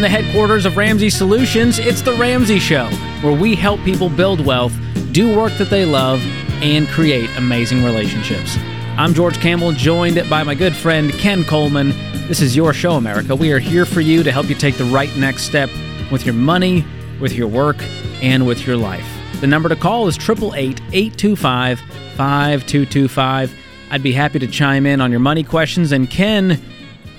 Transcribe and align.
The 0.00 0.08
headquarters 0.08 0.64
of 0.64 0.78
Ramsey 0.78 1.10
Solutions, 1.10 1.78
it's 1.78 2.00
The 2.00 2.14
Ramsey 2.14 2.58
Show, 2.58 2.86
where 3.20 3.38
we 3.38 3.54
help 3.54 3.84
people 3.84 4.08
build 4.08 4.40
wealth, 4.40 4.72
do 5.12 5.36
work 5.36 5.52
that 5.58 5.68
they 5.68 5.84
love, 5.84 6.22
and 6.62 6.88
create 6.88 7.28
amazing 7.36 7.84
relationships. 7.84 8.56
I'm 8.96 9.12
George 9.12 9.38
Kamel, 9.40 9.72
joined 9.72 10.16
by 10.30 10.42
my 10.42 10.54
good 10.54 10.74
friend 10.74 11.12
Ken 11.12 11.44
Coleman. 11.44 11.90
This 12.28 12.40
is 12.40 12.56
your 12.56 12.72
show, 12.72 12.92
America. 12.92 13.36
We 13.36 13.52
are 13.52 13.58
here 13.58 13.84
for 13.84 14.00
you 14.00 14.22
to 14.22 14.32
help 14.32 14.48
you 14.48 14.54
take 14.54 14.78
the 14.78 14.86
right 14.86 15.14
next 15.18 15.42
step 15.42 15.68
with 16.10 16.24
your 16.24 16.34
money, 16.34 16.82
with 17.20 17.34
your 17.34 17.48
work, 17.48 17.76
and 18.22 18.46
with 18.46 18.66
your 18.66 18.78
life. 18.78 19.06
The 19.42 19.48
number 19.48 19.68
to 19.68 19.76
call 19.76 20.08
is 20.08 20.16
888 20.16 20.80
825 20.94 21.78
5225. 22.16 23.54
I'd 23.90 24.02
be 24.02 24.12
happy 24.12 24.38
to 24.38 24.46
chime 24.46 24.86
in 24.86 25.02
on 25.02 25.10
your 25.10 25.20
money 25.20 25.44
questions. 25.44 25.92
And 25.92 26.08
Ken, 26.08 26.58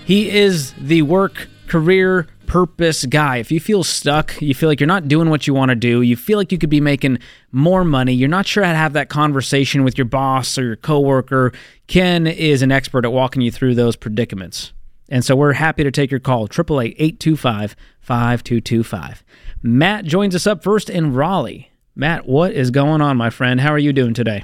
he 0.03 0.31
is 0.31 0.73
the 0.79 1.03
work, 1.03 1.47
career, 1.67 2.25
purpose 2.51 3.05
guy. 3.05 3.37
If 3.37 3.49
you 3.49 3.61
feel 3.61 3.81
stuck, 3.81 4.41
you 4.41 4.53
feel 4.53 4.67
like 4.67 4.81
you're 4.81 4.87
not 4.87 5.07
doing 5.07 5.29
what 5.29 5.47
you 5.47 5.53
want 5.53 5.69
to 5.69 5.75
do, 5.75 6.01
you 6.01 6.17
feel 6.17 6.37
like 6.37 6.51
you 6.51 6.57
could 6.57 6.69
be 6.69 6.81
making 6.81 7.19
more 7.53 7.85
money, 7.85 8.13
you're 8.13 8.27
not 8.27 8.45
sure 8.45 8.61
how 8.61 8.73
to 8.73 8.77
have 8.77 8.91
that 8.91 9.07
conversation 9.07 9.85
with 9.85 9.97
your 9.97 10.03
boss 10.03 10.57
or 10.57 10.65
your 10.65 10.75
coworker, 10.75 11.53
Ken 11.87 12.27
is 12.27 12.61
an 12.61 12.69
expert 12.69 13.05
at 13.05 13.13
walking 13.13 13.41
you 13.41 13.51
through 13.51 13.75
those 13.75 13.95
predicaments. 13.95 14.73
And 15.07 15.23
so 15.23 15.33
we're 15.33 15.53
happy 15.53 15.85
to 15.85 15.91
take 15.91 16.11
your 16.11 16.19
call, 16.19 16.49
888-825-5225. 16.49 19.21
Matt 19.63 20.03
joins 20.03 20.35
us 20.35 20.45
up 20.45 20.61
first 20.61 20.89
in 20.89 21.13
Raleigh. 21.13 21.71
Matt, 21.95 22.27
what 22.27 22.51
is 22.51 22.69
going 22.69 22.99
on, 22.99 23.15
my 23.15 23.29
friend? 23.29 23.61
How 23.61 23.71
are 23.71 23.79
you 23.79 23.93
doing 23.93 24.13
today? 24.13 24.43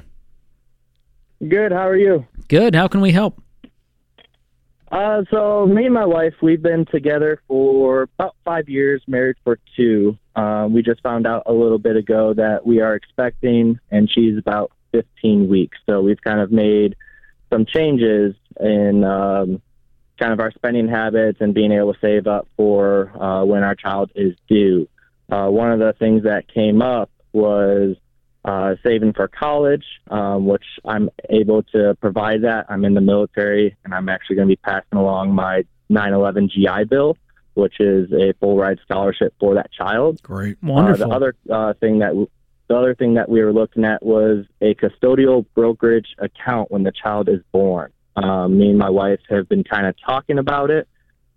Good. 1.46 1.72
How 1.72 1.86
are 1.86 1.94
you? 1.94 2.26
Good. 2.48 2.74
How 2.74 2.88
can 2.88 3.02
we 3.02 3.12
help? 3.12 3.42
Uh, 4.90 5.22
so 5.30 5.66
me 5.66 5.84
and 5.84 5.92
my 5.92 6.06
wife, 6.06 6.34
we've 6.40 6.62
been 6.62 6.86
together 6.86 7.42
for 7.46 8.08
about 8.18 8.34
five 8.44 8.68
years, 8.68 9.02
married 9.06 9.36
for 9.44 9.58
two. 9.76 10.16
Uh, 10.34 10.66
we 10.70 10.82
just 10.82 11.02
found 11.02 11.26
out 11.26 11.42
a 11.46 11.52
little 11.52 11.78
bit 11.78 11.96
ago 11.96 12.32
that 12.32 12.66
we 12.66 12.80
are 12.80 12.94
expecting, 12.94 13.78
and 13.90 14.10
she's 14.10 14.38
about 14.38 14.72
15 14.92 15.48
weeks. 15.48 15.76
So 15.84 16.00
we've 16.00 16.20
kind 16.22 16.40
of 16.40 16.50
made 16.50 16.96
some 17.52 17.66
changes 17.66 18.34
in 18.58 19.04
um, 19.04 19.60
kind 20.18 20.32
of 20.32 20.40
our 20.40 20.52
spending 20.52 20.88
habits 20.88 21.38
and 21.40 21.52
being 21.52 21.72
able 21.72 21.92
to 21.92 22.00
save 22.00 22.26
up 22.26 22.48
for 22.56 23.10
uh, 23.20 23.44
when 23.44 23.64
our 23.64 23.74
child 23.74 24.10
is 24.14 24.34
due. 24.48 24.88
Uh, 25.30 25.48
one 25.48 25.70
of 25.70 25.80
the 25.80 25.94
things 25.98 26.22
that 26.22 26.48
came 26.52 26.80
up 26.80 27.10
was 27.32 27.96
uh, 28.44 28.74
saving 28.84 29.12
for 29.12 29.28
college, 29.28 29.84
um, 30.10 30.46
which 30.46 30.64
I'm 30.84 31.10
able 31.28 31.62
to 31.74 31.96
provide 32.00 32.42
that. 32.42 32.66
I'm 32.68 32.84
in 32.84 32.94
the 32.94 33.00
military, 33.00 33.76
and 33.84 33.94
I'm 33.94 34.08
actually 34.08 34.36
going 34.36 34.48
to 34.48 34.52
be 34.52 34.56
passing 34.56 34.98
along 34.98 35.34
my 35.34 35.64
9/11 35.90 36.50
GI 36.50 36.84
Bill, 36.84 37.16
which 37.54 37.80
is 37.80 38.12
a 38.12 38.32
full 38.40 38.56
ride 38.56 38.78
scholarship 38.82 39.34
for 39.40 39.54
that 39.56 39.72
child. 39.72 40.22
Great, 40.22 40.56
wonderful. 40.62 41.04
Uh, 41.04 41.08
the 41.08 41.14
other 41.14 41.34
uh, 41.50 41.72
thing 41.74 41.98
that 41.98 42.08
w- 42.08 42.28
the 42.68 42.76
other 42.76 42.94
thing 42.94 43.14
that 43.14 43.28
we 43.28 43.42
were 43.42 43.52
looking 43.52 43.84
at 43.84 44.04
was 44.04 44.44
a 44.60 44.74
custodial 44.74 45.44
brokerage 45.54 46.14
account 46.18 46.70
when 46.70 46.82
the 46.82 46.92
child 46.92 47.28
is 47.28 47.40
born. 47.50 47.92
Um, 48.14 48.58
me 48.58 48.70
and 48.70 48.78
my 48.78 48.90
wife 48.90 49.20
have 49.30 49.48
been 49.48 49.64
kind 49.64 49.86
of 49.86 49.94
talking 50.04 50.38
about 50.38 50.70
it, 50.70 50.86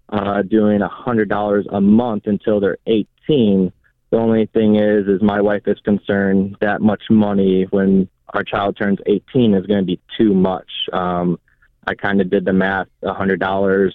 uh, 0.09 0.41
doing 0.41 0.81
a 0.81 0.89
hundred 0.89 1.29
dollars 1.29 1.65
a 1.69 1.79
month 1.79 2.23
until 2.25 2.59
they're 2.59 2.77
18 2.85 3.71
the 4.11 4.17
only 4.17 4.45
thing 4.47 4.75
is, 4.75 5.07
is 5.07 5.21
my 5.21 5.41
wife 5.41 5.63
is 5.67 5.79
concerned 5.79 6.57
that 6.59 6.81
much 6.81 7.03
money 7.09 7.63
when 7.69 8.09
our 8.33 8.43
child 8.43 8.77
turns 8.77 8.99
18 9.05 9.53
is 9.55 9.65
going 9.65 9.79
to 9.79 9.85
be 9.85 9.99
too 10.17 10.33
much. 10.33 10.69
Um, 10.91 11.39
I 11.87 11.95
kind 11.95 12.21
of 12.21 12.29
did 12.29 12.45
the 12.45 12.53
math, 12.53 12.87
$100 13.03 13.91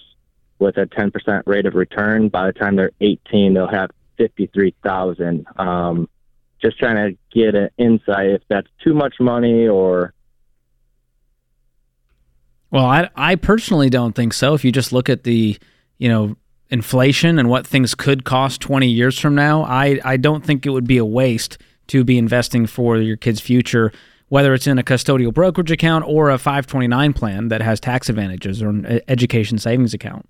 with 0.59 0.77
a 0.77 0.87
10% 0.87 1.43
rate 1.45 1.67
of 1.67 1.75
return. 1.75 2.29
By 2.29 2.47
the 2.47 2.53
time 2.53 2.75
they're 2.75 2.91
18, 2.99 3.53
they'll 3.53 3.67
have 3.67 3.91
53,000. 4.17 5.45
Um, 5.57 6.09
just 6.61 6.79
trying 6.79 6.95
to 6.95 7.17
get 7.31 7.53
an 7.53 7.69
insight 7.77 8.31
if 8.31 8.41
that's 8.49 8.67
too 8.83 8.95
much 8.95 9.15
money 9.19 9.67
or. 9.67 10.13
Well, 12.71 12.85
I 12.85 13.09
I 13.15 13.35
personally 13.35 13.89
don't 13.89 14.13
think 14.13 14.33
so. 14.33 14.55
If 14.55 14.65
you 14.65 14.71
just 14.71 14.91
look 14.91 15.07
at 15.09 15.23
the, 15.23 15.57
you 15.99 16.09
know, 16.09 16.35
inflation 16.69 17.39
and 17.39 17.49
what 17.49 17.65
things 17.65 17.95
could 17.95 18.23
cost 18.23 18.61
20 18.61 18.87
years 18.87 19.17
from 19.17 19.35
now, 19.35 19.63
I, 19.63 19.99
I 20.03 20.17
don't 20.17 20.45
think 20.45 20.65
it 20.65 20.69
would 20.69 20.87
be 20.87 20.97
a 20.97 21.05
waste 21.05 21.57
to 21.87 22.03
be 22.03 22.17
investing 22.17 22.67
for 22.67 22.97
your 22.97 23.17
kid's 23.17 23.39
future, 23.39 23.91
whether 24.29 24.53
it's 24.53 24.67
in 24.67 24.77
a 24.77 24.83
custodial 24.83 25.33
brokerage 25.33 25.71
account 25.71 26.05
or 26.05 26.29
a 26.29 26.37
529 26.37 27.13
plan 27.13 27.47
that 27.47 27.61
has 27.61 27.79
tax 27.79 28.09
advantages 28.09 28.61
or 28.61 28.69
an 28.69 29.01
education 29.07 29.57
savings 29.57 29.93
account. 29.93 30.27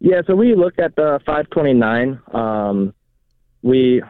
Yeah, 0.00 0.22
so 0.26 0.34
we 0.34 0.54
looked 0.54 0.80
at 0.80 0.94
the 0.96 1.20
529. 1.24 2.20
Um, 2.32 2.94
we 3.62 4.02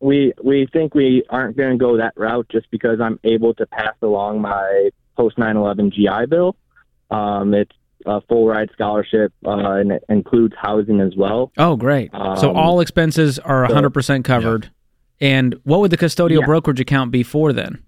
we 0.00 0.32
we 0.42 0.66
think 0.72 0.94
we 0.94 1.22
aren't 1.30 1.56
going 1.56 1.72
to 1.72 1.76
go 1.78 1.96
that 1.96 2.12
route 2.16 2.46
just 2.50 2.70
because 2.70 3.00
I'm 3.00 3.18
able 3.24 3.54
to 3.54 3.66
pass 3.66 3.94
along 4.02 4.42
my 4.42 4.90
post 5.16 5.38
9/11 5.38 5.92
GI 5.92 6.26
Bill. 6.26 6.56
Um, 7.10 7.54
it's 7.54 7.74
a 8.06 8.20
full 8.22 8.46
ride 8.46 8.70
scholarship 8.72 9.32
uh, 9.46 9.50
and 9.50 9.92
it 9.92 10.04
includes 10.08 10.54
housing 10.60 11.00
as 11.00 11.14
well. 11.16 11.52
Oh, 11.58 11.76
great! 11.76 12.10
Um, 12.12 12.36
so 12.36 12.54
all 12.54 12.80
expenses 12.80 13.38
are 13.38 13.66
100% 13.66 14.24
covered. 14.24 14.64
Yeah. 14.64 14.70
And 15.28 15.60
what 15.64 15.80
would 15.80 15.90
the 15.90 15.98
custodial 15.98 16.40
yeah. 16.40 16.46
brokerage 16.46 16.80
account 16.80 17.10
be 17.10 17.22
for 17.22 17.52
then? 17.52 17.82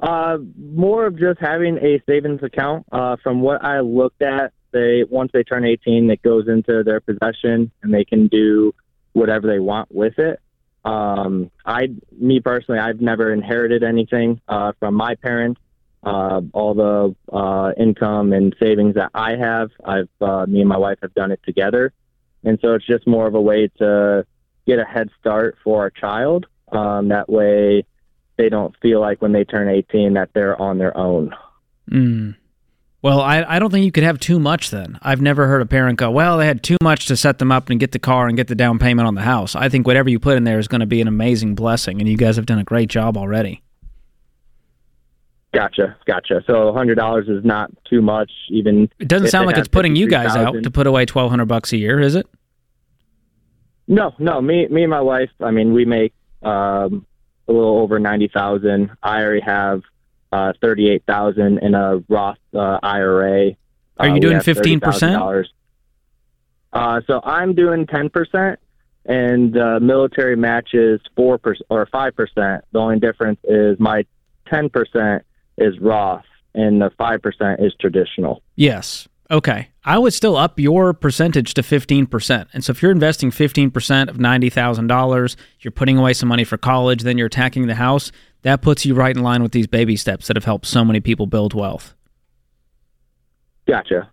Uh, 0.00 0.38
more 0.58 1.06
of 1.06 1.18
just 1.18 1.40
having 1.40 1.78
a 1.78 2.02
savings 2.06 2.42
account. 2.42 2.86
Uh, 2.92 3.16
from 3.22 3.40
what 3.40 3.64
I 3.64 3.80
looked 3.80 4.22
at, 4.22 4.52
they 4.72 5.04
once 5.08 5.30
they 5.32 5.42
turn 5.42 5.64
18, 5.64 6.10
it 6.10 6.22
goes 6.22 6.48
into 6.48 6.82
their 6.82 7.00
possession 7.00 7.70
and 7.82 7.94
they 7.94 8.04
can 8.04 8.28
do 8.28 8.74
whatever 9.12 9.46
they 9.46 9.58
want 9.58 9.94
with 9.94 10.18
it. 10.18 10.40
Um, 10.84 11.50
I, 11.64 11.88
me 12.12 12.40
personally, 12.40 12.78
I've 12.78 13.00
never 13.00 13.32
inherited 13.32 13.82
anything 13.82 14.40
uh, 14.46 14.72
from 14.78 14.94
my 14.94 15.14
parents 15.16 15.60
uh, 16.06 16.40
all 16.52 16.72
the 16.72 17.36
uh, 17.36 17.72
income 17.76 18.32
and 18.32 18.54
savings 18.60 18.94
that 18.94 19.10
I 19.12 19.32
have. 19.36 19.70
I've 19.84 20.08
uh, 20.20 20.46
me 20.46 20.60
and 20.60 20.68
my 20.68 20.78
wife 20.78 20.98
have 21.02 21.12
done 21.14 21.32
it 21.32 21.40
together, 21.44 21.92
and 22.44 22.58
so 22.62 22.74
it's 22.74 22.86
just 22.86 23.06
more 23.06 23.26
of 23.26 23.34
a 23.34 23.40
way 23.40 23.68
to 23.78 24.24
get 24.66 24.78
a 24.78 24.84
head 24.84 25.10
start 25.20 25.56
for 25.64 25.80
our 25.80 25.90
child. 25.90 26.46
Um, 26.70 27.08
that 27.08 27.28
way, 27.28 27.84
they 28.38 28.48
don't 28.48 28.74
feel 28.80 29.00
like 29.00 29.20
when 29.20 29.32
they 29.32 29.44
turn 29.44 29.68
18 29.68 30.14
that 30.14 30.30
they're 30.32 30.60
on 30.60 30.78
their 30.78 30.96
own. 30.96 31.34
Mm. 31.90 32.36
Well, 33.02 33.20
I, 33.20 33.44
I 33.46 33.58
don't 33.58 33.70
think 33.70 33.84
you 33.84 33.92
could 33.92 34.02
have 34.02 34.18
too 34.18 34.40
much 34.40 34.70
then. 34.70 34.98
I've 35.02 35.20
never 35.20 35.46
heard 35.46 35.62
a 35.62 35.66
parent 35.66 35.98
go, 35.98 36.10
well, 36.10 36.38
they 36.38 36.46
had 36.46 36.62
too 36.62 36.76
much 36.82 37.06
to 37.06 37.16
set 37.16 37.38
them 37.38 37.52
up 37.52 37.70
and 37.70 37.78
get 37.78 37.92
the 37.92 37.98
car 38.00 38.26
and 38.26 38.36
get 38.36 38.48
the 38.48 38.54
down 38.54 38.78
payment 38.78 39.06
on 39.06 39.14
the 39.14 39.22
house. 39.22 39.54
I 39.54 39.68
think 39.68 39.86
whatever 39.86 40.08
you 40.08 40.18
put 40.18 40.36
in 40.36 40.44
there 40.44 40.58
is 40.58 40.66
going 40.66 40.80
to 40.80 40.86
be 40.86 41.00
an 41.00 41.06
amazing 41.06 41.54
blessing, 41.54 42.00
and 42.00 42.08
you 42.08 42.16
guys 42.16 42.36
have 42.36 42.46
done 42.46 42.58
a 42.58 42.64
great 42.64 42.88
job 42.88 43.16
already. 43.16 43.62
Gotcha, 45.56 45.96
gotcha. 46.04 46.44
So 46.46 46.70
hundred 46.74 46.96
dollars 46.96 47.28
is 47.28 47.42
not 47.42 47.70
too 47.88 48.02
much, 48.02 48.30
even. 48.50 48.90
It 48.98 49.08
doesn't 49.08 49.28
sound 49.28 49.46
like 49.46 49.56
it's 49.56 49.68
putting 49.68 49.96
you 49.96 50.06
guys 50.06 50.34
000. 50.34 50.44
out 50.44 50.62
to 50.62 50.70
put 50.70 50.86
away 50.86 51.06
twelve 51.06 51.30
hundred 51.30 51.46
bucks 51.46 51.72
a 51.72 51.78
year, 51.78 51.98
is 51.98 52.14
it? 52.14 52.26
No, 53.88 54.12
no. 54.18 54.42
Me, 54.42 54.68
me 54.68 54.82
and 54.82 54.90
my 54.90 55.00
wife. 55.00 55.30
I 55.40 55.52
mean, 55.52 55.72
we 55.72 55.86
make 55.86 56.12
um, 56.42 57.06
a 57.48 57.52
little 57.52 57.78
over 57.78 57.98
ninety 57.98 58.28
thousand. 58.28 58.90
I 59.02 59.22
already 59.22 59.40
have 59.40 59.80
uh, 60.30 60.52
thirty-eight 60.60 61.04
thousand 61.06 61.60
in 61.60 61.74
a 61.74 62.02
Roth 62.06 62.36
uh, 62.54 62.78
IRA. 62.82 63.52
Are 63.96 64.08
you 64.08 64.16
uh, 64.16 64.18
doing 64.18 64.40
fifteen 64.42 64.78
percent? 64.78 65.22
Uh, 66.70 67.00
so 67.06 67.22
I'm 67.24 67.54
doing 67.54 67.86
ten 67.86 68.10
percent, 68.10 68.60
and 69.06 69.54
the 69.54 69.80
military 69.80 70.36
matches 70.36 71.00
four 71.16 71.38
percent 71.38 71.64
or 71.70 71.86
five 71.86 72.14
percent. 72.14 72.62
The 72.72 72.78
only 72.78 72.98
difference 72.98 73.40
is 73.44 73.80
my 73.80 74.04
ten 74.50 74.68
percent 74.68 75.24
is 75.58 75.78
Roth 75.80 76.24
and 76.54 76.80
the 76.80 76.90
5% 76.98 77.64
is 77.64 77.74
traditional. 77.80 78.42
Yes. 78.54 79.08
Okay. 79.30 79.68
I 79.84 79.98
would 79.98 80.14
still 80.14 80.36
up 80.36 80.58
your 80.58 80.94
percentage 80.94 81.54
to 81.54 81.62
15%. 81.62 82.46
And 82.52 82.64
so 82.64 82.70
if 82.70 82.82
you're 82.82 82.92
investing 82.92 83.30
15% 83.30 84.08
of 84.08 84.16
$90,000, 84.16 85.36
you're 85.60 85.72
putting 85.72 85.98
away 85.98 86.12
some 86.12 86.28
money 86.28 86.44
for 86.44 86.56
college, 86.56 87.02
then 87.02 87.18
you're 87.18 87.26
attacking 87.26 87.66
the 87.66 87.74
house, 87.74 88.12
that 88.42 88.62
puts 88.62 88.86
you 88.86 88.94
right 88.94 89.16
in 89.16 89.22
line 89.22 89.42
with 89.42 89.52
these 89.52 89.66
baby 89.66 89.96
steps 89.96 90.28
that 90.28 90.36
have 90.36 90.44
helped 90.44 90.66
so 90.66 90.84
many 90.84 91.00
people 91.00 91.26
build 91.26 91.54
wealth. 91.54 91.94
Gotcha. 93.66 94.10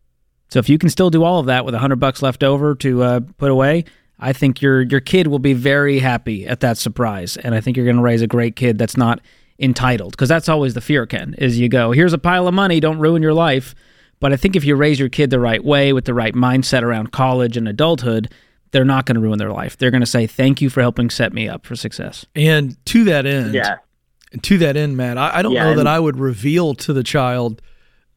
So 0.49 0.59
if 0.59 0.69
you 0.69 0.77
can 0.77 0.89
still 0.89 1.09
do 1.09 1.23
all 1.23 1.39
of 1.39 1.45
that 1.45 1.65
with 1.65 1.73
100 1.73 1.97
bucks 1.97 2.21
left 2.21 2.43
over 2.43 2.75
to 2.75 3.03
uh, 3.03 3.19
put 3.37 3.51
away, 3.51 3.85
I 4.19 4.33
think 4.33 4.61
your 4.61 4.81
your 4.81 5.01
kid 5.01 5.27
will 5.27 5.39
be 5.39 5.53
very 5.53 5.99
happy 5.99 6.47
at 6.47 6.61
that 6.61 6.77
surprise 6.77 7.37
and 7.37 7.53
I 7.53 7.61
think 7.61 7.75
you're 7.75 7.85
going 7.85 7.97
to 7.97 8.01
raise 8.01 8.21
a 8.21 8.27
great 8.27 8.55
kid 8.55 8.77
that's 8.77 8.95
not 8.95 9.19
entitled 9.59 10.11
because 10.11 10.29
that's 10.29 10.49
always 10.49 10.73
the 10.73 10.81
fear 10.81 11.05
ken 11.05 11.35
is 11.37 11.59
you 11.59 11.69
go 11.69 11.91
here's 11.91 12.13
a 12.13 12.17
pile 12.17 12.47
of 12.47 12.53
money 12.53 12.79
don't 12.79 12.99
ruin 12.99 13.21
your 13.21 13.33
life. 13.33 13.75
But 14.19 14.33
i 14.33 14.37
think 14.37 14.55
if 14.55 14.63
you 14.63 14.75
raise 14.75 14.99
your 14.99 15.09
kid 15.09 15.29
the 15.29 15.39
right 15.39 15.63
way 15.63 15.93
with 15.93 16.05
the 16.05 16.13
right 16.13 16.33
mindset 16.33 16.81
around 16.81 17.11
college 17.11 17.57
and 17.57 17.67
adulthood 17.67 18.31
they're 18.71 18.85
not 18.85 19.05
going 19.05 19.13
to 19.13 19.21
ruin 19.21 19.37
their 19.37 19.51
life. 19.51 19.77
They're 19.77 19.91
going 19.91 20.01
to 20.01 20.07
say 20.07 20.25
thank 20.25 20.59
you 20.59 20.71
for 20.71 20.81
helping 20.81 21.11
set 21.11 21.31
me 21.31 21.47
up 21.47 21.63
for 21.63 21.75
success. 21.75 22.25
And 22.33 22.83
to 22.87 23.03
that 23.03 23.27
end 23.27 23.53
yeah. 23.53 23.77
to 24.41 24.57
that 24.57 24.75
end 24.75 24.97
matt 24.97 25.17
i, 25.17 25.39
I 25.39 25.41
don't 25.43 25.51
yeah, 25.51 25.65
know 25.65 25.75
that 25.75 25.85
i 25.85 25.99
would 25.99 26.17
reveal 26.17 26.73
to 26.75 26.93
the 26.93 27.03
child 27.03 27.61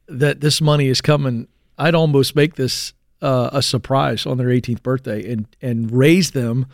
that 0.09 0.41
this 0.41 0.61
money 0.61 0.89
is 0.89 1.01
coming. 1.01 1.49
I'd 1.79 1.95
almost 1.95 2.37
make 2.37 2.55
this 2.55 2.93
uh, 3.23 3.51
a 3.53 3.63
surprise 3.63 4.27
on 4.27 4.39
their 4.39 4.49
18th 4.49 4.83
birthday 4.83 5.31
and 5.31 5.47
and 5.61 5.91
raise 5.91 6.33
them 6.33 6.67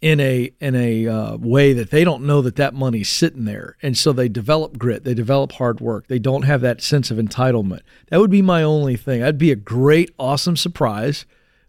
in 0.00 0.20
a 0.20 0.52
in 0.60 0.76
a 0.76 1.08
uh, 1.08 1.36
way 1.36 1.72
that 1.72 1.90
they 1.90 2.04
don't 2.04 2.24
know 2.24 2.40
that 2.42 2.56
that 2.56 2.74
money's 2.74 3.08
sitting 3.08 3.44
there, 3.44 3.76
and 3.82 3.96
so 3.96 4.12
they 4.12 4.28
develop 4.28 4.78
grit, 4.78 5.04
they 5.04 5.14
develop 5.14 5.52
hard 5.52 5.80
work, 5.80 6.06
they 6.06 6.18
don't 6.18 6.42
have 6.42 6.60
that 6.60 6.80
sense 6.80 7.10
of 7.10 7.18
entitlement. 7.18 7.80
That 8.08 8.20
would 8.20 8.30
be 8.30 8.42
my 8.42 8.62
only 8.62 8.96
thing. 8.96 9.20
That'd 9.20 9.38
be 9.38 9.50
a 9.50 9.56
great, 9.56 10.10
awesome 10.18 10.56
surprise, 10.56 11.26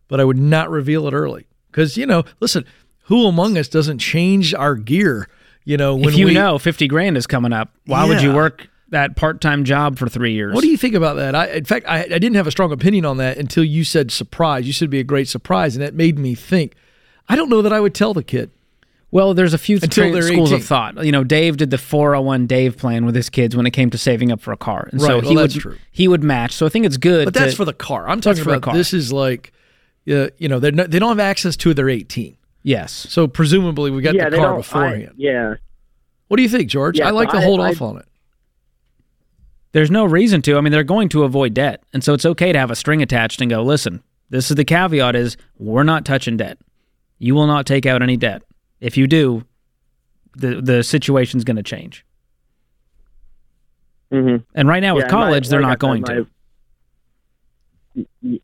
but 0.07 0.19
I 0.19 0.25
would 0.25 0.37
not 0.37 0.69
reveal 0.69 1.07
it 1.07 1.13
early 1.13 1.47
because 1.71 1.97
you 1.97 2.05
know, 2.05 2.23
listen, 2.39 2.65
who 3.03 3.25
among 3.25 3.57
us 3.57 3.67
doesn't 3.67 3.99
change 3.99 4.53
our 4.53 4.75
gear? 4.75 5.27
You 5.65 5.77
know, 5.77 5.95
when 5.95 6.09
if 6.09 6.15
you 6.15 6.27
we, 6.27 6.33
know 6.33 6.59
fifty 6.59 6.87
grand 6.87 7.17
is 7.17 7.25
coming 7.25 7.53
up, 7.53 7.73
why 7.85 8.03
yeah. 8.03 8.09
would 8.09 8.21
you 8.21 8.33
work 8.33 8.67
that 8.91 9.15
part-time 9.15 9.65
job 9.65 9.99
for 9.99 10.09
three 10.09 10.33
years. 10.33 10.55
What 10.55 10.63
do 10.63 10.67
you 10.67 10.77
think 10.77 10.95
about 10.95 11.17
that? 11.17 11.35
I, 11.35 11.47
in 11.49 11.65
fact, 11.65 11.85
I, 11.87 11.99
I, 11.99 12.07
didn't 12.07 12.33
have 12.33 12.47
a 12.47 12.51
strong 12.51 12.71
opinion 12.71 13.05
on 13.05 13.17
that 13.17 13.37
until 13.37 13.63
you 13.63 13.83
said 13.83 14.09
surprise. 14.09 14.65
You 14.65 14.73
said 14.73 14.85
it'd 14.85 14.89
be 14.89 14.99
a 14.99 15.03
great 15.03 15.27
surprise, 15.27 15.75
and 15.75 15.85
that 15.85 15.93
made 15.93 16.17
me 16.17 16.33
think. 16.33 16.73
I 17.29 17.35
don't 17.35 17.49
know 17.49 17.61
that 17.61 17.71
I 17.71 17.79
would 17.79 17.93
tell 17.93 18.13
the 18.13 18.23
kid. 18.23 18.51
Well, 19.11 19.33
there's 19.33 19.53
a 19.53 19.57
few 19.57 19.79
tra- 19.79 20.21
schools 20.21 20.51
18. 20.51 20.53
of 20.53 20.65
thought. 20.65 21.05
You 21.05 21.11
know, 21.11 21.23
Dave 21.23 21.57
did 21.57 21.71
the 21.71 21.79
401 21.79 22.45
Dave 22.45 22.77
plan 22.77 23.05
with 23.05 23.15
his 23.15 23.29
kids 23.29 23.55
when 23.55 23.65
it 23.65 23.71
came 23.71 23.89
to 23.89 23.97
saving 23.97 24.31
up 24.31 24.39
for 24.39 24.51
a 24.51 24.57
car, 24.57 24.87
and 24.91 25.01
right. 25.01 25.07
so 25.07 25.21
he 25.21 25.35
well, 25.35 25.45
would 25.45 25.51
true. 25.51 25.77
he 25.91 26.07
would 26.07 26.23
match. 26.23 26.53
So 26.53 26.65
I 26.65 26.69
think 26.69 26.85
it's 26.85 26.97
good. 26.97 27.25
But 27.25 27.33
that's 27.33 27.53
to, 27.53 27.57
for 27.57 27.65
the 27.65 27.73
car. 27.73 28.07
I'm 28.07 28.21
talking 28.21 28.43
about 28.43 28.61
car. 28.61 28.73
this 28.75 28.93
is 28.93 29.11
like, 29.11 29.51
uh, 30.11 30.27
you 30.37 30.47
know, 30.47 30.59
they 30.59 30.69
they 30.69 30.99
don't 30.99 31.09
have 31.09 31.19
access 31.19 31.55
to 31.57 31.71
it. 31.71 31.73
They're 31.73 31.89
18. 31.89 32.37
Yes. 32.61 32.91
So 32.91 33.27
presumably 33.27 33.89
we 33.89 34.01
got 34.01 34.13
yeah, 34.13 34.29
the 34.29 34.37
car 34.37 34.55
beforehand. 34.57 35.09
I, 35.09 35.13
yeah. 35.17 35.55
What 36.27 36.37
do 36.37 36.43
you 36.43 36.49
think, 36.49 36.69
George? 36.69 36.99
Yeah, 36.99 37.07
I 37.07 37.11
like 37.11 37.31
to 37.31 37.41
hold 37.41 37.61
I, 37.61 37.71
off 37.71 37.81
on 37.81 37.97
it. 37.97 38.05
There's 39.71 39.89
no 39.89 40.05
reason 40.05 40.41
to. 40.43 40.57
I 40.57 40.61
mean, 40.61 40.71
they're 40.71 40.83
going 40.83 41.09
to 41.09 41.23
avoid 41.23 41.55
debt, 41.55 41.83
and 41.93 42.03
so 42.03 42.13
it's 42.13 42.25
okay 42.25 42.51
to 42.51 42.59
have 42.59 42.69
a 42.69 42.75
string 42.75 43.01
attached 43.01 43.41
and 43.41 43.49
go. 43.49 43.63
Listen, 43.63 44.03
this 44.29 44.51
is 44.51 44.55
the 44.55 44.65
caveat: 44.65 45.15
is 45.15 45.35
we're 45.57 45.83
not 45.83 46.05
touching 46.05 46.37
debt. 46.37 46.59
You 47.19 47.35
will 47.35 47.47
not 47.47 47.65
take 47.65 47.85
out 47.85 48.01
any 48.01 48.17
debt. 48.17 48.41
If 48.79 48.97
you 48.97 49.07
do, 49.07 49.43
the 50.35 50.61
the 50.61 50.83
situation's 50.83 51.43
going 51.43 51.57
to 51.57 51.63
change. 51.63 52.05
Mm-hmm. 54.11 54.43
And 54.55 54.67
right 54.67 54.79
now 54.79 54.95
with 54.95 55.07
college, 55.07 55.45
my, 55.45 55.49
they're 55.49 55.61
not 55.61 55.79
going 55.79 56.01
my, 56.01 56.13
to. 56.13 56.27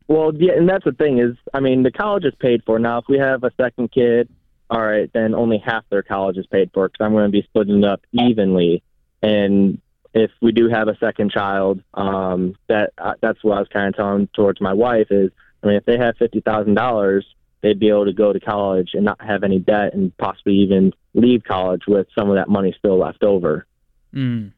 Well, 0.06 0.32
yeah, 0.34 0.52
and 0.52 0.68
that's 0.68 0.84
the 0.84 0.92
thing 0.92 1.18
is, 1.18 1.36
I 1.54 1.60
mean, 1.60 1.82
the 1.82 1.90
college 1.90 2.24
is 2.24 2.34
paid 2.38 2.62
for 2.64 2.78
now. 2.78 2.98
If 2.98 3.06
we 3.08 3.18
have 3.18 3.42
a 3.42 3.50
second 3.56 3.90
kid, 3.90 4.28
all 4.68 4.82
right, 4.82 5.10
then 5.12 5.34
only 5.34 5.58
half 5.58 5.84
their 5.88 6.02
college 6.02 6.36
is 6.36 6.46
paid 6.46 6.70
for 6.74 6.88
because 6.88 7.04
I'm 7.04 7.12
going 7.12 7.26
to 7.26 7.32
be 7.32 7.42
splitting 7.42 7.78
it 7.78 7.84
up 7.84 8.02
evenly. 8.12 8.82
And 9.22 9.80
if 10.12 10.30
we 10.42 10.52
do 10.52 10.68
have 10.68 10.88
a 10.88 10.96
second 10.98 11.30
child, 11.30 11.80
um, 11.94 12.54
that 12.68 12.92
uh, 12.98 13.14
that's 13.20 13.42
what 13.42 13.56
I 13.56 13.60
was 13.60 13.68
kind 13.72 13.88
of 13.88 13.96
telling 13.96 14.28
towards 14.34 14.60
my 14.60 14.72
wife 14.72 15.08
is, 15.10 15.30
I 15.62 15.66
mean, 15.66 15.76
if 15.76 15.84
they 15.84 15.96
have 15.98 16.16
fifty 16.16 16.40
thousand 16.40 16.74
dollars, 16.74 17.24
they'd 17.62 17.80
be 17.80 17.88
able 17.88 18.04
to 18.04 18.12
go 18.12 18.32
to 18.32 18.40
college 18.40 18.90
and 18.94 19.04
not 19.04 19.20
have 19.20 19.42
any 19.42 19.58
debt 19.58 19.94
and 19.94 20.16
possibly 20.18 20.54
even 20.54 20.92
leave 21.14 21.42
college 21.44 21.82
with 21.86 22.06
some 22.16 22.28
of 22.30 22.36
that 22.36 22.48
money 22.48 22.74
still 22.78 22.98
left 22.98 23.22
over. 23.22 23.66
Mm. 24.14 24.52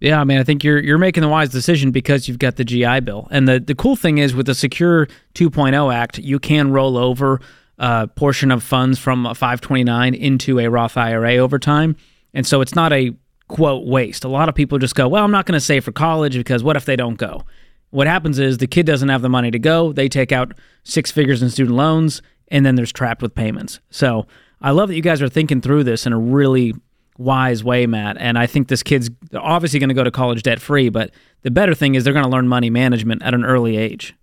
Yeah, 0.00 0.20
I 0.20 0.24
mean, 0.24 0.38
I 0.38 0.44
think 0.44 0.62
you're 0.62 0.78
you're 0.78 0.98
making 0.98 1.22
the 1.22 1.28
wise 1.28 1.48
decision 1.48 1.90
because 1.90 2.28
you've 2.28 2.38
got 2.38 2.56
the 2.56 2.64
GI 2.64 3.00
Bill, 3.00 3.28
and 3.30 3.48
the 3.48 3.58
the 3.58 3.74
cool 3.74 3.96
thing 3.96 4.18
is 4.18 4.34
with 4.34 4.46
the 4.46 4.54
Secure 4.54 5.06
2.0 5.34 5.94
Act, 5.94 6.18
you 6.18 6.38
can 6.38 6.70
roll 6.70 6.98
over 6.98 7.40
a 7.78 8.06
portion 8.06 8.50
of 8.50 8.62
funds 8.62 8.98
from 8.98 9.24
a 9.24 9.34
529 9.34 10.14
into 10.14 10.58
a 10.58 10.68
Roth 10.68 10.96
IRA 10.96 11.36
over 11.36 11.58
time, 11.58 11.96
and 12.34 12.46
so 12.46 12.60
it's 12.60 12.74
not 12.74 12.92
a 12.92 13.14
quote 13.48 13.86
waste. 13.86 14.24
A 14.24 14.28
lot 14.28 14.48
of 14.48 14.54
people 14.54 14.78
just 14.78 14.94
go, 14.94 15.08
well, 15.08 15.24
I'm 15.24 15.30
not 15.30 15.46
going 15.46 15.58
to 15.58 15.64
save 15.64 15.84
for 15.84 15.92
college 15.92 16.36
because 16.36 16.62
what 16.62 16.76
if 16.76 16.84
they 16.84 16.96
don't 16.96 17.16
go? 17.16 17.44
What 17.90 18.06
happens 18.06 18.38
is 18.38 18.58
the 18.58 18.66
kid 18.66 18.86
doesn't 18.86 19.08
have 19.08 19.22
the 19.22 19.28
money 19.28 19.50
to 19.50 19.58
go. 19.58 19.92
They 19.92 20.08
take 20.08 20.32
out 20.32 20.52
six 20.84 21.10
figures 21.10 21.42
in 21.42 21.50
student 21.50 21.76
loans, 21.76 22.20
and 22.48 22.66
then 22.66 22.74
there's 22.74 22.92
trapped 22.92 23.22
with 23.22 23.34
payments. 23.34 23.80
So 23.90 24.26
I 24.60 24.70
love 24.72 24.88
that 24.88 24.96
you 24.96 25.02
guys 25.02 25.22
are 25.22 25.28
thinking 25.28 25.60
through 25.60 25.84
this 25.84 26.06
in 26.06 26.12
a 26.12 26.18
really 26.18 26.74
wise 27.18 27.64
way, 27.64 27.86
Matt. 27.86 28.16
And 28.18 28.38
I 28.38 28.46
think 28.46 28.68
this 28.68 28.82
kid's 28.82 29.10
obviously 29.34 29.78
going 29.78 29.88
to 29.88 29.94
go 29.94 30.04
to 30.04 30.10
college 30.10 30.42
debt 30.42 30.60
free, 30.60 30.88
but 30.88 31.10
the 31.42 31.50
better 31.50 31.74
thing 31.74 31.94
is 31.94 32.04
they're 32.04 32.12
going 32.12 32.24
to 32.24 32.30
learn 32.30 32.48
money 32.48 32.70
management 32.70 33.22
at 33.22 33.34
an 33.34 33.44
early 33.44 33.76
age. 33.76 34.14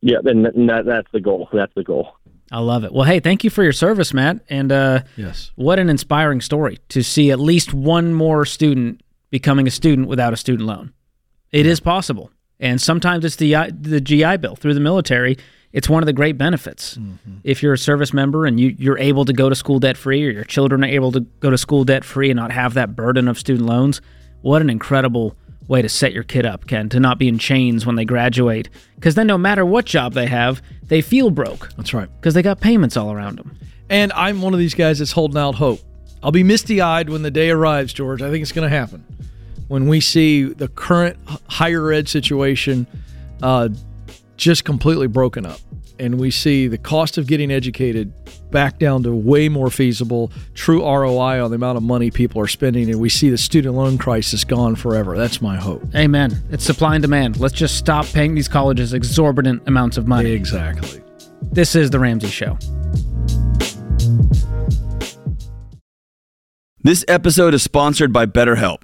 Yeah, 0.00 0.18
and 0.24 0.44
that, 0.68 0.84
that's 0.86 1.10
the 1.12 1.20
goal. 1.20 1.48
That's 1.52 1.74
the 1.74 1.82
goal. 1.82 2.14
I 2.50 2.60
love 2.60 2.84
it. 2.84 2.92
Well, 2.92 3.04
hey, 3.04 3.20
thank 3.20 3.44
you 3.44 3.50
for 3.50 3.62
your 3.62 3.72
service, 3.72 4.14
Matt. 4.14 4.40
And 4.48 4.72
uh, 4.72 5.02
yes, 5.16 5.50
what 5.56 5.78
an 5.78 5.90
inspiring 5.90 6.40
story 6.40 6.78
to 6.90 7.02
see 7.02 7.30
at 7.30 7.38
least 7.38 7.74
one 7.74 8.14
more 8.14 8.46
student 8.46 9.02
becoming 9.30 9.66
a 9.66 9.70
student 9.70 10.08
without 10.08 10.32
a 10.32 10.36
student 10.36 10.66
loan. 10.66 10.92
It 11.52 11.66
yeah. 11.66 11.72
is 11.72 11.80
possible, 11.80 12.30
and 12.60 12.80
sometimes 12.80 13.24
it's 13.24 13.36
the 13.36 13.54
the 13.80 14.00
GI 14.00 14.38
Bill 14.38 14.56
through 14.56 14.74
the 14.74 14.80
military. 14.80 15.36
It's 15.72 15.88
one 15.88 16.02
of 16.02 16.06
the 16.06 16.14
great 16.14 16.38
benefits. 16.38 16.96
Mm-hmm. 16.96 17.38
If 17.44 17.62
you're 17.62 17.74
a 17.74 17.78
service 17.78 18.14
member 18.14 18.46
and 18.46 18.58
you, 18.58 18.74
you're 18.78 18.98
able 18.98 19.26
to 19.26 19.34
go 19.34 19.50
to 19.50 19.54
school 19.54 19.78
debt 19.78 19.96
free, 19.98 20.26
or 20.26 20.30
your 20.30 20.44
children 20.44 20.82
are 20.82 20.88
able 20.88 21.12
to 21.12 21.20
go 21.20 21.50
to 21.50 21.58
school 21.58 21.84
debt 21.84 22.04
free 22.04 22.30
and 22.30 22.36
not 22.36 22.52
have 22.52 22.74
that 22.74 22.96
burden 22.96 23.28
of 23.28 23.38
student 23.38 23.66
loans, 23.66 24.00
what 24.40 24.62
an 24.62 24.70
incredible 24.70 25.36
way 25.68 25.82
to 25.82 25.88
set 25.88 26.12
your 26.12 26.22
kid 26.22 26.46
up, 26.46 26.66
Ken, 26.66 26.88
to 26.88 26.98
not 26.98 27.18
be 27.18 27.28
in 27.28 27.38
chains 27.38 27.84
when 27.84 27.96
they 27.96 28.04
graduate. 28.04 28.70
Because 28.94 29.14
then, 29.14 29.26
no 29.26 29.38
matter 29.38 29.64
what 29.64 29.84
job 29.84 30.14
they 30.14 30.26
have, 30.26 30.62
they 30.82 31.02
feel 31.02 31.30
broke. 31.30 31.68
That's 31.76 31.92
right. 31.92 32.08
Because 32.18 32.34
they 32.34 32.42
got 32.42 32.60
payments 32.60 32.96
all 32.96 33.12
around 33.12 33.38
them. 33.38 33.56
And 33.90 34.12
I'm 34.12 34.42
one 34.42 34.54
of 34.54 34.58
these 34.58 34.74
guys 34.74 34.98
that's 34.98 35.12
holding 35.12 35.38
out 35.38 35.54
hope. 35.54 35.80
I'll 36.22 36.32
be 36.32 36.42
misty 36.42 36.80
eyed 36.80 37.10
when 37.10 37.22
the 37.22 37.30
day 37.30 37.50
arrives, 37.50 37.92
George. 37.92 38.22
I 38.22 38.30
think 38.30 38.42
it's 38.42 38.52
going 38.52 38.68
to 38.68 38.76
happen. 38.76 39.04
When 39.68 39.86
we 39.86 40.00
see 40.00 40.44
the 40.44 40.68
current 40.68 41.18
higher 41.48 41.92
ed 41.92 42.08
situation 42.08 42.86
uh, 43.42 43.68
just 44.36 44.64
completely 44.64 45.06
broken 45.06 45.44
up 45.44 45.60
and 45.98 46.18
we 46.18 46.30
see 46.30 46.68
the 46.68 46.78
cost 46.78 47.18
of 47.18 47.26
getting 47.26 47.50
educated 47.50 48.12
back 48.50 48.78
down 48.78 49.02
to 49.02 49.12
way 49.12 49.48
more 49.48 49.68
feasible, 49.68 50.32
true 50.54 50.82
ROI 50.82 51.44
on 51.44 51.50
the 51.50 51.56
amount 51.56 51.76
of 51.76 51.82
money 51.82 52.10
people 52.10 52.40
are 52.40 52.46
spending, 52.46 52.88
and 52.88 53.00
we 53.00 53.08
see 53.08 53.30
the 53.30 53.36
student 53.36 53.74
loan 53.74 53.98
crisis 53.98 54.44
gone 54.44 54.74
forever. 54.74 55.16
That's 55.16 55.42
my 55.42 55.56
hope. 55.56 55.82
Amen. 55.94 56.40
It's 56.50 56.64
supply 56.64 56.94
and 56.94 57.02
demand. 57.02 57.38
Let's 57.38 57.54
just 57.54 57.76
stop 57.76 58.06
paying 58.06 58.34
these 58.34 58.48
colleges 58.48 58.94
exorbitant 58.94 59.66
amounts 59.66 59.96
of 59.96 60.06
money. 60.06 60.30
Exactly. 60.30 61.02
This 61.42 61.74
is 61.74 61.90
The 61.90 61.98
Ramsey 61.98 62.28
Show. 62.28 62.58
This 66.80 67.04
episode 67.08 67.54
is 67.54 67.62
sponsored 67.62 68.12
by 68.12 68.26
BetterHelp. 68.26 68.82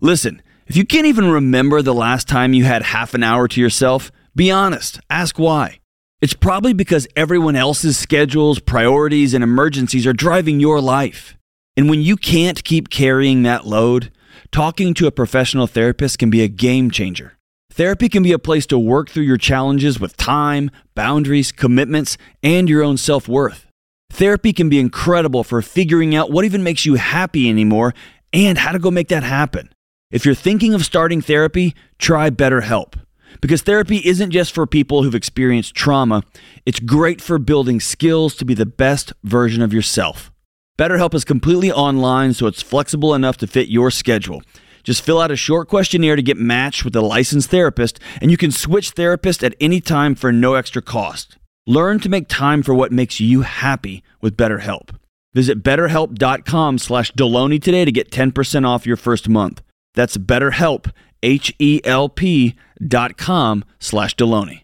Listen, 0.00 0.40
if 0.66 0.76
you 0.76 0.86
can't 0.86 1.06
even 1.06 1.30
remember 1.30 1.82
the 1.82 1.94
last 1.94 2.26
time 2.26 2.54
you 2.54 2.64
had 2.64 2.82
half 2.82 3.12
an 3.12 3.22
hour 3.22 3.46
to 3.48 3.60
yourself, 3.60 4.10
be 4.34 4.50
honest. 4.50 5.00
Ask 5.10 5.38
why. 5.38 5.80
It's 6.22 6.34
probably 6.34 6.72
because 6.72 7.08
everyone 7.16 7.56
else's 7.56 7.98
schedules, 7.98 8.60
priorities, 8.60 9.34
and 9.34 9.44
emergencies 9.44 10.06
are 10.06 10.12
driving 10.12 10.60
your 10.60 10.80
life. 10.80 11.36
And 11.76 11.88
when 11.90 12.00
you 12.00 12.16
can't 12.16 12.62
keep 12.64 12.88
carrying 12.88 13.42
that 13.42 13.66
load, 13.66 14.10
talking 14.52 14.94
to 14.94 15.06
a 15.06 15.12
professional 15.12 15.66
therapist 15.66 16.18
can 16.18 16.30
be 16.30 16.42
a 16.42 16.48
game 16.48 16.90
changer. 16.90 17.36
Therapy 17.70 18.08
can 18.08 18.22
be 18.22 18.32
a 18.32 18.38
place 18.38 18.66
to 18.66 18.78
work 18.78 19.10
through 19.10 19.24
your 19.24 19.36
challenges 19.36 20.00
with 20.00 20.16
time, 20.16 20.70
boundaries, 20.94 21.52
commitments, 21.52 22.18
and 22.42 22.68
your 22.68 22.82
own 22.82 22.96
self 22.96 23.28
worth. 23.28 23.66
Therapy 24.10 24.52
can 24.52 24.68
be 24.68 24.80
incredible 24.80 25.44
for 25.44 25.62
figuring 25.62 26.14
out 26.14 26.30
what 26.30 26.44
even 26.44 26.62
makes 26.62 26.84
you 26.84 26.94
happy 26.94 27.48
anymore 27.48 27.94
and 28.32 28.58
how 28.58 28.72
to 28.72 28.78
go 28.78 28.90
make 28.90 29.08
that 29.08 29.22
happen. 29.22 29.70
If 30.10 30.24
you're 30.24 30.34
thinking 30.34 30.74
of 30.74 30.84
starting 30.84 31.20
therapy, 31.20 31.72
try 31.98 32.30
BetterHelp. 32.30 32.94
Because 33.40 33.62
therapy 33.62 33.98
isn't 34.04 34.32
just 34.32 34.52
for 34.52 34.66
people 34.66 35.04
who've 35.04 35.14
experienced 35.14 35.76
trauma, 35.76 36.24
it's 36.66 36.80
great 36.80 37.20
for 37.20 37.38
building 37.38 37.78
skills 37.78 38.34
to 38.34 38.44
be 38.44 38.54
the 38.54 38.66
best 38.66 39.12
version 39.22 39.62
of 39.62 39.72
yourself. 39.72 40.32
BetterHelp 40.76 41.14
is 41.14 41.24
completely 41.24 41.70
online, 41.70 42.34
so 42.34 42.48
it's 42.48 42.60
flexible 42.60 43.14
enough 43.14 43.36
to 43.36 43.46
fit 43.46 43.68
your 43.68 43.92
schedule. 43.92 44.42
Just 44.82 45.02
fill 45.02 45.20
out 45.20 45.30
a 45.30 45.36
short 45.36 45.68
questionnaire 45.68 46.16
to 46.16 46.22
get 46.22 46.36
matched 46.36 46.84
with 46.84 46.96
a 46.96 47.02
licensed 47.02 47.50
therapist, 47.50 48.00
and 48.20 48.32
you 48.32 48.36
can 48.36 48.50
switch 48.50 48.90
therapist 48.90 49.44
at 49.44 49.54
any 49.60 49.80
time 49.80 50.16
for 50.16 50.32
no 50.32 50.54
extra 50.54 50.82
cost. 50.82 51.38
Learn 51.68 52.00
to 52.00 52.08
make 52.08 52.26
time 52.26 52.64
for 52.64 52.74
what 52.74 52.90
makes 52.90 53.20
you 53.20 53.42
happy 53.42 54.02
with 54.20 54.36
BetterHelp. 54.36 54.90
Visit 55.34 55.62
betterhelp.com 55.62 56.78
slash 56.78 57.12
Delony 57.12 57.62
today 57.62 57.84
to 57.84 57.92
get 57.92 58.10
10% 58.10 58.66
off 58.66 58.86
your 58.86 58.96
first 58.96 59.28
month. 59.28 59.62
That's 59.94 60.16
BetterHelp, 60.16 60.92
H-E-L-P 61.22 62.54
dot 62.86 63.16
com 63.16 63.64
slash 63.78 64.16
Delony. 64.16 64.62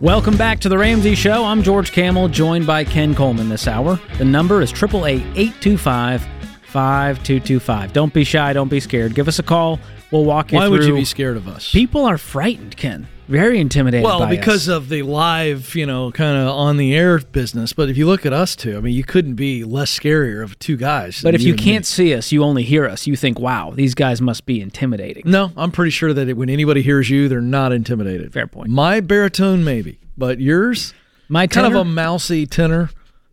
Welcome 0.00 0.36
back 0.36 0.60
to 0.60 0.68
the 0.68 0.76
Ramsey 0.76 1.14
Show. 1.14 1.44
I'm 1.44 1.62
George 1.62 1.92
Kamel, 1.92 2.28
joined 2.28 2.66
by 2.66 2.84
Ken 2.84 3.14
Coleman 3.14 3.48
this 3.48 3.66
hour. 3.66 3.98
The 4.18 4.24
number 4.24 4.60
is 4.60 4.70
888 4.70 5.26
825 5.36 6.22
5225. 6.66 7.92
Don't 7.92 8.12
be 8.12 8.24
shy. 8.24 8.52
Don't 8.52 8.68
be 8.68 8.80
scared. 8.80 9.14
Give 9.14 9.28
us 9.28 9.38
a 9.38 9.42
call. 9.42 9.78
We'll 10.10 10.24
walk 10.24 10.52
you 10.52 10.58
Why 10.58 10.66
through. 10.66 10.72
Why 10.72 10.78
would 10.78 10.88
you 10.88 10.94
be 10.94 11.04
scared 11.04 11.36
of 11.36 11.48
us? 11.48 11.70
People 11.70 12.04
are 12.04 12.18
frightened, 12.18 12.76
Ken. 12.76 13.06
Very 13.28 13.58
intimidated 13.58 14.04
well, 14.04 14.26
because 14.26 14.68
us. 14.68 14.76
of 14.76 14.88
the 14.88 15.02
live, 15.02 15.74
you 15.74 15.86
know, 15.86 16.12
kind 16.12 16.36
of 16.36 16.48
on 16.48 16.76
the 16.76 16.94
air 16.94 17.18
business. 17.18 17.72
But 17.72 17.88
if 17.88 17.96
you 17.96 18.06
look 18.06 18.26
at 18.26 18.32
us 18.32 18.54
two, 18.54 18.76
I 18.76 18.80
mean, 18.80 18.94
you 18.94 19.04
couldn't 19.04 19.34
be 19.34 19.64
less 19.64 19.98
scarier 19.98 20.42
of 20.42 20.58
two 20.58 20.76
guys. 20.76 21.22
But 21.22 21.34
if 21.34 21.42
you 21.42 21.52
me. 21.52 21.58
can't 21.58 21.86
see 21.86 22.14
us, 22.14 22.32
you 22.32 22.42
only 22.44 22.62
hear 22.64 22.86
us. 22.86 23.06
You 23.06 23.16
think, 23.16 23.38
wow, 23.38 23.72
these 23.74 23.94
guys 23.94 24.20
must 24.20 24.44
be 24.44 24.60
intimidating. 24.60 25.22
no, 25.26 25.52
I'm 25.56 25.70
pretty 25.70 25.90
sure 25.90 26.12
that 26.12 26.28
it, 26.28 26.36
when 26.36 26.50
anybody 26.50 26.82
hears 26.82 27.08
you, 27.08 27.28
they're 27.28 27.40
not 27.40 27.72
intimidated. 27.72 28.32
Fair 28.32 28.46
point. 28.46 28.68
My 28.70 29.00
baritone, 29.00 29.64
maybe, 29.64 29.98
but 30.18 30.40
yours, 30.40 30.92
My 31.28 31.46
kind 31.46 31.66
of 31.66 31.74
a 31.74 31.84
mousy 31.84 32.46
tenor. 32.46 32.90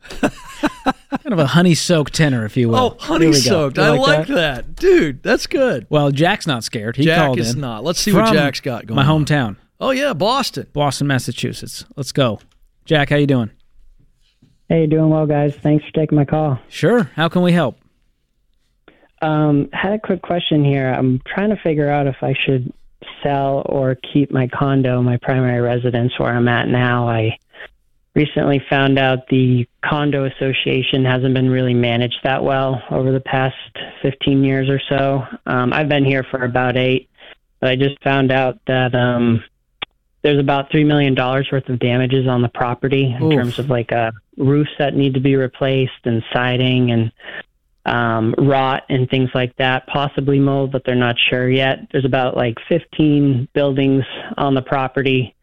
kind 0.22 1.34
of 1.34 1.40
a 1.40 1.48
honey 1.48 1.76
soaked 1.76 2.14
tenor, 2.14 2.46
if 2.46 2.58
you 2.58 2.70
will. 2.70 2.76
Oh, 2.76 2.98
honey 3.00 3.34
soaked. 3.34 3.78
You 3.78 3.84
I 3.84 3.90
like 3.90 4.00
like 4.00 4.28
that? 4.28 4.36
that? 4.36 4.76
dude. 4.76 5.22
That's 5.22 5.48
good. 5.48 5.86
Well, 5.90 6.12
Jack's 6.12 6.48
not 6.48 6.64
scared. 6.64 6.96
He 6.96 7.04
Jack 7.04 7.20
called 7.20 7.40
is 7.40 7.54
in. 7.54 7.62
not. 7.62 7.84
Let's 7.84 8.00
see 8.00 8.14
what 8.14 8.34
Jack's 8.34 8.62
got 8.62 8.88
going. 8.88 8.96
My 8.96 9.06
on. 9.06 9.58
Hometown, 9.82 9.88
Oh 9.88 9.92
yeah, 9.92 10.14
Boston. 10.14 10.68
Boston, 10.74 11.08
Massachusetts. 11.08 11.86
Let's 11.96 12.12
go. 12.12 12.40
Jack, 12.86 13.10
how 13.10 13.16
you 13.18 13.28
doing? 13.28 13.52
Hey, 14.70 14.88
doing 14.88 15.10
well, 15.10 15.26
guys. 15.26 15.56
Thanks 15.56 15.86
for 15.86 15.92
taking 15.92 16.16
my 16.16 16.26
call. 16.26 16.60
Sure. 16.70 17.04
How 17.16 17.28
can 17.30 17.42
we 17.42 17.52
help? 17.52 17.78
Um, 19.22 19.70
had 19.74 19.94
a 19.94 20.00
quick 20.00 20.22
question 20.22 20.64
here. 20.64 20.88
I'm 20.88 21.22
trying 21.28 21.50
to 21.50 21.58
figure 21.58 21.90
out 21.90 22.08
if 22.08 22.16
I 22.22 22.34
should 22.34 22.74
sell 23.22 23.64
or 23.66 23.96
keep 23.96 24.32
my 24.32 24.48
condo, 24.48 25.02
my 25.02 25.18
primary 25.18 25.62
residence 25.62 26.18
where 26.18 26.34
I'm 26.34 26.48
at 26.48 26.68
now. 26.68 27.08
I 27.10 27.38
recently 28.16 28.64
found 28.70 28.98
out 28.98 29.28
the 29.30 29.68
condo 29.86 30.26
association 30.26 31.06
hasn't 31.06 31.34
been 31.34 31.50
really 31.50 31.74
managed 31.74 32.20
that 32.24 32.44
well 32.44 32.82
over 32.90 33.12
the 33.12 33.20
past 33.20 33.56
15 34.02 34.44
years 34.44 34.70
or 34.70 34.80
so. 34.90 35.24
Um, 35.46 35.74
I've 35.74 35.90
been 35.90 36.06
here 36.06 36.24
for 36.32 36.44
about 36.44 36.78
eight, 36.78 37.10
but 37.60 37.70
I 37.70 37.76
just 37.76 38.02
found 38.04 38.32
out 38.32 38.60
that 38.68 38.96
um, 38.96 39.44
there's 40.24 40.40
about 40.40 40.70
$3 40.70 40.86
million 40.86 41.16
worth 41.16 41.68
of 41.68 41.80
damages 41.80 42.28
on 42.28 42.42
the 42.42 42.50
property 42.50 43.06
in 43.06 43.24
Oof. 43.24 43.34
terms 43.34 43.60
of 43.60 43.70
like 43.70 43.92
uh, 43.92 44.12
roofs 44.38 44.72
that 44.78 44.96
need 44.96 45.14
to 45.16 45.20
be 45.20 45.36
replaced 45.36 46.06
and 46.06 46.24
siding 46.34 46.92
and 46.92 47.12
um, 47.86 48.36
rot 48.38 48.84
and 48.90 49.10
things 49.10 49.30
like 49.34 49.56
that, 49.58 49.88
possibly 49.88 50.40
mold, 50.40 50.72
but 50.72 50.84
they're 50.86 50.96
not 50.96 51.16
sure 51.30 51.50
yet. 51.50 51.88
There's 51.92 52.06
about 52.06 52.38
like 52.38 52.58
15 52.70 53.48
buildings 53.54 54.04
on 54.38 54.54
the 54.54 54.62
property 54.62 55.36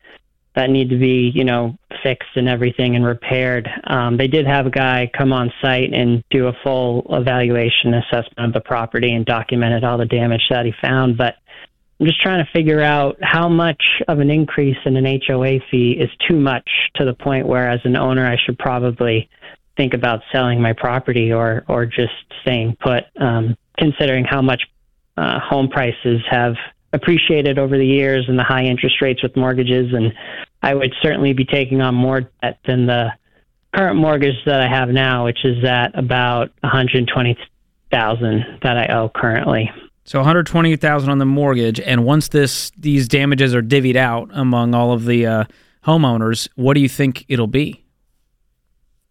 that 0.55 0.71
need 0.71 0.91
to 0.91 0.99
be, 0.99 1.31
you 1.35 1.45
know, 1.45 1.77
fixed 2.03 2.37
and 2.37 2.49
everything 2.49 2.97
and 2.97 3.05
repaired. 3.05 3.69
Um, 3.85 4.17
they 4.17 4.29
did 4.29 4.47
have 4.47 4.67
a 4.67 4.71
guy 4.71 5.11
come 5.17 5.33
on 5.33 5.53
site 5.63 5.93
and 5.93 6.23
do 6.31 6.47
a 6.47 6.53
full 6.65 7.07
evaluation 7.11 7.95
assessment 7.95 8.39
of 8.39 8.53
the 8.53 8.61
property 8.61 9.13
and 9.15 9.25
documented 9.25 9.85
all 9.85 9.99
the 9.99 10.07
damage 10.07 10.43
that 10.51 10.67
he 10.67 10.73
found, 10.81 11.17
but 11.17 11.37
I'm 12.01 12.07
just 12.07 12.23
trying 12.23 12.45
to 12.45 12.51
figure 12.53 12.81
out 12.81 13.19
how 13.23 13.49
much 13.49 13.83
of 14.07 14.21
an 14.21 14.31
increase 14.31 14.77
in 14.85 14.97
an 14.97 15.21
HOA 15.27 15.59
fee 15.71 15.99
is 15.99 16.11
too 16.29 16.37
much 16.39 16.69
to 16.95 17.05
the 17.05 17.15
point 17.15 17.47
where, 17.47 17.69
as 17.69 17.81
an 17.85 17.97
owner, 17.97 18.25
I 18.25 18.37
should 18.45 18.59
probably 18.59 19.29
think 19.77 19.95
about 19.95 20.21
selling 20.33 20.61
my 20.61 20.73
property 20.73 21.33
or 21.33 21.65
or 21.69 21.87
just 21.87 22.13
staying 22.43 22.77
put. 22.81 23.05
Um, 23.21 23.57
considering 23.79 24.25
how 24.25 24.43
much 24.43 24.63
uh, 25.17 25.39
home 25.41 25.69
prices 25.69 26.21
have 26.31 26.55
appreciated 26.93 27.59
over 27.59 27.77
the 27.77 27.87
years 27.87 28.25
and 28.29 28.39
the 28.39 28.45
high 28.45 28.65
interest 28.65 29.01
rates 29.01 29.23
with 29.23 29.37
mortgages, 29.37 29.93
and 29.93 30.13
I 30.63 30.75
would 30.75 30.93
certainly 31.03 31.33
be 31.33 31.45
taking 31.45 31.81
on 31.81 31.95
more 31.95 32.23
debt 32.43 32.59
than 32.67 32.87
the 32.87 33.11
current 33.75 33.97
mortgage 33.97 34.37
that 34.47 34.61
I 34.61 34.69
have 34.69 34.89
now, 34.89 35.25
which 35.25 35.45
is 35.45 35.65
at 35.65 35.99
about 35.99 36.51
120,000 36.61 38.45
that 38.63 38.79
I 38.79 38.87
owe 38.95 39.09
currently. 39.15 39.71
So 40.09 40.21
120,000 40.21 41.11
on 41.11 41.19
the 41.19 41.27
mortgage, 41.27 41.79
and 41.81 42.03
once 42.03 42.29
this 42.29 42.73
these 42.79 43.07
damages 43.09 43.55
are 43.55 43.61
divvied 43.61 43.97
out 43.97 44.31
among 44.33 44.75
all 44.75 44.93
of 44.93 45.05
the 45.05 45.27
uh, 45.27 45.45
homeowners, 45.85 46.49
what 46.55 46.73
do 46.73 46.81
you 46.81 46.89
think 46.89 47.27
it'll 47.29 47.47
be? 47.47 47.85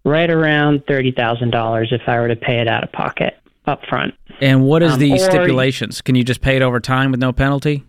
Right 0.03 0.31
around 0.31 0.85
thirty 0.87 1.11
thousand 1.11 1.51
dollars 1.51 1.89
if 1.91 2.01
I 2.07 2.19
were 2.19 2.29
to 2.29 2.35
pay 2.35 2.61
it 2.61 2.67
out 2.67 2.83
of 2.83 2.91
pocket 2.93 3.35
up 3.67 3.81
front. 3.87 4.15
And 4.41 4.63
what 4.65 4.81
is 4.81 4.93
Um, 4.93 4.99
the 4.99 5.19
stipulations? 5.19 6.01
Can 6.01 6.15
you 6.15 6.23
just 6.23 6.41
pay 6.41 6.55
it 6.55 6.63
over 6.63 6.79
time 6.79 7.11
with 7.11 7.19
no 7.19 7.31
penalty? 7.31 7.83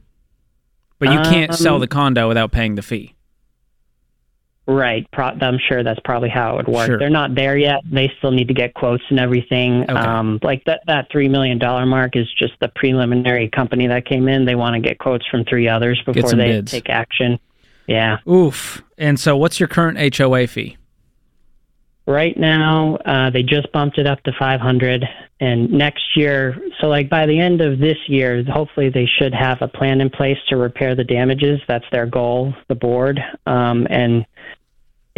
But 0.99 1.11
you 1.11 1.21
can't 1.21 1.55
sell 1.55 1.77
Um, 1.77 1.81
the 1.81 1.87
condo 1.87 2.29
without 2.29 2.53
paying 2.53 2.75
the 2.75 2.83
fee. 2.83 3.15
Right. 4.69 5.11
Pro- 5.13 5.37
I'm 5.41 5.59
sure 5.67 5.83
that's 5.83 5.99
probably 6.05 6.29
how 6.29 6.53
it 6.53 6.57
would 6.57 6.69
work. 6.69 6.87
Sure. 6.87 6.99
They're 6.99 7.09
not 7.09 7.35
there 7.35 7.57
yet. 7.57 7.81
They 7.91 8.13
still 8.19 8.33
need 8.33 8.49
to 8.49 8.55
get 8.55 8.75
quotes 8.75 9.03
and 9.09 9.19
everything. 9.19 9.85
Okay. 9.85 9.95
Um, 9.95 10.39
like 10.43 10.63
that, 10.67 10.83
that 10.87 11.11
$3 11.11 11.31
million 11.31 11.59
mark 11.89 12.17
is 12.17 12.27
just 12.39 12.53
the 12.61 12.69
preliminary 12.77 13.49
company 13.49 13.87
that 13.87 14.05
came 14.05 14.29
in. 14.29 14.45
They 14.45 14.55
want 14.55 14.75
to 14.75 14.81
get 14.81 14.99
quotes 14.99 15.27
from 15.27 15.45
three 15.45 15.69
others 15.69 16.01
before 16.05 16.33
they 16.33 16.49
bids. 16.49 16.71
take 16.71 16.91
action. 16.91 17.39
Yeah. 17.87 18.19
Oof. 18.29 18.83
And 18.99 19.19
so 19.19 19.39
what's 19.39 19.59
your 19.59 19.69
current 19.69 20.15
HOA 20.15 20.47
fee? 20.47 20.77
Right 22.07 22.37
now, 22.39 22.97
uh, 23.07 23.31
they 23.31 23.43
just 23.43 23.73
bumped 23.73 23.97
it 23.97 24.07
up 24.07 24.23
to 24.25 24.33
500 24.39 25.05
and 25.41 25.71
next 25.71 26.17
year, 26.17 26.57
so 26.81 26.89
like 26.89 27.09
by 27.09 27.27
the 27.27 27.39
end 27.39 27.61
of 27.61 27.79
this 27.79 27.97
year, 28.09 28.43
hopefully 28.45 28.89
they 28.89 29.07
should 29.19 29.33
have 29.33 29.59
a 29.61 29.69
plan 29.69 30.01
in 30.01 30.11
place 30.11 30.39
to 30.49 30.57
repair 30.57 30.97
the 30.97 31.05
damages. 31.05 31.61
That's 31.69 31.85
their 31.93 32.07
goal, 32.07 32.55
the 32.69 32.75
board. 32.75 33.21
Um, 33.47 33.87
and 33.89 34.27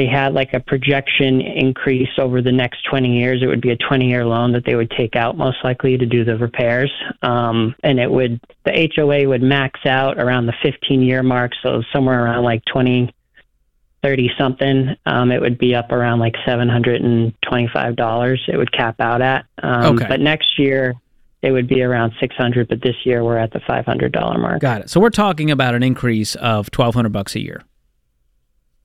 they 0.00 0.06
had 0.06 0.32
like 0.32 0.54
a 0.54 0.60
projection 0.60 1.42
increase 1.42 2.08
over 2.16 2.40
the 2.40 2.50
next 2.50 2.84
20 2.88 3.18
years. 3.18 3.42
It 3.42 3.46
would 3.48 3.60
be 3.60 3.68
a 3.68 3.76
20 3.76 4.08
year 4.08 4.24
loan 4.24 4.52
that 4.52 4.64
they 4.64 4.74
would 4.74 4.90
take 4.90 5.14
out 5.14 5.36
most 5.36 5.58
likely 5.62 5.98
to 5.98 6.06
do 6.06 6.24
the 6.24 6.38
repairs. 6.38 6.90
Um, 7.20 7.74
and 7.82 8.00
it 8.00 8.10
would, 8.10 8.40
the 8.64 8.90
HOA 8.96 9.28
would 9.28 9.42
max 9.42 9.80
out 9.84 10.16
around 10.16 10.46
the 10.46 10.54
15 10.62 11.02
year 11.02 11.22
mark. 11.22 11.52
So 11.62 11.82
somewhere 11.92 12.24
around 12.24 12.44
like 12.44 12.64
20, 12.72 13.14
30 14.02 14.30
something, 14.38 14.96
um, 15.04 15.30
it 15.30 15.42
would 15.42 15.58
be 15.58 15.74
up 15.74 15.92
around 15.92 16.18
like 16.18 16.34
$725. 16.48 18.38
It 18.48 18.56
would 18.56 18.72
cap 18.72 19.00
out 19.00 19.20
at. 19.20 19.44
Um, 19.62 19.96
Okay. 19.96 20.06
But 20.08 20.20
next 20.20 20.58
year, 20.58 20.94
it 21.42 21.52
would 21.52 21.68
be 21.68 21.82
around 21.82 22.14
600 22.18 22.68
but 22.68 22.80
this 22.80 22.96
year 23.04 23.22
we're 23.22 23.36
at 23.36 23.52
the 23.52 23.60
$500 23.60 24.40
mark. 24.40 24.62
Got 24.62 24.80
it. 24.80 24.88
So 24.88 24.98
we're 24.98 25.10
talking 25.10 25.50
about 25.50 25.74
an 25.74 25.82
increase 25.82 26.36
of 26.36 26.70
1200 26.74 27.12
bucks 27.12 27.34
a 27.34 27.40
year 27.40 27.64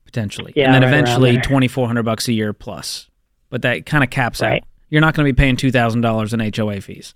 potentially. 0.06 0.52
Yeah, 0.56 0.66
and 0.66 0.74
then 0.74 0.82
right 0.82 0.88
eventually 1.00 1.34
2400 1.40 2.02
bucks 2.04 2.28
a 2.28 2.32
year 2.32 2.52
plus. 2.54 3.08
But 3.50 3.62
that 3.62 3.84
kind 3.86 4.02
of 4.02 4.10
caps 4.10 4.40
Right. 4.40 4.62
out. 4.62 4.68
You're 4.88 5.00
not 5.02 5.14
going 5.14 5.26
to 5.26 5.32
be 5.32 5.36
paying 5.36 5.56
$2000 5.56 6.32
in 6.32 6.40
HOA 6.40 6.80
fees. 6.80 7.14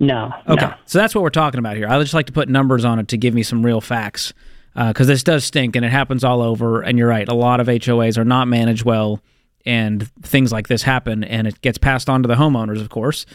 No. 0.00 0.32
Okay. 0.48 0.66
no. 0.66 0.74
So 0.86 0.98
that's 0.98 1.14
what 1.14 1.22
we're 1.22 1.30
talking 1.30 1.58
about 1.58 1.76
here. 1.76 1.88
I 1.88 1.96
would 1.96 2.04
just 2.04 2.14
like 2.14 2.26
to 2.26 2.32
put 2.32 2.48
numbers 2.48 2.84
on 2.84 2.98
it 2.98 3.08
to 3.08 3.16
give 3.16 3.34
me 3.34 3.42
some 3.42 3.64
real 3.64 3.80
facts 3.80 4.32
because 4.76 5.06
this 5.08 5.24
does 5.24 5.44
stink 5.44 5.74
and 5.76 5.84
it 5.84 5.90
happens 5.90 6.22
all 6.24 6.40
over. 6.42 6.82
And 6.82 6.98
you're 6.98 7.08
right. 7.08 7.28
A 7.28 7.34
lot 7.34 7.58
of 7.60 7.66
HOAs 7.66 8.16
are 8.18 8.24
not 8.24 8.46
managed 8.48 8.84
well 8.84 9.20
and 9.66 10.08
things 10.22 10.52
like 10.52 10.68
this 10.68 10.82
happen 10.82 11.24
and 11.24 11.46
it 11.48 11.60
gets 11.62 11.78
passed 11.78 12.08
on 12.08 12.22
to 12.22 12.28
the 12.28 12.36
homeowners, 12.36 12.80
of 12.80 12.90
course. 12.90 13.26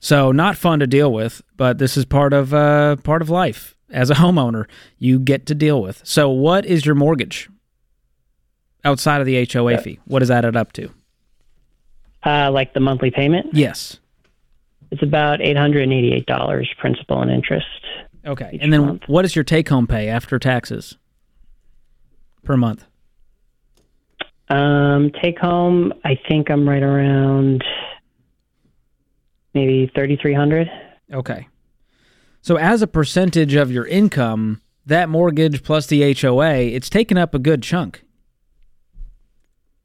So 0.00 0.32
not 0.32 0.56
fun 0.56 0.80
to 0.80 0.86
deal 0.86 1.12
with, 1.12 1.42
but 1.56 1.78
this 1.78 1.96
is 1.96 2.04
part 2.04 2.32
of 2.32 2.52
uh, 2.54 2.96
part 2.96 3.20
of 3.22 3.28
life. 3.30 3.74
As 3.90 4.10
a 4.10 4.14
homeowner, 4.14 4.66
you 4.98 5.18
get 5.18 5.46
to 5.46 5.54
deal 5.54 5.80
with. 5.80 6.00
So 6.04 6.28
what 6.28 6.66
is 6.66 6.84
your 6.84 6.94
mortgage 6.94 7.48
outside 8.86 9.20
of 9.20 9.26
the 9.26 9.44
HOA 9.52 9.78
fee? 9.78 9.98
What 10.06 10.20
does 10.20 10.28
that 10.28 10.44
add 10.44 10.56
up 10.56 10.72
to? 10.72 10.88
Uh, 12.24 12.50
like 12.50 12.72
the 12.72 12.80
monthly 12.80 13.10
payment, 13.10 13.46
Yes. 13.52 13.98
it's 14.90 15.02
about 15.02 15.40
$888 15.40 16.66
principal 16.78 17.20
and 17.20 17.30
interest. 17.30 17.66
Okay. 18.24 18.58
And 18.60 18.72
then 18.72 18.80
month. 18.86 19.02
what 19.06 19.24
is 19.24 19.36
your 19.36 19.44
take 19.44 19.68
home 19.68 19.86
pay 19.86 20.08
after 20.08 20.38
taxes 20.38 20.96
per 22.44 22.56
month? 22.56 22.84
Um, 24.48 25.10
take 25.22 25.38
home, 25.38 25.92
I 26.04 26.18
think 26.28 26.50
I'm 26.50 26.68
right 26.68 26.82
around 26.82 27.64
maybe 29.54 29.90
3300 29.94 30.68
Okay. 31.12 31.48
So 32.42 32.56
as 32.56 32.82
a 32.82 32.86
percentage 32.86 33.54
of 33.54 33.70
your 33.72 33.86
income, 33.86 34.60
that 34.84 35.08
mortgage 35.08 35.62
plus 35.64 35.86
the 35.86 36.12
HOA, 36.20 36.54
it's 36.54 36.88
taken 36.90 37.16
up 37.18 37.34
a 37.34 37.38
good 37.40 37.62
chunk. 37.62 38.02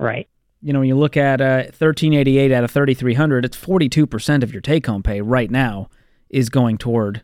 Right. 0.02 0.28
You 0.64 0.74
know, 0.74 0.80
when 0.80 0.88
you 0.88 0.98
look 0.98 1.16
at 1.16 1.42
uh, 1.42 1.64
1388 1.78 2.52
out 2.52 2.64
of 2.64 2.72
3300, 2.72 3.46
it's 3.46 3.58
42% 3.58 4.44
of 4.44 4.52
your 4.52 4.62
take 4.62 4.88
home 4.88 5.04
pay 5.04 5.22
right 5.22 5.50
now 5.50 5.90
is 6.30 6.50
going 6.50 6.80
toward 6.80 7.24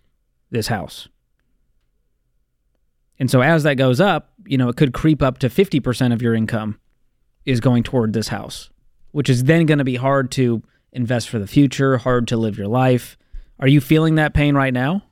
this 0.51 0.67
house. 0.67 1.07
And 3.19 3.31
so 3.31 3.41
as 3.41 3.63
that 3.63 3.75
goes 3.75 3.99
up, 3.99 4.31
you 4.45 4.59
know, 4.59 4.69
it 4.69 4.77
could 4.77 4.93
creep 4.93 5.23
up 5.23 5.39
to 5.39 5.49
50% 5.49 6.13
of 6.13 6.21
your 6.21 6.35
income 6.35 6.79
is 7.45 7.59
going 7.59 7.81
toward 7.81 8.13
this 8.13 8.27
house, 8.27 8.69
which 9.11 9.27
is 9.29 9.45
then 9.45 9.65
going 9.65 9.79
to 9.79 9.83
be 9.83 9.95
hard 9.95 10.29
to 10.33 10.61
invest 10.91 11.29
for 11.29 11.39
the 11.39 11.47
future, 11.47 11.97
hard 11.97 12.27
to 12.27 12.37
live 12.37 12.59
your 12.59 12.67
life. 12.67 13.17
Are 13.59 13.67
you 13.67 13.81
feeling 13.81 14.15
that 14.15 14.35
pain 14.35 14.53
right 14.53 14.73
now? 14.73 15.03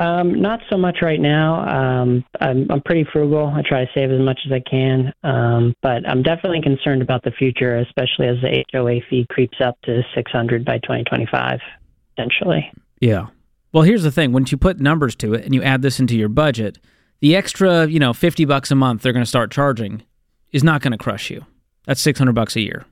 Um, 0.00 0.40
not 0.40 0.60
so 0.70 0.78
much 0.78 0.98
right 1.02 1.20
now. 1.20 1.60
Um, 1.68 2.24
I'm, 2.40 2.66
I'm 2.70 2.80
pretty 2.80 3.06
frugal. 3.12 3.52
I 3.54 3.60
try 3.60 3.84
to 3.84 3.90
save 3.94 4.10
as 4.10 4.20
much 4.20 4.40
as 4.46 4.50
I 4.50 4.60
can, 4.60 5.12
um, 5.22 5.74
but 5.82 6.08
I'm 6.08 6.22
definitely 6.22 6.62
concerned 6.62 7.02
about 7.02 7.22
the 7.22 7.32
future, 7.32 7.76
especially 7.76 8.26
as 8.26 8.36
the 8.40 8.64
HOA 8.72 9.00
fee 9.10 9.26
creeps 9.28 9.58
up 9.62 9.78
to 9.82 10.00
600 10.14 10.64
by 10.64 10.78
2025, 10.78 11.60
potentially. 12.16 12.72
Yeah. 13.02 13.26
Well, 13.72 13.82
here's 13.82 14.02
the 14.02 14.10
thing: 14.10 14.32
once 14.32 14.50
you 14.50 14.56
put 14.56 14.80
numbers 14.80 15.14
to 15.16 15.34
it 15.34 15.44
and 15.44 15.54
you 15.54 15.62
add 15.62 15.82
this 15.82 16.00
into 16.00 16.16
your 16.16 16.30
budget, 16.30 16.78
the 17.20 17.36
extra, 17.36 17.86
you 17.86 17.98
know, 17.98 18.14
50 18.14 18.46
bucks 18.46 18.70
a 18.70 18.74
month 18.74 19.02
they're 19.02 19.12
going 19.12 19.22
to 19.22 19.28
start 19.28 19.50
charging 19.50 20.02
is 20.50 20.64
not 20.64 20.80
going 20.80 20.92
to 20.92 20.98
crush 20.98 21.28
you. 21.28 21.44
That's 21.84 22.00
600 22.00 22.32
bucks 22.32 22.56
a 22.56 22.62
year. 22.62 22.86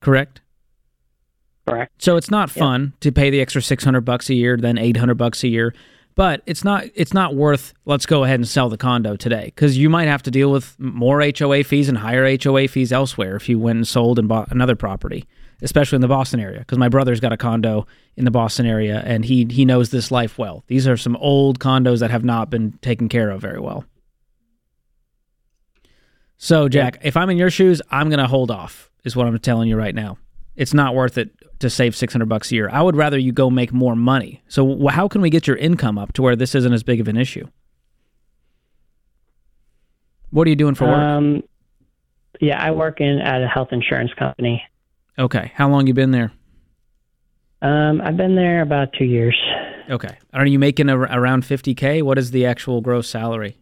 Correct? 0.00 0.40
Correct. 1.66 2.02
So 2.02 2.16
it's 2.16 2.30
not 2.30 2.50
fun 2.50 2.92
to 3.00 3.10
pay 3.10 3.30
the 3.30 3.40
extra 3.40 3.62
600 3.62 4.02
bucks 4.02 4.28
a 4.28 4.34
year, 4.34 4.56
then 4.56 4.76
800 4.76 5.14
bucks 5.14 5.42
a 5.44 5.48
year, 5.48 5.74
but 6.14 6.42
it's 6.46 6.62
not 6.62 6.84
it's 6.94 7.14
not 7.14 7.34
worth 7.34 7.72
let's 7.86 8.06
go 8.06 8.24
ahead 8.24 8.38
and 8.38 8.46
sell 8.46 8.68
the 8.68 8.76
condo 8.76 9.16
today 9.16 9.52
cuz 9.56 9.76
you 9.76 9.88
might 9.88 10.06
have 10.06 10.22
to 10.24 10.30
deal 10.30 10.50
with 10.52 10.78
more 10.78 11.22
HOA 11.22 11.64
fees 11.64 11.88
and 11.88 11.98
higher 11.98 12.36
HOA 12.36 12.68
fees 12.68 12.92
elsewhere 12.92 13.34
if 13.36 13.48
you 13.48 13.58
went 13.58 13.76
and 13.76 13.88
sold 13.88 14.18
and 14.18 14.28
bought 14.28 14.52
another 14.52 14.76
property, 14.76 15.24
especially 15.62 15.96
in 15.96 16.02
the 16.02 16.08
Boston 16.08 16.38
area 16.38 16.64
cuz 16.66 16.78
my 16.78 16.88
brother's 16.88 17.20
got 17.20 17.32
a 17.32 17.36
condo 17.38 17.86
in 18.16 18.26
the 18.26 18.30
Boston 18.30 18.66
area 18.66 19.02
and 19.06 19.24
he 19.24 19.46
he 19.50 19.64
knows 19.64 19.88
this 19.88 20.10
life 20.10 20.38
well. 20.38 20.64
These 20.66 20.86
are 20.86 20.98
some 20.98 21.16
old 21.16 21.60
condos 21.60 22.00
that 22.00 22.10
have 22.10 22.24
not 22.24 22.50
been 22.50 22.74
taken 22.82 23.08
care 23.08 23.30
of 23.30 23.40
very 23.40 23.58
well. 23.58 23.84
So, 26.36 26.68
Jack, 26.68 26.98
if 27.02 27.16
I'm 27.16 27.30
in 27.30 27.38
your 27.38 27.48
shoes, 27.48 27.80
I'm 27.90 28.10
going 28.10 28.18
to 28.18 28.26
hold 28.26 28.50
off. 28.50 28.90
Is 29.04 29.16
what 29.16 29.26
I'm 29.26 29.38
telling 29.38 29.68
you 29.68 29.76
right 29.76 29.94
now. 29.94 30.18
It's 30.56 30.74
not 30.74 30.94
worth 30.94 31.18
it 31.18 31.30
to 31.60 31.68
save 31.68 31.96
600 31.96 32.28
bucks 32.28 32.52
a 32.52 32.54
year. 32.54 32.68
I 32.70 32.82
would 32.82 32.96
rather 32.96 33.18
you 33.18 33.32
go 33.32 33.50
make 33.50 33.72
more 33.72 33.96
money. 33.96 34.42
So, 34.48 34.86
how 34.88 35.08
can 35.08 35.20
we 35.20 35.30
get 35.30 35.46
your 35.46 35.56
income 35.56 35.98
up 35.98 36.12
to 36.14 36.22
where 36.22 36.36
this 36.36 36.54
isn't 36.54 36.72
as 36.72 36.82
big 36.82 37.00
of 37.00 37.08
an 37.08 37.16
issue? 37.16 37.46
What 40.30 40.46
are 40.46 40.50
you 40.50 40.56
doing 40.56 40.74
for 40.74 40.86
work? 40.86 40.98
Um, 40.98 41.42
yeah, 42.40 42.62
I 42.62 42.72
work 42.72 43.00
in 43.00 43.20
at 43.20 43.42
a 43.42 43.48
health 43.48 43.68
insurance 43.72 44.12
company. 44.18 44.62
okay. 45.18 45.52
How 45.54 45.68
long 45.68 45.86
you 45.86 45.94
been 45.94 46.10
there? 46.10 46.32
Um, 47.62 48.00
I've 48.02 48.16
been 48.16 48.34
there 48.34 48.60
about 48.60 48.92
two 48.98 49.04
years. 49.04 49.36
Okay. 49.88 50.18
Are 50.32 50.46
you 50.46 50.58
making 50.58 50.88
a, 50.88 50.98
around 50.98 51.44
50k? 51.44 52.02
What 52.02 52.18
is 52.18 52.30
the 52.30 52.46
actual 52.46 52.80
gross 52.80 53.08
salary? 53.08 53.56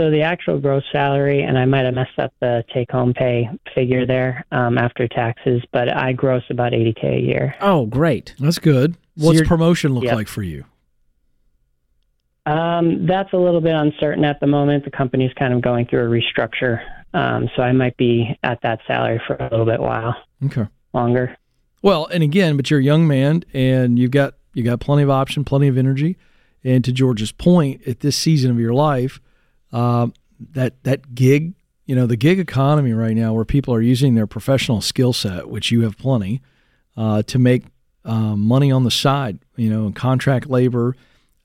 So 0.00 0.10
the 0.10 0.22
actual 0.22 0.58
gross 0.58 0.82
salary, 0.90 1.42
and 1.42 1.58
I 1.58 1.66
might 1.66 1.84
have 1.84 1.92
messed 1.92 2.18
up 2.18 2.32
the 2.40 2.64
take-home 2.72 3.12
pay 3.12 3.50
figure 3.74 4.06
there 4.06 4.46
um, 4.50 4.78
after 4.78 5.06
taxes, 5.06 5.62
but 5.72 5.94
I 5.94 6.12
gross 6.12 6.42
about 6.48 6.72
80k 6.72 7.18
a 7.18 7.20
year. 7.20 7.54
Oh, 7.60 7.84
great. 7.84 8.34
That's 8.38 8.58
good. 8.58 8.96
What's 9.16 9.34
you're- 9.36 9.46
promotion 9.46 9.92
look 9.92 10.04
Yep. 10.04 10.14
like 10.14 10.28
for 10.28 10.42
you? 10.42 10.64
Um, 12.46 13.04
that's 13.06 13.30
a 13.34 13.36
little 13.36 13.60
bit 13.60 13.74
uncertain 13.74 14.24
at 14.24 14.40
the 14.40 14.46
moment. 14.46 14.86
The 14.86 14.90
company's 14.90 15.32
kind 15.34 15.52
of 15.52 15.60
going 15.60 15.84
through 15.84 16.06
a 16.06 16.08
restructure, 16.08 16.80
um, 17.12 17.50
so 17.54 17.60
I 17.62 17.72
might 17.72 17.98
be 17.98 18.34
at 18.42 18.58
that 18.62 18.80
salary 18.86 19.20
for 19.26 19.36
a 19.38 19.48
little 19.50 19.66
bit 19.66 19.80
while 19.80 20.16
Okay. 20.46 20.64
longer. 20.94 21.36
Well, 21.82 22.06
and 22.06 22.22
again, 22.22 22.56
but 22.56 22.70
you're 22.70 22.80
a 22.80 22.82
young 22.82 23.06
man 23.06 23.44
and 23.52 23.98
you've 23.98 24.12
got 24.12 24.32
you 24.54 24.62
got 24.62 24.80
plenty 24.80 25.02
of 25.02 25.10
option, 25.10 25.44
plenty 25.44 25.68
of 25.68 25.76
energy. 25.76 26.16
And 26.64 26.82
to 26.86 26.90
George's 26.92 27.32
point, 27.32 27.86
at 27.86 28.00
this 28.00 28.16
season 28.16 28.50
of 28.50 28.58
your 28.58 28.72
life, 28.74 29.20
um, 29.72 30.14
that 30.52 30.82
that 30.84 31.14
gig, 31.14 31.54
you 31.86 31.94
know, 31.94 32.06
the 32.06 32.16
gig 32.16 32.38
economy 32.38 32.92
right 32.92 33.16
now, 33.16 33.32
where 33.32 33.44
people 33.44 33.74
are 33.74 33.80
using 33.80 34.14
their 34.14 34.26
professional 34.26 34.80
skill 34.80 35.12
set, 35.12 35.48
which 35.48 35.70
you 35.70 35.82
have 35.82 35.96
plenty, 35.98 36.40
uh, 36.96 37.22
to 37.22 37.38
make 37.38 37.64
um, 38.04 38.40
money 38.40 38.70
on 38.70 38.84
the 38.84 38.90
side, 38.90 39.38
you 39.56 39.70
know, 39.70 39.86
and 39.86 39.94
contract 39.94 40.48
labor. 40.48 40.96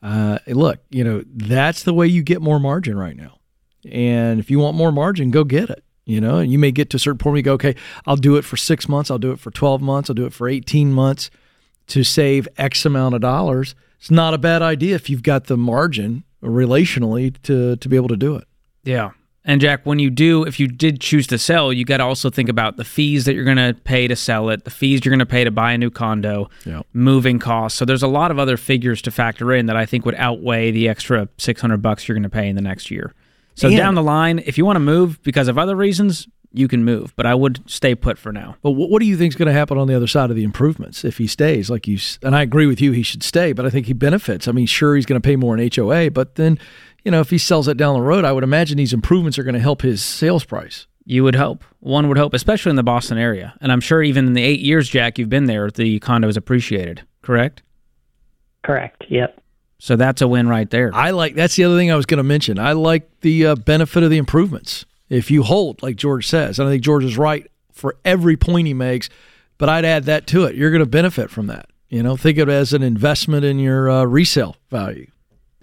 Uh, 0.01 0.39
look, 0.48 0.79
you 0.89 1.03
know, 1.03 1.24
that's 1.34 1.84
the 1.84 1.94
way 1.94 2.08
you 2.08 2.24
get 2.24 2.41
more 2.41 2.60
margin 2.60 2.98
right 2.98 3.15
now. 3.15 3.40
And 3.90 4.40
if 4.40 4.50
you 4.51 4.59
want 4.59 4.77
more 4.77 4.92
margin, 4.92 5.31
go 5.31 5.44
get 5.44 5.70
it. 5.70 5.83
You 6.07 6.22
know, 6.22 6.38
and 6.38 6.51
you 6.51 6.59
may 6.59 6.72
get 6.72 6.92
to 6.92 6.98
a 6.98 7.00
certain 7.00 7.18
point 7.18 7.31
where 7.31 7.38
you 7.38 7.44
go, 7.44 7.53
okay, 7.53 7.75
I'll 8.05 8.16
do 8.16 8.35
it 8.35 8.44
for 8.44 8.57
six 8.57 8.88
months, 8.88 9.09
I'll 9.09 9.18
do 9.18 9.31
it 9.31 9.40
for 9.40 9.50
12 9.50 9.81
months, 9.81 10.07
I'll 10.07 10.14
do 10.14 10.27
it 10.27 10.33
for 10.33 10.48
18 10.48 10.94
months 10.94 11.31
to 11.88 12.03
save 12.03 12.48
X 12.57 12.85
amount 12.85 13.16
of 13.16 13.22
dollars. 13.22 13.74
It's 13.98 14.11
not 14.11 14.35
a 14.35 14.38
bad 14.38 14.61
idea 14.61 14.94
if 14.94 15.09
you've 15.09 15.24
got 15.24 15.46
the 15.46 15.57
margin 15.57 16.24
relationally 16.46 17.36
to, 17.44 17.75
to 17.77 17.90
be 17.90 17.96
able 17.96 18.10
to 18.10 18.18
do 18.18 18.36
it. 18.36 18.46
Yeah. 18.84 19.12
And 19.48 19.62
Jack, 19.62 19.86
when 19.86 20.00
you 20.00 20.10
do, 20.10 20.44
if 20.44 20.60
you 20.60 20.68
did 20.68 21.00
choose 21.00 21.27
to 21.27 21.38
sell, 21.38 21.72
you 21.72 21.86
got 21.86 21.98
to 21.98 22.03
also 22.03 22.31
think 22.31 22.50
about 22.50 22.77
the 22.77 22.84
fees 22.84 23.25
that 23.25 23.36
you're 23.36 23.44
going 23.46 23.58
to 23.58 23.75
pay 23.84 24.08
to 24.08 24.16
sell 24.16 24.50
it, 24.50 24.64
the 24.64 24.72
fees 24.72 25.05
you're 25.05 25.12
going 25.12 25.20
to 25.20 25.25
pay 25.25 25.44
to 25.44 25.51
buy 25.51 25.72
a 25.74 25.77
new 25.77 25.92
condo, 25.92 26.50
Yep. 26.66 26.88
moving 26.94 27.38
costs. 27.38 27.77
So 27.77 27.86
there's 27.86 28.01
a 28.01 28.08
lot 28.08 28.31
of 28.31 28.40
other 28.40 28.58
figures 28.58 29.03
to 29.03 29.12
factor 29.12 29.53
in 29.53 29.68
that 29.68 29.75
I 29.75 29.86
think 29.86 30.03
would 30.05 30.16
outweigh 30.16 30.72
the 30.72 30.90
extra 30.90 31.29
600 31.38 31.77
bucks 31.77 32.08
you're 32.08 32.16
going 32.16 32.24
to 32.24 32.29
pay 32.29 32.50
in 32.50 32.55
the 32.55 32.62
next 32.64 32.90
year. 32.90 33.14
So 33.53 33.68
And- 33.68 33.77
down 33.77 33.94
the 33.94 34.01
line, 34.03 34.40
if 34.48 34.58
you 34.58 34.66
want 34.66 34.77
to 34.77 34.81
move 34.81 35.22
because 35.22 35.48
of 35.48 35.60
other 35.60 35.75
reasons, 35.75 36.27
you 36.57 36.68
can 36.68 36.83
move, 36.83 37.13
but 37.15 37.25
I 37.25 37.35
would 37.35 37.70
stay 37.70 37.96
put 37.96 38.18
for 38.18 38.31
now. 38.31 38.55
But 38.61 38.72
what, 38.72 38.89
what 38.89 39.01
do 39.01 39.05
you 39.05 39.18
think 39.18 39.31
is 39.31 39.35
going 39.35 39.48
to 39.48 39.53
happen 39.53 39.77
on 39.77 39.87
the 39.87 39.96
other 39.96 40.07
side 40.07 40.29
of 40.29 40.35
the 40.35 40.44
improvements 40.44 41.03
if 41.03 41.18
he 41.18 41.27
stays? 41.27 41.70
Like 41.70 41.87
you, 41.87 42.00
and 42.24 42.35
I 42.35 42.41
agree 42.41 42.68
with 42.68 42.81
you, 42.81 42.91
he 42.91 43.03
should 43.03 43.24
stay, 43.24 43.53
but 43.53 43.65
I 43.65 43.70
think 43.70 43.87
he 43.87 43.94
benefits. 43.94 44.48
I 44.48 44.51
mean, 44.51 44.65
sure, 44.65 44.96
he's 44.96 45.05
going 45.05 45.22
to 45.22 45.25
pay 45.25 45.35
more 45.35 45.57
in 45.57 45.70
HOA, 45.74 46.11
but 46.11 46.35
then, 46.35 46.57
you 47.03 47.11
know, 47.11 47.20
if 47.20 47.29
he 47.29 47.37
sells 47.37 47.68
it 47.68 47.77
down 47.77 47.96
the 47.96 48.01
road, 48.01 48.25
I 48.25 48.31
would 48.31 48.44
imagine 48.44 48.77
these 48.77 48.94
improvements 48.94 49.37
are 49.37 49.44
going 49.44 49.55
to 49.55 49.59
help 49.59 49.81
his 49.81 50.03
sales 50.03 50.46
price. 50.46 50.87
You 51.05 51.24
would 51.24 51.35
hope. 51.35 51.63
One 51.79 52.07
would 52.07 52.18
hope, 52.18 52.33
especially 52.33 52.72
in 52.72 52.77
the 52.77 52.83
Boston 52.83 53.18
area. 53.20 53.53
And 53.61 53.72
I'm 53.72 53.81
sure 53.81 54.01
even 54.01 54.25
in 54.25 54.33
the 54.33 54.41
eight 54.41 54.59
years, 54.59 54.89
Jack, 54.89 55.20
you've 55.20 55.29
been 55.29 55.46
there, 55.46 55.70
the 55.70 56.00
condo 56.00 56.27
is 56.27 56.35
appreciated, 56.35 57.03
correct? 57.22 57.61
Correct. 58.63 59.03
Yep. 59.07 59.39
So 59.77 59.96
that's 59.96 60.22
a 60.22 60.27
win 60.27 60.48
right 60.48 60.70
there. 60.70 60.89
I 60.94 61.11
like 61.11 61.35
that's 61.35 61.55
the 61.55 61.65
other 61.65 61.77
thing 61.77 61.91
I 61.91 61.96
was 61.96 62.07
going 62.07 62.18
to 62.18 62.24
mention. 62.24 62.57
I 62.57 62.72
like 62.72 63.20
the 63.22 63.48
uh, 63.48 63.55
benefit 63.55 64.01
of 64.01 64.09
the 64.09 64.18
improvements. 64.18 64.85
If 65.09 65.29
you 65.29 65.44
hold, 65.44 65.83
like 65.83 65.96
George 65.96 66.27
says, 66.27 66.57
and 66.59 66.68
I 66.68 66.72
think 66.72 66.83
George 66.83 67.03
is 67.03 67.18
right 67.18 67.50
for 67.72 67.96
every 68.03 68.37
point 68.37 68.68
he 68.68 68.74
makes, 68.74 69.09
but 69.57 69.70
I'd 69.70 69.85
add 69.85 70.05
that 70.05 70.27
to 70.27 70.46
it. 70.46 70.55
You're 70.55 70.72
going 70.72 70.83
to 70.83 70.89
benefit 70.89 71.29
from 71.29 71.48
that. 71.48 71.70
You 71.89 72.01
know, 72.01 72.18
think 72.18 72.37
of 72.39 72.50
it 72.50 72.51
as 72.51 72.74
an 72.74 72.81
investment 72.81 73.46
in 73.46 73.59
your 73.59 73.89
uh, 73.89 74.03
resale 74.05 74.55
value. 74.72 75.07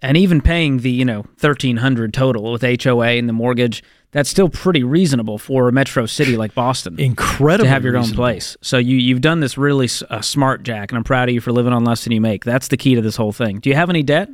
and 0.01 0.17
even 0.17 0.41
paying 0.41 0.79
the 0.79 0.91
you 0.91 1.05
know 1.05 1.21
1300 1.41 2.15
total 2.15 2.53
with 2.53 2.63
HOA 2.63 3.07
and 3.07 3.29
the 3.29 3.33
mortgage 3.33 3.83
that's 4.13 4.29
still 4.29 4.49
pretty 4.49 4.85
reasonable 4.85 5.39
for 5.39 5.69
a 5.69 5.73
metro 5.73 6.05
city 6.07 6.37
like 6.37 6.55
Boston 6.55 7.01
Incredible 7.01 7.65
to 7.65 7.71
have 7.71 7.83
your 7.85 7.97
own 7.97 8.11
place. 8.13 8.57
So 8.61 8.77
you 8.79 8.97
you've 8.97 9.21
done 9.23 9.41
this 9.41 9.57
really 9.59 9.89
uh, 10.11 10.21
smart 10.21 10.63
Jack 10.63 10.91
and 10.93 10.99
I'm 10.99 11.05
proud 11.05 11.29
of 11.29 11.35
you 11.35 11.41
for 11.41 11.51
living 11.53 11.73
on 11.73 11.85
less 11.85 12.05
than 12.05 12.13
you 12.13 12.21
make. 12.21 12.45
That's 12.45 12.69
the 12.69 12.77
key 12.77 12.95
to 12.95 13.01
this 13.01 13.17
whole 13.17 13.33
thing. 13.33 13.59
Do 13.61 13.71
you 13.71 13.77
have 13.77 13.91
any 13.91 14.03
debt? 14.03 14.29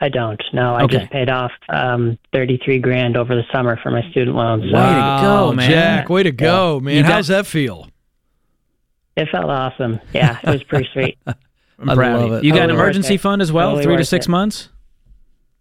I 0.00 0.08
don't. 0.08 0.42
No, 0.54 0.74
I 0.74 0.82
Okay. 0.84 0.98
just 1.00 1.10
paid 1.10 1.28
off 1.28 1.52
um, 1.68 2.18
thirty-three 2.32 2.78
grand 2.78 3.16
over 3.16 3.34
the 3.34 3.44
summer 3.52 3.78
for 3.82 3.90
my 3.90 4.02
student 4.10 4.34
loans. 4.36 4.64
So 4.64 4.70
go, 4.72 5.52
man. 5.52 5.70
Jack. 5.70 6.08
Way 6.08 6.22
to 6.22 6.32
go, 6.32 6.80
man. 6.80 6.96
You 6.96 7.02
got- 7.02 7.12
How's 7.12 7.28
that 7.28 7.46
feel? 7.46 7.88
it 9.16 9.28
felt 9.30 9.46
awesome. 9.50 10.00
Yeah, 10.14 10.38
it 10.42 10.48
was 10.48 10.62
pretty 10.62 10.88
sweet. 10.92 11.18
I'm 11.78 11.90
I 11.90 11.94
proud 11.94 12.20
love 12.20 12.28
you. 12.30 12.34
it. 12.36 12.44
You 12.44 12.50
got 12.52 12.56
an 12.62 12.68
Totally 12.68 12.76
worth 12.78 12.84
emergency 12.86 13.16
fund 13.18 13.42
as 13.42 13.52
well, 13.52 13.70
Totally 13.72 13.84
3 13.84 13.96
to 13.98 14.04
6 14.04 14.26
it. 14.26 14.28
months? 14.28 14.68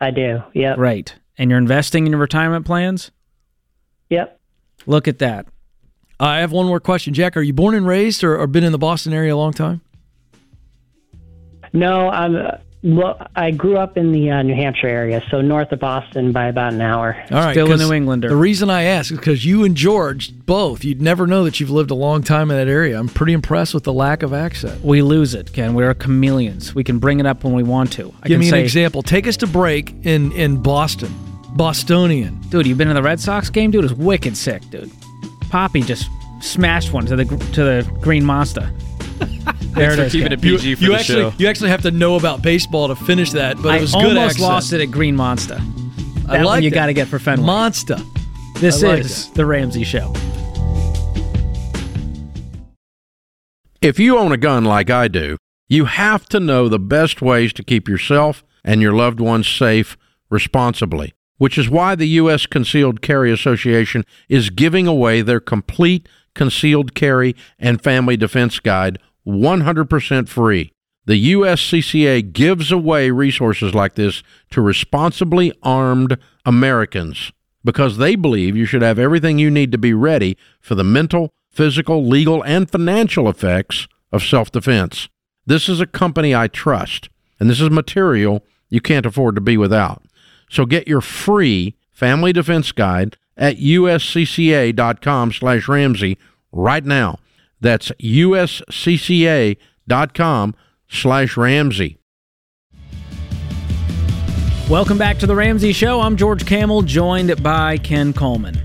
I 0.01 0.11
do. 0.11 0.41
Yep. 0.53 0.77
Right, 0.77 1.13
And 1.37 1.49
you're 1.49 1.57
investing 1.59 2.05
in 2.05 2.11
your 2.11 2.21
retirement 2.21 2.65
plans? 2.65 3.11
Yep. 4.09 4.39
Look 4.85 5.07
at 5.09 5.19
that. 5.19 5.47
I 6.19 6.39
have 6.39 6.51
one 6.53 6.65
more 6.67 6.79
question, 6.79 7.13
Jack. 7.13 7.35
Are 7.37 7.41
you 7.41 7.53
born 7.53 7.73
and 7.75 7.85
raised, 7.87 8.23
or, 8.23 8.37
or 8.37 8.47
been 8.47 8.63
in 8.63 8.71
the 8.71 8.77
Boston 8.77 9.11
area 9.13 9.33
a 9.33 9.37
long 9.37 9.51
time? 9.53 9.81
No, 11.73 12.09
I'm. 12.09 12.35
Uh, 12.35 12.51
well, 12.81 13.27
I 13.35 13.51
grew 13.51 13.77
up 13.77 13.97
in 13.97 14.11
the 14.13 14.31
uh, 14.31 14.41
New 14.41 14.55
Hampshire 14.55 14.87
area, 14.87 15.21
so 15.29 15.41
north 15.41 15.71
of 15.73 15.79
Boston 15.79 16.31
by 16.31 16.45
about 16.45 16.73
an 16.73 16.79
hour. 16.81 17.15
All 17.29 17.37
right, 17.37 17.51
Still 17.53 17.65
a 17.67 17.69
'cause 17.71 17.89
New 17.89 17.93
Englander. 17.93 18.29
The 18.29 18.35
reason 18.37 18.69
I 18.69 18.83
ask 18.83 19.11
is 19.11 19.17
because 19.17 19.45
you 19.45 19.65
and 19.65 19.75
George 19.75 20.31
both, 20.45 20.85
you'd 20.85 21.01
never 21.01 21.27
know 21.27 21.43
that 21.43 21.59
you've 21.59 21.69
lived 21.69 21.91
a 21.91 21.95
long 21.95 22.23
time 22.23 22.49
in 22.51 22.57
that 22.57 22.69
area. 22.71 22.97
I'm 22.97 23.09
pretty 23.09 23.33
impressed 23.33 23.73
with 23.73 23.83
the 23.83 23.91
lack 23.93 24.23
of 24.23 24.33
accent. 24.33 24.83
We 24.83 25.01
lose 25.01 25.33
it, 25.33 25.51
Ken. 25.51 25.73
We're 25.73 25.93
chameleons. 25.93 26.73
We 26.73 26.83
can 26.85 26.99
bring 26.99 27.19
it 27.19 27.25
up 27.25 27.43
when 27.43 27.53
we 27.53 27.63
want 27.63 27.91
to. 27.93 28.13
I 28.23 28.27
Give 28.29 28.35
can 28.35 28.39
me 28.39 28.49
say, 28.49 28.59
an 28.59 28.63
example. 28.63 29.01
Take 29.01 29.27
us 29.27 29.35
to 29.37 29.47
break 29.47 29.93
in 30.03 30.31
in 30.31 30.61
Boston, 30.61 31.13
Bostonian. 31.55 32.39
Dude, 32.49 32.65
you've 32.65 32.77
been 32.77 32.87
to 32.87 32.93
the 32.93 33.03
Red 33.03 33.19
Sox 33.19 33.49
game? 33.49 33.71
Dude, 33.71 33.83
it 33.83 33.91
was 33.91 33.93
wicked 33.93 34.37
sick, 34.37 34.61
dude. 34.69 34.89
Papi 35.49 35.85
just 35.85 36.09
smashed 36.41 36.93
one 36.93 37.05
to 37.07 37.17
the 37.17 37.25
to 37.25 37.63
the 37.63 37.91
green 38.01 38.23
monster. 38.23 38.71
There 39.73 39.91
it 39.91 39.95
for 40.03 40.09
keeping 40.09 40.31
it 40.31 40.41
PG 40.41 40.75
for 40.75 40.83
you 40.83 40.89
the 40.89 40.95
actually 40.95 41.31
show. 41.31 41.33
you 41.37 41.47
actually 41.47 41.69
have 41.69 41.81
to 41.83 41.91
know 41.91 42.15
about 42.15 42.41
baseball 42.41 42.87
to 42.87 42.95
finish 42.95 43.31
that, 43.31 43.57
but 43.57 43.69
I 43.69 43.77
it 43.77 43.81
was 43.81 43.93
good. 43.93 44.05
almost 44.05 44.35
accent. 44.35 44.41
lost 44.41 44.73
it 44.73 44.81
at 44.81 44.91
Green 44.91 45.15
Monster. 45.15 45.57
I 46.27 46.37
That 46.37 46.37
one 46.37 46.45
like 46.45 46.63
you 46.63 46.71
got 46.71 46.87
to 46.87 46.93
get 46.93 47.07
for 47.07 47.19
Fenway. 47.19 47.45
Monster. 47.45 47.97
this 48.55 48.83
I 48.83 48.87
like 48.87 48.99
is 48.99 49.29
the 49.31 49.45
Ramsey 49.45 49.83
Show. 49.83 50.13
If 53.81 53.97
you 53.97 54.17
own 54.17 54.31
a 54.31 54.37
gun 54.37 54.65
like 54.65 54.89
I 54.89 55.07
do, 55.07 55.37
you 55.69 55.85
have 55.85 56.25
to 56.29 56.39
know 56.39 56.67
the 56.67 56.79
best 56.79 57.21
ways 57.21 57.53
to 57.53 57.63
keep 57.63 57.87
yourself 57.87 58.43
and 58.63 58.81
your 58.81 58.91
loved 58.93 59.21
ones 59.21 59.47
safe 59.47 59.97
responsibly, 60.29 61.13
which 61.37 61.57
is 61.57 61.69
why 61.69 61.95
the 61.95 62.07
U.S. 62.07 62.45
Concealed 62.45 63.01
Carry 63.01 63.31
Association 63.31 64.03
is 64.27 64.49
giving 64.49 64.85
away 64.85 65.21
their 65.21 65.39
complete 65.39 66.09
concealed 66.35 66.93
carry 66.93 67.35
and 67.57 67.81
family 67.81 68.17
defense 68.17 68.59
guide 68.59 68.99
100% 69.25 70.27
free. 70.27 70.71
The 71.05 71.33
USCCA 71.33 72.33
gives 72.33 72.71
away 72.71 73.09
resources 73.09 73.73
like 73.73 73.95
this 73.95 74.21
to 74.51 74.61
responsibly 74.61 75.51
armed 75.63 76.17
Americans 76.45 77.31
because 77.63 77.97
they 77.97 78.15
believe 78.15 78.55
you 78.55 78.65
should 78.65 78.81
have 78.81 78.99
everything 78.99 79.39
you 79.39 79.49
need 79.49 79.71
to 79.71 79.77
be 79.77 79.93
ready 79.93 80.37
for 80.61 80.75
the 80.75 80.83
mental, 80.83 81.33
physical, 81.49 82.05
legal, 82.05 82.43
and 82.43 82.69
financial 82.69 83.27
effects 83.27 83.87
of 84.11 84.23
self 84.23 84.51
defense. 84.51 85.09
This 85.45 85.67
is 85.67 85.81
a 85.81 85.87
company 85.87 86.35
I 86.35 86.47
trust, 86.47 87.09
and 87.39 87.49
this 87.49 87.59
is 87.59 87.69
material 87.71 88.45
you 88.69 88.81
can't 88.81 89.05
afford 89.05 89.35
to 89.35 89.41
be 89.41 89.57
without. 89.57 90.03
So 90.49 90.65
get 90.65 90.87
your 90.87 91.01
free 91.01 91.75
family 91.91 92.33
defense 92.33 92.71
guide 92.71 93.17
at 93.35 93.57
uscca.com 93.57 95.31
slash 95.31 95.67
Ramsey 95.67 96.17
right 96.51 96.85
now. 96.85 97.17
That's 97.61 97.91
uscca.com 98.01 99.55
slash 100.87 101.37
Ramsey. 101.37 101.99
Welcome 104.69 104.97
back 104.99 105.17
to 105.17 105.27
the 105.27 105.35
Ramsey 105.35 105.73
Show. 105.73 105.99
I'm 105.99 106.15
George 106.15 106.45
Kamel, 106.45 106.83
joined 106.83 107.41
by 107.41 107.77
Ken 107.77 108.13
Coleman. 108.13 108.61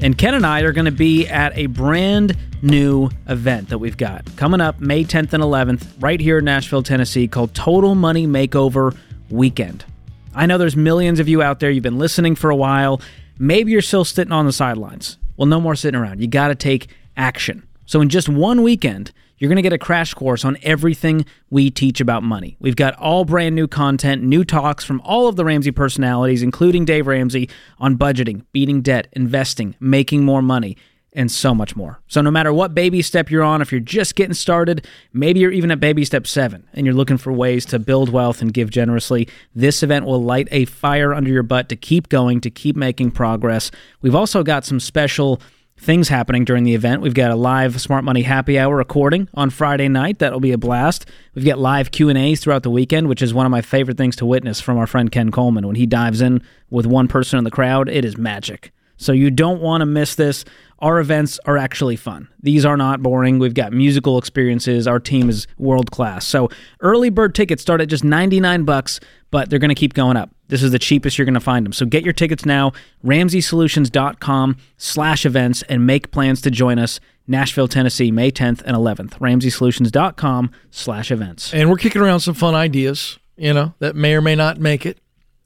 And 0.00 0.16
Ken 0.16 0.34
and 0.34 0.46
I 0.46 0.60
are 0.60 0.70
going 0.70 0.84
to 0.84 0.92
be 0.92 1.26
at 1.26 1.56
a 1.58 1.66
brand 1.66 2.36
new 2.62 3.10
event 3.28 3.68
that 3.68 3.78
we've 3.78 3.96
got 3.96 4.24
coming 4.36 4.60
up 4.60 4.80
May 4.80 5.04
10th 5.04 5.32
and 5.32 5.42
11th, 5.42 5.84
right 6.00 6.20
here 6.20 6.38
in 6.38 6.44
Nashville, 6.44 6.84
Tennessee, 6.84 7.26
called 7.26 7.54
Total 7.54 7.96
Money 7.96 8.26
Makeover 8.26 8.96
Weekend. 9.30 9.84
I 10.34 10.46
know 10.46 10.58
there's 10.58 10.76
millions 10.76 11.18
of 11.18 11.28
you 11.28 11.42
out 11.42 11.58
there. 11.58 11.70
You've 11.70 11.82
been 11.82 11.98
listening 11.98 12.36
for 12.36 12.50
a 12.50 12.56
while. 12.56 13.00
Maybe 13.38 13.72
you're 13.72 13.82
still 13.82 14.04
sitting 14.04 14.32
on 14.32 14.46
the 14.46 14.52
sidelines. 14.52 15.18
Well, 15.36 15.46
no 15.46 15.60
more 15.60 15.74
sitting 15.74 16.00
around. 16.00 16.20
You 16.20 16.28
got 16.28 16.48
to 16.48 16.54
take 16.54 16.88
action. 17.16 17.67
So, 17.88 18.02
in 18.02 18.10
just 18.10 18.28
one 18.28 18.62
weekend, 18.62 19.12
you're 19.38 19.48
going 19.48 19.56
to 19.56 19.62
get 19.62 19.72
a 19.72 19.78
crash 19.78 20.12
course 20.12 20.44
on 20.44 20.58
everything 20.62 21.24
we 21.48 21.70
teach 21.70 22.02
about 22.02 22.22
money. 22.22 22.58
We've 22.60 22.76
got 22.76 22.94
all 22.96 23.24
brand 23.24 23.54
new 23.54 23.66
content, 23.66 24.22
new 24.22 24.44
talks 24.44 24.84
from 24.84 25.00
all 25.06 25.26
of 25.26 25.36
the 25.36 25.44
Ramsey 25.46 25.70
personalities, 25.70 26.42
including 26.42 26.84
Dave 26.84 27.06
Ramsey, 27.06 27.48
on 27.78 27.96
budgeting, 27.96 28.44
beating 28.52 28.82
debt, 28.82 29.08
investing, 29.12 29.74
making 29.80 30.22
more 30.22 30.42
money, 30.42 30.76
and 31.14 31.32
so 31.32 31.54
much 31.54 31.76
more. 31.76 31.98
So, 32.08 32.20
no 32.20 32.30
matter 32.30 32.52
what 32.52 32.74
baby 32.74 33.00
step 33.00 33.30
you're 33.30 33.42
on, 33.42 33.62
if 33.62 33.72
you're 33.72 33.80
just 33.80 34.16
getting 34.16 34.34
started, 34.34 34.86
maybe 35.14 35.40
you're 35.40 35.50
even 35.50 35.70
at 35.70 35.80
baby 35.80 36.04
step 36.04 36.26
seven 36.26 36.68
and 36.74 36.84
you're 36.84 36.94
looking 36.94 37.16
for 37.16 37.32
ways 37.32 37.64
to 37.66 37.78
build 37.78 38.10
wealth 38.10 38.42
and 38.42 38.52
give 38.52 38.68
generously, 38.68 39.28
this 39.54 39.82
event 39.82 40.04
will 40.04 40.22
light 40.22 40.48
a 40.50 40.66
fire 40.66 41.14
under 41.14 41.30
your 41.30 41.42
butt 41.42 41.70
to 41.70 41.76
keep 41.76 42.10
going, 42.10 42.42
to 42.42 42.50
keep 42.50 42.76
making 42.76 43.12
progress. 43.12 43.70
We've 44.02 44.14
also 44.14 44.42
got 44.42 44.66
some 44.66 44.78
special 44.78 45.40
things 45.78 46.08
happening 46.08 46.44
during 46.44 46.64
the 46.64 46.74
event. 46.74 47.02
We've 47.02 47.14
got 47.14 47.30
a 47.30 47.36
live 47.36 47.80
Smart 47.80 48.04
Money 48.04 48.22
Happy 48.22 48.58
Hour 48.58 48.76
recording 48.76 49.28
on 49.34 49.50
Friday 49.50 49.88
night. 49.88 50.18
That'll 50.18 50.40
be 50.40 50.52
a 50.52 50.58
blast. 50.58 51.06
We've 51.34 51.44
got 51.44 51.58
live 51.58 51.90
Q&As 51.90 52.40
throughout 52.40 52.62
the 52.62 52.70
weekend, 52.70 53.08
which 53.08 53.22
is 53.22 53.32
one 53.32 53.46
of 53.46 53.50
my 53.50 53.62
favorite 53.62 53.96
things 53.96 54.16
to 54.16 54.26
witness 54.26 54.60
from 54.60 54.76
our 54.76 54.86
friend 54.86 55.10
Ken 55.10 55.30
Coleman. 55.30 55.66
When 55.66 55.76
he 55.76 55.86
dives 55.86 56.20
in 56.20 56.42
with 56.68 56.86
one 56.86 57.08
person 57.08 57.38
in 57.38 57.44
the 57.44 57.50
crowd, 57.50 57.88
it 57.88 58.04
is 58.04 58.18
magic. 58.18 58.72
So 58.98 59.12
you 59.12 59.30
don't 59.30 59.62
want 59.62 59.80
to 59.80 59.86
miss 59.86 60.14
this. 60.14 60.44
Our 60.80 61.00
events 61.00 61.40
are 61.44 61.56
actually 61.56 61.96
fun. 61.96 62.28
These 62.40 62.64
are 62.64 62.76
not 62.76 63.02
boring. 63.02 63.38
We've 63.38 63.54
got 63.54 63.72
musical 63.72 64.18
experiences. 64.18 64.86
Our 64.86 65.00
team 65.00 65.28
is 65.28 65.46
world 65.56 65.90
class. 65.90 66.24
So 66.26 66.50
early 66.80 67.10
bird 67.10 67.34
tickets 67.34 67.62
start 67.62 67.80
at 67.80 67.88
just 67.88 68.04
99 68.04 68.64
bucks, 68.64 69.00
but 69.30 69.50
they're 69.50 69.58
going 69.58 69.70
to 69.70 69.74
keep 69.74 69.94
going 69.94 70.16
up. 70.16 70.30
This 70.48 70.62
is 70.62 70.70
the 70.70 70.78
cheapest 70.78 71.18
you're 71.18 71.24
going 71.24 71.34
to 71.34 71.40
find 71.40 71.66
them. 71.66 71.72
So 71.72 71.84
get 71.84 72.04
your 72.04 72.12
tickets 72.12 72.44
now, 72.46 72.72
ramseysolutions.com 73.04 74.56
slash 74.76 75.26
events, 75.26 75.62
and 75.62 75.86
make 75.86 76.10
plans 76.10 76.40
to 76.42 76.50
join 76.50 76.78
us 76.78 77.00
Nashville, 77.26 77.68
Tennessee, 77.68 78.10
May 78.10 78.30
10th 78.30 78.62
and 78.64 78.76
11th. 78.76 79.18
ramseysolutions.com 79.18 80.50
slash 80.70 81.10
events. 81.10 81.52
And 81.52 81.68
we're 81.68 81.76
kicking 81.76 82.00
around 82.00 82.20
some 82.20 82.34
fun 82.34 82.54
ideas, 82.54 83.18
you 83.36 83.52
know, 83.52 83.74
that 83.80 83.96
may 83.96 84.14
or 84.14 84.22
may 84.22 84.34
not 84.34 84.58
make 84.58 84.86
it. 84.86 84.98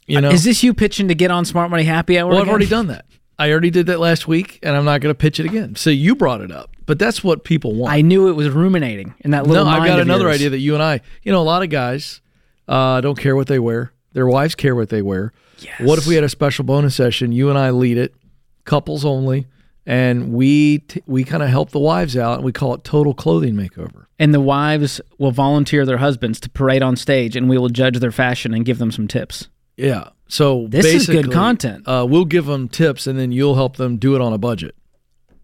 You 0.07 0.19
uh, 0.19 0.21
know, 0.21 0.31
Is 0.31 0.45
this 0.45 0.63
you 0.63 0.75
pitching 0.75 1.09
to 1.09 1.15
get 1.15 1.31
on 1.31 1.45
Smart 1.45 1.71
Money 1.71 1.85
Happy 1.85 2.19
Hour? 2.19 2.31
well, 2.31 2.43
I've 2.43 2.49
already 2.49 2.67
done 2.67 2.89
that. 2.89 3.07
I 3.43 3.51
already 3.51 3.71
did 3.71 3.87
that 3.87 3.99
last 3.99 4.29
week, 4.29 4.61
and 4.63 4.77
I'm 4.77 4.85
not 4.85 5.01
going 5.01 5.13
to 5.13 5.19
pitch 5.19 5.41
it 5.41 5.47
again. 5.47 5.75
So 5.75 5.91
you 5.91 6.15
brought 6.15 6.43
it 6.43 6.53
up, 6.53 6.71
but 6.87 7.01
that's 7.01 7.25
what 7.25 7.43
people 7.43 7.75
want. 7.75 7.93
I 7.93 8.01
knew 8.01 8.29
it 8.29 8.35
was 8.35 8.49
ruminating 8.51 9.15
in 9.19 9.33
that 9.33 9.49
little 9.49 9.65
no, 9.65 9.71
I've 9.73 9.85
got 9.85 9.99
another 9.99 10.27
yours. 10.27 10.37
idea 10.37 10.51
that 10.51 10.61
you 10.61 10.75
and 10.75 10.83
I, 10.83 11.01
you 11.25 11.33
know, 11.33 11.41
a 11.41 11.43
lot 11.43 11.65
of 11.65 11.69
guys 11.69 12.21
uh, 12.69 13.01
don't 13.01 13.19
care 13.19 13.35
what 13.35 13.49
they 13.49 13.59
wear. 13.59 13.93
Their 14.13 14.29
wives 14.29 14.55
care 14.55 14.77
what 14.77 14.91
they 14.91 15.03
wear. 15.03 15.33
Yes. 15.59 15.81
What 15.81 15.99
if 15.99 16.07
we 16.07 16.15
had 16.15 16.23
a 16.23 16.29
special 16.29 16.65
bonus 16.65 16.95
session? 16.95 17.33
You 17.33 17.51
and 17.51 17.59
I 17.59 17.71
lead 17.71 17.99
it, 17.99 18.15
couples 18.65 19.05
only, 19.05 19.49
and 19.87 20.33
we 20.33 20.79
t- 20.79 21.03
we 21.07 21.25
kind 21.25 21.43
of 21.43 21.49
help 21.49 21.71
the 21.71 21.81
wives 21.81 22.17
out, 22.17 22.37
and 22.37 22.45
we 22.45 22.53
call 22.53 22.75
it 22.75 22.85
total 22.85 23.13
clothing 23.13 23.55
makeover. 23.55 24.07
And 24.21 24.33
the 24.33 24.41
wives 24.41 25.01
will 25.19 25.33
volunteer 25.33 25.85
their 25.85 25.97
husbands 25.99 26.39
to 26.41 26.51
parade 26.51 26.85
on 26.85 26.95
stage, 26.95 27.35
and 27.35 27.49
we 27.49 27.59
will 27.59 27.71
judge 27.71 27.99
their 27.99 28.13
fashion 28.13 28.55
and 28.55 28.65
give 28.65 28.79
them 28.79 28.93
some 28.93 29.09
tips. 29.09 29.49
Yeah. 29.77 30.11
So 30.33 30.67
This 30.67 30.87
is 30.87 31.07
good 31.07 31.31
content. 31.31 31.87
Uh, 31.87 32.07
we'll 32.09 32.25
give 32.25 32.47
them 32.47 32.67
tips, 32.69 33.07
and 33.07 33.19
then 33.19 33.33
you'll 33.33 33.55
help 33.55 33.77
them 33.77 33.99
do 33.99 34.15
it 34.15 34.23
on 34.23 34.33
a 34.33 34.39
budget. 34.39 34.75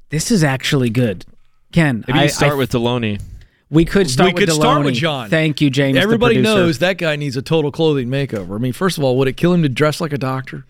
This 0.09 0.31
is 0.31 0.43
actually 0.43 0.89
good. 0.89 1.27
Ken, 1.73 2.05
Maybe 2.09 2.19
I, 2.19 2.23
you 2.25 2.29
start 2.31 2.53
I- 2.53 2.57
with 2.57 2.73
Delony. 2.73 3.21
we 3.69 3.85
could 3.85 4.09
start 4.09 4.29
we 4.29 4.33
with 4.41 4.49
could 4.49 4.55
start 4.55 4.83
with 4.85 4.95
Delony. 4.95 4.99
John. 4.99 5.29
Thank 5.29 5.61
you, 5.61 5.69
James. 5.69 5.99
Everybody 5.99 6.37
producer. 6.37 6.55
knows 6.55 6.79
that 6.79 6.97
guy 6.97 7.17
needs 7.17 7.37
a 7.37 7.43
total 7.43 7.71
clothing 7.71 8.09
makeover. 8.09 8.55
I 8.55 8.59
mean, 8.59 8.73
first 8.73 8.97
of 8.97 9.05
all, 9.05 9.19
would 9.19 9.29
it 9.29 9.37
kill 9.37 9.53
him 9.53 9.63
to 9.63 9.69
dress 9.69 10.01
like 10.01 10.15
a 10.15 10.19
doctor? 10.19 10.65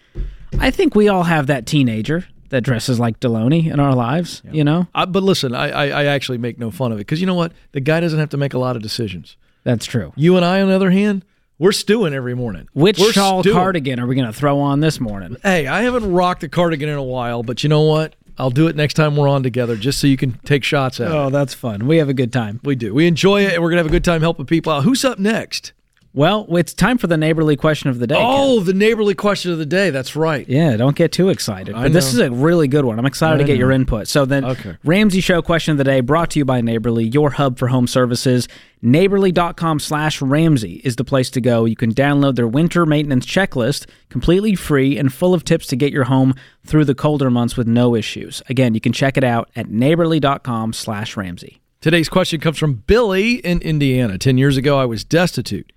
I 0.58 0.72
think 0.72 0.96
we 0.96 1.06
all 1.08 1.22
have 1.22 1.46
that 1.46 1.64
teenager 1.66 2.26
that 2.48 2.62
dresses 2.62 2.98
like 2.98 3.20
Delony 3.20 3.72
in 3.72 3.78
our 3.78 3.94
lives. 3.94 4.42
You 4.50 4.64
know, 4.64 4.88
I, 4.96 5.04
but 5.04 5.22
listen, 5.22 5.54
I, 5.54 5.68
I, 5.68 5.86
I 6.02 6.04
actually 6.06 6.38
make 6.38 6.58
no 6.58 6.72
fun 6.72 6.90
of 6.90 6.98
it 6.98 7.02
because 7.06 7.20
you 7.20 7.26
know 7.28 7.34
what? 7.34 7.52
The 7.70 7.80
guy 7.80 8.00
doesn't 8.00 8.18
have 8.18 8.30
to 8.30 8.36
make 8.36 8.52
a 8.54 8.58
lot 8.58 8.74
of 8.74 8.82
decisions. 8.82 9.36
that's 9.62 9.86
true. 9.86 10.12
You 10.16 10.34
and 10.34 10.44
I, 10.44 10.60
on 10.60 10.66
the 10.66 10.74
other 10.74 10.90
hand, 10.90 11.24
we're 11.58 11.72
stewing 11.72 12.14
every 12.14 12.34
morning. 12.34 12.68
Which 12.72 12.98
We're 12.98 13.12
shawl 13.12 13.42
stewing. 13.42 13.56
cardigan 13.56 14.00
are 14.00 14.06
we 14.06 14.14
going 14.14 14.26
to 14.26 14.32
throw 14.32 14.58
on 14.60 14.80
this 14.80 15.00
morning? 15.00 15.36
Hey, 15.42 15.66
I 15.66 15.82
haven't 15.82 16.12
rocked 16.12 16.42
a 16.44 16.48
cardigan 16.48 16.88
in 16.88 16.96
a 16.96 17.02
while, 17.02 17.42
but 17.42 17.62
you 17.62 17.68
know 17.68 17.82
what? 17.82 18.14
I'll 18.38 18.50
do 18.50 18.68
it 18.68 18.76
next 18.76 18.94
time 18.94 19.16
we're 19.16 19.28
on 19.28 19.42
together, 19.42 19.76
just 19.76 19.98
so 19.98 20.06
you 20.06 20.16
can 20.16 20.38
take 20.44 20.62
shots 20.62 21.00
at 21.00 21.08
oh, 21.08 21.10
it. 21.10 21.26
Oh, 21.26 21.30
that's 21.30 21.54
fun. 21.54 21.88
We 21.88 21.96
have 21.96 22.08
a 22.08 22.14
good 22.14 22.32
time. 22.32 22.60
We 22.62 22.76
do. 22.76 22.94
We 22.94 23.08
enjoy 23.08 23.44
it, 23.44 23.54
and 23.54 23.62
we're 23.62 23.70
gonna 23.70 23.80
have 23.80 23.86
a 23.86 23.90
good 23.90 24.04
time 24.04 24.20
helping 24.20 24.46
people 24.46 24.72
out. 24.72 24.84
Who's 24.84 25.04
up 25.04 25.18
next? 25.18 25.72
Well, 26.14 26.46
it's 26.56 26.72
time 26.74 26.96
for 26.98 27.06
the 27.06 27.16
neighborly 27.18 27.54
question 27.54 27.90
of 27.90 27.98
the 27.98 28.06
day. 28.06 28.14
Oh, 28.16 28.18
Ken. 28.18 28.28
Oh, 28.30 28.60
the 28.60 28.72
neighborly 28.72 29.14
question 29.14 29.52
of 29.52 29.58
the 29.58 29.66
day. 29.66 29.90
That's 29.90 30.16
right. 30.16 30.48
Yeah, 30.48 30.76
don't 30.76 30.96
get 30.96 31.12
too 31.12 31.28
excited. 31.28 31.74
I 31.74 31.82
But 31.84 31.92
this 31.92 32.12
is 32.12 32.18
a 32.18 32.30
really 32.30 32.66
good 32.66 32.84
one. 32.86 32.98
I'm 32.98 33.06
excited 33.06 33.34
I 33.34 33.38
to 33.38 33.44
get 33.44 33.54
know. 33.54 33.58
your 33.60 33.72
input. 33.72 34.08
So 34.08 34.24
then 34.24 34.44
Okay. 34.44 34.76
Ramsey 34.84 35.20
Show 35.20 35.42
question 35.42 35.72
of 35.72 35.78
the 35.78 35.84
day 35.84 36.00
brought 36.00 36.30
to 36.30 36.38
you 36.38 36.44
by 36.44 36.60
Neighborly, 36.60 37.04
your 37.04 37.30
hub 37.30 37.58
for 37.58 37.68
home 37.68 37.86
services. 37.86 38.48
Neighborly.com 38.80 39.78
slash 39.80 40.20
Ramsey 40.22 40.80
is 40.82 40.96
the 40.96 41.04
place 41.04 41.30
to 41.30 41.40
go. 41.40 41.66
You 41.66 41.76
can 41.76 41.92
download 41.94 42.36
their 42.36 42.48
winter 42.48 42.86
maintenance 42.86 43.26
checklist 43.26 43.86
completely 44.08 44.54
free 44.54 44.96
and 44.98 45.12
full 45.12 45.34
of 45.34 45.44
tips 45.44 45.66
to 45.68 45.76
get 45.76 45.92
your 45.92 46.04
home 46.04 46.34
through 46.64 46.86
the 46.86 46.94
colder 46.94 47.30
months 47.30 47.56
with 47.56 47.66
no 47.68 47.94
issues. 47.94 48.42
Again, 48.48 48.74
you 48.74 48.80
can 48.80 48.92
check 48.92 49.16
it 49.16 49.24
out 49.24 49.50
at 49.54 49.68
neighborly.com 49.68 50.72
slash 50.72 51.16
Ramsey. 51.16 51.60
Today's 51.80 52.08
question 52.08 52.40
comes 52.40 52.58
from 52.58 52.74
Billy 52.86 53.34
in 53.34 53.60
Indiana. 53.60 54.18
Ten 54.18 54.36
years 54.38 54.56
ago, 54.56 54.78
I 54.78 54.84
was 54.84 55.04
destitute 55.04 55.70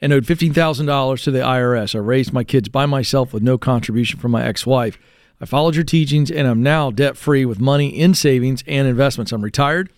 and 0.00 0.12
owed 0.12 0.26
fifteen 0.26 0.52
thousand 0.52 0.86
dollars 0.86 1.22
to 1.22 1.30
the 1.30 1.40
IRS. 1.40 1.94
I 1.94 1.98
raised 1.98 2.32
my 2.32 2.44
kids 2.44 2.68
by 2.68 2.86
myself 2.86 3.32
with 3.32 3.42
no 3.42 3.58
contribution 3.58 4.18
from 4.18 4.30
my 4.30 4.44
ex-wife. 4.44 4.98
I 5.40 5.44
followed 5.44 5.74
your 5.74 5.84
teachings, 5.84 6.30
and 6.30 6.48
I'm 6.48 6.62
now 6.62 6.90
debt-free 6.90 7.44
with 7.44 7.60
money 7.60 7.88
in 7.88 8.14
savings 8.14 8.64
and 8.66 8.88
investments. 8.88 9.30
I'm 9.30 9.42
retired 9.42 9.90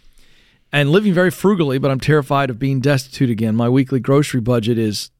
and 0.72 0.90
living 0.90 1.14
very 1.14 1.30
frugally, 1.30 1.78
but 1.78 1.90
I'm 1.90 2.00
terrified 2.00 2.50
of 2.50 2.58
being 2.58 2.80
destitute 2.80 3.30
again. 3.30 3.56
My 3.56 3.68
weekly 3.68 4.00
grocery 4.00 4.40
budget 4.40 4.78
is 4.78 5.10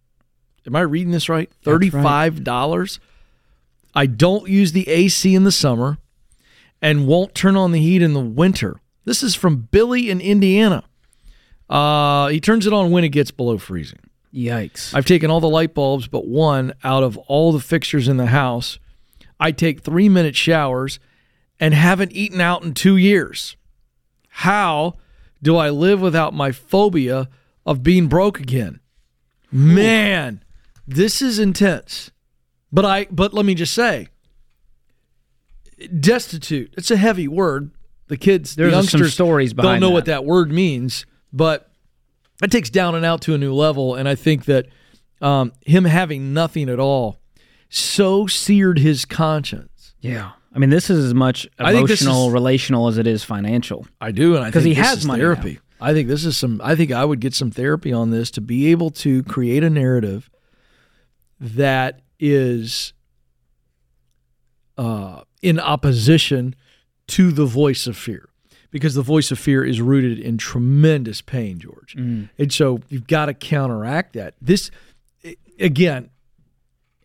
am 0.66 0.77
I 0.77 0.81
reading 0.83 1.12
this 1.12 1.29
right? 1.29 1.51
Thirty-five 1.62 2.45
dollars. 2.45 3.01
I 3.95 4.07
don't 4.07 4.49
use 4.49 4.73
the 4.73 4.88
AC 4.88 5.35
in 5.35 5.45
the 5.45 5.53
summer 5.53 5.99
and 6.81 7.07
won't 7.07 7.35
turn 7.35 7.57
on 7.57 7.73
the 7.73 7.81
heat 7.81 8.03
in 8.03 8.12
the 8.12 8.21
winter. 8.21 8.81
This 9.05 9.23
is 9.23 9.35
from 9.35 9.69
Billy 9.71 10.11
in 10.11 10.21
Indiana. 10.21 10.85
Uh, 11.69 12.29
he 12.29 12.40
turns 12.40 12.66
it 12.66 12.73
on 12.73 12.90
when 12.90 13.05
it 13.05 13.09
gets 13.09 13.31
below 13.31 13.59
freezing. 13.59 13.99
Yikes. 14.35 14.95
I've 14.95 15.07
taken 15.07 15.31
all 15.31 15.40
the 15.40 15.49
light 15.49 15.75
bulbs 15.75 16.07
but 16.07 16.27
one 16.27 16.73
out 16.85 17.03
of 17.03 17.16
all 17.19 17.53
the 17.53 17.61
fixtures 17.61 18.09
in 18.09 18.16
the 18.16 18.27
house. 18.27 18.79
I 19.38 19.53
take 19.53 19.81
three 19.81 20.09
minute 20.09 20.37
showers 20.37 21.01
and 21.59 21.75
haven't 21.75 22.12
eaten 22.12 22.40
out 22.40 22.62
in 22.62 22.75
two 22.75 22.97
years. 22.97 23.57
How 24.29 24.95
do 25.43 25.57
I 25.57 25.71
live 25.71 26.01
without 26.01 26.33
my 26.35 26.53
phobia 26.53 27.29
of 27.66 27.83
being 27.83 28.07
broke 28.07 28.38
again? 28.38 28.81
Man, 29.51 30.45
this 30.87 31.21
is 31.21 31.38
intense. 31.38 32.11
But 32.73 32.85
I 32.85 33.07
but 33.11 33.35
let 33.35 33.45
me 33.45 33.55
just 33.55 33.75
say, 33.75 34.09
destitute. 35.99 36.75
It's 36.77 36.90
a 36.90 36.97
heavy 36.97 37.27
word. 37.29 37.71
The 38.09 38.16
kids, 38.16 38.55
the 38.55 38.62
There's 38.62 38.73
some 38.73 38.79
youngsters 38.81 39.14
stories 39.14 39.53
don't 39.53 39.81
know 39.81 39.88
that. 39.88 39.93
what 39.93 40.05
that 40.07 40.25
word 40.25 40.51
means, 40.53 41.07
but 41.33 41.70
it 42.42 42.50
takes 42.50 42.70
down 42.70 42.94
and 42.94 43.05
out 43.05 43.20
to 43.22 43.35
a 43.35 43.38
new 43.38 43.53
level. 43.55 43.94
And 43.94 44.09
I 44.09 44.14
think 44.14 44.44
that 44.46 44.66
um, 45.20 45.53
him 45.66 45.85
having 45.85 46.33
nothing 46.33 46.68
at 46.68 46.79
all 46.81 47.20
so 47.68 48.26
seared 48.26 48.79
his 48.79 49.05
conscience. 49.05 49.94
Yeah. 50.00 50.33
I 50.55 50.59
mean, 50.59 50.70
this 50.70 50.90
is 50.90 51.05
as 51.05 51.14
much 51.14 51.46
I 51.59 51.72
think 51.72 51.87
this 51.88 52.03
emotional, 52.03 52.26
is- 52.29 52.33
relational 52.33 52.88
as 52.88 52.98
it 52.98 53.07
is 53.07 53.22
financial. 53.22 53.87
I 54.00 54.11
do, 54.11 54.35
and 54.37 54.44
I 54.44 54.50
'Cause 54.50 54.62
think 54.64 54.74
he 54.74 54.81
this 54.81 54.88
has 54.88 54.98
is 55.00 55.05
money 55.07 55.20
therapy. 55.20 55.59
I 55.81 55.92
think 55.94 56.09
this 56.09 56.24
is 56.24 56.37
some. 56.37 56.61
I 56.64 56.74
think 56.74 56.90
I 56.92 57.05
would 57.05 57.20
get 57.20 57.35
some 57.35 57.50
therapy 57.50 57.92
on 57.92 58.11
this 58.11 58.31
to 58.33 58.40
be 58.40 58.70
able 58.70 58.90
to 58.90 59.22
create 59.22 59.62
a 59.62 59.70
narrative 59.70 60.29
that 61.38 62.00
is 62.18 62.92
uh, 64.76 65.22
in 65.42 65.59
opposition 65.61 66.55
to 67.09 67.31
the 67.33 67.44
voice 67.46 67.87
of 67.87 67.96
fear, 67.96 68.29
because 68.71 68.95
the 68.95 69.03
voice 69.03 69.31
of 69.31 69.39
fear 69.39 69.65
is 69.65 69.81
rooted 69.81 70.19
in 70.19 70.39
tremendous 70.39 71.21
pain, 71.21 71.59
George, 71.59 71.97
mm. 71.97 72.29
and 72.39 72.53
so 72.53 72.81
you've 72.89 73.07
got 73.07 73.27
to 73.27 73.35
counteract 73.35 74.13
that. 74.15 74.35
This 74.41 74.71
again, 75.59 76.11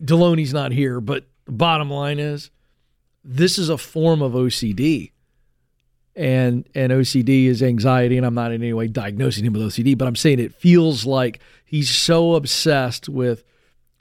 Delony's 0.04 0.54
not 0.54 0.72
here, 0.72 1.00
but 1.02 1.26
the 1.46 1.52
bottom 1.52 1.90
line 1.90 2.20
is 2.20 2.50
this 3.24 3.58
is 3.58 3.70
a 3.70 3.78
form 3.78 4.22
of 4.22 4.34
OCD. 4.34 5.12
And 6.18 6.66
and 6.74 6.94
OCD 6.94 7.48
is 7.48 7.62
anxiety, 7.62 8.16
and 8.16 8.26
I'm 8.26 8.34
not 8.36 8.54
in 8.54 8.62
any 8.64 8.72
way 8.72 8.88
diagnosing 8.88 9.44
him 9.44 9.52
with 9.52 9.64
OCD, 9.64 9.98
but 9.98 10.08
I'm 10.08 10.16
saying 10.16 10.40
it 10.40 10.56
feels 10.56 11.06
like 11.06 11.42
he's 11.66 11.90
so 11.90 12.36
obsessed 12.36 13.10
with 13.10 13.44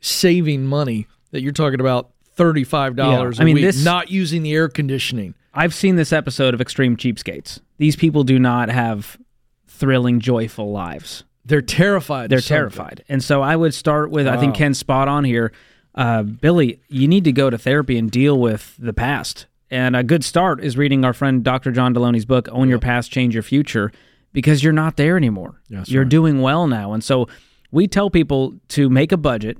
saving 0.00 0.64
money 0.64 1.08
that 1.32 1.42
you're 1.42 1.50
talking 1.50 1.80
about 1.80 2.10
thirty-five 2.36 2.94
dollars 2.94 3.38
Yeah, 3.38 3.42
I 3.42 3.42
a 3.42 3.46
mean, 3.46 3.54
week, 3.56 3.64
this- 3.64 3.84
not 3.84 4.12
using 4.12 4.44
the 4.44 4.52
air 4.52 4.68
conditioning. 4.68 5.34
I've 5.54 5.74
seen 5.74 5.96
this 5.96 6.12
episode 6.12 6.52
of 6.54 6.60
Extreme 6.60 6.96
Cheapskates. 6.96 7.60
These 7.78 7.96
people 7.96 8.24
do 8.24 8.38
not 8.38 8.68
have 8.70 9.18
thrilling, 9.66 10.20
joyful 10.20 10.72
lives. 10.72 11.24
They're 11.44 11.62
terrified. 11.62 12.30
They're 12.30 12.40
terrified. 12.40 13.04
And 13.08 13.22
so 13.22 13.42
I 13.42 13.54
would 13.54 13.74
start 13.74 14.10
with 14.10 14.26
I 14.26 14.36
think 14.38 14.54
Wow. 14.54 14.58
Ken's 14.58 14.78
spot 14.78 15.08
on 15.08 15.24
here. 15.24 15.52
Uh, 15.94 16.22
Billy, 16.22 16.80
you 16.88 17.06
need 17.06 17.24
to 17.24 17.32
go 17.32 17.50
to 17.50 17.58
therapy 17.58 17.96
and 17.98 18.10
deal 18.10 18.38
with 18.38 18.74
the 18.78 18.92
past. 18.92 19.46
And 19.70 19.94
a 19.94 20.02
good 20.02 20.24
start 20.24 20.62
is 20.62 20.76
reading 20.76 21.04
our 21.04 21.12
friend 21.12 21.42
Dr. 21.44 21.70
John 21.72 21.94
Delony's 21.94 22.24
book, 22.24 22.48
Own 22.50 22.68
Your 22.68 22.78
Past, 22.78 23.10
Change 23.10 23.34
Your 23.34 23.42
Future, 23.42 23.92
because 24.32 24.62
you're 24.64 24.72
not 24.72 24.96
there 24.96 25.16
anymore. 25.16 25.60
That's 25.70 25.90
you're 25.90 26.02
right. 26.02 26.08
doing 26.10 26.40
well 26.40 26.66
now. 26.66 26.92
And 26.92 27.02
so 27.04 27.28
we 27.70 27.86
tell 27.88 28.10
people 28.10 28.54
to 28.68 28.88
make 28.88 29.12
a 29.12 29.16
budget 29.16 29.58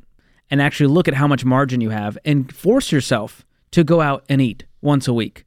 and 0.51 0.61
actually 0.63 0.89
look 0.89 1.09
at 1.09 1.15
how 1.15 1.27
much 1.27 1.45
margin 1.45 1.81
you 1.81 1.91
have 1.91 2.17
and 2.25 2.53
force 2.55 2.93
yourself 2.93 3.45
to 3.73 3.85
go 3.85 4.01
out 4.01 4.25
and 4.29 4.41
eat 4.41 4.65
once 4.81 5.07
a 5.09 5.13
week. 5.13 5.45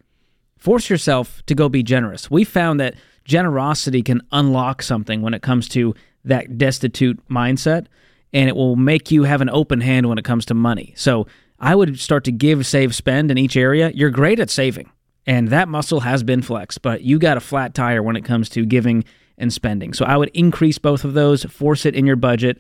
Force 0.58 0.90
yourself 0.90 1.44
to 1.46 1.56
go 1.56 1.70
be 1.70 1.84
generous. 1.84 2.30
We 2.30 2.44
found 2.44 2.80
that 2.80 2.96
generosity 3.26 4.02
can 4.02 4.22
unlock 4.32 4.82
something 4.82 5.22
when 5.22 5.34
it 5.34 5.42
comes 5.42 5.68
to 5.70 5.94
that 6.26 6.58
destitute 6.58 7.20
mindset, 7.30 7.88
and 8.34 8.50
it 8.50 8.56
will 8.56 8.76
make 8.76 9.12
you 9.12 9.24
have 9.24 9.42
an 9.42 9.50
open 9.50 9.82
hand 9.82 10.08
when 10.08 10.18
it 10.18 10.26
comes 10.26 10.46
to 10.46 10.54
money. 10.54 10.94
So 10.98 11.28
I 11.60 11.76
would 11.76 12.00
start 12.00 12.24
to 12.26 12.32
give, 12.32 12.66
save, 12.66 12.96
spend 12.96 13.32
in 13.32 13.38
each 13.38 13.56
area. 13.56 13.92
You're 13.94 14.10
great 14.10 14.40
at 14.40 14.50
saving, 14.50 14.92
and 15.26 15.50
that 15.50 15.68
muscle 15.70 16.02
has 16.02 16.24
been 16.24 16.42
flexed, 16.42 16.82
but 16.82 17.02
you 17.02 17.20
got 17.20 17.38
a 17.38 17.42
flat 17.42 17.74
tire 17.74 18.04
when 18.04 18.16
it 18.16 18.26
comes 18.26 18.50
to 18.50 18.66
giving 18.66 19.04
and 19.38 19.54
spending. 19.54 19.94
So 19.94 20.06
I 20.06 20.18
would 20.18 20.30
increase 20.34 20.78
both 20.78 21.04
of 21.04 21.14
those, 21.14 21.44
force 21.44 21.86
it 21.86 21.96
in 21.96 22.06
your 22.06 22.16
budget. 22.16 22.60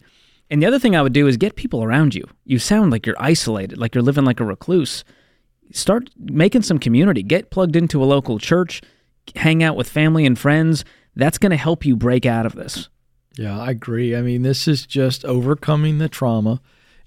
And 0.50 0.62
the 0.62 0.68
other 0.68 0.80
thing 0.80 0.96
I 0.96 1.02
would 1.02 1.14
do 1.14 1.28
is 1.28 1.36
get 1.36 1.56
people 1.56 1.84
around 1.84 2.16
you. 2.16 2.24
You 2.46 2.60
sound 2.60 2.92
like 2.92 3.06
you're 3.06 3.22
isolated, 3.22 3.78
like 3.78 3.96
you're 3.96 4.04
living 4.04 4.26
like 4.26 4.40
a 4.40 4.46
recluse 4.46 5.04
start 5.72 6.10
making 6.18 6.64
some 6.64 6.80
community. 6.80 7.24
Get 7.24 7.50
plugged 7.50 7.76
into 7.76 8.04
a 8.04 8.06
local 8.06 8.40
church, 8.40 8.82
hang 9.36 9.64
out 9.64 9.76
with 9.76 9.90
family 9.90 10.26
and 10.26 10.38
friends. 10.38 10.86
That's 11.16 11.38
going 11.38 11.52
to 11.52 11.58
help 11.58 11.86
you 11.86 11.96
break 11.96 12.26
out 12.26 12.46
of 12.46 12.54
this. 12.54 12.90
Yeah, 13.38 13.60
I 13.60 13.72
agree. 13.72 14.16
I 14.16 14.22
mean, 14.22 14.42
this 14.42 14.68
is 14.68 14.86
just 14.86 15.24
overcoming 15.26 16.00
the 16.00 16.10
trauma 16.10 16.62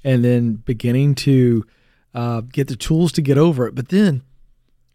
and 0.05 0.25
then 0.25 0.55
beginning 0.55 1.15
to 1.17 1.65
uh, 2.15 2.43
get 2.43 2.69
the 2.69 2.77
tools 2.77 3.13
to 3.13 3.23
get 3.23 3.39
over 3.39 3.67
it. 3.67 3.75
But 3.75 3.89
then, 3.89 4.23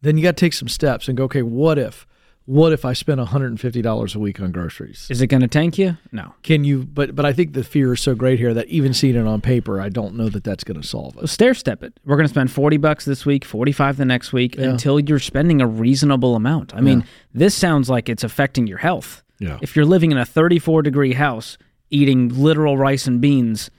then 0.01 0.17
you 0.17 0.23
got 0.23 0.37
to 0.37 0.45
take 0.45 0.53
some 0.53 0.67
steps 0.67 1.07
and 1.07 1.17
go, 1.17 1.25
okay, 1.25 1.41
what 1.41 1.77
if? 1.77 2.07
What 2.47 2.73
if 2.73 2.85
I 2.85 2.93
spend 2.93 3.19
$150 3.19 4.15
a 4.15 4.19
week 4.19 4.39
on 4.39 4.51
groceries? 4.51 5.07
Is 5.09 5.19
it 5.19 5.27
going 5.27 5.41
to 5.41 5.47
tank 5.47 5.79
you? 5.79 5.97
No. 6.11 6.35
Can 6.43 6.63
you? 6.63 6.83
But 6.83 7.15
but 7.15 7.25
I 7.25 7.33
think 7.33 7.53
the 7.53 7.63
fear 7.63 7.93
is 7.93 8.01
so 8.01 8.13
great 8.13 8.37
here 8.37 8.53
that 8.53 8.67
even 8.67 8.93
seeing 8.93 9.15
it 9.15 9.25
on 9.25 9.41
paper, 9.41 9.81
I 9.81 9.89
don't 9.89 10.15
know 10.15 10.29
that 10.29 10.43
that's 10.43 10.63
going 10.63 10.79
to 10.79 10.87
solve 10.87 11.17
it. 11.17 11.27
Stair 11.27 11.55
step 11.55 11.81
it. 11.81 11.99
We're 12.05 12.17
going 12.17 12.27
to 12.27 12.33
spend 12.33 12.51
40 12.51 12.77
bucks 12.77 13.03
this 13.05 13.25
week, 13.25 13.43
45 13.45 13.97
the 13.97 14.05
next 14.05 14.31
week 14.31 14.55
Yeah. 14.57 14.65
until 14.69 14.99
you're 14.99 15.17
spending 15.17 15.59
a 15.59 15.65
reasonable 15.67 16.35
amount. 16.35 16.75
I 16.75 16.81
mean, 16.81 16.99
Yeah. 16.99 17.05
this 17.33 17.55
sounds 17.55 17.89
like 17.89 18.09
it's 18.09 18.23
affecting 18.23 18.67
your 18.67 18.77
health. 18.77 19.23
Yeah. 19.39 19.57
If 19.63 19.75
you're 19.75 19.83
living 19.85 20.11
in 20.11 20.17
a 20.19 20.25
34 20.25 20.83
degree 20.83 21.13
house 21.13 21.57
eating 21.89 22.29
literal 22.29 22.77
rice 22.77 23.07
and 23.07 23.19
beans, 23.19 23.71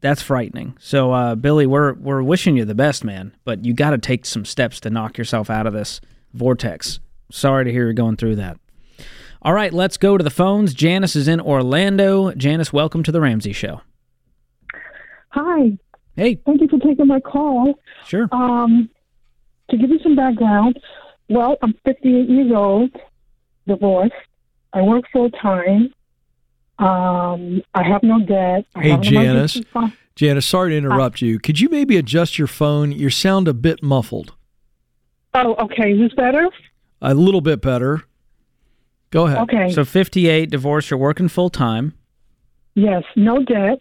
that's 0.00 0.22
frightening. 0.22 0.76
So, 0.80 1.12
uh, 1.12 1.34
Billy, 1.36 1.66
we're 1.66 1.92
we're 1.94 2.22
wishing 2.24 2.56
you 2.56 2.64
the 2.64 2.74
best, 2.74 3.04
man. 3.04 3.32
But 3.44 3.64
you 3.64 3.74
got 3.74 3.90
to 3.90 3.98
take 3.98 4.26
some 4.26 4.44
steps 4.44 4.80
to 4.80 4.90
knock 4.90 5.18
yourself 5.18 5.50
out 5.50 5.68
of 5.68 5.72
this 5.72 6.00
vortex. 6.34 6.98
Sorry 7.30 7.64
to 7.64 7.72
hear 7.72 7.84
you're 7.84 7.92
going 7.92 8.16
through 8.16 8.36
that. 8.36 8.58
All 9.42 9.52
right, 9.52 9.72
let's 9.72 9.96
go 9.96 10.16
to 10.18 10.24
the 10.24 10.30
phones. 10.30 10.74
Janice 10.74 11.14
is 11.14 11.28
in 11.28 11.40
Orlando. 11.40 12.32
Janice, 12.32 12.72
welcome 12.72 13.02
to 13.04 13.12
the 13.12 13.20
Ramsey 13.20 13.52
Show. 13.52 13.82
Hi, 15.30 15.78
Hey, 16.16 16.40
thank 16.46 16.60
you 16.60 16.66
for 16.68 16.80
taking 16.80 17.06
my 17.06 17.20
call. 17.20 17.74
sure. 18.06 18.28
Um, 18.32 18.90
to 19.70 19.76
give 19.76 19.88
you 19.90 20.00
some 20.02 20.16
background, 20.16 20.80
well, 21.28 21.56
I'm 21.62 21.74
58 21.84 22.28
years 22.28 22.50
old, 22.52 22.90
divorced. 23.68 24.14
I 24.72 24.82
work 24.82 25.04
full 25.12 25.30
time. 25.30 25.94
Um, 26.80 27.62
I 27.74 27.84
have 27.84 28.02
no 28.02 28.18
debt. 28.24 28.64
I 28.74 28.80
Hey, 28.82 28.96
Janice. 28.98 29.60
Janice, 30.16 30.46
sorry 30.46 30.70
to 30.70 30.76
interrupt 30.76 31.22
you. 31.22 31.38
Could 31.38 31.60
you 31.60 31.68
maybe 31.68 31.96
adjust 31.96 32.36
your 32.38 32.48
phone? 32.48 32.90
You 32.90 33.10
sound 33.10 33.46
a 33.46 33.54
bit 33.54 33.80
muffled. 33.82 34.34
Oh, 35.34 35.54
okay. 35.66 35.92
Is 35.92 36.00
this 36.00 36.14
better? 36.14 36.48
A 37.00 37.14
little 37.14 37.40
bit 37.40 37.60
better. 37.60 38.02
Go 39.10 39.26
ahead. 39.26 39.38
Okay. 39.38 39.72
So 39.72 39.84
58, 39.84 40.50
divorced, 40.50 40.90
you're 40.90 40.98
working 40.98 41.28
full 41.28 41.50
time. 41.50 41.94
Yes, 42.74 43.04
no 43.16 43.42
debt. 43.42 43.80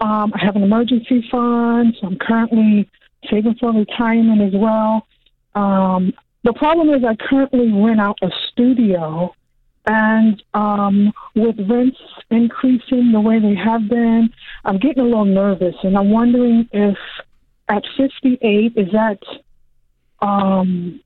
Um, 0.00 0.32
I 0.34 0.44
have 0.44 0.56
an 0.56 0.62
emergency 0.62 1.26
fund. 1.30 1.96
So 2.00 2.08
I'm 2.08 2.18
currently 2.18 2.88
saving 3.30 3.56
for 3.56 3.72
retirement 3.72 4.42
as 4.42 4.58
well. 4.58 5.06
Um, 5.54 6.12
the 6.44 6.52
problem 6.52 6.90
is 6.90 7.04
I 7.04 7.16
currently 7.16 7.70
rent 7.72 8.00
out 8.00 8.18
a 8.22 8.30
studio, 8.50 9.34
and 9.86 10.42
um, 10.54 11.12
with 11.34 11.56
rents 11.68 11.98
increasing 12.30 13.12
the 13.12 13.20
way 13.20 13.40
they 13.40 13.54
have 13.54 13.88
been, 13.88 14.30
I'm 14.64 14.78
getting 14.78 15.02
a 15.02 15.06
little 15.06 15.24
nervous, 15.24 15.74
and 15.82 15.96
I'm 15.96 16.10
wondering 16.10 16.68
if 16.72 16.96
at 17.68 17.84
58 17.96 18.72
is 18.76 18.92
that 18.92 19.18
um, 20.20 21.00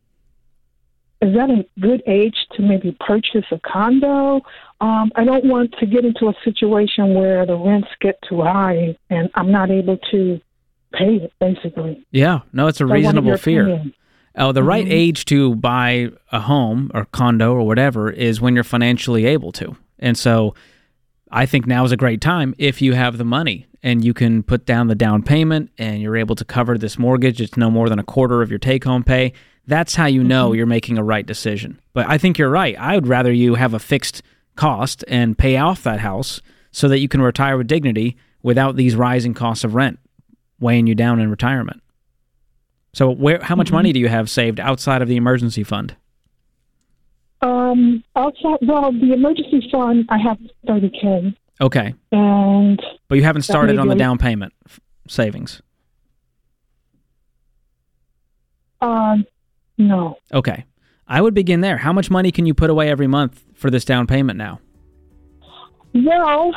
is 1.22 1.34
that 1.34 1.48
a 1.50 1.64
good 1.80 2.02
age 2.06 2.34
to 2.56 2.62
maybe 2.62 2.96
purchase 3.00 3.44
a 3.52 3.58
condo? 3.60 4.40
Um, 4.80 5.12
I 5.14 5.24
don't 5.24 5.44
want 5.44 5.72
to 5.78 5.86
get 5.86 6.04
into 6.04 6.26
a 6.28 6.34
situation 6.44 7.14
where 7.14 7.46
the 7.46 7.56
rents 7.56 7.88
get 8.00 8.18
too 8.28 8.42
high 8.42 8.96
and 9.08 9.30
I'm 9.34 9.50
not 9.50 9.70
able 9.70 9.96
to 10.10 10.40
pay 10.92 11.14
it, 11.16 11.32
basically. 11.40 12.04
Yeah, 12.10 12.40
no, 12.52 12.66
it's 12.66 12.80
a 12.80 12.86
So 12.86 12.92
reasonable 12.92 13.36
fear. 13.36 13.62
opinion. 13.68 13.94
Oh, 14.36 14.50
the 14.52 14.62
right 14.62 14.84
Mhm. 14.86 14.90
age 14.92 15.24
to 15.26 15.54
buy 15.56 16.08
a 16.32 16.40
home 16.40 16.90
or 16.94 17.04
condo 17.04 17.52
or 17.54 17.66
whatever 17.66 18.10
is 18.10 18.40
when 18.40 18.54
you're 18.54 18.64
financially 18.64 19.24
able 19.26 19.52
to. 19.52 19.76
And 19.98 20.16
so 20.18 20.54
I 21.30 21.46
think 21.46 21.66
now 21.66 21.84
is 21.84 21.92
a 21.92 21.96
great 21.96 22.20
time 22.20 22.54
if 22.58 22.82
you 22.82 22.94
have 22.94 23.18
the 23.18 23.24
money 23.24 23.66
and 23.82 24.04
you 24.04 24.14
can 24.14 24.42
put 24.42 24.66
down 24.66 24.88
the 24.88 24.94
down 24.94 25.22
payment 25.22 25.70
and 25.78 26.00
you're 26.02 26.16
able 26.16 26.34
to 26.36 26.44
cover 26.44 26.76
this 26.78 26.98
mortgage. 26.98 27.40
It's 27.40 27.56
no 27.56 27.70
more 27.70 27.88
than 27.88 27.98
a 27.98 28.02
quarter 28.04 28.42
of 28.42 28.50
your 28.50 28.58
take 28.58 28.84
home 28.84 29.04
pay. 29.04 29.32
That's 29.66 29.94
how 29.94 30.06
you 30.06 30.24
know 30.24 30.52
you're 30.52 30.66
making 30.66 30.98
a 30.98 31.04
right 31.04 31.24
decision. 31.24 31.80
But 31.92 32.08
I 32.08 32.18
think 32.18 32.36
you're 32.38 32.50
right. 32.50 32.76
I 32.78 32.94
would 32.94 33.06
rather 33.06 33.32
you 33.32 33.54
have 33.54 33.74
a 33.74 33.78
fixed 33.78 34.22
cost 34.56 35.04
and 35.08 35.38
pay 35.38 35.56
off 35.56 35.82
that 35.84 36.00
house 36.00 36.40
so 36.72 36.88
that 36.88 36.98
you 36.98 37.08
can 37.08 37.22
retire 37.22 37.56
with 37.56 37.66
dignity 37.68 38.16
without 38.42 38.76
these 38.76 38.96
rising 38.96 39.34
costs 39.34 39.62
of 39.64 39.74
rent 39.74 39.98
weighing 40.58 40.86
you 40.86 40.94
down 40.94 41.20
in 41.20 41.30
retirement. 41.30 41.82
So, 42.92 43.10
where 43.10 43.40
how 43.42 43.56
much 43.56 43.72
money 43.72 43.92
do 43.92 44.00
you 44.00 44.08
have 44.08 44.28
saved 44.28 44.60
outside 44.60 45.00
of 45.00 45.08
the 45.08 45.16
emergency 45.16 45.62
fund? 45.64 45.96
Um, 47.40 48.04
outside, 48.14 48.58
well, 48.62 48.92
the 48.92 49.12
emergency 49.14 49.68
fund, 49.72 50.04
I 50.10 50.18
have 50.18 50.38
30K. 50.68 51.34
Okay, 51.60 51.94
And 52.10 52.82
but 53.08 53.16
you 53.16 53.22
haven't 53.24 53.42
started 53.42 53.78
on 53.78 53.88
the 53.88 53.94
down 53.94 54.18
payment 54.18 54.52
savings. 55.08 55.62
um, 58.80 59.24
no. 59.78 60.18
Okay, 60.32 60.64
I 61.08 61.20
would 61.20 61.34
begin 61.34 61.60
there. 61.60 61.78
How 61.78 61.92
much 61.92 62.10
money 62.10 62.30
can 62.32 62.46
you 62.46 62.54
put 62.54 62.70
away 62.70 62.90
every 62.90 63.06
month 63.06 63.42
for 63.54 63.70
this 63.70 63.84
down 63.84 64.06
payment 64.06 64.38
now? 64.38 64.60
Well, 65.94 66.52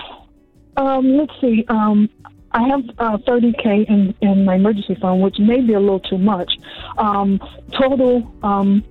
um, 0.78 1.18
let's 1.18 1.34
see. 1.42 1.66
Um, 1.68 2.10
I 2.52 2.68
have 2.70 2.84
uh, 3.00 3.18
30k 3.18 3.86
in, 3.90 4.14
in 4.22 4.46
my 4.46 4.56
emergency 4.56 4.96
fund, 4.96 5.22
which 5.22 5.38
may 5.40 5.60
be 5.62 5.74
a 5.74 5.80
little 5.80 6.00
too 6.00 6.18
much. 6.18 6.54
Um, 6.98 7.40
total 7.78 8.32
um, 8.44 8.84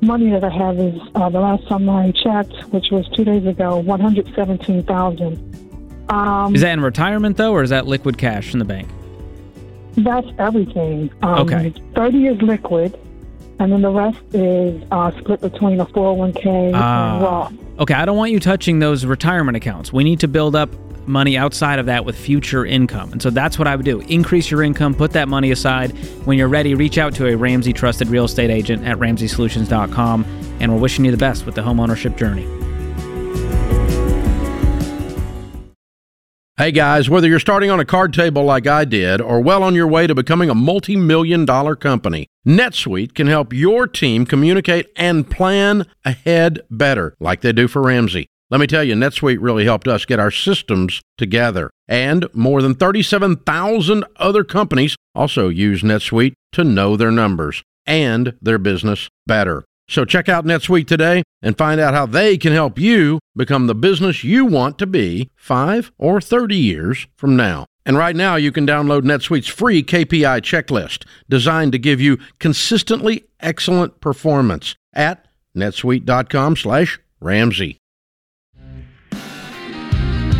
money 0.00 0.30
that 0.30 0.42
I 0.42 0.48
have 0.50 0.78
is 0.78 0.98
uh, 1.14 1.28
the 1.28 1.40
last 1.40 1.68
time 1.68 1.88
I 1.90 2.12
checked, 2.12 2.54
which 2.72 2.86
was 2.90 3.06
two 3.14 3.24
days 3.24 3.46
ago, 3.46 3.76
117,000. 3.78 5.58
Um, 6.08 6.54
Is 6.54 6.62
that 6.62 6.72
in 6.72 6.80
retirement 6.80 7.36
though, 7.36 7.52
or 7.52 7.62
is 7.62 7.70
that 7.70 7.86
liquid 7.86 8.18
cash 8.18 8.52
in 8.52 8.58
the 8.58 8.64
bank? 8.64 8.88
that's 9.98 10.26
everything. 10.38 11.10
Um, 11.22 11.40
Okay. 11.46 11.74
30 11.94 12.26
is 12.26 12.42
liquid, 12.42 12.98
and 13.62 13.72
then 13.72 13.82
the 13.82 13.90
rest 13.90 14.18
is 14.32 14.82
uh, 14.90 15.10
split 15.18 15.40
between 15.40 15.80
a 15.80 15.86
401k 15.86 16.72
Ah. 16.74 17.14
and 17.14 17.22
Roth. 17.22 17.52
Okay, 17.78 17.94
I 17.94 18.04
don't 18.04 18.16
want 18.16 18.32
you 18.32 18.40
touching 18.40 18.78
those 18.80 19.04
retirement 19.06 19.56
accounts. 19.56 19.92
We 19.92 20.04
need 20.04 20.20
to 20.20 20.28
build 20.28 20.54
up 20.56 20.68
money 21.06 21.36
outside 21.36 21.78
of 21.78 21.86
that 21.86 22.04
with 22.04 22.16
future 22.16 22.64
income. 22.64 23.10
And 23.12 23.20
so 23.22 23.28
that's 23.30 23.58
what 23.58 23.66
I 23.66 23.74
would 23.74 23.84
do. 23.84 24.00
Increase 24.02 24.50
your 24.50 24.62
income, 24.62 24.94
put 24.94 25.12
that 25.12 25.28
money 25.28 25.50
aside. 25.50 25.90
When 26.26 26.38
you're 26.38 26.48
ready, 26.48 26.74
reach 26.74 26.96
out 26.98 27.14
to 27.16 27.26
a 27.26 27.36
Ramsey 27.36 27.72
trusted 27.72 28.08
real 28.08 28.24
estate 28.24 28.50
agent 28.50 28.84
at 28.86 28.98
ramseysolutions.com. 28.98 30.24
And 30.60 30.72
we're 30.72 30.78
wishing 30.80 31.04
you 31.04 31.10
the 31.10 31.16
best 31.16 31.44
with 31.46 31.54
the 31.56 31.60
homeownership 31.62 32.16
journey. 32.16 32.46
Hey 36.62 36.70
guys, 36.70 37.10
whether 37.10 37.26
you're 37.26 37.40
starting 37.40 37.70
on 37.70 37.80
a 37.80 37.84
card 37.84 38.12
table 38.12 38.44
like 38.44 38.68
I 38.68 38.84
did 38.84 39.20
or 39.20 39.40
well 39.40 39.64
on 39.64 39.74
your 39.74 39.88
way 39.88 40.06
to 40.06 40.14
becoming 40.14 40.48
a 40.48 40.54
multi 40.54 40.94
million 40.94 41.44
dollar 41.44 41.74
company, 41.74 42.28
NetSuite 42.46 43.16
can 43.16 43.26
help 43.26 43.52
your 43.52 43.88
team 43.88 44.24
communicate 44.24 44.88
and 44.94 45.28
plan 45.28 45.86
ahead 46.04 46.60
better, 46.70 47.16
like 47.18 47.40
they 47.40 47.52
do 47.52 47.66
for 47.66 47.82
Ramsey. 47.82 48.28
Let 48.48 48.60
me 48.60 48.68
tell 48.68 48.84
you, 48.84 48.94
NetSuite 48.94 49.38
really 49.40 49.64
helped 49.64 49.88
us 49.88 50.04
get 50.04 50.20
our 50.20 50.30
systems 50.30 51.02
together. 51.18 51.68
And 51.88 52.32
more 52.32 52.62
than 52.62 52.76
37,000 52.76 54.04
other 54.14 54.44
companies 54.44 54.94
also 55.16 55.48
use 55.48 55.82
NetSuite 55.82 56.34
to 56.52 56.62
know 56.62 56.96
their 56.96 57.10
numbers 57.10 57.64
and 57.86 58.38
their 58.40 58.58
business 58.58 59.08
better. 59.26 59.64
So 59.92 60.06
check 60.06 60.30
out 60.30 60.46
NetSuite 60.46 60.86
today 60.86 61.22
and 61.42 61.58
find 61.58 61.78
out 61.78 61.92
how 61.92 62.06
they 62.06 62.38
can 62.38 62.54
help 62.54 62.78
you 62.78 63.18
become 63.36 63.66
the 63.66 63.74
business 63.74 64.24
you 64.24 64.46
want 64.46 64.78
to 64.78 64.86
be 64.86 65.30
5 65.36 65.92
or 65.98 66.18
30 66.18 66.56
years 66.56 67.06
from 67.14 67.36
now. 67.36 67.66
And 67.84 67.98
right 67.98 68.16
now 68.16 68.36
you 68.36 68.52
can 68.52 68.66
download 68.66 69.02
NetSuite's 69.02 69.48
free 69.48 69.82
KPI 69.82 70.40
checklist 70.40 71.04
designed 71.28 71.72
to 71.72 71.78
give 71.78 72.00
you 72.00 72.16
consistently 72.38 73.26
excellent 73.40 74.00
performance 74.00 74.76
at 74.94 75.28
netsuite.com 75.54 76.56
slash 76.56 76.98
Ramsey. 77.20 77.76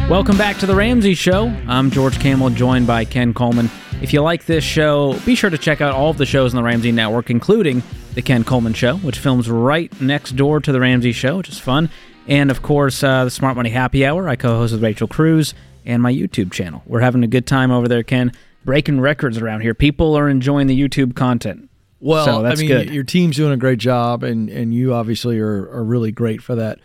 Welcome 0.08 0.38
back 0.38 0.56
to 0.60 0.66
The 0.66 0.74
Ramsey 0.74 1.12
Show. 1.12 1.54
I'm 1.68 1.90
George 1.90 2.18
Kamel, 2.18 2.48
joined 2.48 2.86
by 2.86 3.04
Ken 3.04 3.34
Coleman. 3.34 3.70
If 4.00 4.14
you 4.14 4.22
like 4.22 4.46
this 4.46 4.64
show, 4.64 5.18
be 5.26 5.34
sure 5.34 5.50
to 5.50 5.58
check 5.58 5.82
out 5.82 5.92
all 5.92 6.08
of 6.08 6.16
the 6.16 6.24
shows 6.24 6.54
on 6.54 6.56
the 6.56 6.66
Ramsey 6.66 6.90
Network, 6.90 7.28
including 7.28 7.82
The 8.14 8.22
Ken 8.22 8.44
Coleman 8.44 8.74
Show, 8.74 8.96
which 8.98 9.18
films 9.18 9.48
right 9.48 9.90
next 10.00 10.32
door 10.36 10.60
to 10.60 10.70
The 10.72 10.80
Ramsey 10.80 11.12
Show, 11.12 11.38
which 11.38 11.48
is 11.48 11.58
fun. 11.58 11.88
And 12.28 12.50
of 12.50 12.62
course, 12.62 13.02
uh, 13.02 13.24
the 13.24 13.30
Smart 13.30 13.56
Money 13.56 13.70
Happy 13.70 14.04
Hour. 14.04 14.28
I 14.28 14.36
co 14.36 14.48
host 14.58 14.72
with 14.74 14.82
Rachel 14.82 15.08
Cruze 15.08 15.54
and 15.86 16.02
my 16.02 16.12
YouTube 16.12 16.52
channel. 16.52 16.82
We're 16.86 17.00
having 17.00 17.24
a 17.24 17.26
good 17.26 17.46
time 17.46 17.70
over 17.70 17.88
there, 17.88 18.02
Ken. 18.02 18.32
Breaking 18.64 19.00
records 19.00 19.38
around 19.38 19.62
here. 19.62 19.74
People 19.74 20.14
are 20.16 20.28
enjoying 20.28 20.66
the 20.66 20.78
YouTube 20.78 21.16
content. 21.16 21.68
Well, 22.00 22.24
So 22.24 22.42
that's 22.42 22.60
I 22.60 22.62
mean, 22.62 22.68
good. 22.68 22.90
your 22.90 23.02
team's 23.04 23.36
doing 23.36 23.52
a 23.52 23.56
great 23.56 23.78
job, 23.78 24.22
and 24.22 24.48
and 24.50 24.74
you 24.74 24.92
obviously 24.92 25.38
are 25.40 25.68
are 25.70 25.82
really 25.82 26.12
great 26.12 26.42
for 26.42 26.54
that 26.54 26.78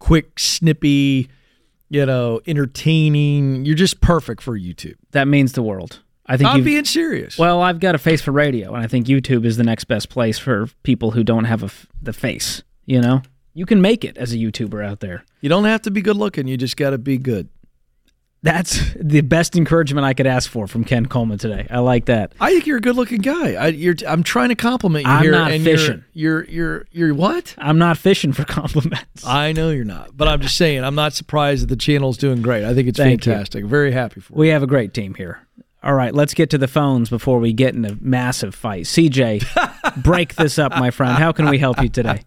quick, 0.00 0.38
snippy, 0.38 1.28
you 1.88 2.04
know, 2.04 2.40
entertaining. 2.46 3.64
You're 3.64 3.74
just 3.76 4.00
perfect 4.00 4.42
for 4.42 4.58
YouTube. 4.58 4.96
That 5.12 5.28
means 5.28 5.52
the 5.52 5.62
world. 5.62 6.00
I 6.26 6.36
think 6.36 6.48
I'm 6.48 6.64
being 6.64 6.84
serious. 6.84 7.36
Well, 7.38 7.60
I've 7.60 7.80
got 7.80 7.94
a 7.94 7.98
face 7.98 8.22
for 8.22 8.32
radio, 8.32 8.74
and 8.74 8.82
I 8.82 8.86
think 8.86 9.06
YouTube 9.06 9.44
is 9.44 9.56
the 9.56 9.64
next 9.64 9.84
best 9.84 10.08
place 10.08 10.38
for 10.38 10.68
people 10.82 11.10
who 11.10 11.22
don't 11.22 11.44
have 11.44 11.62
a 11.62 11.70
the 12.00 12.12
face. 12.12 12.62
You 12.86 13.00
know, 13.00 13.22
you 13.52 13.66
can 13.66 13.80
make 13.80 14.04
it 14.04 14.16
as 14.16 14.32
a 14.32 14.36
YouTuber 14.36 14.84
out 14.84 15.00
there. 15.00 15.24
you 15.40 15.48
don't 15.48 15.64
have 15.64 15.82
to 15.82 15.90
be 15.90 16.00
good 16.02 16.16
looking. 16.16 16.46
You 16.48 16.56
just 16.56 16.76
got 16.76 16.90
to 16.90 16.98
be 16.98 17.18
good. 17.18 17.48
That's 18.42 18.78
the 19.00 19.22
best 19.22 19.56
encouragement 19.56 20.04
I 20.04 20.12
could 20.12 20.26
ask 20.26 20.50
for 20.50 20.66
from 20.66 20.84
Ken 20.84 21.06
Coleman 21.06 21.38
today. 21.38 21.66
I 21.70 21.78
like 21.78 22.04
that. 22.06 22.32
I 22.38 22.50
think 22.50 22.66
you're 22.66 22.76
a 22.76 22.80
good 22.82 22.94
looking 22.96 23.22
guy. 23.22 23.54
I, 23.54 23.66
you're, 23.68 23.94
I'm 24.06 24.22
trying 24.22 24.50
to 24.50 24.54
compliment 24.54 25.06
you 25.06 25.12
I'm 25.12 25.22
here. 25.22 25.32
not 25.32 25.50
and 25.50 25.64
fishing. 25.64 26.04
You're, 26.12 26.44
you're, 26.44 26.86
you're, 26.92 27.06
you're 27.08 27.14
what? 27.14 27.54
I'm 27.56 27.78
not 27.78 27.96
fishing 27.96 28.34
for 28.34 28.44
compliments. 28.46 29.26
I 29.26 29.52
know 29.52 29.70
you're 29.70 29.86
not, 29.86 30.14
but 30.14 30.28
I'm 30.28 30.42
just 30.42 30.58
saying. 30.58 30.84
I'm 30.84 30.94
not 30.94 31.14
surprised 31.14 31.62
that 31.62 31.68
the 31.68 31.76
channel's 31.76 32.18
doing 32.18 32.42
great. 32.42 32.64
I 32.64 32.74
think 32.74 32.86
it's 32.88 32.98
Thank 32.98 33.24
you. 33.24 33.32
fantastic. 33.32 33.64
Very 33.64 33.92
happy 33.92 34.20
for 34.20 34.34
We 34.34 34.48
have 34.48 34.62
a 34.62 34.66
great 34.66 34.92
team 34.92 35.14
here. 35.14 35.40
All 35.84 35.92
right, 35.94 36.14
let's 36.14 36.32
get 36.32 36.48
to 36.50 36.58
the 36.58 36.66
phones 36.66 37.10
before 37.10 37.38
we 37.38 37.52
get 37.52 37.74
in 37.74 37.84
a 37.84 37.94
massive 38.00 38.54
fight. 38.54 38.84
CJ, 38.86 40.02
break 40.02 40.34
this 40.34 40.58
up, 40.58 40.72
my 40.72 40.90
friend. 40.90 41.12
How 41.18 41.30
can 41.30 41.48
we 41.50 41.58
help 41.58 41.82
you 41.82 41.90
today? 41.90 42.22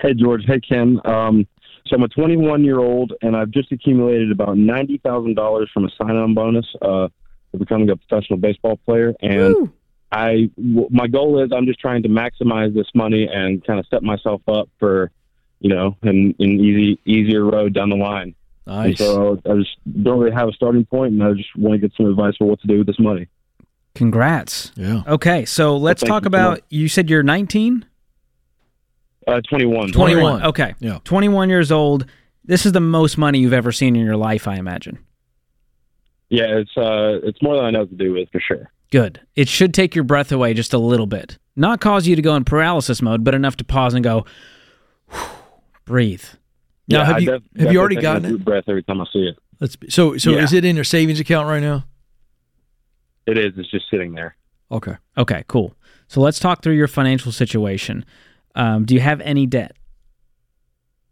Hey, 0.00 0.14
George. 0.14 0.42
Hey, 0.46 0.58
Ken. 0.60 1.00
Um, 1.04 1.46
so 1.86 1.96
I'm 1.96 2.02
a 2.02 2.08
21 2.08 2.64
year 2.64 2.78
old, 2.80 3.12
and 3.22 3.36
I've 3.36 3.50
just 3.50 3.70
accumulated 3.72 4.32
about 4.32 4.56
ninety 4.58 4.98
thousand 4.98 5.34
dollars 5.34 5.70
from 5.72 5.84
a 5.84 5.90
sign-on 5.96 6.34
bonus 6.34 6.66
uh, 6.82 7.08
for 7.52 7.58
becoming 7.58 7.88
a 7.90 7.96
professional 7.96 8.38
baseball 8.38 8.76
player. 8.84 9.14
And 9.20 9.54
I, 10.12 10.50
w- 10.56 10.88
my 10.90 11.06
goal 11.06 11.42
is 11.42 11.50
I'm 11.54 11.66
just 11.66 11.78
trying 11.78 12.02
to 12.02 12.08
maximize 12.08 12.74
this 12.74 12.88
money 12.94 13.28
and 13.32 13.64
kind 13.64 13.78
of 13.78 13.86
set 13.88 14.02
myself 14.02 14.42
up 14.48 14.68
for, 14.78 15.10
you 15.60 15.70
know, 15.70 15.96
an, 16.02 16.34
an 16.38 16.60
easy, 16.60 16.98
easier 17.06 17.44
road 17.44 17.74
down 17.74 17.90
the 17.90 17.96
line. 17.96 18.34
And 18.66 18.88
Nice. 18.90 18.98
so 18.98 19.38
I 19.48 19.54
just 19.56 19.76
don't 20.02 20.18
really 20.18 20.34
have 20.34 20.48
a 20.48 20.52
starting 20.52 20.84
point, 20.86 21.12
and 21.12 21.22
I 21.22 21.32
just 21.34 21.54
want 21.56 21.74
to 21.80 21.86
get 21.86 21.94
some 21.96 22.06
advice 22.06 22.34
for 22.38 22.46
what 22.46 22.60
to 22.60 22.66
do 22.66 22.78
with 22.78 22.86
this 22.86 22.98
money. 22.98 23.26
Congrats. 23.94 24.72
Yeah. 24.74 25.02
Okay, 25.06 25.44
so 25.44 25.76
let's 25.76 26.00
thank 26.02 26.08
talk 26.10 26.22
you 26.24 26.28
about. 26.28 26.50
much. 26.52 26.60
You 26.70 26.88
said 26.88 27.08
you're 27.10 27.22
19. 27.22 27.84
Uh, 29.26 29.40
21. 29.48 29.92
21. 29.92 30.42
Okay. 30.44 30.74
Yeah. 30.80 30.98
21 31.04 31.48
years 31.48 31.70
old. 31.72 32.06
This 32.44 32.66
is 32.66 32.72
the 32.72 32.80
most 32.80 33.16
money 33.16 33.38
you've 33.38 33.52
ever 33.54 33.72
seen 33.72 33.96
in 33.96 34.04
your 34.04 34.16
life, 34.16 34.46
I 34.48 34.56
imagine. 34.56 34.98
Yeah, 36.28 36.58
it's 36.58 36.76
uh, 36.76 37.20
it's 37.22 37.40
more 37.42 37.56
than 37.56 37.64
I 37.64 37.70
know 37.70 37.80
what 37.80 37.90
to 37.90 37.96
do 37.96 38.12
with 38.12 38.28
for 38.30 38.40
sure. 38.40 38.70
Good. 38.90 39.20
It 39.36 39.48
should 39.48 39.72
take 39.72 39.94
your 39.94 40.04
breath 40.04 40.32
away 40.32 40.52
just 40.54 40.72
a 40.74 40.78
little 40.78 41.06
bit. 41.06 41.38
Not 41.56 41.80
cause 41.80 42.06
you 42.06 42.16
to 42.16 42.22
go 42.22 42.34
in 42.34 42.44
paralysis 42.44 43.00
mode, 43.00 43.24
but 43.24 43.34
enough 43.34 43.56
to 43.56 43.64
pause 43.64 43.94
and 43.94 44.02
go, 44.02 44.24
breathe. 45.84 46.24
Now, 46.88 46.98
Yeah, 46.98 47.04
have 47.06 47.20
you 47.22 47.30
def- 47.30 47.42
have 47.58 47.72
you 47.72 47.78
already 47.80 47.94
take 47.96 48.02
a 48.04 48.06
gotten 48.06 48.22
deep 48.32 48.40
it? 48.40 48.44
breath 48.44 48.64
every 48.68 48.82
time 48.82 49.00
I 49.00 49.04
see 49.12 49.20
it. 49.20 49.38
Let's 49.60 49.76
be, 49.76 49.88
so 49.90 50.16
so 50.18 50.32
Yeah. 50.32 50.42
is 50.42 50.52
it 50.52 50.64
in 50.64 50.74
your 50.74 50.84
savings 50.84 51.20
account 51.20 51.48
right 51.48 51.62
now? 51.62 51.84
It 53.26 53.38
is. 53.38 53.52
It's 53.56 53.70
just 53.70 53.88
sitting 53.90 54.12
there. 54.14 54.36
Okay. 54.70 54.96
Okay, 55.16 55.44
cool. 55.48 55.74
So 56.08 56.20
let's 56.20 56.38
talk 56.38 56.62
through 56.62 56.74
your 56.74 56.88
financial 56.88 57.32
situation. 57.32 58.04
Um, 58.54 58.84
do 58.84 58.94
you 58.94 59.00
have 59.00 59.20
any 59.22 59.46
debt? 59.46 59.76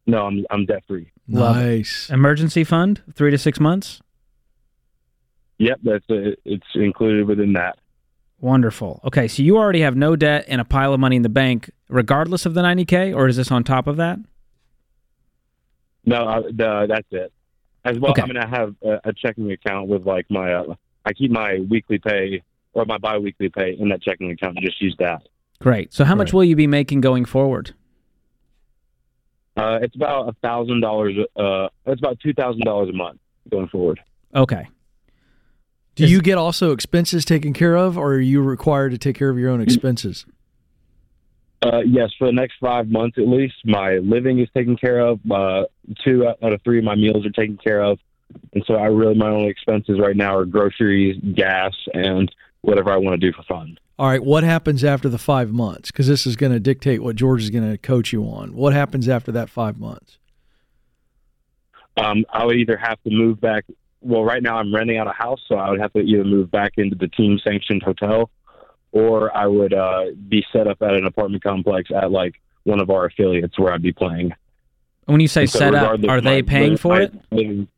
No, 0.07 0.27
I'm 0.27 0.45
I'm 0.51 0.67
debt 0.67 0.83
free. 0.87 1.11
Nice. 1.29 2.11
Emergency 2.11 2.65
fund, 2.65 3.01
three 3.15 3.31
to 3.31 3.39
six 3.39 3.59
months? 3.61 4.01
Yep, 5.59 5.81
that's 5.85 6.05
a, 6.11 6.35
it's 6.45 6.67
included 6.75 7.27
within 7.29 7.53
that. 7.55 7.79
Wonderful. 8.41 9.01
Okay, 9.05 9.29
so 9.29 9.43
you 9.45 9.57
already 9.57 9.81
have 9.83 9.95
no 9.97 10.17
debt 10.17 10.45
and 10.49 10.61
a 10.61 10.65
pile 10.65 10.93
of 10.93 10.99
money 10.99 11.15
in 11.17 11.23
the 11.23 11.29
bank, 11.29 11.71
regardless 11.89 12.45
of 12.45 12.55
the 12.55 12.61
90K, 12.63 13.15
or 13.15 13.29
is 13.29 13.37
this 13.37 13.53
on 13.53 13.63
top 13.63 13.87
of 13.87 13.97
that? 13.99 14.19
No, 16.05 16.27
I, 16.27 16.41
the, 16.43 16.87
that's 16.89 17.07
it. 17.11 17.33
As 17.85 17.99
well, 17.99 18.13
Okay. 18.13 18.23
I 18.23 18.27
mean, 18.27 18.37
I 18.37 18.47
have 18.49 18.75
a, 18.83 19.01
a 19.11 19.13
checking 19.13 19.51
account 19.53 19.89
with 19.89 20.07
like 20.07 20.27
my. 20.31 20.53
Uh, 20.53 20.75
I 21.05 21.13
keep 21.13 21.31
my 21.33 21.59
weekly 21.69 21.99
pay 21.99 22.43
or 22.75 22.85
my 22.85 22.97
biweekly 22.99 23.49
pay 23.49 23.77
in 23.79 23.89
that 23.89 24.03
checking 24.03 24.31
account. 24.31 24.57
and 24.57 24.65
Just 24.65 24.81
use 24.81 24.95
that. 25.01 25.23
Great. 25.61 25.93
So 25.93 26.05
how 26.05 26.15
much 26.15 26.29
Right. 26.29 26.35
will 26.35 26.45
you 26.45 26.57
be 26.57 26.67
making 26.69 27.01
going 27.01 27.25
forward? 27.25 27.73
Uh, 29.57 29.79
it's 29.83 29.95
about 29.97 30.29
a 30.29 30.33
thousand 30.43 30.81
dollars. 30.81 31.15
Uh, 31.37 31.69
it's 31.87 32.01
about 32.01 32.19
two 32.21 32.33
thousand 32.33 32.63
dollars 32.65 32.89
a 32.89 32.93
month 32.93 33.19
going 33.51 33.69
forward. 33.69 34.01
Okay. 34.35 34.67
Do 35.95 36.05
Is- 36.05 36.11
you 36.11 36.23
get 36.23 36.39
also 36.39 36.73
expenses 36.73 37.25
taken 37.25 37.53
care 37.53 37.77
of, 37.77 37.99
or 37.99 38.15
are 38.15 38.21
you 38.21 38.41
required 38.43 38.93
to 38.93 38.99
take 38.99 39.17
care 39.17 39.29
of 39.29 39.39
your 39.39 39.51
own 39.51 39.61
expenses? 39.61 40.25
Uh, 41.63 41.81
yes, 41.87 42.11
for 42.19 42.27
the 42.27 42.33
next 42.33 42.55
five 42.61 42.89
months 42.89 43.19
at 43.19 43.29
least, 43.29 43.55
my 43.65 43.99
living 43.99 44.41
is 44.41 44.49
taken 44.55 44.77
care 44.77 44.99
of. 44.99 45.21
Uh, 45.31 45.65
two 46.05 46.27
out 46.27 46.53
of 46.53 46.61
three 46.63 46.79
of 46.79 46.85
my 46.85 46.97
meals 46.97 47.25
are 47.25 47.31
taken 47.31 47.57
care 47.57 47.81
of, 47.81 48.01
and 48.53 48.65
so 48.67 48.75
I 48.75 48.87
really 48.87 49.15
my 49.15 49.29
only 49.29 49.49
expenses 49.49 50.01
right 50.01 50.17
now 50.17 50.37
are 50.37 50.45
groceries, 50.45 51.23
gas, 51.35 51.73
and 51.95 52.33
whatever 52.63 52.91
I 52.91 52.97
want 52.97 53.21
to 53.21 53.31
do 53.31 53.33
for 53.33 53.45
fun. 53.45 53.79
All 53.99 54.09
right. 54.09 54.23
What 54.23 54.43
happens 54.43 54.83
after 54.83 55.09
the 55.09 55.19
five 55.19 55.53
months? 55.53 55.93
Because 55.93 56.09
this 56.09 56.27
is 56.27 56.35
going 56.35 56.53
to 56.53 56.59
dictate 56.59 57.03
what 57.03 57.15
George 57.15 57.43
is 57.43 57.51
going 57.51 57.71
to 57.71 57.79
coach 57.79 58.13
you 58.13 58.25
on. 58.25 58.55
What 58.55 58.73
happens 58.73 59.09
after 59.09 59.31
that 59.33 59.49
five 59.49 59.79
months? 59.79 60.19
Um, 61.97 62.25
I 62.33 62.45
would 62.45 62.57
either 62.57 62.77
have 62.77 63.01
to 63.05 63.11
move 63.11 63.41
back. 63.41 63.65
Well, 64.01 64.25
right 64.25 64.43
now 64.43 64.57
I'm 64.57 64.75
renting 64.75 64.99
out 64.99 65.07
a 65.07 65.13
house, 65.13 65.41
so 65.47 65.57
I 65.57 65.71
would 65.71 65.81
have 65.81 65.93
to 65.93 66.01
either 66.01 66.25
move 66.25 66.51
back 66.51 66.73
into 66.79 66.97
the 66.97 67.07
team 67.07 67.39
sanctioned 67.45 67.83
hotel, 67.83 68.31
or 68.93 69.35
I 69.37 69.47
would 69.47 69.73
uh, 69.75 70.05
be 70.29 70.45
set 70.53 70.67
up 70.67 70.81
at 70.83 70.95
an 70.95 71.07
apartment 71.07 71.43
complex 71.43 71.91
at 71.95 72.11
like 72.11 72.35
one 72.65 72.81
of 72.81 72.91
our 72.91 73.07
affiliates 73.07 73.59
where 73.59 73.73
I'd 73.73 73.83
be 73.83 73.93
playing. 73.93 74.33
When 75.07 75.21
you 75.21 75.29
say 75.29 75.47
so 75.47 75.59
set 75.59 75.75
up, 75.75 75.99
are 76.09 76.21
they 76.21 76.43
paying 76.43 76.63
living- 76.63 76.77
for 76.79 77.01
it? 77.01 77.13
living- 77.31 77.69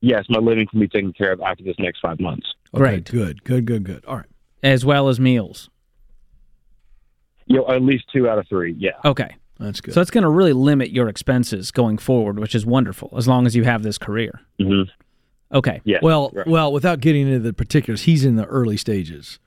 yes, 0.00 0.24
my 0.30 0.40
living 0.40 0.66
can 0.66 0.80
be 0.80 0.88
taken 0.88 1.12
care 1.12 1.32
of 1.32 1.40
after 1.40 1.62
this 1.64 1.76
next 1.78 2.00
five 2.00 2.18
months. 2.18 2.46
Okay, 2.74 2.78
Great. 2.82 3.04
Good. 3.10 3.44
Good. 3.44 3.66
Good. 3.66 3.84
Good. 3.84 4.04
All 4.06 4.16
right. 4.16 4.26
As 4.62 4.84
well 4.84 5.08
as 5.08 5.18
meals. 5.20 5.68
You 7.46 7.56
know, 7.56 7.68
at 7.68 7.82
least 7.82 8.04
two 8.12 8.28
out 8.28 8.38
of 8.38 8.46
three. 8.48 8.74
Yeah. 8.78 8.92
Okay. 9.04 9.34
That's 9.58 9.80
good. 9.80 9.92
So 9.92 10.00
it's 10.00 10.10
going 10.10 10.22
to 10.22 10.30
really 10.30 10.52
limit 10.54 10.90
your 10.90 11.08
expenses 11.08 11.70
going 11.70 11.98
forward, 11.98 12.38
which 12.38 12.54
is 12.54 12.64
wonderful, 12.64 13.12
as 13.16 13.28
long 13.28 13.46
as 13.46 13.54
you 13.56 13.64
have 13.64 13.82
this 13.82 13.98
career. 13.98 14.40
hmm 14.58 14.82
Okay. 15.52 15.80
Yeah. 15.84 15.98
well, 16.00 16.30
right. 16.32 16.46
well, 16.46 16.72
without 16.72 17.00
getting 17.00 17.26
into 17.26 17.40
the 17.40 17.52
particulars, 17.52 18.02
he's 18.02 18.24
in 18.24 18.36
the 18.36 18.46
early 18.46 18.76
stages. 18.76 19.40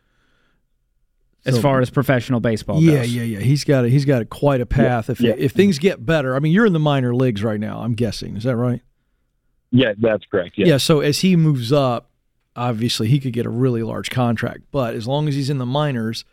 As 1.46 1.56
So- 1.56 1.62
far 1.62 1.82
as 1.82 1.90
professional 1.90 2.40
baseball 2.40 2.82
Yeah, 2.82 2.98
goes. 3.00 3.14
yeah, 3.14 3.24
yeah. 3.24 3.40
He's 3.40 3.64
got 3.64 3.86
a, 3.86 3.90
he's 3.90 4.06
got 4.06 4.22
a, 4.22 4.26
quite 4.26 4.62
a 4.62 4.66
path. 4.66 5.10
if 5.10 5.20
yeah. 5.20 5.34
if 5.38 5.52
things 5.52 5.80
get 5.80 6.06
better, 6.06 6.36
I 6.36 6.40
mean, 6.40 6.52
you're 6.54 6.66
in 6.66 6.74
the 6.74 6.80
minor 6.80 7.14
leagues 7.14 7.44
right 7.44 7.60
now. 7.60 7.80
I'm 7.82 7.94
guessing. 7.94 8.38
Is 8.38 8.44
that 8.44 8.56
right? 8.56 8.82
Yeah, 9.72 9.94
that's 9.98 10.24
correct. 10.26 10.58
Yeah. 10.58 10.68
Yeah. 10.68 10.78
So 10.78 11.00
as 11.02 11.20
he 11.20 11.36
moves 11.36 11.74
up, 11.74 12.10
obviously 12.56 13.08
he 13.08 13.20
could 13.20 13.34
get 13.34 13.46
a 13.46 13.50
really 13.50 13.84
large 13.84 14.10
contract. 14.10 14.62
But 14.72 14.94
as 14.94 15.08
long 15.08 15.28
as 15.28 15.36
he's 15.36 15.50
in 15.50 15.58
the 15.58 15.66
minors, 15.66 16.26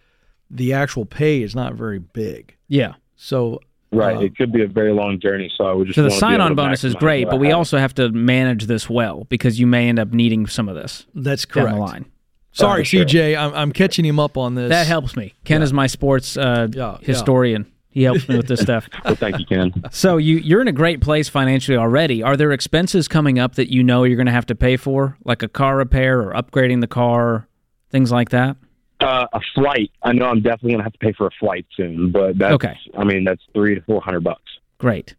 the 0.51 0.73
actual 0.75 1.07
pay 1.07 1.43
is 1.43 1.55
not 1.55 1.75
very 1.75 1.99
big. 1.99 2.57
Yeah. 2.69 2.95
So 3.17 3.61
Right. 3.93 4.17
Uh, 4.17 4.21
it 4.21 4.37
could 4.37 4.53
be 4.53 4.63
a 4.63 4.69
very 4.69 4.93
long 4.93 5.19
journey, 5.19 5.51
so 5.57 5.65
I 5.65 5.73
would 5.73 5.89
just 5.89 5.97
So 5.97 6.05
the 6.05 6.13
sign-on 6.13 6.55
bonus 6.55 6.85
is 6.85 6.95
great, 6.95 7.29
but 7.29 7.41
we 7.41 7.51
also 7.51 7.77
have 7.77 7.93
to 7.95 8.09
manage 8.11 8.67
this 8.67 8.89
well 8.89 9.27
because 9.29 9.59
you 9.59 9.67
may 9.67 9.89
end 9.89 9.99
up 9.99 10.13
needing 10.13 10.47
some 10.47 10.69
of 10.69 10.77
this 10.77 11.07
that's 11.13 11.45
down 11.45 11.65
correct. 11.65 11.75
the 11.77 11.81
line. 11.81 12.05
Sorry, 12.53 12.85
sure. 12.85 13.05
CJ. 13.05 13.39
I'm, 13.39 13.55
I'm 13.55 13.73
catching 13.73 14.05
him 14.05 14.19
up 14.19 14.37
on 14.37 14.55
this. 14.55 14.71
That 14.71 14.87
helps 14.87 15.17
me. 15.17 15.35
Ken 15.45 15.63
is 15.63 15.73
my 15.73 15.87
sports 15.87 16.37
uh, 16.37 16.69
Yeah, 16.73 16.99
yeah. 17.01 17.07
historian. 17.07 17.71
He 17.93 18.05
helps 18.05 18.29
me 18.29 18.37
with 18.37 18.47
this 18.47 18.61
stuff. 18.69 18.89
Well, 19.05 19.17
thank 19.17 19.39
you, 19.39 19.47
Ken. 19.47 19.73
So 19.91 20.17
you 20.17 20.37
you're 20.37 20.61
in 20.61 20.69
a 20.69 20.73
great 20.73 21.01
place 21.01 21.29
financially 21.29 21.77
already. 21.77 22.23
Are 22.23 22.37
there 22.37 22.53
expenses 22.53 23.09
coming 23.09 23.39
up 23.39 23.57
that 23.57 23.73
you 23.73 23.83
know 23.83 24.05
you're 24.05 24.17
going 24.17 24.27
to 24.27 24.33
have 24.33 24.47
to 24.47 24.55
pay 24.55 24.77
for, 24.77 25.17
like 25.25 25.43
a 25.43 25.49
car 25.49 25.77
repair 25.77 26.21
or 26.21 26.33
upgrading 26.33 26.81
the 26.83 26.87
car, 26.87 27.49
things 27.91 28.13
like 28.13 28.31
that? 28.31 28.57
Uh, 29.01 29.27
a 29.33 29.41
flight. 29.55 29.91
I 30.03 30.13
know 30.13 30.27
I'm 30.27 30.43
definitely 30.43 30.73
gonna 30.73 30.83
have 30.83 30.93
to 30.93 30.99
pay 30.99 31.13
for 31.15 31.27
a 31.27 31.31
flight 31.41 31.65
soon, 31.75 32.13
but 32.13 32.37
that's 32.37 32.53
Okay. 32.55 32.77
I 32.99 33.03
mean 33.05 33.25
that's 33.25 33.41
three 33.55 33.75
to 33.75 33.81
four 33.81 34.03
hundred 34.03 34.21
bucks. 34.25 34.43
Great. 34.77 35.15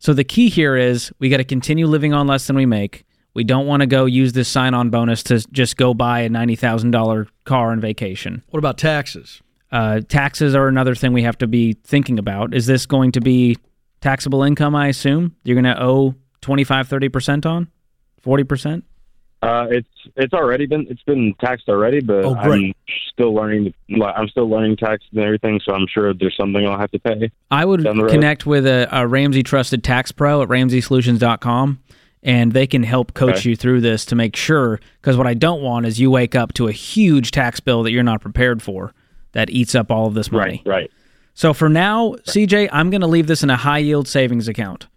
So 0.00 0.12
the 0.12 0.24
key 0.24 0.48
here 0.48 0.76
is 0.76 1.12
we 1.20 1.28
got 1.28 1.36
to 1.36 1.44
continue 1.44 1.86
living 1.86 2.12
on 2.12 2.26
less 2.26 2.46
than 2.48 2.56
we 2.56 2.66
make. 2.66 3.04
We 3.34 3.44
don't 3.44 3.66
want 3.66 3.80
to 3.80 3.86
go 3.86 4.06
use 4.06 4.32
this 4.32 4.48
sign-on 4.48 4.90
bonus 4.90 5.22
to 5.24 5.38
just 5.52 5.76
go 5.76 5.94
buy 5.94 6.20
a 6.20 6.28
ninety 6.28 6.56
thousand 6.56 6.90
dollar 6.90 7.28
car 7.44 7.70
on 7.72 7.80
vacation. 7.80 8.42
What 8.50 8.58
about 8.58 8.76
taxes? 8.78 9.40
Uh, 9.70 10.00
taxes 10.08 10.54
are 10.56 10.66
another 10.66 10.94
thing 10.96 11.12
we 11.12 11.22
have 11.22 11.38
to 11.38 11.46
be 11.46 11.74
thinking 11.84 12.18
about. 12.18 12.54
Is 12.54 12.66
this 12.66 12.86
going 12.86 13.12
to 13.12 13.20
be 13.20 13.56
taxable 14.00 14.42
income? 14.42 14.74
I 14.74 14.88
assume 14.88 15.36
you're 15.44 15.54
going 15.60 15.72
to 15.76 15.80
owe 15.80 16.16
25, 16.40 16.88
30 16.88 17.08
percent 17.08 17.46
on, 17.46 17.68
forty 18.20 18.42
percent. 18.44 18.84
Uh, 19.42 19.66
it's 19.70 19.88
it's 20.16 20.34
already 20.34 20.66
been 20.66 20.86
it's 20.90 21.02
been 21.04 21.34
taxed 21.40 21.68
already, 21.68 22.00
but 22.00 22.24
Oh. 22.26 22.34
I'm 22.34 22.74
still 23.12 23.32
learning. 23.32 23.72
like, 23.88 24.14
I'm 24.16 24.28
still 24.28 24.50
learning 24.50 24.76
taxes 24.76 25.08
and 25.12 25.20
everything, 25.22 25.60
so 25.64 25.72
I'm 25.72 25.86
sure 25.86 26.12
there's 26.12 26.36
something 26.36 26.66
I'll 26.66 26.78
have 26.78 26.90
to 26.90 26.98
pay. 26.98 27.30
I 27.50 27.64
would 27.64 27.84
Down 27.84 27.96
the 27.96 28.02
road. 28.04 28.10
connect 28.12 28.44
with 28.44 28.66
a, 28.66 28.86
a 28.90 29.06
Ramsey 29.06 29.42
Trusted 29.42 29.82
Tax 29.84 30.12
Pro 30.12 30.42
at 30.42 30.48
RamseySolutions.com, 30.48 31.78
and 32.22 32.52
they 32.52 32.66
can 32.66 32.82
help 32.82 33.14
coach 33.14 33.38
Okay. 33.38 33.50
you 33.50 33.56
through 33.56 33.80
this 33.80 34.04
to 34.06 34.14
make 34.14 34.36
sure. 34.36 34.80
Because 35.00 35.16
what 35.16 35.26
I 35.26 35.34
don't 35.34 35.62
want 35.62 35.86
is 35.86 35.98
you 35.98 36.10
wake 36.10 36.34
up 36.34 36.52
to 36.54 36.68
a 36.68 36.72
huge 36.72 37.30
tax 37.30 37.60
bill 37.60 37.82
that 37.84 37.92
you're 37.92 38.02
not 38.02 38.20
prepared 38.20 38.62
for 38.62 38.92
that 39.32 39.48
eats 39.50 39.74
up 39.74 39.90
all 39.90 40.06
of 40.06 40.14
this 40.14 40.30
money. 40.30 40.62
Right, 40.66 40.82
right. 40.82 40.90
So 41.34 41.54
for 41.54 41.68
now, 41.68 42.16
CJ, 42.26 42.68
I'm 42.72 42.90
going 42.90 43.00
to 43.00 43.06
leave 43.06 43.26
this 43.26 43.42
in 43.42 43.50
a 43.50 43.56
high 43.56 43.78
yield 43.78 44.06
savings 44.08 44.48
account. 44.48 44.88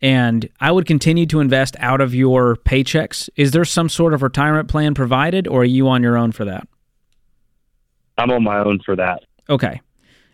And 0.00 0.48
I 0.60 0.72
would 0.72 0.86
continue 0.86 1.26
to 1.26 1.40
invest 1.40 1.76
out 1.78 2.00
of 2.00 2.14
your 2.14 2.56
paychecks. 2.56 3.28
Is 3.36 3.50
there 3.50 3.66
some 3.66 3.90
sort 3.90 4.14
of 4.14 4.22
retirement 4.22 4.68
plan 4.68 4.94
provided, 4.94 5.46
or 5.46 5.60
are 5.60 5.64
you 5.64 5.88
on 5.88 6.02
your 6.02 6.16
own 6.16 6.32
for 6.32 6.46
that? 6.46 6.66
I'm 8.16 8.30
on 8.30 8.42
my 8.42 8.58
own 8.60 8.78
for 8.80 8.96
that. 8.96 9.24
Okay. 9.50 9.80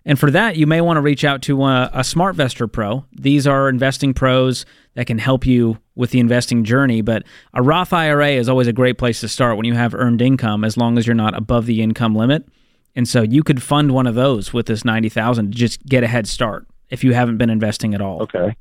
And 0.08 0.20
for 0.20 0.30
that, 0.30 0.56
you 0.56 0.68
may 0.68 0.80
want 0.80 0.98
to 0.98 1.00
reach 1.00 1.24
out 1.24 1.42
to 1.42 1.64
a, 1.64 1.90
a 1.92 2.00
SmartVestor 2.00 2.70
Pro. 2.70 3.04
These 3.12 3.44
are 3.44 3.68
investing 3.68 4.14
pros 4.14 4.64
that 4.94 5.08
can 5.08 5.18
help 5.18 5.44
you 5.44 5.78
with 5.96 6.10
the 6.12 6.20
investing 6.20 6.62
journey. 6.62 7.02
But 7.02 7.24
a 7.52 7.60
Roth 7.60 7.92
IRA 7.92 8.30
is 8.30 8.48
always 8.48 8.68
a 8.68 8.72
great 8.72 8.98
place 8.98 9.18
to 9.20 9.28
start 9.28 9.56
when 9.56 9.66
you 9.66 9.74
have 9.74 9.94
earned 9.94 10.22
income, 10.22 10.64
as 10.64 10.76
long 10.76 10.96
as 10.96 11.08
you're 11.08 11.14
not 11.14 11.36
above 11.36 11.66
the 11.66 11.82
income 11.82 12.14
limit. 12.14 12.46
And 12.94 13.08
so 13.08 13.22
you 13.22 13.42
could 13.42 13.60
fund 13.60 13.90
one 13.90 14.06
of 14.06 14.14
those 14.14 14.52
with 14.52 14.66
this 14.66 14.84
ninety 14.84 15.08
thousand 15.08 15.50
to 15.52 15.58
just 15.58 15.84
get 15.84 16.04
a 16.04 16.06
head 16.06 16.28
start 16.28 16.66
if 16.88 17.02
you 17.02 17.12
haven't 17.12 17.36
been 17.36 17.50
investing 17.50 17.92
at 17.92 18.00
all. 18.00 18.22
Okay. 18.22 18.56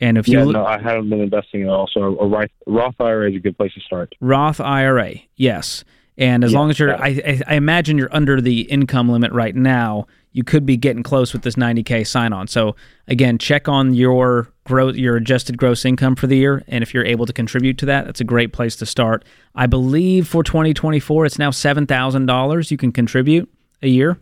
And 0.00 0.16
if 0.16 0.26
Yeah, 0.26 0.44
you 0.44 0.52
no, 0.52 0.64
I 0.64 0.80
haven't 0.80 1.10
been 1.10 1.20
investing 1.20 1.62
at 1.62 1.68
all, 1.68 1.86
so 1.92 2.18
a 2.18 2.26
Roth, 2.26 2.48
Roth 2.66 2.94
IRA 2.98 3.30
is 3.30 3.36
a 3.36 3.40
good 3.40 3.58
place 3.58 3.74
to 3.74 3.80
start. 3.80 4.14
Roth 4.20 4.58
IRA, 4.58 5.16
yes. 5.36 5.84
And 6.20 6.44
as 6.44 6.52
Yeah, 6.52 6.58
long 6.58 6.70
as 6.70 6.78
you're, 6.78 6.94
I, 6.94 7.42
I, 7.46 7.54
imagine 7.54 7.96
you're 7.96 8.14
under 8.14 8.40
the 8.42 8.60
income 8.62 9.08
limit 9.08 9.32
right 9.32 9.56
now, 9.56 10.06
you 10.32 10.44
could 10.44 10.66
be 10.66 10.76
getting 10.76 11.02
close 11.02 11.32
with 11.32 11.42
this 11.42 11.54
90k 11.56 12.06
sign 12.06 12.32
on. 12.34 12.46
So 12.46 12.76
again, 13.08 13.38
check 13.38 13.68
on 13.68 13.94
your 13.94 14.52
growth, 14.64 14.96
your 14.96 15.16
adjusted 15.16 15.56
gross 15.56 15.84
income 15.84 16.14
for 16.14 16.26
the 16.26 16.36
year, 16.36 16.62
and 16.68 16.82
if 16.82 16.92
you're 16.94 17.06
able 17.06 17.24
to 17.26 17.32
contribute 17.32 17.78
to 17.78 17.86
that, 17.86 18.04
that's 18.04 18.20
a 18.20 18.24
great 18.24 18.52
place 18.52 18.76
to 18.76 18.86
start. 18.86 19.24
I 19.54 19.66
believe 19.66 20.28
for 20.28 20.44
2024, 20.44 21.24
it's 21.26 21.38
now 21.38 21.50
seven 21.50 21.86
thousand 21.86 22.26
dollars 22.26 22.70
you 22.70 22.76
can 22.76 22.92
contribute 22.92 23.50
a 23.82 23.88
year. 23.88 24.20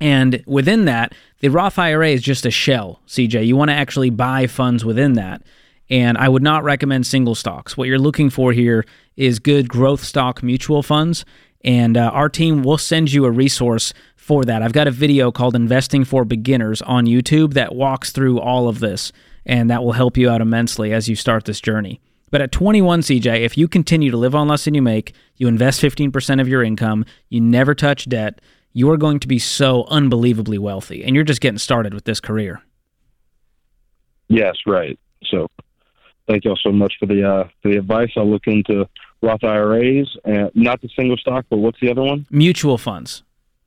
And 0.00 0.42
within 0.46 0.86
that, 0.86 1.12
the 1.40 1.48
Roth 1.48 1.78
IRA 1.78 2.10
is 2.10 2.22
just 2.22 2.46
a 2.46 2.50
shell, 2.50 3.00
CJ. 3.06 3.46
You 3.46 3.56
want 3.56 3.68
to 3.70 3.74
actually 3.74 4.08
buy 4.10 4.46
funds 4.46 4.84
within 4.84 5.14
that. 5.14 5.42
And 5.90 6.16
I 6.16 6.28
would 6.28 6.42
not 6.42 6.62
recommend 6.62 7.06
single 7.06 7.34
stocks. 7.34 7.76
What 7.76 7.88
you're 7.88 7.98
looking 7.98 8.30
for 8.30 8.52
here 8.52 8.84
is 9.16 9.40
good 9.40 9.68
growth 9.68 10.04
stock 10.04 10.42
mutual 10.42 10.82
funds. 10.82 11.24
And 11.62 11.96
uh, 11.96 12.10
our 12.14 12.28
team 12.28 12.62
will 12.62 12.78
send 12.78 13.12
you 13.12 13.24
a 13.24 13.30
resource 13.30 13.92
for 14.16 14.44
that. 14.44 14.62
I've 14.62 14.72
got 14.72 14.86
a 14.86 14.92
video 14.92 15.32
called 15.32 15.54
Investing 15.56 16.04
for 16.04 16.24
Beginners 16.24 16.80
on 16.82 17.06
YouTube 17.06 17.54
that 17.54 17.74
walks 17.74 18.12
through 18.12 18.40
all 18.40 18.68
of 18.68 18.78
this. 18.78 19.12
And 19.44 19.68
that 19.68 19.82
will 19.82 19.92
help 19.92 20.16
you 20.16 20.30
out 20.30 20.40
immensely 20.40 20.92
as 20.92 21.08
you 21.08 21.16
start 21.16 21.44
this 21.44 21.60
journey. 21.60 22.00
But 22.30 22.40
at 22.40 22.52
21, 22.52 23.00
CJ, 23.00 23.40
if 23.40 23.58
you 23.58 23.66
continue 23.66 24.10
to 24.12 24.16
live 24.16 24.36
on 24.36 24.46
less 24.46 24.64
than 24.64 24.74
you 24.74 24.82
make, 24.82 25.14
you 25.36 25.48
invest 25.48 25.82
15% 25.82 26.40
of 26.40 26.46
your 26.46 26.62
income, 26.62 27.04
you 27.28 27.40
never 27.40 27.74
touch 27.74 28.08
debt, 28.08 28.40
you 28.72 28.88
are 28.90 28.96
going 28.96 29.18
to 29.18 29.26
be 29.26 29.40
so 29.40 29.84
unbelievably 29.88 30.58
wealthy. 30.58 31.02
And 31.02 31.16
you're 31.16 31.24
just 31.24 31.40
getting 31.40 31.58
started 31.58 31.92
with 31.92 32.04
this 32.04 32.20
career. 32.20 32.62
Yes, 34.28 34.56
right. 34.64 34.96
So, 35.24 35.48
thank 36.28 36.44
y'all 36.44 36.58
so 36.62 36.72
much 36.72 36.94
for 36.98 37.06
the 37.06 37.28
uh, 37.28 37.44
for 37.62 37.70
the 37.70 37.78
advice. 37.78 38.10
I'll 38.16 38.30
look 38.30 38.46
into 38.46 38.88
Roth 39.22 39.44
IRAs 39.44 40.08
and 40.24 40.50
not 40.54 40.80
the 40.80 40.88
single 40.96 41.16
stock, 41.16 41.46
but 41.50 41.58
what's 41.58 41.78
the 41.80 41.90
other 41.90 42.02
one? 42.02 42.26
Mutual 42.30 42.78
funds. 42.78 43.22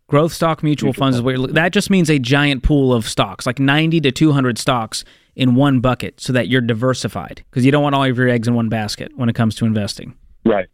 Growth 0.07 0.33
stock 0.33 0.61
mutual, 0.61 0.87
Mutual 0.87 0.99
funds 1.01 1.15
is 1.17 1.21
what 1.23 1.37
you're, 1.37 1.47
that 1.47 1.71
just 1.71 1.89
means 1.89 2.09
a 2.09 2.19
giant 2.19 2.61
pool 2.61 2.93
of 2.93 3.07
stocks, 3.07 3.45
like 3.47 3.57
90 3.57 4.01
to 4.01 4.11
200 4.11 4.57
stocks 4.57 5.03
in 5.35 5.55
one 5.55 5.79
bucket 5.79 6.19
so 6.19 6.33
that 6.33 6.49
you're 6.49 6.61
diversified 6.61 7.43
because 7.49 7.65
you 7.65 7.71
don't 7.71 7.81
want 7.81 7.95
all 7.95 8.03
of 8.03 8.15
your 8.17 8.27
eggs 8.29 8.47
in 8.47 8.53
one 8.53 8.69
basket 8.69 9.11
when 9.15 9.29
it 9.29 9.33
comes 9.33 9.55
to 9.55 9.65
investing. 9.65 10.13
Right. 10.45 10.67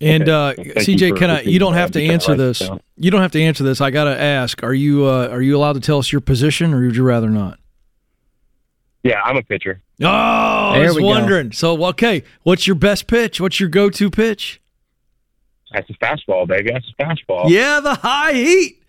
And 0.00 0.24
Okay. 0.28 0.30
uh, 0.30 0.52
Thank 0.74 0.88
you 0.88 0.94
CJ, 0.96 1.16
can 1.16 1.30
I? 1.30 1.40
You 1.40 1.58
don't 1.58 1.72
have 1.74 1.90
to 1.92 2.02
answer 2.04 2.34
this. 2.34 2.58
this 2.58 2.68
down. 2.68 2.80
You 2.96 3.10
don't 3.10 3.22
have 3.22 3.32
to 3.32 3.42
answer 3.42 3.64
this. 3.64 3.80
I 3.80 3.90
got 3.90 4.04
to 4.04 4.20
ask: 4.20 4.62
Are 4.62 4.74
you 4.74 5.06
uh, 5.06 5.28
are 5.28 5.40
you 5.40 5.56
allowed 5.56 5.72
to 5.72 5.80
tell 5.80 5.98
us 5.98 6.12
your 6.12 6.20
position, 6.20 6.74
or 6.74 6.82
would 6.82 6.94
you 6.96 7.02
rather 7.02 7.30
not? 7.30 7.58
Yeah, 9.06 9.20
I'm 9.22 9.36
a 9.36 9.42
pitcher. 9.42 9.80
Oh, 10.02 10.06
I 10.08 10.80
was 10.86 10.96
we 10.96 11.02
go. 11.02 11.08
wondering. 11.08 11.52
So, 11.52 11.84
okay, 11.86 12.22
what's 12.42 12.66
your 12.66 12.76
best 12.76 13.06
pitch? 13.06 13.40
What's 13.40 13.60
your 13.60 13.68
go-to 13.68 14.10
pitch? 14.10 14.60
That's 15.72 15.88
a 15.90 15.94
fastball, 15.94 16.46
baby. 16.46 16.70
That's 16.72 16.86
a 16.98 17.02
fastball. 17.02 17.48
Yeah, 17.50 17.80
the 17.80 17.94
high 17.94 18.32
heat. 18.32 18.82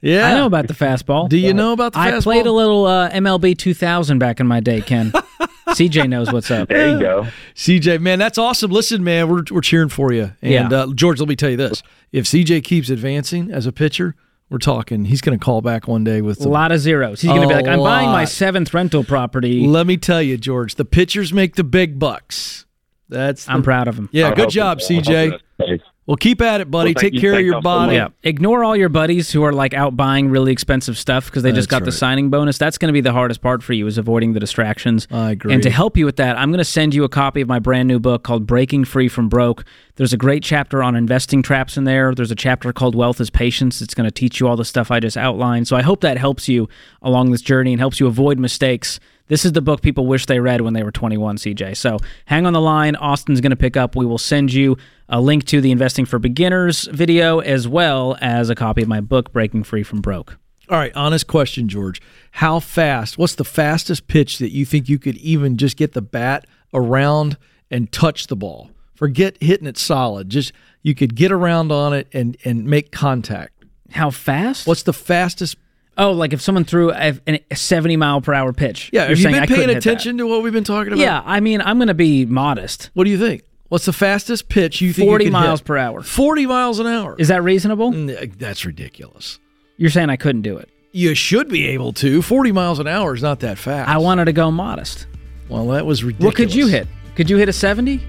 Yeah, 0.00 0.26
I 0.28 0.34
know 0.34 0.46
about 0.46 0.66
the 0.66 0.74
fastball. 0.74 1.28
Do 1.28 1.36
you 1.36 1.52
know 1.52 1.72
about 1.72 1.92
the 1.92 1.98
I 1.98 2.10
fastball? 2.12 2.22
played 2.22 2.46
a 2.46 2.52
little 2.52 2.86
uh, 2.86 3.10
MLB 3.10 3.56
2000 3.58 4.18
back 4.18 4.40
in 4.40 4.46
my 4.46 4.60
day, 4.60 4.80
Ken. 4.80 5.12
CJ 5.68 6.08
knows 6.08 6.32
what's 6.32 6.50
up. 6.50 6.68
There 6.68 6.88
you 6.90 6.98
go. 6.98 7.26
CJ, 7.54 8.00
man, 8.00 8.18
that's 8.18 8.38
awesome. 8.38 8.70
Listen, 8.70 9.04
man, 9.04 9.28
we're 9.28 9.42
we're 9.50 9.60
cheering 9.60 9.88
for 9.90 10.12
you. 10.12 10.32
And 10.42 10.70
Yeah. 10.72 10.78
uh, 10.80 10.92
George, 10.94 11.20
let 11.20 11.28
me 11.28 11.36
tell 11.36 11.50
you 11.50 11.56
this: 11.58 11.82
if 12.12 12.24
CJ 12.24 12.64
keeps 12.64 12.88
advancing 12.90 13.50
as 13.52 13.66
a 13.66 13.72
pitcher, 13.72 14.14
we're 14.50 14.58
talking. 14.58 15.04
He's 15.06 15.20
going 15.20 15.38
to 15.38 15.42
call 15.44 15.62
back 15.62 15.88
one 15.88 16.04
day 16.04 16.20
with 16.20 16.38
A 16.40 16.42
some 16.42 16.52
lot 16.52 16.72
of 16.72 16.80
zeros. 16.80 17.20
He's 17.20 17.30
going 17.30 17.42
to 17.42 17.48
be 17.48 17.54
like, 17.54 17.66
I'm 17.66 17.78
buying 17.78 18.08
my 18.10 18.24
seventh 18.24 18.74
rental 18.74 19.04
property. 19.04 19.66
Let 19.66 19.86
me 19.86 19.96
tell 19.96 20.20
you, 20.20 20.36
George, 20.36 20.74
the 20.74 20.84
pitchers 20.84 21.32
make 21.32 21.54
the 21.56 21.64
big 21.64 21.98
bucks. 21.98 22.66
That's 23.08 23.46
the, 23.46 23.52
I'm 23.52 23.62
proud 23.62 23.88
of 23.88 23.96
him. 23.96 24.08
yeah. 24.12 24.28
I'll 24.28 24.34
Good 24.34 24.50
job, 24.50 24.78
it- 24.80 24.90
I'll 24.90 25.02
CJ. 25.02 25.80
That's 26.10 26.22
the 26.22 26.30
case. 26.30 26.34
Well, 26.34 26.34
keep 26.34 26.40
at 26.42 26.60
it, 26.60 26.70
buddy. 26.70 26.94
Well, 26.94 27.00
Take 27.00 27.14
you. 27.14 27.20
care 27.20 27.34
of 27.34 27.40
your 27.40 27.62
body. 27.62 27.94
Yeah. 27.94 28.08
Ignore 28.22 28.64
all 28.64 28.76
your 28.76 28.88
buddies 28.88 29.30
who 29.30 29.44
are 29.44 29.52
like 29.52 29.74
out 29.74 29.96
buying 29.96 30.28
really 30.28 30.52
expensive 30.52 30.98
stuff 30.98 31.26
because 31.26 31.42
they 31.42 31.52
just 31.52 31.68
That's 31.68 31.80
got 31.80 31.84
the 31.84 31.92
signing 31.92 32.30
bonus. 32.30 32.58
That's 32.58 32.78
going 32.78 32.88
to 32.88 32.92
be 32.92 33.00
the 33.00 33.12
hardest 33.12 33.40
part 33.40 33.62
for 33.62 33.72
you 33.72 33.86
is 33.86 33.98
avoiding 33.98 34.32
the 34.32 34.40
distractions. 34.40 35.06
I 35.10 35.30
agree. 35.30 35.54
And 35.54 35.62
to 35.62 35.70
help 35.70 35.96
you 35.96 36.04
with 36.04 36.16
that, 36.16 36.36
I'm 36.38 36.50
going 36.50 36.58
to 36.58 36.64
send 36.64 36.94
you 36.94 37.04
a 37.04 37.08
copy 37.08 37.40
of 37.40 37.48
my 37.48 37.58
brand 37.58 37.88
new 37.88 37.98
book 38.00 38.22
called 38.24 38.46
Breaking 38.46 38.84
Free 38.84 39.08
from 39.08 39.28
Broke. 39.28 39.64
There's 39.96 40.12
a 40.12 40.16
great 40.16 40.42
chapter 40.42 40.82
on 40.82 40.96
investing 40.96 41.42
traps 41.42 41.76
in 41.76 41.84
there. 41.84 42.14
There's 42.14 42.30
a 42.30 42.36
chapter 42.36 42.72
called 42.72 42.94
Wealth 42.94 43.20
is 43.20 43.30
Patience. 43.30 43.80
It's 43.80 43.94
going 43.94 44.06
to 44.06 44.10
teach 44.10 44.40
you 44.40 44.48
all 44.48 44.56
the 44.56 44.64
stuff 44.64 44.90
I 44.90 45.00
just 45.00 45.16
outlined. 45.16 45.68
So 45.68 45.76
I 45.76 45.82
hope 45.82 46.00
that 46.00 46.18
helps 46.18 46.48
you 46.48 46.68
along 47.02 47.30
this 47.30 47.42
journey 47.42 47.72
and 47.72 47.80
helps 47.80 48.00
you 48.00 48.06
avoid 48.06 48.38
mistakes. 48.38 48.98
This 49.30 49.44
is 49.44 49.52
the 49.52 49.62
book 49.62 49.80
people 49.80 50.08
wish 50.08 50.26
they 50.26 50.40
read 50.40 50.60
when 50.60 50.74
they 50.74 50.82
were 50.82 50.90
21, 50.90 51.36
CJ. 51.36 51.76
So 51.76 51.98
hang 52.26 52.46
on 52.46 52.52
the 52.52 52.60
line. 52.60 52.96
Austin's 52.96 53.40
going 53.40 53.50
to 53.50 53.56
pick 53.56 53.76
up. 53.76 53.94
We 53.94 54.04
will 54.04 54.18
send 54.18 54.52
you 54.52 54.76
a 55.08 55.20
link 55.20 55.44
to 55.46 55.60
the 55.60 55.70
Investing 55.70 56.04
for 56.04 56.18
Beginners 56.18 56.88
video 56.92 57.38
as 57.38 57.68
well 57.68 58.18
as 58.20 58.50
a 58.50 58.56
copy 58.56 58.82
of 58.82 58.88
my 58.88 59.00
book, 59.00 59.32
Breaking 59.32 59.62
Free 59.62 59.84
from 59.84 60.00
Broke. 60.00 60.36
All 60.68 60.76
right, 60.76 60.90
honest 60.96 61.28
question, 61.28 61.68
George. 61.68 62.02
How 62.32 62.58
fast? 62.58 63.18
What's 63.18 63.36
the 63.36 63.44
fastest 63.44 64.08
pitch 64.08 64.38
that 64.38 64.50
you 64.50 64.64
think 64.64 64.88
you 64.88 64.98
could 64.98 65.16
even 65.18 65.56
just 65.56 65.76
get 65.76 65.92
the 65.92 66.02
bat 66.02 66.48
around 66.74 67.36
and 67.70 67.90
touch 67.92 68.26
the 68.26 68.36
ball? 68.36 68.70
Forget 68.94 69.40
hitting 69.40 69.68
it 69.68 69.78
solid. 69.78 70.28
Just 70.28 70.52
you 70.82 70.96
could 70.96 71.14
get 71.14 71.30
around 71.30 71.70
on 71.70 71.92
it 71.92 72.08
and 72.12 72.36
and 72.44 72.64
make 72.64 72.90
contact. 72.90 73.64
How 73.92 74.10
fast? 74.10 74.66
What's 74.66 74.82
the 74.82 74.92
fastest? 74.92 75.56
Oh, 76.00 76.12
like 76.12 76.32
if 76.32 76.40
someone 76.40 76.64
threw 76.64 76.90
a, 76.92 77.18
a 77.50 77.54
70 77.54 77.96
mile 77.96 78.22
per 78.22 78.32
hour 78.32 78.52
pitch. 78.54 78.88
Yeah, 78.92 79.02
You're 79.02 79.08
have 79.10 79.18
you 79.18 79.30
been 79.30 79.46
paying 79.46 79.70
attention 79.70 80.16
to 80.18 80.26
what 80.26 80.42
we've 80.42 80.52
been 80.52 80.64
talking 80.64 80.94
about? 80.94 81.02
Yeah, 81.02 81.22
I 81.26 81.40
mean, 81.40 81.60
I'm 81.60 81.76
going 81.76 81.88
to 81.88 81.94
be 81.94 82.24
modest. 82.24 82.90
What 82.94 83.04
do 83.04 83.10
you 83.10 83.18
think? 83.18 83.42
What's 83.68 83.84
the 83.84 83.92
fastest 83.92 84.48
pitch 84.48 84.80
you 84.80 84.92
think? 84.94 85.04
you 85.04 85.10
40 85.12 85.24
could 85.26 85.32
miles 85.32 85.60
hit? 85.60 85.66
per 85.66 85.76
hour. 85.76 86.02
40 86.02 86.46
miles 86.46 86.78
an 86.80 86.86
hour. 86.86 87.16
Is 87.18 87.28
that 87.28 87.42
reasonable? 87.44 87.94
N- 87.94 88.10
uh, 88.10 88.24
That's 88.38 88.64
ridiculous. 88.64 89.38
You're 89.76 89.90
saying 89.90 90.10
I 90.10 90.16
couldn't 90.16 90.42
do 90.42 90.56
it. 90.56 90.70
You 90.92 91.14
should 91.14 91.48
be 91.48 91.66
able 91.68 91.92
to. 91.94 92.22
40 92.22 92.50
miles 92.50 92.78
an 92.78 92.88
hour 92.88 93.14
is 93.14 93.22
not 93.22 93.40
that 93.40 93.58
fast. 93.58 93.88
I 93.88 93.98
wanted 93.98 94.24
to 94.24 94.32
go 94.32 94.50
modest. 94.50 95.06
Well, 95.50 95.66
that 95.68 95.84
was 95.84 96.02
ridiculous. 96.02 96.26
What 96.32 96.36
could 96.36 96.54
you 96.54 96.66
hit? 96.66 96.88
Could 97.14 97.28
you 97.28 97.36
hit 97.36 97.48
a 97.48 97.52
70? 97.52 98.00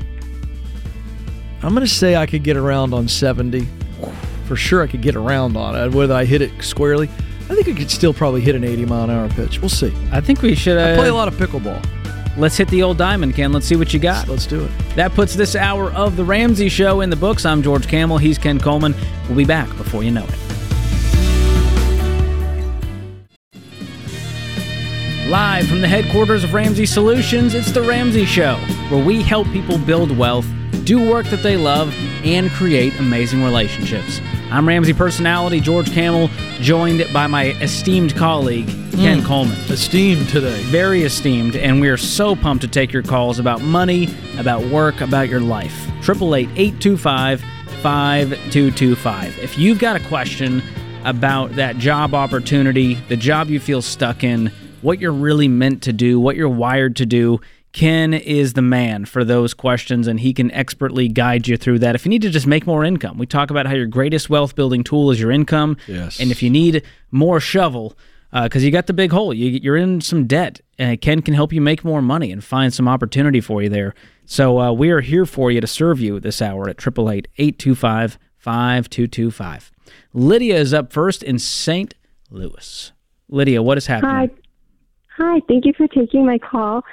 I'm 1.62 1.74
going 1.76 1.86
to 1.86 1.88
say 1.88 2.16
I 2.16 2.26
could 2.26 2.44
get 2.44 2.58
around 2.58 2.94
on 2.94 3.08
70. 3.08 3.68
For 4.46 4.56
sure, 4.56 4.82
I 4.82 4.88
could 4.88 5.02
get 5.02 5.16
around 5.16 5.56
on 5.58 5.76
it. 5.76 5.94
Whether 5.94 6.14
I 6.14 6.26
hit 6.26 6.42
it 6.42 6.52
squarely, 6.64 7.10
I 7.50 7.56
think 7.56 7.68
we 7.68 7.74
could 7.74 7.92
still 7.92 8.14
probably 8.14 8.42
hit 8.42 8.56
an 8.56 8.64
80 8.64 8.86
mile 8.86 9.04
an 9.04 9.10
hour 9.10 9.30
pitch. 9.30 9.60
We'll 9.60 9.70
see. 9.70 9.94
I 10.12 10.22
think 10.22 10.42
we 10.42 10.56
should 10.56 10.78
I 10.78 10.92
uh, 10.92 10.96
play 10.98 11.10
a 11.10 11.14
lot 11.14 11.28
of 11.28 11.36
pickleball. 11.36 11.86
Let's 12.38 12.56
hit 12.56 12.70
the 12.70 12.82
old 12.82 12.98
diamond, 12.98 13.36
Ken. 13.36 13.52
Let's 13.52 13.66
see 13.66 13.76
what 13.76 13.94
you 13.94 14.00
got. 14.00 14.30
Let's 14.30 14.46
do 14.46 14.64
it. 14.64 14.72
That 14.96 15.14
puts 15.14 15.36
this 15.36 15.56
hour 15.56 15.92
of 15.92 16.16
The 16.16 16.24
Ramsey 16.24 16.70
Show 16.70 17.02
in 17.02 17.10
the 17.10 17.18
books. 17.18 17.46
I'm 17.46 17.62
George 17.62 17.88
Kamel. 17.88 18.18
He's 18.18 18.38
Ken 18.38 18.58
Coleman. 18.58 18.96
We'll 19.28 19.38
be 19.38 19.44
back 19.44 19.68
before 19.76 20.02
you 20.04 20.12
know 20.12 20.24
it. 20.24 20.52
Live 25.30 25.68
from 25.68 25.82
the 25.82 25.88
headquarters 25.88 26.44
of 26.44 26.54
Ramsey 26.54 26.86
Solutions, 26.86 27.54
it's 27.54 27.72
The 27.72 27.82
Ramsey 27.82 28.26
Show, 28.26 28.56
where 28.90 29.02
we 29.02 29.22
help 29.22 29.48
people 29.52 29.78
build 29.78 30.18
wealth, 30.18 30.46
do 30.84 31.10
work 31.10 31.26
that 31.28 31.42
they 31.42 31.56
love, 31.56 31.94
and 32.26 32.50
create 32.52 32.94
amazing 33.00 33.42
relationships. 33.42 34.20
I'm 34.52 34.68
Ramsey 34.68 34.94
personality 34.94 35.62
George 35.62 35.90
Kamel, 35.94 36.30
joined 36.60 37.08
by 37.14 37.26
my 37.26 37.52
esteemed 37.62 38.14
colleague, 38.18 38.68
Ken 38.92 39.22
mm. 39.22 39.26
Coleman. 39.26 39.58
Esteemed 39.70 40.28
today. 40.28 40.62
Very 40.64 41.04
esteemed, 41.04 41.56
and 41.56 41.80
we 41.80 41.88
are 41.88 41.96
so 41.96 42.36
pumped 42.36 42.62
to 42.64 42.68
take 42.68 42.92
your 42.92 43.02
calls 43.02 43.40
about 43.40 43.62
money, 43.62 44.10
about 44.38 44.62
work, 44.66 45.00
about 45.00 45.30
your 45.30 45.40
life. 45.40 45.88
888 46.00 46.50
825 46.58 47.40
5225. 47.82 49.40
If 49.40 49.58
you've 49.58 49.80
got 49.80 49.96
a 49.96 50.06
question 50.10 50.62
about 51.06 51.54
that 51.54 51.78
job 51.78 52.14
opportunity, 52.14 52.96
the 53.08 53.16
job 53.16 53.50
you 53.50 53.60
feel 53.62 53.82
stuck 53.82 54.22
in, 54.22 54.52
what 54.82 55.00
you're 55.00 55.14
really 55.14 55.48
meant 55.48 55.82
to 55.84 55.94
do, 55.94 56.20
what 56.20 56.36
you're 56.36 56.50
wired 56.50 56.98
to 56.98 57.06
do, 57.06 57.40
Ken 57.74 58.14
is 58.14 58.54
the 58.54 58.62
man 58.62 59.06
for 59.06 59.24
those 59.24 59.54
questions, 59.54 60.08
and 60.08 60.20
he 60.20 60.34
can 60.34 60.52
expertly 60.52 61.08
guide 61.08 61.48
you 61.48 61.56
through 61.56 61.80
that. 61.80 61.96
If 61.96 62.06
you 62.06 62.10
need 62.10 62.22
to 62.24 62.30
just 62.30 62.48
make 62.48 62.68
more 62.68 62.84
income, 62.84 63.18
we 63.18 63.26
talk 63.26 63.50
about 63.50 63.66
how 63.66 63.74
your 63.74 63.86
greatest 63.86 64.30
wealth 64.30 64.56
building 64.56 64.84
tool 64.84 65.10
is 65.12 65.20
your 65.20 65.32
income. 65.32 65.78
Yes. 65.88 66.20
And 66.20 66.32
if 66.32 66.44
you 66.44 66.50
need 66.50 66.84
more 67.12 67.40
shovel, 67.40 67.98
because 68.34 68.64
you 68.64 68.72
got 68.72 68.88
the 68.88 68.94
big 68.94 69.12
hole, 69.12 69.34
you, 69.34 69.60
you're 69.62 69.78
in 69.78 70.02
some 70.02 70.28
debt, 70.28 70.60
and 70.78 71.00
Ken 71.00 71.22
can 71.22 71.34
help 71.34 71.54
you 71.54 71.62
make 71.62 71.84
more 71.84 72.02
money 72.02 72.32
and 72.32 72.44
find 72.44 72.74
some 72.74 72.88
opportunity 72.88 73.40
for 73.40 73.62
you 73.62 73.70
there. 73.70 73.94
So 74.26 74.60
uh, 74.60 74.72
we 74.72 74.90
are 74.92 75.02
here 75.02 75.26
for 75.26 75.52
you 75.52 75.62
to 75.62 75.68
serve 75.68 76.00
you 76.00 76.20
this 76.20 76.42
hour 76.42 76.70
at 76.70 76.78
888 76.80 77.28
825 77.38 78.18
5225. 78.38 79.72
Lydia 80.14 80.58
is 80.58 80.74
up 80.74 80.92
first 80.92 81.24
in 81.24 81.40
St. 81.40 81.94
Louis. 82.30 82.92
Lydia, 83.30 83.62
what 83.62 83.78
is 83.78 83.88
happening? 83.88 84.12
Hi. 84.12 84.30
Hi, 85.18 85.42
thank 85.48 85.66
you 85.66 85.74
for 85.74 85.88
taking 85.88 86.26
my 86.26 86.40
call. 86.40 86.84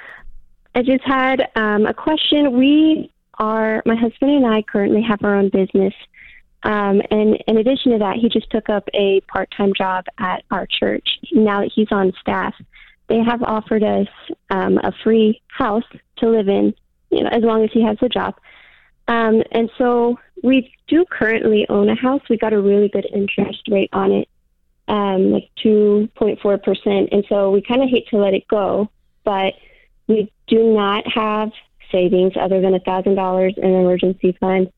I 0.75 0.81
just 0.81 1.03
had 1.03 1.49
um, 1.55 1.85
a 1.85 1.93
question. 1.93 2.57
We 2.57 3.11
are, 3.35 3.81
my 3.85 3.95
husband 3.95 4.31
and 4.31 4.45
I 4.45 4.61
currently 4.61 5.01
have 5.01 5.23
our 5.23 5.35
own 5.35 5.49
business. 5.49 5.93
Um, 6.63 7.01
and 7.09 7.37
in 7.47 7.57
addition 7.57 7.93
to 7.93 7.99
that, 7.99 8.17
he 8.17 8.29
just 8.29 8.49
took 8.49 8.69
up 8.69 8.87
a 8.93 9.21
part 9.21 9.49
time 9.55 9.73
job 9.73 10.05
at 10.17 10.43
our 10.51 10.67
church. 10.67 11.07
Now 11.31 11.61
that 11.61 11.71
he's 11.73 11.91
on 11.91 12.13
staff, 12.19 12.53
they 13.07 13.19
have 13.19 13.41
offered 13.41 13.83
us 13.83 14.07
um, 14.49 14.77
a 14.77 14.91
free 15.03 15.41
house 15.47 15.85
to 16.17 16.29
live 16.29 16.47
in, 16.47 16.73
you 17.09 17.23
know, 17.23 17.29
as 17.29 17.43
long 17.43 17.63
as 17.63 17.71
he 17.73 17.81
has 17.83 17.97
a 18.01 18.09
job. 18.09 18.35
Um, 19.07 19.41
and 19.51 19.71
so 19.77 20.19
we 20.43 20.71
do 20.87 21.05
currently 21.09 21.65
own 21.69 21.89
a 21.89 21.95
house. 21.95 22.21
We 22.29 22.37
got 22.37 22.53
a 22.53 22.61
really 22.61 22.89
good 22.89 23.07
interest 23.11 23.67
rate 23.69 23.89
on 23.93 24.11
it 24.11 24.29
um, 24.89 25.31
like 25.31 25.49
2.4%. 25.63 27.09
And 27.11 27.23
so 27.29 27.51
we 27.51 27.61
kind 27.61 27.81
of 27.81 27.89
hate 27.89 28.07
to 28.09 28.17
let 28.17 28.33
it 28.33 28.47
go, 28.47 28.89
but 29.23 29.53
we 30.09 30.31
do 30.47 30.73
not 30.73 31.05
have 31.07 31.51
savings 31.91 32.33
other 32.39 32.59
than 32.59 32.73
$1,000 32.73 33.57
in 33.57 33.63
an 33.63 33.75
emergency 33.75 34.35
fund. 34.39 34.71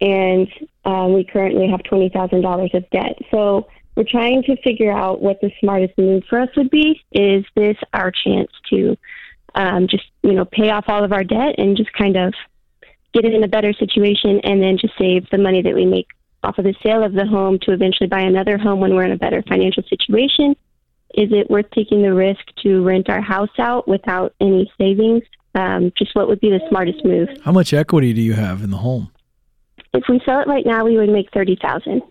And 0.00 0.48
um, 0.86 1.12
we 1.12 1.24
currently 1.24 1.68
have 1.68 1.80
$20,000 1.80 2.74
of 2.74 2.90
debt. 2.90 3.18
So 3.30 3.68
we're 3.94 4.04
trying 4.10 4.42
to 4.44 4.56
figure 4.62 4.90
out 4.90 5.20
what 5.20 5.40
the 5.42 5.52
smartest 5.60 5.96
move 5.98 6.24
for 6.28 6.40
us 6.40 6.48
would 6.56 6.70
be. 6.70 7.02
Is 7.12 7.44
this 7.54 7.76
our 7.92 8.10
chance 8.10 8.50
to 8.70 8.96
um, 9.54 9.86
just, 9.86 10.04
you 10.22 10.32
know, 10.32 10.46
pay 10.46 10.70
off 10.70 10.86
all 10.88 11.04
of 11.04 11.12
our 11.12 11.24
debt 11.24 11.56
and 11.58 11.76
just 11.76 11.92
kind 11.92 12.16
of 12.16 12.32
get 13.12 13.26
it 13.26 13.34
in 13.34 13.44
a 13.44 13.48
better 13.48 13.74
situation 13.74 14.40
and 14.44 14.62
then 14.62 14.78
just 14.78 14.94
save 14.98 15.28
the 15.30 15.38
money 15.38 15.60
that 15.60 15.74
we 15.74 15.84
make 15.84 16.06
off 16.42 16.56
of 16.56 16.64
the 16.64 16.74
sale 16.82 17.04
of 17.04 17.12
the 17.12 17.26
home 17.26 17.58
to 17.60 17.72
eventually 17.72 18.08
buy 18.08 18.20
another 18.20 18.56
home 18.56 18.80
when 18.80 18.94
we're 18.94 19.04
in 19.04 19.12
a 19.12 19.18
better 19.18 19.42
financial 19.42 19.82
situation? 19.82 20.56
Is 21.14 21.30
it 21.32 21.50
worth 21.50 21.66
taking 21.74 22.02
the 22.02 22.14
risk 22.14 22.40
to 22.62 22.82
rent 22.82 23.08
our 23.08 23.20
house 23.20 23.50
out 23.58 23.88
without 23.88 24.34
any 24.40 24.70
savings? 24.78 25.22
Um, 25.54 25.92
just 25.98 26.14
what 26.14 26.28
would 26.28 26.40
be 26.40 26.50
the 26.50 26.60
smartest 26.68 27.04
move? 27.04 27.28
How 27.44 27.50
much 27.52 27.72
equity 27.72 28.12
do 28.12 28.20
you 28.20 28.34
have 28.34 28.62
in 28.62 28.70
the 28.70 28.76
home? 28.76 29.10
If 29.92 30.04
we 30.08 30.20
sell 30.24 30.40
it 30.40 30.46
right 30.46 30.64
now, 30.64 30.84
we 30.84 30.96
would 30.96 31.08
make 31.10 31.28
thirty 31.34 31.56
thousand. 31.60 32.02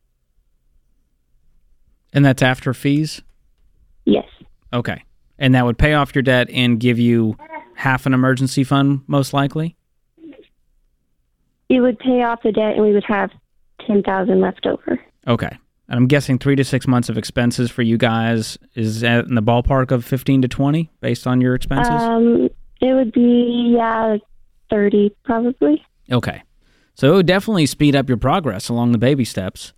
and 2.12 2.26
that's 2.26 2.42
after 2.42 2.74
fees? 2.74 3.22
Yes, 4.06 4.26
Okay. 4.74 5.04
And 5.38 5.56
that 5.56 5.64
would 5.66 5.78
pay 5.78 5.94
off 5.94 6.14
your 6.14 6.22
debt 6.24 6.50
and 6.50 6.80
give 6.80 7.00
you 7.00 7.38
half 7.76 8.06
an 8.06 8.14
emergency 8.14 8.64
fund, 8.66 9.02
most 9.08 9.32
likely? 9.34 9.78
it 11.70 11.80
would 11.82 11.98
pay 12.00 12.24
off 12.24 12.42
the 12.44 12.52
debt, 12.52 12.74
and 12.74 12.82
we 12.82 12.92
would 12.94 13.06
have 13.08 13.30
ten 13.88 14.04
thousand 14.04 14.42
left 14.42 14.66
over. 14.66 15.00
Okay. 15.28 15.58
And 15.90 15.98
I'm 15.98 16.08
guessing 16.08 16.38
three 16.38 16.56
to 16.56 16.64
six 16.64 16.88
months 16.88 17.10
of 17.10 17.18
expenses 17.18 17.72
for 17.72 17.82
you 17.82 17.98
guys 17.98 18.60
is 18.76 19.02
in 19.02 19.34
the 19.34 19.42
ballpark 19.42 19.90
of 19.90 20.06
15 20.06 20.44
to 20.44 20.48
20 20.48 20.90
based 21.02 21.26
on 21.26 21.42
your 21.42 21.56
expenses? 21.56 21.90
Um, 21.90 22.50
it 22.80 22.94
would 22.94 23.12
be 23.12 23.74
yeah, 23.76 24.18
thirty 24.70 25.14
probably. 25.24 25.84
Okay. 26.12 26.44
So 26.94 27.12
it 27.12 27.16
would 27.16 27.26
definitely 27.26 27.66
speed 27.66 27.96
up 27.96 28.08
your 28.08 28.18
progress 28.18 28.70
along 28.70 28.92
the 28.92 28.98
baby 28.98 29.26
steps. 29.26 29.74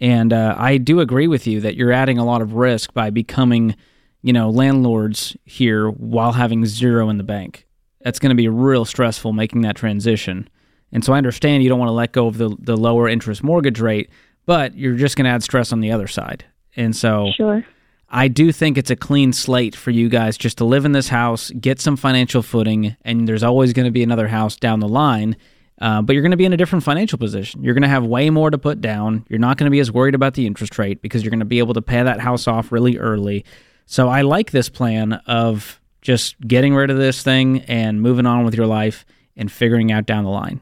And 0.00 0.32
uh, 0.32 0.56
I 0.58 0.76
do 0.76 1.00
agree 1.00 1.28
with 1.28 1.46
you 1.46 1.60
that 1.60 1.76
you're 1.76 1.92
adding 1.92 2.18
a 2.18 2.24
lot 2.24 2.42
of 2.42 2.54
risk 2.54 2.92
by 2.92 3.10
becoming, 3.10 3.76
you 4.22 4.32
know, 4.32 4.50
landlords 4.50 5.36
here 5.44 5.88
while 5.88 6.32
having 6.32 6.66
zero 6.66 7.08
in 7.08 7.16
the 7.16 7.24
bank. 7.24 7.66
That's 8.00 8.18
going 8.18 8.30
to 8.30 8.36
be 8.36 8.48
real 8.48 8.84
stressful 8.84 9.32
making 9.32 9.62
that 9.62 9.76
transition. 9.76 10.48
And 10.92 11.04
so 11.04 11.12
I 11.12 11.18
understand 11.18 11.62
you 11.62 11.68
don't 11.68 11.78
want 11.78 11.88
to 11.88 11.94
let 11.94 12.12
go 12.12 12.26
of 12.26 12.38
the, 12.38 12.54
the 12.58 12.76
lower 12.76 13.08
interest 13.08 13.42
mortgage 13.42 13.80
rate, 13.80 14.10
but 14.46 14.76
you're 14.76 14.96
just 14.96 15.16
going 15.16 15.24
to 15.24 15.30
add 15.30 15.42
stress 15.42 15.72
on 15.72 15.80
the 15.80 15.92
other 15.92 16.06
side. 16.06 16.44
And 16.76 16.94
so 16.94 17.30
Sure. 17.36 17.64
I 18.10 18.28
do 18.28 18.52
think 18.52 18.78
it's 18.78 18.90
a 18.90 18.96
clean 18.96 19.32
slate 19.32 19.74
for 19.74 19.90
you 19.90 20.08
guys 20.08 20.36
just 20.36 20.58
to 20.58 20.64
live 20.64 20.84
in 20.84 20.92
this 20.92 21.08
house, 21.08 21.50
get 21.50 21.80
some 21.80 21.96
financial 21.96 22.42
footing, 22.42 22.96
and 23.04 23.26
there's 23.26 23.42
always 23.42 23.72
going 23.72 23.86
to 23.86 23.90
be 23.90 24.04
another 24.04 24.28
house 24.28 24.56
down 24.56 24.80
the 24.80 24.88
line. 24.88 25.36
Uh, 25.80 26.00
but 26.00 26.12
you're 26.12 26.22
going 26.22 26.30
to 26.30 26.36
be 26.36 26.44
in 26.44 26.52
a 26.52 26.56
different 26.56 26.84
financial 26.84 27.18
position. 27.18 27.64
You're 27.64 27.74
going 27.74 27.82
to 27.82 27.88
have 27.88 28.06
way 28.06 28.30
more 28.30 28.50
to 28.50 28.58
put 28.58 28.80
down. 28.80 29.26
You're 29.28 29.40
not 29.40 29.56
going 29.56 29.66
to 29.66 29.70
be 29.70 29.80
as 29.80 29.90
worried 29.90 30.14
about 30.14 30.34
the 30.34 30.46
interest 30.46 30.78
rate 30.78 31.02
because 31.02 31.22
you're 31.24 31.30
going 31.30 31.40
to 31.40 31.44
be 31.44 31.58
able 31.58 31.74
to 31.74 31.82
pay 31.82 32.00
that 32.02 32.20
house 32.20 32.46
off 32.46 32.70
really 32.70 32.98
early. 32.98 33.44
So 33.86 34.08
I 34.08 34.22
like 34.22 34.52
this 34.52 34.68
plan 34.68 35.14
of 35.26 35.80
just 36.00 36.40
getting 36.46 36.74
rid 36.76 36.90
of 36.90 36.98
this 36.98 37.22
thing 37.22 37.62
and 37.62 38.00
moving 38.00 38.26
on 38.26 38.44
with 38.44 38.54
your 38.54 38.66
life 38.66 39.04
and 39.36 39.50
figuring 39.50 39.90
out 39.90 40.06
down 40.06 40.22
the 40.22 40.30
line. 40.30 40.60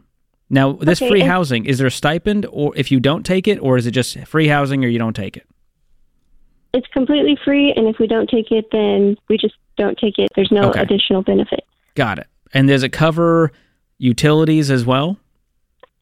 Now, 0.52 0.72
this 0.74 1.00
Okay, 1.02 1.08
free 1.08 1.20
and- 1.22 1.30
housing, 1.30 1.64
is 1.64 1.78
there 1.78 1.86
a 1.86 1.90
stipend 1.90 2.46
or 2.52 2.72
if 2.76 2.92
you 2.92 3.00
don't 3.00 3.24
take 3.24 3.48
it, 3.48 3.58
or 3.60 3.76
is 3.78 3.86
it 3.86 3.92
just 3.92 4.16
free 4.26 4.46
housing 4.48 4.84
or 4.84 4.88
you 4.88 4.98
don't 4.98 5.16
take 5.16 5.36
it? 5.36 5.46
It's 6.74 6.86
completely 6.88 7.36
free, 7.44 7.72
and 7.74 7.88
if 7.88 7.98
we 7.98 8.06
don't 8.06 8.28
take 8.28 8.50
it, 8.52 8.66
then 8.70 9.16
we 9.28 9.36
just 9.38 9.54
don't 9.76 9.98
take 9.98 10.18
it. 10.18 10.28
There's 10.36 10.52
no 10.52 10.68
Okay. 10.70 10.80
additional 10.80 11.22
benefit. 11.22 11.64
Got 11.94 12.18
it. 12.18 12.26
And 12.54 12.68
does 12.68 12.82
it 12.82 12.90
cover 12.90 13.50
utilities 13.98 14.70
as 14.70 14.84
well? 14.86 15.16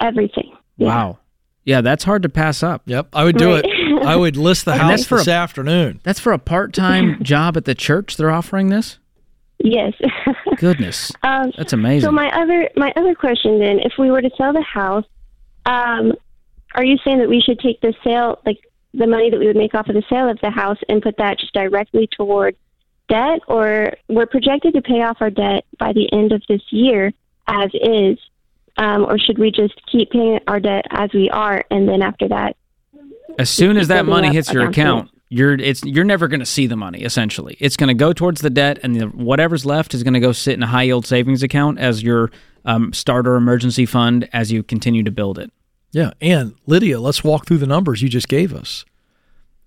Everything. 0.00 0.50
Yeah. 0.78 0.86
Wow. 0.88 1.18
Yeah, 1.64 1.80
that's 1.80 2.04
hard 2.04 2.22
to 2.24 2.28
pass 2.28 2.62
up. 2.62 2.82
Yep, 2.86 3.08
I 3.12 3.24
would 3.24 3.36
do 3.36 3.54
Right. 3.54 3.64
it. 3.64 4.06
I 4.06 4.16
would 4.16 4.36
list 4.36 4.64
the 4.64 4.74
house 4.76 4.90
that's 4.90 5.06
for 5.06 5.18
this 5.18 5.28
a- 5.28 5.32
afternoon. 5.32 6.00
That's 6.02 6.18
for 6.20 6.32
a 6.32 6.38
part-time 6.38 7.18
job 7.22 7.56
at 7.56 7.66
the 7.66 7.74
church 7.74 8.16
they're 8.16 8.30
offering 8.30 8.68
this? 8.70 8.98
Yes. 9.62 9.92
Goodness. 10.56 11.12
um, 11.22 11.52
That's 11.56 11.72
amazing. 11.72 12.08
So 12.08 12.12
my 12.12 12.30
other 12.30 12.70
my 12.76 12.92
other 12.96 13.14
question 13.14 13.58
then, 13.58 13.78
if 13.80 13.92
we 13.98 14.10
were 14.10 14.22
to 14.22 14.30
sell 14.36 14.52
the 14.52 14.62
house, 14.62 15.04
um, 15.66 16.12
are 16.74 16.84
you 16.84 16.96
saying 17.04 17.18
that 17.18 17.28
we 17.28 17.40
should 17.40 17.58
take 17.60 17.80
the 17.80 17.94
sale, 18.02 18.40
like 18.46 18.58
the 18.94 19.06
money 19.06 19.30
that 19.30 19.38
we 19.38 19.46
would 19.46 19.56
make 19.56 19.74
off 19.74 19.88
of 19.88 19.94
the 19.94 20.04
sale 20.08 20.28
of 20.28 20.38
the 20.40 20.50
house, 20.50 20.78
and 20.88 21.02
put 21.02 21.16
that 21.18 21.38
just 21.38 21.52
directly 21.52 22.08
toward 22.16 22.56
debt, 23.08 23.40
or 23.48 23.92
we're 24.08 24.26
projected 24.26 24.74
to 24.74 24.82
pay 24.82 25.02
off 25.02 25.18
our 25.20 25.30
debt 25.30 25.64
by 25.78 25.92
the 25.92 26.10
end 26.12 26.32
of 26.32 26.42
this 26.48 26.62
year 26.70 27.12
as 27.46 27.70
is, 27.74 28.18
um, 28.76 29.04
or 29.04 29.18
should 29.18 29.38
we 29.38 29.50
just 29.50 29.74
keep 29.90 30.10
paying 30.10 30.38
our 30.46 30.60
debt 30.60 30.86
as 30.90 31.10
we 31.12 31.28
are, 31.30 31.64
and 31.70 31.88
then 31.88 32.00
after 32.02 32.28
that, 32.28 32.56
As 33.38 33.50
soon 33.50 33.76
as 33.76 33.88
that 33.88 34.06
money 34.06 34.32
hits 34.32 34.52
your 34.52 34.68
account, 34.68 35.10
you're 35.30 35.54
it's 35.54 35.82
you're 35.84 36.04
never 36.04 36.28
going 36.28 36.40
to 36.40 36.46
see 36.46 36.66
the 36.66 36.76
money. 36.76 37.02
Essentially, 37.02 37.56
it's 37.60 37.76
going 37.76 37.88
to 37.88 37.94
go 37.94 38.12
towards 38.12 38.42
the 38.42 38.50
debt, 38.50 38.80
and 38.82 38.96
the, 38.96 39.06
whatever's 39.06 39.64
left 39.64 39.94
is 39.94 40.02
going 40.02 40.14
to 40.14 40.20
go 40.20 40.32
sit 40.32 40.54
in 40.54 40.62
a 40.62 40.66
high 40.66 40.82
yield 40.82 41.06
savings 41.06 41.42
account 41.42 41.78
as 41.78 42.02
your 42.02 42.30
um, 42.64 42.92
starter 42.92 43.36
emergency 43.36 43.86
fund 43.86 44.28
as 44.32 44.52
you 44.52 44.62
continue 44.62 45.04
to 45.04 45.10
build 45.10 45.38
it. 45.38 45.50
Yeah, 45.92 46.10
and 46.20 46.54
Lydia, 46.66 47.00
let's 47.00 47.24
walk 47.24 47.46
through 47.46 47.58
the 47.58 47.66
numbers 47.66 48.02
you 48.02 48.08
just 48.08 48.28
gave 48.28 48.52
us. 48.52 48.84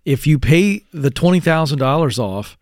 If 0.05 0.27
you 0.27 0.37
pay 0.37 0.83
the 0.93 1.09
twenty 1.09 1.39
thousand 1.39 1.79
dollars 1.79 2.19
off, 2.19 2.57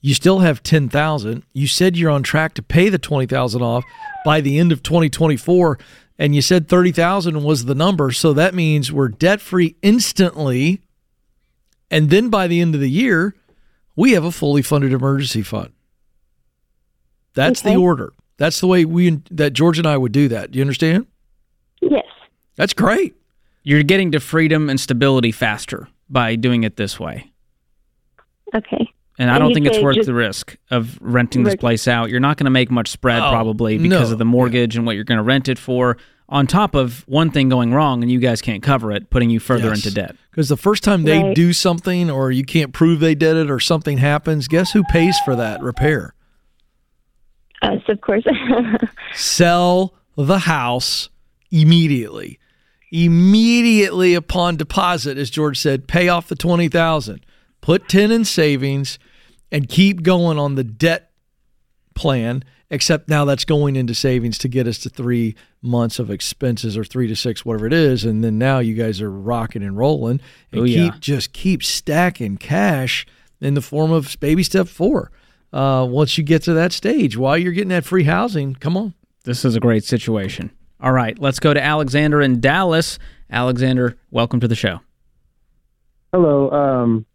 you 0.00 0.14
still 0.14 0.38
have 0.38 0.62
ten 0.62 0.88
thousand. 0.88 1.42
You 1.52 1.66
said 1.66 1.96
you're 1.96 2.10
on 2.10 2.22
track 2.22 2.54
to 2.54 2.62
pay 2.62 2.88
the 2.88 2.98
twenty 2.98 3.26
thousand 3.26 3.62
off 3.62 3.82
by 4.24 4.40
the 4.40 4.58
end 4.58 4.70
of 4.70 4.84
twenty 4.84 5.10
twenty 5.10 5.36
four, 5.36 5.80
and 6.16 6.32
you 6.32 6.42
said 6.42 6.68
thirty 6.68 6.92
thousand 6.92 7.42
was 7.42 7.64
the 7.64 7.74
number. 7.74 8.12
So 8.12 8.32
that 8.34 8.54
means 8.54 8.92
we're 8.92 9.08
debt 9.08 9.40
free 9.40 9.74
instantly, 9.82 10.80
and 11.90 12.10
then 12.10 12.28
by 12.30 12.46
the 12.46 12.60
end 12.60 12.74
of 12.74 12.80
the 12.80 12.90
year, 12.90 13.34
we 13.94 14.12
have 14.12 14.24
a 14.24 14.32
fully 14.32 14.62
funded 14.62 14.92
emergency 14.92 15.42
fund. 15.42 15.72
That's 17.34 17.62
the 17.62 17.76
order. 17.76 18.12
That's 18.38 18.60
the 18.60 18.66
way 18.66 18.84
we 18.84 19.20
that 19.30 19.52
George 19.52 19.78
and 19.78 19.86
I 19.86 19.96
would 19.96 20.12
do 20.12 20.28
that. 20.28 20.50
Do 20.50 20.58
you 20.58 20.62
understand? 20.62 21.06
Yes. 21.80 22.04
That's 22.56 22.72
great. 22.72 23.14
You're 23.62 23.82
getting 23.82 24.12
to 24.12 24.20
freedom 24.20 24.70
and 24.70 24.78
stability 24.80 25.32
faster 25.32 25.88
by 26.08 26.36
doing 26.36 26.64
it 26.64 26.76
this 26.76 26.98
way. 27.00 27.30
Okay. 28.54 28.90
And 29.18 29.30
I 29.30 29.38
don't 29.38 29.54
think 29.54 29.66
it's 29.66 29.78
worth 29.82 30.04
the 30.04 30.12
risk 30.14 30.56
of 30.70 30.98
renting 31.00 31.42
this 31.44 31.56
place 31.56 31.88
out. 31.88 32.10
You're 32.10 32.20
not 32.20 32.36
going 32.36 32.44
to 32.44 32.50
make 32.50 32.70
much 32.70 32.88
spread 32.90 33.22
Oh, 33.22 33.30
probably 33.30 33.78
because 33.78 34.10
no. 34.10 34.12
of 34.12 34.18
the 34.18 34.26
mortgage 34.26 34.76
and 34.76 34.84
what 34.84 34.94
you're 34.94 35.04
going 35.04 35.16
to 35.18 35.22
rent 35.24 35.48
it 35.48 35.58
for. 35.58 35.96
On 36.28 36.46
top 36.46 36.74
of 36.74 37.02
one 37.08 37.30
thing 37.30 37.48
going 37.48 37.72
wrong 37.72 38.02
and 38.02 38.10
you 38.12 38.18
guys 38.18 38.42
can't 38.42 38.62
cover 38.62 38.92
it, 38.92 39.08
putting 39.10 39.30
you 39.30 39.40
further 39.40 39.68
Yes. 39.68 39.84
into 39.86 39.94
debt. 39.94 40.16
Because 40.36 40.50
the 40.50 40.56
first 40.58 40.84
time 40.84 41.04
they 41.04 41.22
Right. 41.22 41.34
do 41.34 41.54
something 41.54 42.10
or 42.10 42.30
you 42.30 42.44
can't 42.44 42.74
prove 42.74 43.00
they 43.00 43.14
did 43.14 43.38
it 43.38 43.50
or 43.50 43.58
something 43.58 43.96
happens, 43.96 44.48
guess 44.48 44.72
who 44.72 44.84
pays 44.84 45.18
for 45.24 45.34
that 45.34 45.62
repair? 45.62 46.12
Us, 47.62 47.80
of 47.88 48.02
course. 48.02 48.22
Sell 49.14 49.94
the 50.14 50.40
house 50.40 51.08
immediately. 51.50 52.38
Immediately 52.92 54.12
upon 54.12 54.56
deposit, 54.56 55.16
as 55.16 55.30
George 55.30 55.58
said, 55.58 55.88
pay 55.88 56.10
off 56.10 56.28
the 56.28 56.36
20000 56.36 57.24
put 57.62 57.88
10 57.88 58.12
in 58.12 58.24
savings, 58.26 58.98
and 59.50 59.70
keep 59.70 60.02
going 60.02 60.38
on 60.38 60.54
the 60.54 60.62
debt 60.62 61.12
plan, 61.94 62.44
except 62.70 63.08
now 63.08 63.24
that's 63.24 63.44
going 63.44 63.76
into 63.76 63.94
savings 63.94 64.38
to 64.38 64.48
get 64.48 64.66
us 64.66 64.78
to 64.78 64.88
three 64.88 65.34
months 65.62 65.98
of 65.98 66.10
expenses 66.10 66.76
or 66.76 66.84
three 66.84 67.06
to 67.08 67.14
six, 67.16 67.44
whatever 67.44 67.66
it 67.66 67.72
is. 67.72 68.04
And 68.04 68.22
then 68.24 68.38
now 68.38 68.58
you 68.58 68.74
guys 68.74 69.00
are 69.00 69.10
rocking 69.10 69.62
and 69.62 69.76
rolling 69.76 70.20
and 70.52 70.62
Oh, 70.62 70.64
keep 70.64 70.76
yeah. 70.94 70.98
just 71.00 71.32
keep 71.32 71.62
stacking 71.62 72.36
cash 72.36 73.06
in 73.40 73.54
the 73.54 73.60
form 73.62 73.92
of 73.92 74.16
baby 74.20 74.42
step 74.42 74.66
four. 74.68 75.10
Uh, 75.52 75.86
once 75.88 76.18
you 76.18 76.24
get 76.24 76.42
to 76.42 76.52
that 76.54 76.72
stage, 76.72 77.16
while 77.16 77.38
you're 77.38 77.52
getting 77.52 77.68
that 77.68 77.84
free 77.84 78.04
housing, 78.04 78.54
come 78.54 78.76
on. 78.76 78.94
This 79.24 79.44
is 79.44 79.54
a 79.56 79.60
great 79.60 79.84
situation. 79.84 80.50
All 80.80 80.92
right, 80.92 81.18
let's 81.18 81.38
go 81.40 81.54
to 81.54 81.62
Alexander 81.62 82.20
in 82.20 82.40
Dallas. 82.40 82.98
Alexander, 83.30 83.96
welcome 84.10 84.40
to 84.40 84.48
the 84.48 84.54
show. 84.54 84.80
Hello. 86.12 86.50
Um, 86.50 87.06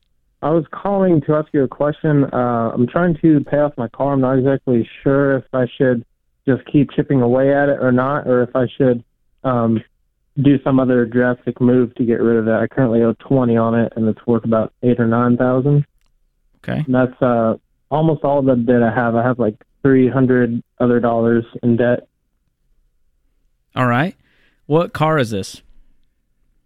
I 0.42 0.50
was 0.50 0.66
calling 0.72 1.22
to 1.22 1.36
ask 1.36 1.48
you 1.54 1.64
a 1.64 1.68
question. 1.68 2.26
Uh, 2.26 2.72
I'm 2.74 2.88
trying 2.88 3.16
to 3.22 3.42
pay 3.42 3.58
off 3.58 3.74
my 3.78 3.88
car. 3.90 4.14
I'm 4.14 4.22
not 4.22 4.40
exactly 4.40 4.90
sure 5.04 5.38
if 5.38 5.46
I 5.54 5.68
should 5.78 6.04
just 6.48 6.66
keep 6.66 6.92
chipping 6.92 7.22
away 7.22 7.54
at 7.54 7.70
it 7.70 7.78
or 7.80 7.92
not, 7.92 8.28
or 8.28 8.42
if 8.42 8.56
I 8.56 8.66
should 8.76 9.04
um, 9.44 9.84
do 10.42 10.62
some 10.64 10.80
other 10.80 11.06
drastic 11.06 11.62
move 11.62 11.94
to 11.96 12.06
get 12.06 12.22
rid 12.22 12.38
of 12.38 12.48
it. 12.48 12.54
I 12.54 12.68
currently 12.68 13.04
owe 13.04 13.14
20 13.14 13.56
on 13.56 13.76
it, 13.80 13.94
and 13.96 14.08
it's 14.08 14.26
worth 14.26 14.44
about 14.44 14.74
eight 14.82 15.00
or 15.00 15.08
nine 15.08 15.38
thousand. 15.38 15.86
Okay. 16.64 16.84
And 16.86 16.96
that's 16.96 17.22
uh, 17.22 17.56
almost 17.90 18.24
all 18.24 18.42
the 18.42 18.56
debt 18.56 18.82
I 18.82 18.94
have. 18.94 19.16
I 19.16 19.24
have 19.24 19.38
like 19.38 19.56
300 19.84 20.64
other 20.80 21.00
dollars 21.00 21.46
in 21.62 21.78
debt. 21.78 22.08
All 23.76 23.88
right. 23.88 24.16
What 24.66 24.94
car 24.94 25.18
is 25.18 25.30
this? 25.30 25.62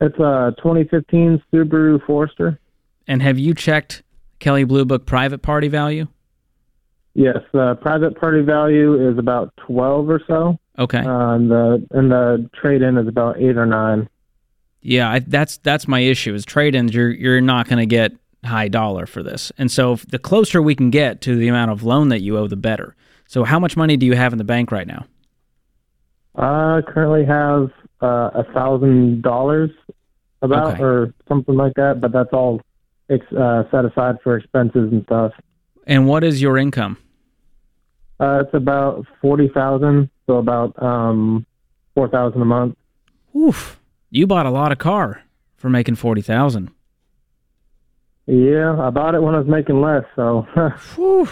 It's 0.02 0.18
a 0.20 0.54
2015 0.58 1.42
Subaru 1.52 2.06
Forester. 2.06 2.60
And 3.08 3.22
have 3.22 3.38
you 3.38 3.54
checked 3.54 4.04
Kelley 4.40 4.64
Blue 4.64 4.86
Book 4.86 5.06
private 5.06 5.42
party 5.42 5.68
value? 5.68 6.08
Yes, 7.14 7.38
the 7.54 7.76
private 7.82 8.20
party 8.20 8.42
value 8.42 9.10
is 9.10 9.18
about 9.18 9.54
12 9.58 10.10
or 10.10 10.22
so. 10.28 10.60
Okay. 10.78 11.00
Uh, 11.00 11.32
and 11.36 11.50
the 11.50 11.88
and 11.92 12.12
the 12.12 12.50
trade 12.54 12.82
in 12.82 12.98
is 12.98 13.08
about 13.08 13.38
eight 13.40 13.56
or 13.58 13.66
nine. 13.66 14.10
Yeah, 14.82 15.10
I, 15.10 15.20
that's 15.20 15.58
that's 15.58 15.88
my 15.88 16.02
issue. 16.02 16.34
Is 16.34 16.44
trade-ins 16.46 16.94
you're 16.94 17.12
you're 17.12 17.42
not 17.42 17.70
going 17.70 17.80
to 17.80 17.86
get 17.86 18.12
high 18.44 18.68
dollar 18.68 19.06
for 19.06 19.24
this, 19.24 19.52
and 19.58 19.72
so 19.72 19.96
the 20.10 20.20
closer 20.20 20.62
we 20.62 20.76
can 20.76 20.90
get 20.90 21.22
to 21.22 21.36
the 21.38 21.48
amount 21.48 21.72
of 21.72 21.84
loan 21.84 22.10
that 22.10 22.22
you 22.22 22.38
owe, 22.38 22.48
the 22.48 22.58
better. 22.58 22.96
So 23.26 23.46
how 23.46 23.58
much 23.58 23.78
money 23.78 23.96
do 23.98 24.06
you 24.06 24.16
have 24.16 24.34
in 24.34 24.38
the 24.38 24.44
bank 24.44 24.72
right 24.72 24.86
now? 24.86 25.06
I 26.36 26.82
currently 26.86 27.26
have 27.26 27.72
uh, 28.04 28.32
a 28.36 28.44
thousand 28.54 29.22
dollars 29.24 29.72
about 30.42 30.74
Okay. 30.74 30.84
or 30.84 31.14
something 31.30 31.56
like 31.56 31.74
that, 31.76 32.02
but 32.02 32.12
that's 32.12 32.34
all 32.34 32.62
ex- 33.10 33.34
uh, 33.34 33.64
set 33.72 33.86
aside 33.86 34.16
for 34.24 34.38
expenses 34.38 34.92
and 34.92 35.04
stuff. 35.04 35.34
And 35.88 36.08
what 36.08 36.24
is 36.24 36.42
your 36.42 36.58
income? 36.58 36.98
Uh, 38.20 38.44
it's 38.46 38.54
about 38.54 39.06
forty 39.22 39.50
thousand, 39.50 40.10
so 40.26 40.38
about 40.38 40.82
um, 40.82 41.46
four 41.94 42.08
thousand 42.08 42.42
a 42.42 42.46
month. 42.46 42.76
Oof, 43.36 43.80
you 44.10 44.26
bought 44.26 44.46
a 44.46 44.52
lot 44.52 44.72
of 44.72 44.78
car 44.78 45.22
for 45.58 45.70
making 45.70 45.96
forty 45.96 46.22
thousand. 46.22 46.72
Yeah, 48.26 48.80
I 48.80 48.90
bought 48.90 49.14
it 49.14 49.22
when 49.22 49.36
I 49.36 49.40
was 49.40 49.48
making 49.48 49.82
less, 49.82 50.04
so 50.16 50.48
Whew. 50.96 51.28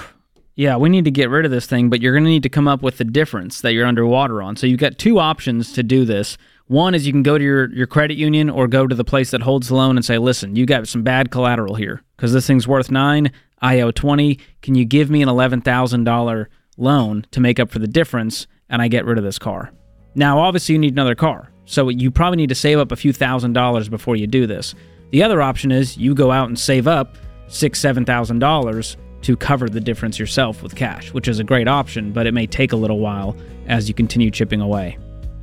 Yeah, 0.56 0.78
we 0.78 0.90
need 0.90 1.06
to 1.06 1.12
get 1.12 1.32
rid 1.32 1.46
of 1.46 1.52
this 1.52 1.66
thing, 1.66 1.90
but 1.90 2.00
you're 2.00 2.14
going 2.14 2.26
to 2.26 2.30
need 2.30 2.44
to 2.44 2.50
come 2.50 2.68
up 2.68 2.84
with 2.84 2.98
the 3.00 3.04
difference 3.04 3.62
that 3.62 3.74
you're 3.74 3.88
underwater 3.88 4.40
on. 4.42 4.56
So 4.56 4.68
you've 4.68 4.80
got 4.80 5.00
two 5.00 5.18
options 5.18 5.74
to 5.74 5.82
do 5.82 6.06
this. 6.06 6.38
One 6.68 6.96
is 6.96 7.06
you 7.06 7.12
can 7.12 7.24
go 7.24 7.38
to 7.38 7.44
your, 7.44 7.74
your 7.74 7.88
credit 7.88 8.16
union 8.16 8.50
or 8.50 8.68
go 8.68 8.88
to 8.88 8.96
the 8.96 9.04
place 9.04 9.32
that 9.32 9.42
holds 9.42 9.68
the 9.68 9.76
loan 9.76 9.98
and 9.98 10.06
say, 10.06 10.18
listen, 10.18 10.56
you 10.56 10.66
got 10.66 10.88
some 10.88 11.04
bad 11.04 11.30
collateral 11.30 11.76
here 11.76 12.02
because 12.16 12.34
this 12.34 12.48
thing's 12.48 12.68
worth 12.68 12.90
nine. 12.90 13.32
I 13.62 13.82
owe 13.82 13.92
20. 13.92 14.40
Can 14.62 14.76
you 14.76 14.86
give 14.86 15.10
me 15.10 15.22
an 15.22 15.30
$11,000 15.30 16.46
loan 16.78 17.26
to 17.32 17.40
make 17.40 17.60
up 17.60 17.70
for 17.70 17.80
the 17.80 17.88
difference 17.88 18.48
and 18.70 18.82
I 18.82 18.88
get 18.88 19.06
rid 19.06 19.18
of 19.18 19.24
this 19.24 19.40
car? 19.40 19.72
Now, 20.16 20.40
obviously, 20.40 20.74
you 20.74 20.80
need 20.80 20.94
another 20.94 21.16
car. 21.16 21.50
So 21.66 21.90
you 21.90 22.12
probably 22.12 22.38
need 22.38 22.50
to 22.50 22.56
save 22.56 22.80
up 22.80 22.92
a 22.92 22.96
few 22.96 23.14
thousand 23.14 23.54
dollars 23.54 23.90
before 23.90 24.16
you 24.16 24.28
do 24.28 24.46
this. 24.48 24.76
The 25.12 25.24
other 25.24 25.42
option 25.42 25.72
is 25.72 25.98
you 25.98 26.14
go 26.14 26.32
out 26.32 26.48
and 26.48 26.60
save 26.60 26.88
up 26.88 27.18
six, 27.48 27.80
seven 27.80 28.06
thousand 28.06 28.40
dollars 28.40 28.98
to 29.22 29.38
cover 29.38 29.70
the 29.70 29.80
difference 29.80 30.20
yourself 30.20 30.62
with 30.62 30.76
cash, 30.76 31.14
which 31.14 31.28
is 31.28 31.40
a 31.40 31.44
great 31.44 31.68
option, 31.68 32.12
but 32.12 32.28
it 32.28 32.34
may 32.34 32.46
take 32.46 32.74
a 32.74 32.76
little 32.76 33.00
while 33.00 33.36
as 33.68 33.88
you 33.88 33.94
continue 33.94 34.30
chipping 34.30 34.60
away. 34.60 34.98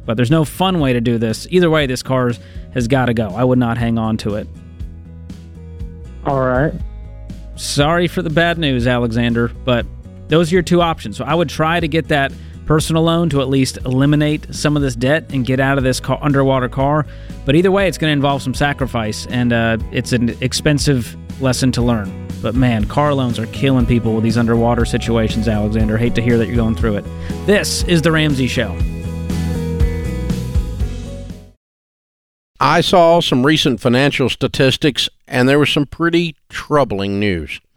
But 0.06 0.16
there's 0.16 0.30
no 0.30 0.44
fun 0.44 0.80
way 0.80 0.92
to 0.92 1.00
do 1.00 1.18
this. 1.18 1.46
Either 1.50 1.70
way, 1.70 1.86
this 1.86 2.02
car 2.02 2.32
has 2.74 2.88
got 2.88 3.06
to 3.06 3.14
go. 3.14 3.28
I 3.28 3.44
would 3.44 3.58
not 3.58 3.78
hang 3.78 3.98
on 3.98 4.16
to 4.18 4.36
it. 4.36 4.48
all 6.26 6.40
right. 6.40 6.72
Sorry 7.56 8.08
for 8.08 8.22
the 8.22 8.30
bad 8.30 8.56
news, 8.58 8.86
Alexander, 8.86 9.48
but 9.48 9.84
those 10.28 10.50
are 10.50 10.54
your 10.56 10.62
two 10.62 10.80
options. 10.80 11.18
So 11.18 11.24
I 11.24 11.34
would 11.34 11.50
try 11.50 11.78
to 11.78 11.88
get 11.88 12.08
that 12.08 12.32
personal 12.64 13.02
loan 13.02 13.28
to 13.30 13.42
at 13.42 13.48
least 13.48 13.78
eliminate 13.84 14.54
some 14.54 14.76
of 14.76 14.82
this 14.82 14.94
debt 14.94 15.26
and 15.30 15.44
get 15.44 15.60
out 15.60 15.76
of 15.76 15.84
this 15.84 16.00
car, 16.00 16.18
underwater 16.22 16.68
car. 16.68 17.04
But 17.44 17.56
either 17.56 17.70
way, 17.70 17.86
it's 17.88 17.98
going 17.98 18.08
to 18.10 18.12
involve 18.12 18.42
some 18.42 18.54
sacrifice, 18.54 19.26
and 19.26 19.52
uh, 19.52 19.76
it's 19.92 20.12
an 20.12 20.30
expensive 20.40 21.16
lesson 21.42 21.72
to 21.72 21.82
learn. 21.82 22.28
But 22.40 22.54
man, 22.54 22.86
car 22.86 23.12
loans 23.12 23.38
are 23.38 23.46
killing 23.46 23.84
people 23.84 24.14
with 24.14 24.24
these 24.24 24.38
underwater 24.38 24.84
situations, 24.86 25.48
Alexander. 25.48 25.98
Hate 25.98 26.14
to 26.14 26.22
hear 26.22 26.38
that 26.38 26.46
you're 26.46 26.56
going 26.56 26.76
through 26.76 26.96
it. 26.96 27.04
This 27.44 27.82
is 27.84 28.00
The 28.02 28.12
Ramsey 28.12 28.46
Show. 28.46 28.74
I 32.62 32.82
saw 32.82 33.20
some 33.20 33.46
recent 33.46 33.80
financial 33.80 34.28
statistics, 34.28 35.08
and 35.26 35.48
there 35.48 35.58
was 35.58 35.70
some 35.70 35.86
pretty 35.86 36.36
troubling 36.50 37.18
news. 37.18 37.58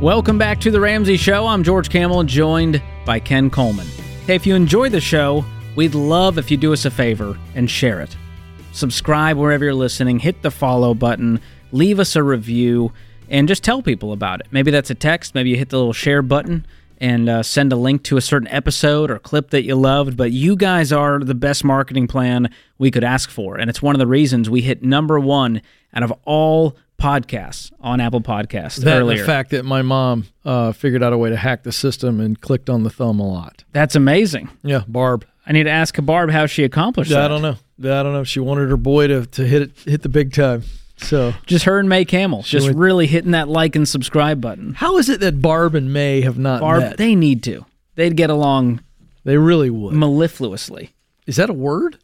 Welcome 0.00 0.38
back 0.38 0.60
to 0.60 0.70
The 0.70 0.80
Ramsey 0.80 1.18
Show. 1.18 1.46
I'm 1.46 1.62
George 1.62 1.90
Kamel, 1.90 2.24
joined 2.24 2.82
by 3.04 3.20
Ken 3.20 3.50
Coleman. 3.50 3.86
Hey, 4.24 4.34
if 4.34 4.46
you 4.46 4.54
enjoy 4.54 4.88
the 4.88 4.98
show, 4.98 5.44
we'd 5.76 5.94
love 5.94 6.38
if 6.38 6.50
you 6.50 6.56
do 6.56 6.72
us 6.72 6.86
a 6.86 6.90
favor 6.90 7.36
and 7.54 7.70
share 7.70 8.00
it. 8.00 8.16
Subscribe 8.72 9.36
wherever 9.36 9.62
you're 9.62 9.74
listening, 9.74 10.18
hit 10.18 10.40
the 10.40 10.50
follow 10.50 10.94
button, 10.94 11.38
leave 11.70 12.00
us 12.00 12.16
a 12.16 12.22
review, 12.22 12.94
and 13.28 13.46
just 13.46 13.62
tell 13.62 13.82
people 13.82 14.14
about 14.14 14.40
it. 14.40 14.46
Maybe 14.50 14.70
that's 14.70 14.88
a 14.88 14.94
text, 14.94 15.34
maybe 15.34 15.50
you 15.50 15.58
hit 15.58 15.68
the 15.68 15.76
little 15.76 15.92
share 15.92 16.22
button 16.22 16.64
and 16.96 17.28
uh, 17.28 17.42
send 17.42 17.70
a 17.70 17.76
link 17.76 18.02
to 18.04 18.16
a 18.16 18.22
certain 18.22 18.48
episode 18.48 19.10
or 19.10 19.18
clip 19.18 19.50
that 19.50 19.64
you 19.64 19.74
loved. 19.74 20.16
But 20.16 20.32
you 20.32 20.56
guys 20.56 20.92
are 20.92 21.18
the 21.18 21.34
best 21.34 21.62
marketing 21.62 22.06
plan 22.06 22.50
we 22.78 22.90
could 22.90 23.04
ask 23.04 23.28
for. 23.28 23.58
And 23.58 23.68
it's 23.68 23.82
one 23.82 23.94
of 23.94 23.98
the 23.98 24.06
reasons 24.06 24.48
we 24.48 24.62
hit 24.62 24.82
number 24.82 25.20
one 25.20 25.60
out 25.92 26.02
of 26.02 26.12
all 26.24 26.76
podcasts 27.00 27.72
on 27.80 28.00
Apple 28.00 28.20
Podcasts 28.20 28.76
That 28.84 29.00
earlier. 29.00 29.18
the 29.20 29.24
fact 29.24 29.50
that 29.50 29.64
my 29.64 29.82
mom 29.82 30.26
uh, 30.44 30.72
figured 30.72 31.02
out 31.02 31.12
a 31.12 31.18
way 31.18 31.30
to 31.30 31.36
hack 31.36 31.62
the 31.64 31.72
system 31.72 32.20
and 32.20 32.40
clicked 32.40 32.68
on 32.70 32.82
the 32.82 32.90
thumb 32.90 33.18
a 33.18 33.26
lot. 33.26 33.64
That's 33.72 33.96
amazing. 33.96 34.50
Yeah, 34.62 34.82
Barb. 34.86 35.24
I 35.46 35.52
need 35.52 35.64
to 35.64 35.70
ask 35.70 35.96
Barb 36.04 36.30
how 36.30 36.46
she 36.46 36.62
accomplished 36.64 37.10
that. 37.10 37.22
I 37.24 37.28
don't 37.28 37.42
know. 37.42 37.56
I 37.82 38.02
don't 38.02 38.12
know. 38.12 38.24
She 38.24 38.38
wanted 38.40 38.68
her 38.68 38.76
boy 38.76 39.06
to, 39.08 39.26
to 39.26 39.46
hit 39.46 39.62
it, 39.62 39.70
hit 39.84 40.02
the 40.02 40.08
big 40.10 40.32
time. 40.32 40.62
So 40.98 41.32
Just 41.46 41.64
her 41.64 41.78
and 41.78 41.88
May 41.88 42.04
Kamel, 42.04 42.42
just 42.42 42.66
went- 42.66 42.78
really 42.78 43.06
hitting 43.06 43.30
that 43.30 43.48
like 43.48 43.74
and 43.74 43.88
subscribe 43.88 44.40
button. 44.42 44.74
how 44.74 44.98
is 44.98 45.08
it 45.08 45.20
that 45.20 45.40
Barb 45.40 45.74
and 45.74 45.92
May 45.92 46.20
have 46.20 46.38
not 46.38 46.60
Barb, 46.60 46.80
met? 46.82 46.96
they 46.98 47.14
need 47.14 47.42
to. 47.44 47.64
They'd 47.94 48.16
get 48.16 48.28
along 48.28 48.80
They 49.24 49.38
really 49.38 49.70
would. 49.70 49.94
mellifluously. 49.94 50.90
Is 51.26 51.36
that 51.36 51.48
a 51.48 51.54
word? 51.54 51.96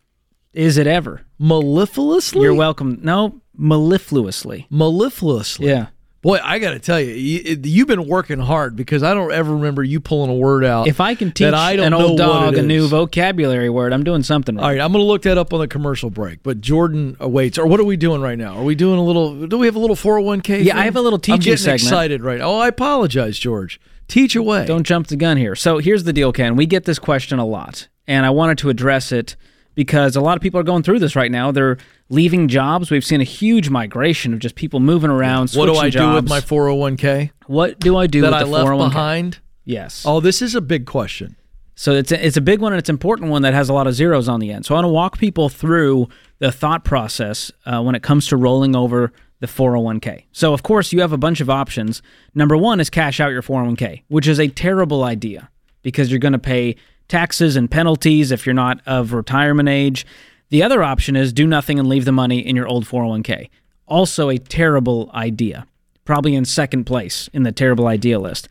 Is 0.55 0.79
it 0.79 0.87
ever? 0.87 1.21
Mellifluously? 1.39 2.41
You're 2.43 2.55
welcome. 2.55 2.99
No, 3.03 3.43
mellifluously. 3.59 4.67
Mellifluously. 4.71 5.67
Yeah. 5.67 5.87
Boy, 6.23 6.41
I 6.43 6.59
got 6.59 6.73
to 6.73 6.81
tell 6.81 7.01
you, 7.01 7.13
you, 7.13 7.61
you've 7.63 7.87
been 7.87 8.09
working 8.09 8.41
hard 8.41 8.75
because 8.75 9.05
I 9.05 9.15
don't 9.15 9.31
ever 9.31 9.55
remember 9.55 9.85
you 9.85 10.01
pulling 10.01 10.29
a 10.29 10.35
word 10.35 10.65
out. 10.65 10.89
If 10.89 11.01
I 11.01 11.15
can 11.15 11.31
teach 11.31 11.53
I 11.53 11.75
an 11.75 11.95
old 11.95 12.19
dog 12.19 12.57
a 12.57 12.63
new 12.63 12.89
vocabulary 12.89 13.71
word, 13.71 13.93
I'm 13.93 14.03
doing 14.03 14.25
something 14.25 14.57
right. 14.57 14.63
All 14.63 14.71
right, 14.71 14.81
I'm 14.81 14.91
going 14.91 15.05
to 15.05 15.07
look 15.07 15.23
that 15.23 15.39
up 15.39 15.53
on 15.53 15.61
the 15.61 15.69
commercial 15.69 16.11
break. 16.11 16.43
But 16.43 16.61
Jordan 16.61 17.17
awaits. 17.21 17.59
Or 17.59 17.67
what 17.69 17.79
are 17.79 17.85
we 17.85 17.97
doing 17.97 18.23
right 18.23 18.37
now? 18.37 18.57
Are 18.57 18.65
we 18.65 18.75
doing 18.75 18.99
a 18.99 19.05
little? 19.05 19.47
Do 19.47 19.57
we 19.57 19.67
have 19.67 19.77
a 19.77 19.79
little 19.79 19.95
401k? 19.95 20.65
Yeah, 20.65 20.73
thing? 20.73 20.83
I 20.83 20.85
have 20.87 20.97
a 20.97 21.01
little 21.01 21.19
I'm 21.19 21.23
teaching 21.23 21.41
getting 21.43 21.59
segment. 21.59 21.83
excited 21.83 22.23
right. 22.23 22.41
Oh, 22.41 22.59
I 22.59 22.67
apologize, 22.67 23.39
George. 23.39 23.81
Teach 24.09 24.35
away. 24.35 24.67
Don't 24.67 24.85
jump 24.85 25.07
the 25.07 25.17
gun 25.17 25.37
here. 25.37 25.55
So 25.55 25.79
here's 25.79 26.03
the 26.03 26.13
deal, 26.13 26.33
Ken. 26.33 26.57
We 26.57 26.67
get 26.67 26.87
this 26.87 26.99
question 26.99 27.39
a 27.39 27.47
lot, 27.47 27.87
and 28.09 28.27
I 28.27 28.31
wanted 28.31 28.59
to 28.59 28.69
address 28.69 29.13
it 29.13 29.37
because 29.77 30.17
a 30.17 30.21
lot 30.21 30.37
of 30.37 30.43
people 30.43 30.59
are 30.59 30.65
going 30.65 30.83
through 30.83 30.99
this 30.99 31.15
right 31.15 31.31
now. 31.31 31.53
They're 31.53 31.77
leaving 32.09 32.49
jobs. 32.49 32.91
We've 32.91 33.05
seen 33.05 33.21
a 33.21 33.25
huge 33.25 33.71
migration 33.71 34.33
of 34.33 34.41
just 34.41 34.57
people 34.57 34.81
moving 34.81 35.11
around. 35.11 35.49
So, 35.49 35.61
what 35.61 35.67
do 35.67 35.75
I 35.77 35.91
switching 35.91 36.03
do 36.03 36.15
with 36.15 36.29
my 36.29 36.41
401k 36.41 37.31
What 37.47 37.79
do 37.79 37.97
I 37.97 38.09
do 38.09 38.23
that 38.23 38.33
with 38.33 38.35
I 38.35 38.43
the 38.45 38.51
left 38.51 38.69
401k? 38.69 38.89
behind? 38.89 39.39
Yes. 39.65 40.05
Oh, 40.05 40.19
this 40.19 40.43
is 40.43 40.57
a 40.57 40.61
big 40.61 40.87
question. 40.87 41.37
So 41.79 41.93
it's 41.93 42.11
a, 42.11 42.27
it's 42.27 42.39
a 42.39 42.41
big 42.41 42.61
one 42.61 42.73
and 42.73 42.79
it's 42.79 42.89
an 42.89 42.95
important 42.95 43.31
one 43.31 43.43
that 43.43 43.53
has 43.53 43.69
a 43.69 43.75
lot 43.75 43.87
of 43.87 43.93
zeros 43.93 44.29
on 44.29 44.41
the 44.41 44.51
end. 44.51 44.65
So 44.65 44.75
I 44.75 44.79
want 44.79 44.87
to 44.87 44.89
walk 44.89 45.19
people 45.19 45.51
through 45.51 46.09
the 46.39 46.51
thought 46.51 46.85
process 46.85 47.53
uh, 47.67 47.83
when 47.83 47.95
it 47.95 48.03
comes 48.03 48.27
to 48.29 48.37
rolling 48.37 48.75
over 48.75 49.13
the 49.41 49.47
401k. 49.47 50.25
So 50.33 50.55
of 50.55 50.63
course 50.63 50.95
you 50.95 51.03
have 51.03 51.13
a 51.13 51.19
bunch 51.19 51.43
of 51.43 51.51
options. 51.51 52.01
Number 52.35 52.57
one 52.57 52.81
is 52.81 52.89
cash 52.89 53.21
out 53.21 53.31
your 53.31 53.43
401k, 53.43 54.05
which 54.09 54.27
is 54.27 54.41
a 54.41 54.49
terrible 54.49 55.05
idea 55.05 55.51
because 55.83 56.11
you're 56.11 56.19
going 56.19 56.33
to 56.33 56.39
pay 56.39 56.77
taxes 57.09 57.57
and 57.57 57.71
penalties 57.71 58.31
if 58.31 58.47
you're 58.47 58.55
not 58.55 58.81
of 58.87 59.13
retirement 59.13 59.69
age. 59.69 60.07
The 60.51 60.63
other 60.63 60.83
option 60.83 61.17
is 61.17 61.33
do 61.33 61.47
nothing 61.47 61.79
and 61.79 61.89
leave 61.89 62.05
the 62.05 62.13
money 62.13 62.39
in 62.39 62.57
your 62.57 62.69
old 62.69 62.85
401k. 62.85 63.49
Also 63.87 64.29
a 64.29 64.39
terrible 64.39 65.11
idea. 65.15 65.67
Probably 66.05 66.35
in 66.35 66.45
second 66.45 66.85
place 66.85 67.29
in 67.33 67.43
the 67.43 67.53
terrible 67.53 67.87
idea 67.87 68.19
list. 68.19 68.49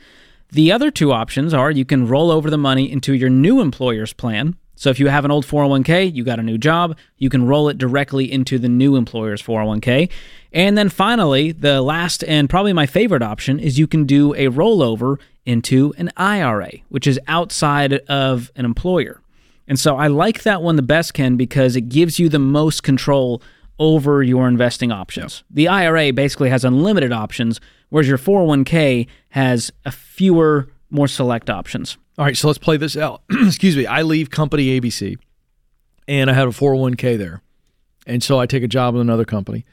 The 0.51 0.71
other 0.71 0.91
two 0.91 1.11
options 1.11 1.53
are 1.53 1.71
you 1.71 1.85
can 1.85 2.07
roll 2.07 2.31
over 2.31 2.49
the 2.49 2.57
money 2.57 2.91
into 2.91 3.13
your 3.13 3.29
new 3.29 3.61
employer's 3.61 4.13
plan. 4.13 4.55
So 4.75 4.89
if 4.89 4.99
you 4.99 5.07
have 5.07 5.25
an 5.25 5.31
old 5.31 5.45
401k, 5.45 6.13
you 6.13 6.23
got 6.23 6.39
a 6.39 6.43
new 6.43 6.57
job, 6.57 6.97
you 7.17 7.29
can 7.29 7.47
roll 7.47 7.69
it 7.69 7.77
directly 7.77 8.31
into 8.31 8.59
the 8.59 8.69
new 8.69 8.95
employer's 8.95 9.41
401k. 9.41 10.09
And 10.51 10.77
then 10.77 10.89
finally, 10.89 11.51
the 11.51 11.81
last 11.81 12.23
and 12.23 12.49
probably 12.49 12.73
my 12.73 12.85
favorite 12.85 13.21
option 13.21 13.59
is 13.59 13.79
you 13.79 13.87
can 13.87 14.05
do 14.05 14.33
a 14.33 14.47
rollover 14.47 15.17
into 15.45 15.93
an 15.97 16.11
IRA, 16.17 16.71
which 16.89 17.07
is 17.07 17.19
outside 17.27 17.93
of 18.09 18.51
an 18.55 18.65
employer. 18.65 19.21
And 19.67 19.79
so 19.79 19.97
I 19.97 20.07
like 20.07 20.43
that 20.43 20.61
one 20.61 20.75
the 20.75 20.81
best, 20.81 21.13
Ken, 21.13 21.37
because 21.37 21.75
it 21.75 21.89
gives 21.89 22.19
you 22.19 22.29
the 22.29 22.39
most 22.39 22.83
control 22.83 23.41
over 23.79 24.23
your 24.23 24.47
investing 24.47 24.91
options. 24.91 25.43
The 25.49 25.67
IRA 25.67 26.13
basically 26.13 26.49
has 26.49 26.63
unlimited 26.63 27.11
options, 27.11 27.59
whereas 27.89 28.07
your 28.07 28.17
401k 28.17 29.07
has 29.29 29.71
a 29.83 29.91
fewer, 29.91 30.69
more 30.89 31.07
select 31.07 31.49
options. 31.49 31.97
All 32.17 32.25
right, 32.25 32.37
so 32.37 32.47
let's 32.47 32.59
play 32.59 32.77
this 32.77 32.95
out. 32.95 33.23
Excuse 33.31 33.75
me. 33.75 33.85
I 33.85 34.01
leave 34.03 34.29
company 34.29 34.79
ABC 34.79 35.17
and 36.07 36.29
I 36.29 36.33
have 36.33 36.47
a 36.47 36.51
401k 36.51 37.17
there. 37.17 37.41
And 38.07 38.23
so 38.23 38.39
I 38.39 38.45
take 38.45 38.63
a 38.63 38.67
job 38.67 38.93
with 38.93 39.01
another 39.01 39.25
company 39.25 39.65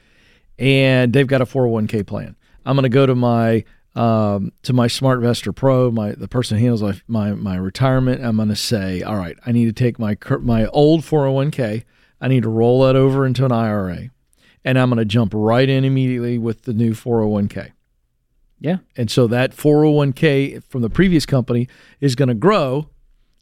and 0.57 1.13
they've 1.13 1.27
got 1.27 1.41
a 1.41 1.45
401k 1.45 2.05
plan. 2.05 2.35
I'm 2.65 2.75
going 2.75 2.83
to 2.83 2.89
go 2.89 3.05
to 3.05 3.15
my 3.15 3.63
um, 3.95 4.51
to 4.63 4.73
my 4.73 4.87
SmartVestor 4.87 5.55
Pro, 5.55 5.91
my 5.91 6.13
the 6.13 6.27
person 6.27 6.57
who 6.57 6.63
handles 6.63 6.81
my 6.81 6.99
my, 7.07 7.33
my 7.33 7.55
retirement. 7.55 8.23
I'm 8.23 8.37
going 8.37 8.49
to 8.49 8.55
say, 8.55 9.03
all 9.03 9.15
right, 9.15 9.37
I 9.45 9.51
need 9.51 9.65
to 9.65 9.73
take 9.73 9.99
my 9.99 10.17
my 10.41 10.65
old 10.67 11.01
401k. 11.01 11.83
I 12.19 12.27
need 12.27 12.43
to 12.43 12.49
roll 12.49 12.83
that 12.83 12.95
over 12.95 13.25
into 13.25 13.45
an 13.45 13.51
IRA, 13.51 14.09
and 14.63 14.79
I'm 14.79 14.89
going 14.89 14.97
to 14.97 15.05
jump 15.05 15.33
right 15.35 15.67
in 15.67 15.83
immediately 15.83 16.37
with 16.37 16.63
the 16.63 16.73
new 16.73 16.93
401k. 16.93 17.71
Yeah. 18.63 18.77
And 18.95 19.11
so 19.11 19.27
that 19.27 19.51
401k 19.51 20.63
from 20.69 20.81
the 20.81 20.89
previous 20.89 21.25
company 21.25 21.67
is 21.99 22.15
going 22.15 22.29
to 22.29 22.33
grow. 22.33 22.89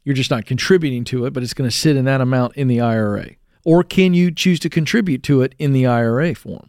You're 0.04 0.16
just 0.16 0.32
not 0.32 0.46
contributing 0.46 1.04
to 1.04 1.24
it, 1.26 1.32
but 1.32 1.44
it's 1.44 1.54
going 1.54 1.70
to 1.70 1.74
sit 1.74 1.96
in 1.96 2.04
that 2.06 2.20
amount 2.20 2.56
in 2.56 2.66
the 2.66 2.80
IRA. 2.80 3.30
Or 3.64 3.84
can 3.84 4.14
you 4.14 4.32
choose 4.32 4.58
to 4.60 4.68
contribute 4.68 5.22
to 5.22 5.42
it 5.42 5.54
in 5.60 5.72
the 5.72 5.86
IRA 5.86 6.34
form? 6.34 6.68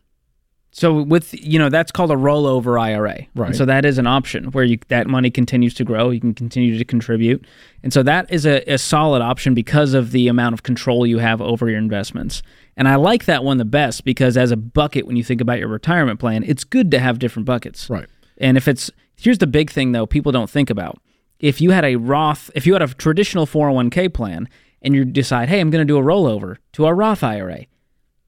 So 0.76 1.04
with 1.04 1.36
you 1.36 1.60
know 1.60 1.70
that's 1.70 1.92
called 1.92 2.10
a 2.10 2.16
rollover 2.16 2.82
IRA, 2.82 3.28
Right. 3.36 3.48
And 3.48 3.56
so 3.56 3.64
that 3.66 3.86
is 3.86 4.00
an 4.00 4.08
option 4.08 4.46
where 4.46 4.64
you 4.64 4.80
that 4.88 5.06
money 5.06 5.30
continues 5.30 5.76
to 5.76 5.84
grow. 5.84 6.10
You 6.10 6.20
can 6.20 6.34
continue 6.34 6.76
to 6.80 6.84
contribute, 6.84 7.46
and 7.84 7.94
so 7.94 8.02
that 8.02 8.32
is 8.32 8.48
a, 8.48 8.64
a 8.68 8.80
solid 8.80 9.22
option 9.22 9.54
because 9.54 9.94
of 9.94 10.12
the 10.12 10.28
amount 10.28 10.54
of 10.54 10.64
control 10.64 11.06
you 11.06 11.20
have 11.20 11.44
over 11.44 11.70
your 11.70 11.78
investments. 11.78 12.42
And 12.76 12.88
I 12.88 12.96
like 12.96 13.26
that 13.26 13.44
one 13.44 13.60
the 13.60 13.66
best 13.66 14.04
because 14.04 14.36
as 14.36 14.50
a 14.50 14.58
bucket, 14.58 15.06
when 15.06 15.16
you 15.16 15.24
think 15.24 15.42
about 15.42 15.60
your 15.60 15.68
retirement 15.68 16.20
plan, 16.20 16.44
it's 16.44 16.64
good 16.64 16.90
to 16.90 16.98
have 16.98 17.20
different 17.20 17.46
buckets. 17.46 17.88
Right. 17.88 18.08
And 18.44 18.58
if 18.58 18.68
it's 18.68 18.92
here's 19.16 19.40
the 19.40 19.48
big 19.48 19.72
thing 19.72 19.92
though, 19.94 20.06
people 20.06 20.32
don't 20.32 20.50
think 20.50 20.70
about. 20.70 21.00
If 21.40 21.60
you 21.62 21.72
had 21.72 21.84
a 21.86 21.96
Roth, 21.96 22.52
if 22.56 22.68
you 22.68 22.74
had 22.74 22.82
a 22.82 22.88
traditional 22.88 23.46
401k 23.48 24.14
plan 24.14 24.48
and 24.82 24.94
you 24.94 25.04
decide, 25.06 25.50
"Hey, 25.50 25.60
I'm 25.60 25.70
going 25.72 25.86
to 25.86 25.92
do 25.92 25.98
a 25.98 26.02
rollover 26.04 26.58
to 26.74 26.86
a 26.86 26.94
Roth 26.94 27.24
IRA." 27.24 27.66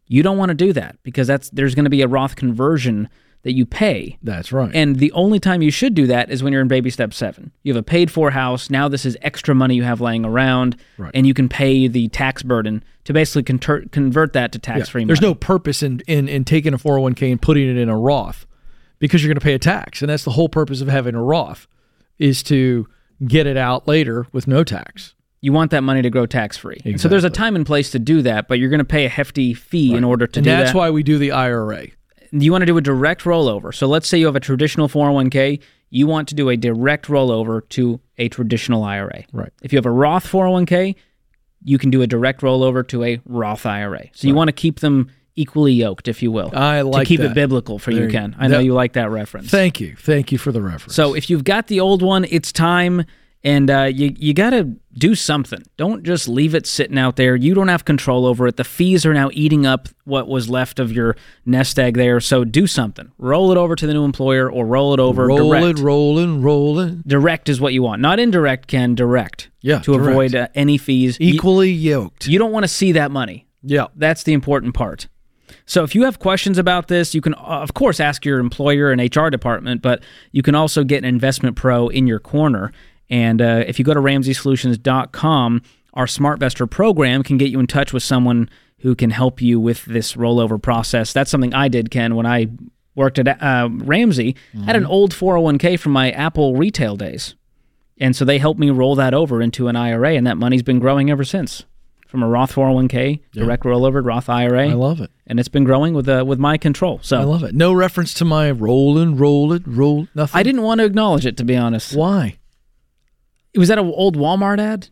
You 0.07 0.21
don't 0.23 0.37
want 0.37 0.49
to 0.49 0.55
do 0.55 0.71
that 0.73 0.97
because 1.03 1.27
that's 1.27 1.49
there's 1.49 1.75
going 1.75 1.85
to 1.85 1.89
be 1.89 2.01
a 2.01 2.07
Roth 2.07 2.35
conversion 2.35 3.09
that 3.43 3.53
you 3.53 3.65
pay. 3.65 4.17
That's 4.23 4.51
right. 4.51 4.71
And 4.73 4.95
the 4.97 5.11
only 5.11 5.39
time 5.39 5.61
you 5.61 5.69
should 5.69 5.93
do 5.93 6.07
that 6.07 6.31
is 6.31 6.41
when 6.41 6.51
you're 6.51 6.61
in 6.63 6.67
baby 6.67 6.89
step 6.89 7.13
7. 7.13 7.51
You 7.63 7.73
have 7.73 7.79
a 7.79 7.83
paid 7.83 8.09
for 8.09 8.31
house, 8.31 8.69
now 8.71 8.87
this 8.87 9.05
is 9.05 9.15
extra 9.21 9.53
money 9.53 9.75
you 9.75 9.83
have 9.83 10.01
laying 10.01 10.25
around 10.25 10.77
Right. 10.97 11.11
and 11.13 11.27
you 11.27 11.33
can 11.35 11.47
pay 11.47 11.87
the 11.87 12.07
tax 12.07 12.41
burden 12.41 12.83
to 13.03 13.13
basically 13.13 13.43
convert 13.43 13.91
convert 13.91 14.33
that 14.33 14.51
to 14.53 14.59
tax-free 14.59 15.05
There's 15.05 15.21
money. 15.21 15.31
no 15.31 15.35
purpose 15.35 15.83
in, 15.83 16.01
in, 16.07 16.27
in 16.27 16.43
taking 16.43 16.73
a 16.73 16.77
401k 16.79 17.31
and 17.31 17.41
putting 17.41 17.69
it 17.69 17.77
in 17.77 17.87
a 17.87 17.97
Roth 17.97 18.47
because 19.05 19.23
you're 19.23 19.29
going 19.29 19.39
to 19.39 19.43
pay 19.43 19.53
a 19.53 19.59
tax. 19.59 20.01
And 20.01 20.09
that's 20.09 20.23
the 20.23 20.31
whole 20.31 20.49
purpose 20.49 20.81
of 20.81 20.87
having 20.87 21.15
a 21.15 21.21
Roth 21.23 21.67
is 22.19 22.41
to 22.43 22.87
get 23.27 23.45
it 23.47 23.57
out 23.57 23.87
later 23.87 24.27
with 24.31 24.47
no 24.47 24.63
tax. 24.63 25.13
you 25.41 25.53
want 25.53 25.69
that 25.71 25.81
money 25.81 26.01
to 26.01 26.09
grow 26.09 26.25
tax-free. 26.25 26.79
And 26.85 26.99
So 26.99 27.07
there's 27.07 27.23
a 27.23 27.29
time 27.29 27.55
and 27.55 27.65
place 27.65 27.91
to 27.91 27.99
do 27.99 28.21
that, 28.23 28.47
but 28.47 28.57
you're 28.59 28.69
going 28.69 28.79
to 28.79 28.83
pay 28.85 29.05
a 29.05 29.09
hefty 29.09 29.53
fee 29.53 29.93
in 29.93 30.03
order 30.03 30.25
to 30.27 30.39
and 30.39 30.43
do 30.43 30.49
that's 30.49 30.71
that. 30.71 30.77
why 30.77 30.89
we 30.89 31.03
do 31.03 31.17
the 31.19 31.31
IRA. 31.31 31.87
you 32.31 32.51
want 32.51 32.63
to 32.63 32.65
do 32.65 32.77
a 32.77 32.81
direct 32.81 33.23
rollover. 33.23 33.73
So 33.73 33.85
let's 33.87 34.07
say 34.07 34.17
you 34.17 34.25
have 34.25 34.35
a 34.35 34.39
traditional 34.39 34.87
401k, 34.89 35.61
you 35.91 36.07
want 36.07 36.27
to 36.29 36.35
do 36.35 36.49
a 36.49 36.57
direct 36.57 37.05
rollover 37.07 37.67
to 37.69 37.99
a 38.17 38.27
traditional 38.29 38.83
IRA. 38.83 39.23
Right. 39.31 39.51
If 39.61 39.71
you 39.71 39.77
have 39.77 39.85
a 39.85 39.91
Roth 39.91 40.25
401k, 40.27 40.95
you 41.63 41.77
can 41.77 41.89
do 41.91 42.01
a 42.01 42.07
direct 42.07 42.41
rollover 42.41 42.85
to 42.87 43.03
a 43.03 43.21
Roth 43.25 43.65
IRA. 43.65 44.09
So 44.13 44.27
you 44.27 44.33
want 44.35 44.47
to 44.47 44.53
keep 44.53 44.79
them 44.79 45.11
equally 45.35 45.73
yoked, 45.73 46.07
if 46.07 46.21
you 46.23 46.31
will. 46.31 46.51
I 46.53 46.81
like 46.81 47.03
to 47.03 47.07
keep 47.07 47.19
that. 47.21 47.31
it 47.31 47.33
biblical 47.35 47.79
for 47.79 47.91
There 47.91 48.01
you, 48.01 48.05
you- 48.07 48.11
Ken. 48.11 48.35
I 48.39 48.47
know 48.47 48.59
you 48.59 48.73
like 48.73 48.93
that 48.93 49.09
reference. 49.11 49.49
Thank 49.49 49.79
you. 49.79 49.95
Thank 49.97 50.31
you 50.31 50.37
for 50.37 50.51
the 50.51 50.61
reference. 50.61 50.95
So 50.95 51.13
if 51.15 51.29
you've 51.29 51.43
got 51.43 51.67
the 51.67 51.79
old 51.79 52.01
one, 52.01 52.25
it's 52.29 52.51
time. 52.51 53.05
And 53.43 53.69
uh, 53.69 53.83
you 53.93 54.11
you 54.17 54.33
got 54.33 54.49
to 54.51 54.75
do 54.97 55.13
something. 55.13 55.61
Don't 55.77 56.01
just 56.03 56.27
leave 56.27 56.55
it 56.55 56.65
sitting 56.65 56.97
out 56.97 57.15
there. 57.15 57.35
You 57.35 57.53
don't 57.53 57.67
have 57.67 57.85
control 57.85 58.25
over 58.25 58.47
it. 58.47 58.57
The 58.57 58.63
fees 58.63 59.05
are 59.05 59.13
now 59.13 59.29
eating 59.33 59.67
up 59.67 59.87
what 60.05 60.27
was 60.27 60.49
left 60.49 60.79
of 60.79 60.91
your 60.91 61.15
nest 61.45 61.77
egg 61.77 61.93
there. 61.95 62.19
So 62.19 62.43
do 62.43 62.65
something. 62.65 63.11
Roll 63.19 63.51
it 63.51 63.57
over 63.59 63.75
to 63.75 63.85
the 63.85 63.93
new 63.93 64.03
employer 64.03 64.51
or 64.51 64.65
roll 64.65 64.95
it 64.95 64.99
over 64.99 65.27
rolling, 65.27 65.61
direct. 65.61 65.79
rolling, 65.79 66.41
rolling. 66.41 67.03
Direct 67.05 67.47
is 67.47 67.61
what 67.61 67.71
you 67.73 67.83
want, 67.83 68.01
not 68.01 68.19
indirect. 68.19 68.65
Ken 68.65 68.95
direct. 68.95 69.51
Yeah, 69.61 69.77
to 69.81 69.93
direct. 69.93 70.09
avoid 70.09 70.33
uh, 70.35 70.47
any 70.55 70.79
fees. 70.79 71.19
You- 71.19 71.35
Equally 71.35 71.69
yoked. 71.71 72.25
you 72.25 72.39
don't 72.39 72.51
want 72.51 72.63
to 72.63 72.67
see 72.67 72.93
that 72.93 73.11
money. 73.11 73.45
Yeah. 73.61 73.87
That's 73.95 74.23
the 74.23 74.33
important 74.33 74.73
part. 74.73 75.07
So 75.65 75.83
if 75.83 75.95
you 75.95 76.03
have 76.03 76.19
questions 76.19 76.57
about 76.57 76.87
this, 76.87 77.15
you 77.15 77.21
can 77.21 77.33
uh, 77.35 77.61
of 77.61 77.73
course 77.73 77.99
ask 77.99 78.25
your 78.25 78.39
employer 78.39 78.91
and 78.91 79.01
HR 79.01 79.29
department, 79.29 79.81
but 79.81 80.03
you 80.31 80.41
can 80.41 80.55
also 80.55 80.83
get 80.83 80.99
an 80.99 81.05
investment 81.05 81.55
pro 81.55 81.87
in 81.89 82.07
your 82.07 82.19
corner. 82.19 82.71
And 83.09 83.41
uh, 83.41 83.63
if 83.67 83.79
you 83.79 83.85
go 83.85 83.93
to 83.93 83.99
ramseysolutions.com, 83.99 85.61
our 85.93 86.05
SmartVestor 86.05 86.69
program 86.69 87.23
can 87.23 87.37
get 87.37 87.49
you 87.49 87.59
in 87.59 87.67
touch 87.67 87.93
with 87.93 88.03
someone 88.03 88.49
who 88.79 88.95
can 88.95 89.09
help 89.09 89.41
you 89.41 89.59
with 89.59 89.85
this 89.85 90.13
rollover 90.13 90.61
process. 90.61 91.13
That's 91.13 91.31
something 91.31 91.53
I 91.53 91.67
did, 91.69 91.89
Ken, 91.89 92.15
when 92.15 92.25
I 92.25 92.47
worked 92.95 93.19
at 93.19 93.41
uh, 93.41 93.69
Ramsey. 93.71 94.35
I 94.55 94.65
had 94.65 94.75
an 94.75 94.85
old 94.85 95.13
401k 95.13 95.79
from 95.79 95.91
my 95.91 96.11
Apple 96.11 96.55
retail 96.55 96.95
days. 96.95 97.35
And 97.97 98.15
so 98.15 98.25
they 98.25 98.39
helped 98.39 98.59
me 98.59 98.69
roll 98.69 98.95
that 98.95 99.13
over 99.13 99.41
into 99.41 99.67
an 99.69 99.75
IRA, 99.75 100.15
and 100.15 100.27
that 100.27 100.37
money's 100.37 100.63
been 100.63 100.79
growing 100.79 101.09
ever 101.09 101.23
since. 101.23 101.65
From 102.15 102.23
a 102.23 102.29
Roth 102.29 102.55
401k, 102.55 103.19
direct 103.33 103.63
rollover, 103.63 104.01
Roth 104.01 104.29
IRA. 104.29 104.69
I 104.69 104.73
love 104.73 105.01
it. 105.01 105.11
And 105.27 105.37
it's 105.37 105.49
been 105.49 105.65
growing 105.65 105.93
with 105.93 106.07
uh, 106.07 106.23
with 106.25 106.39
my 106.39 106.57
control. 106.57 107.01
So 107.03 107.19
I 107.19 107.23
love 107.25 107.43
it. 107.43 107.53
No 107.53 107.73
reference 107.73 108.13
to 108.13 108.23
my 108.23 108.51
rolling, 108.51 109.17
roll 109.17 109.51
it, 109.51 109.63
roll 109.65 110.07
nothing. 110.15 110.39
I 110.39 110.41
didn't 110.41 110.61
want 110.61 110.79
to 110.79 110.85
acknowledge 110.85 111.25
it, 111.25 111.35
to 111.35 111.43
be 111.43 111.57
honest. 111.57 111.93
Why? 111.93 112.37
Was 113.57 113.67
that 113.67 113.77
an 113.79 113.87
old 113.93 114.15
Walmart 114.15 114.59
ad? 114.59 114.87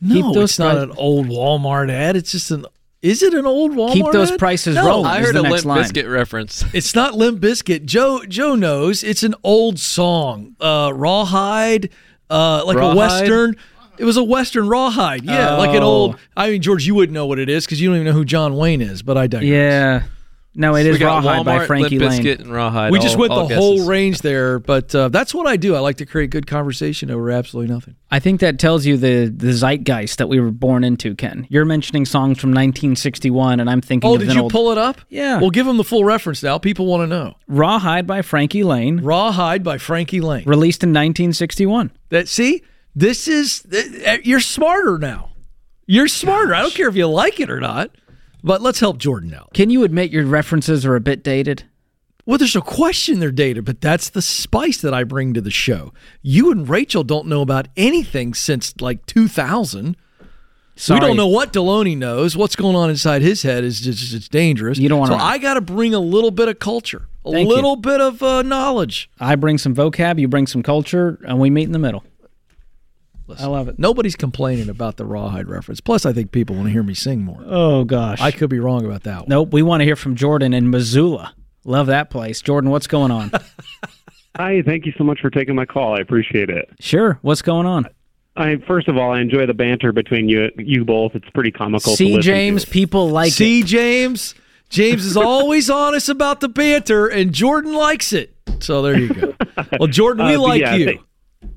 No, 0.00 0.14
Keep 0.14 0.34
those 0.34 0.50
it's 0.50 0.58
not 0.60 0.74
pri- 0.74 0.82
an 0.84 0.92
old 0.92 1.26
Walmart 1.26 1.90
ad. 1.90 2.14
It's 2.14 2.30
just 2.30 2.52
an. 2.52 2.66
Is 3.02 3.24
it 3.24 3.34
an 3.34 3.46
old 3.46 3.72
Walmart? 3.72 3.94
Keep 3.94 4.12
those 4.12 4.30
ad? 4.30 4.38
prices 4.38 4.76
no, 4.76 4.86
rolling. 4.86 5.06
I 5.06 5.18
is 5.18 5.26
heard 5.26 5.34
the 5.34 5.40
a 5.40 5.42
next 5.42 5.64
Limp 5.64 5.66
line. 5.66 5.84
Bizkit 5.84 6.08
reference. 6.08 6.64
It's 6.72 6.94
not 6.94 7.14
Limp 7.14 7.40
Bizkit. 7.40 7.84
Joe 7.84 8.24
Joe 8.28 8.54
knows 8.54 9.02
it's 9.02 9.24
an 9.24 9.34
old 9.42 9.80
song. 9.80 10.54
Uh, 10.60 10.92
Rawhide, 10.94 11.90
uh, 12.30 12.62
like 12.64 12.76
a 12.76 12.94
western. 12.94 13.56
It 14.00 14.04
was 14.04 14.16
a 14.16 14.24
western 14.24 14.66
rawhide. 14.66 15.24
Yeah, 15.24 15.56
like 15.56 15.70
an 15.76 15.82
Oh. 15.82 15.86
old. 15.86 16.16
I 16.36 16.50
mean, 16.50 16.62
George, 16.62 16.86
you 16.86 16.94
wouldn't 16.94 17.12
know 17.14 17.26
what 17.26 17.38
it 17.38 17.48
is 17.50 17.66
because 17.66 17.80
you 17.80 17.88
don't 17.88 17.96
even 17.96 18.06
know 18.06 18.12
who 18.12 18.24
John 18.24 18.56
Wayne 18.56 18.80
is. 18.80 19.02
But 19.02 19.18
I 19.18 19.26
digress. 19.26 19.48
Yeah. 19.48 20.02
No, 20.52 20.74
it 20.74 20.82
we 20.82 20.90
is 20.90 21.00
Rawhide 21.00 21.42
Walmart, 21.42 21.44
by 21.44 21.64
Frankie 21.66 21.98
Limp 22.00 22.10
Laine. 22.10 22.22
Bizkit, 22.24 22.40
and 22.40 22.52
Rawhide. 22.52 22.90
we 22.90 22.98
just 22.98 23.14
all- 23.14 23.20
went 23.20 23.32
all 23.32 23.46
the 23.46 23.54
whole 23.54 23.74
guesses. 23.76 23.88
range 23.88 24.18
there, 24.18 24.58
but 24.58 24.92
uh, 24.96 25.08
that's 25.08 25.32
what 25.32 25.46
I 25.46 25.56
do. 25.56 25.76
I 25.76 25.78
like 25.78 25.98
to 25.98 26.06
create 26.06 26.30
good 26.30 26.48
conversation 26.48 27.08
over 27.08 27.30
absolutely 27.30 27.72
nothing. 27.72 27.94
I 28.10 28.18
think 28.18 28.40
that 28.40 28.58
tells 28.58 28.84
you 28.84 28.96
the 28.96 29.26
the 29.34 29.52
zeitgeist 29.52 30.18
that 30.18 30.28
we 30.28 30.40
were 30.40 30.50
born 30.50 30.82
into, 30.82 31.14
Ken. 31.14 31.46
You're 31.50 31.64
mentioning 31.64 32.04
songs 32.04 32.40
from 32.40 32.50
1961, 32.52 33.60
and 33.60 33.70
I'm 33.70 33.80
thinking 33.80 34.10
Oh, 34.10 34.14
of 34.14 34.20
did 34.20 34.30
an 34.30 34.34
you 34.34 34.42
old 34.42 34.50
pull 34.52 34.72
it 34.72 34.78
up? 34.78 35.00
Yeah. 35.08 35.38
Well, 35.40 35.50
give 35.50 35.66
them 35.66 35.76
the 35.76 35.84
full 35.84 36.02
reference 36.04 36.42
now. 36.42 36.58
People 36.58 36.86
want 36.86 37.02
to 37.04 37.06
know. 37.06 37.36
Rawhide 37.46 38.08
by 38.08 38.20
Frankie 38.22 38.64
Laine, 38.64 38.98
Rawhide 39.02 39.62
by 39.62 39.78
Frankie 39.78 40.20
Laine. 40.20 40.42
released 40.46 40.82
in 40.82 40.90
1961. 40.90 41.92
That 42.08 42.26
see, 42.26 42.62
this 42.94 43.28
is 43.28 43.64
uh, 44.06 44.18
you're 44.22 44.40
smarter 44.40 44.98
now. 44.98 45.30
You're 45.86 46.08
smarter. 46.08 46.54
I 46.54 46.62
don't 46.62 46.74
care 46.74 46.88
if 46.88 46.94
you 46.96 47.06
like 47.08 47.40
it 47.40 47.50
or 47.50 47.60
not. 47.60 47.90
But 48.42 48.62
let's 48.62 48.80
help 48.80 48.96
Jordan 48.98 49.34
out. 49.34 49.52
Can 49.52 49.68
you 49.68 49.84
admit 49.84 50.10
your 50.10 50.24
references 50.24 50.86
are 50.86 50.96
a 50.96 51.00
bit 51.00 51.22
dated? 51.22 51.64
Well, 52.24 52.38
there's 52.38 52.54
no 52.54 52.60
question 52.62 53.18
they're 53.18 53.32
dated, 53.32 53.64
but 53.64 53.80
that's 53.80 54.08
the 54.08 54.22
spice 54.22 54.80
that 54.80 54.94
I 54.94 55.04
bring 55.04 55.34
to 55.34 55.40
the 55.40 55.50
show. 55.50 55.92
You 56.22 56.50
and 56.52 56.68
Rachel 56.68 57.02
don't 57.02 57.26
know 57.26 57.42
about 57.42 57.68
anything 57.76 58.32
since 58.34 58.80
like 58.80 59.04
2000. 59.06 59.96
Sorry. 60.76 61.00
We 61.00 61.06
don't 61.06 61.16
know 61.16 61.26
what 61.26 61.52
Delony 61.52 61.96
knows. 61.96 62.36
What's 62.36 62.56
going 62.56 62.76
on 62.76 62.88
inside 62.88 63.20
his 63.20 63.42
head 63.42 63.64
is 63.64 63.80
just 63.80 64.14
it's 64.14 64.28
dangerous. 64.28 64.78
You 64.78 64.88
don't 64.88 65.00
wanna- 65.00 65.18
So 65.18 65.22
I 65.24 65.36
got 65.38 65.54
to 65.54 65.60
bring 65.60 65.92
a 65.92 65.98
little 66.00 66.30
bit 66.30 66.48
of 66.48 66.58
culture, 66.58 67.08
a 67.26 67.32
Thank 67.32 67.48
you. 67.48 67.54
little 67.54 67.76
bit 67.76 68.00
of 68.00 68.22
uh, 68.22 68.40
knowledge. 68.42 69.10
I 69.20 69.34
bring 69.34 69.58
some 69.58 69.74
vocab, 69.74 70.18
you 70.18 70.28
bring 70.28 70.46
some 70.46 70.62
culture, 70.62 71.18
and 71.26 71.38
we 71.38 71.50
meet 71.50 71.64
in 71.64 71.72
the 71.72 71.78
middle. 71.78 72.04
I 73.38 73.46
love 73.46 73.68
it. 73.68 73.78
Nobody's 73.78 74.16
complaining 74.16 74.68
about 74.68 74.96
the 74.96 75.04
rawhide 75.04 75.48
reference. 75.48 75.80
Plus, 75.80 76.06
I 76.06 76.12
think 76.12 76.32
people 76.32 76.56
want 76.56 76.68
to 76.68 76.72
hear 76.72 76.82
me 76.82 76.94
sing 76.94 77.22
more. 77.22 77.42
Oh 77.46 77.84
gosh. 77.84 78.20
I 78.20 78.30
could 78.30 78.48
be 78.50 78.58
wrong 78.58 78.84
about 78.86 79.02
that 79.04 79.18
one. 79.20 79.26
Nope, 79.28 79.52
we 79.52 79.62
want 79.62 79.80
to 79.82 79.84
hear 79.84 79.96
from 79.96 80.16
Jordan 80.16 80.52
in 80.54 80.70
Missoula. 80.70 81.34
Love 81.64 81.86
that 81.88 82.08
place. 82.10 82.40
Jordan, 82.40 82.70
what's 82.70 82.86
going 82.86 83.10
on? 83.10 83.30
Hi, 84.36 84.62
thank 84.62 84.86
you 84.86 84.92
so 84.96 85.04
much 85.04 85.20
for 85.20 85.28
taking 85.28 85.54
my 85.54 85.66
call. 85.66 85.96
I 85.96 86.00
appreciate 86.00 86.48
it. 86.50 86.70
sure. 86.80 87.18
What's 87.22 87.42
going 87.42 87.66
on? 87.66 87.86
I 88.36 88.56
first 88.66 88.86
of 88.88 88.96
all, 88.96 89.12
I 89.12 89.20
enjoy 89.20 89.44
the 89.46 89.54
banter 89.54 89.92
between 89.92 90.28
you 90.28 90.50
you 90.56 90.84
both. 90.84 91.14
It's 91.14 91.28
pretty 91.30 91.50
comical. 91.50 91.96
See, 91.96 92.14
listen 92.14 92.22
James, 92.22 92.64
to. 92.64 92.70
people 92.70 93.10
like 93.10 93.32
See, 93.32 93.60
it. 93.60 93.66
James. 93.66 94.34
James 94.68 95.04
is 95.04 95.16
always 95.16 95.68
honest 95.82 96.08
about 96.08 96.38
the 96.40 96.48
banter, 96.48 97.08
and 97.08 97.32
Jordan 97.32 97.74
likes 97.74 98.12
it. 98.12 98.34
So 98.60 98.82
there 98.82 98.98
you 98.98 99.08
go. 99.12 99.34
Well, 99.78 99.88
Jordan, 99.88 100.26
we 100.26 100.36
Uh, 100.36 100.40
like 100.40 100.60
yeah, 100.62 100.74
you. 100.74 100.84
thank- 100.86 101.00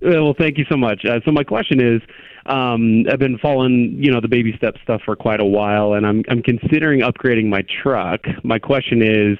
well, 0.01 0.33
thank 0.37 0.57
you 0.57 0.65
so 0.69 0.77
much. 0.77 1.05
Uh, 1.05 1.19
so 1.25 1.31
my 1.31 1.43
question 1.43 1.79
is, 1.79 2.01
um, 2.45 3.05
I've 3.09 3.19
been 3.19 3.37
following, 3.37 3.95
you 3.97 4.11
know, 4.11 4.19
the 4.19 4.27
baby 4.27 4.53
step 4.57 4.75
stuff 4.83 5.01
for 5.05 5.15
quite 5.15 5.39
a 5.39 5.45
while, 5.45 5.93
and 5.93 6.05
I'm 6.05 6.23
I'm 6.27 6.43
considering 6.43 6.99
upgrading 6.99 7.47
my 7.47 7.63
truck. 7.81 8.21
My 8.43 8.59
question 8.59 9.01
is, 9.01 9.37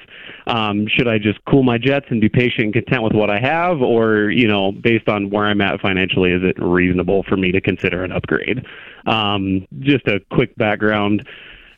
um, 0.48 0.88
should 0.88 1.08
I 1.08 1.18
just 1.18 1.44
cool 1.46 1.64
my 1.64 1.78
jets 1.78 2.06
and 2.10 2.22
be 2.22 2.30
patient 2.30 2.66
and 2.66 2.74
content 2.74 3.04
with 3.04 3.14
what 3.14 3.30
I 3.30 3.40
have, 3.40 3.82
or 3.82 4.30
you 4.30 4.48
know, 4.48 4.72
based 4.72 5.10
on 5.10 5.30
where 5.30 5.46
I'm 5.46 5.60
at 5.60 5.82
financially, 5.82 6.32
is 6.32 6.44
it 6.44 6.56
reasonable 6.62 7.24
for 7.24 7.36
me 7.36 7.52
to 7.52 7.60
consider 7.60 8.04
an 8.06 8.14
upgrade? 8.14 8.66
Um, 9.06 9.68
just 9.80 10.08
a 10.08 10.22
quick 10.32 10.56
background. 10.56 11.28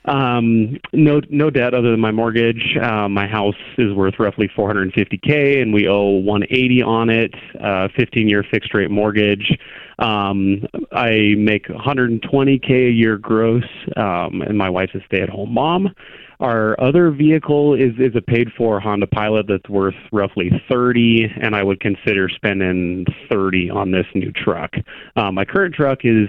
Um, 0.08 0.78
no, 0.94 1.22
no 1.30 1.50
debt 1.50 1.74
other 1.74 1.92
than 1.92 2.00
my 2.00 2.12
mortgage. 2.12 2.78
Uh, 2.82 3.10
my 3.10 3.28
house 3.28 3.56
is 3.78 3.94
worth 3.94 4.16
roughly 4.20 4.48
450k, 4.56 5.62
and 5.62 5.74
we 5.74 5.88
owe 5.88 6.10
180 6.10 6.82
on 6.84 7.10
it. 7.10 7.34
Uh, 7.56 7.88
15-year 7.98 8.46
fixed-rate 8.52 8.92
mortgage. 8.92 9.58
Um, 10.00 10.66
I 10.92 11.36
make 11.38 11.68
120k 11.68 12.90
a 12.90 12.92
year 12.92 13.18
gross, 13.18 13.64
um, 13.96 14.42
and 14.42 14.58
my 14.58 14.70
wife's 14.70 14.96
a 14.96 15.00
stay-at-home 15.08 15.54
mom. 15.54 15.94
Our 16.40 16.80
other 16.82 17.12
vehicle 17.12 17.76
is 17.76 17.94
is 17.98 18.14
a 18.16 18.22
paid-for 18.22 18.82
Honda 18.82 19.08
Pilot 19.08 19.48
that's 19.48 19.70
worth 19.70 19.96
roughly 20.12 20.52
30, 20.70 21.32
and 21.42 21.56
I 21.56 21.64
would 21.64 21.80
consider 21.80 22.28
spending 22.28 23.06
30 23.30 23.70
on 23.70 23.92
this 23.92 24.06
new 24.14 24.34
truck. 24.34 24.72
Um, 25.16 25.36
my 25.36 25.46
current 25.46 25.74
truck 25.74 26.00
is 26.04 26.28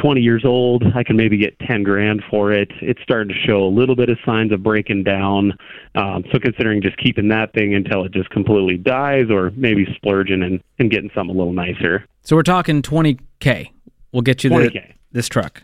20 0.00 0.20
years 0.20 0.44
old. 0.44 0.84
I 0.94 1.02
can 1.02 1.16
maybe 1.16 1.36
get 1.36 1.58
10 1.60 1.82
grand 1.82 2.22
for 2.30 2.52
it. 2.52 2.70
It's 2.80 3.00
starting 3.02 3.34
to 3.34 3.40
show 3.46 3.62
a 3.64 3.68
little 3.68 3.94
bit 3.94 4.08
of 4.08 4.18
signs 4.24 4.52
of 4.52 4.62
breaking 4.62 5.04
down. 5.04 5.52
Um, 5.94 6.24
so 6.32 6.38
considering 6.38 6.82
just 6.82 6.96
keeping 6.96 7.28
that 7.28 7.52
thing 7.52 7.74
until 7.74 8.04
it 8.04 8.12
just 8.12 8.30
completely 8.30 8.76
dies, 8.76 9.30
or 9.30 9.50
maybe 9.54 9.86
splurging 9.96 10.42
and, 10.42 10.62
and 10.78 10.90
getting 10.90 11.10
something 11.14 11.34
a 11.34 11.38
little 11.38 11.52
nicer. 11.52 12.04
So 12.22 12.36
we're 12.36 12.42
talking 12.42 12.82
20K. 12.82 13.70
We'll 14.12 14.22
get 14.22 14.44
you 14.44 14.50
the, 14.50 14.82
this 15.12 15.28
truck. 15.28 15.62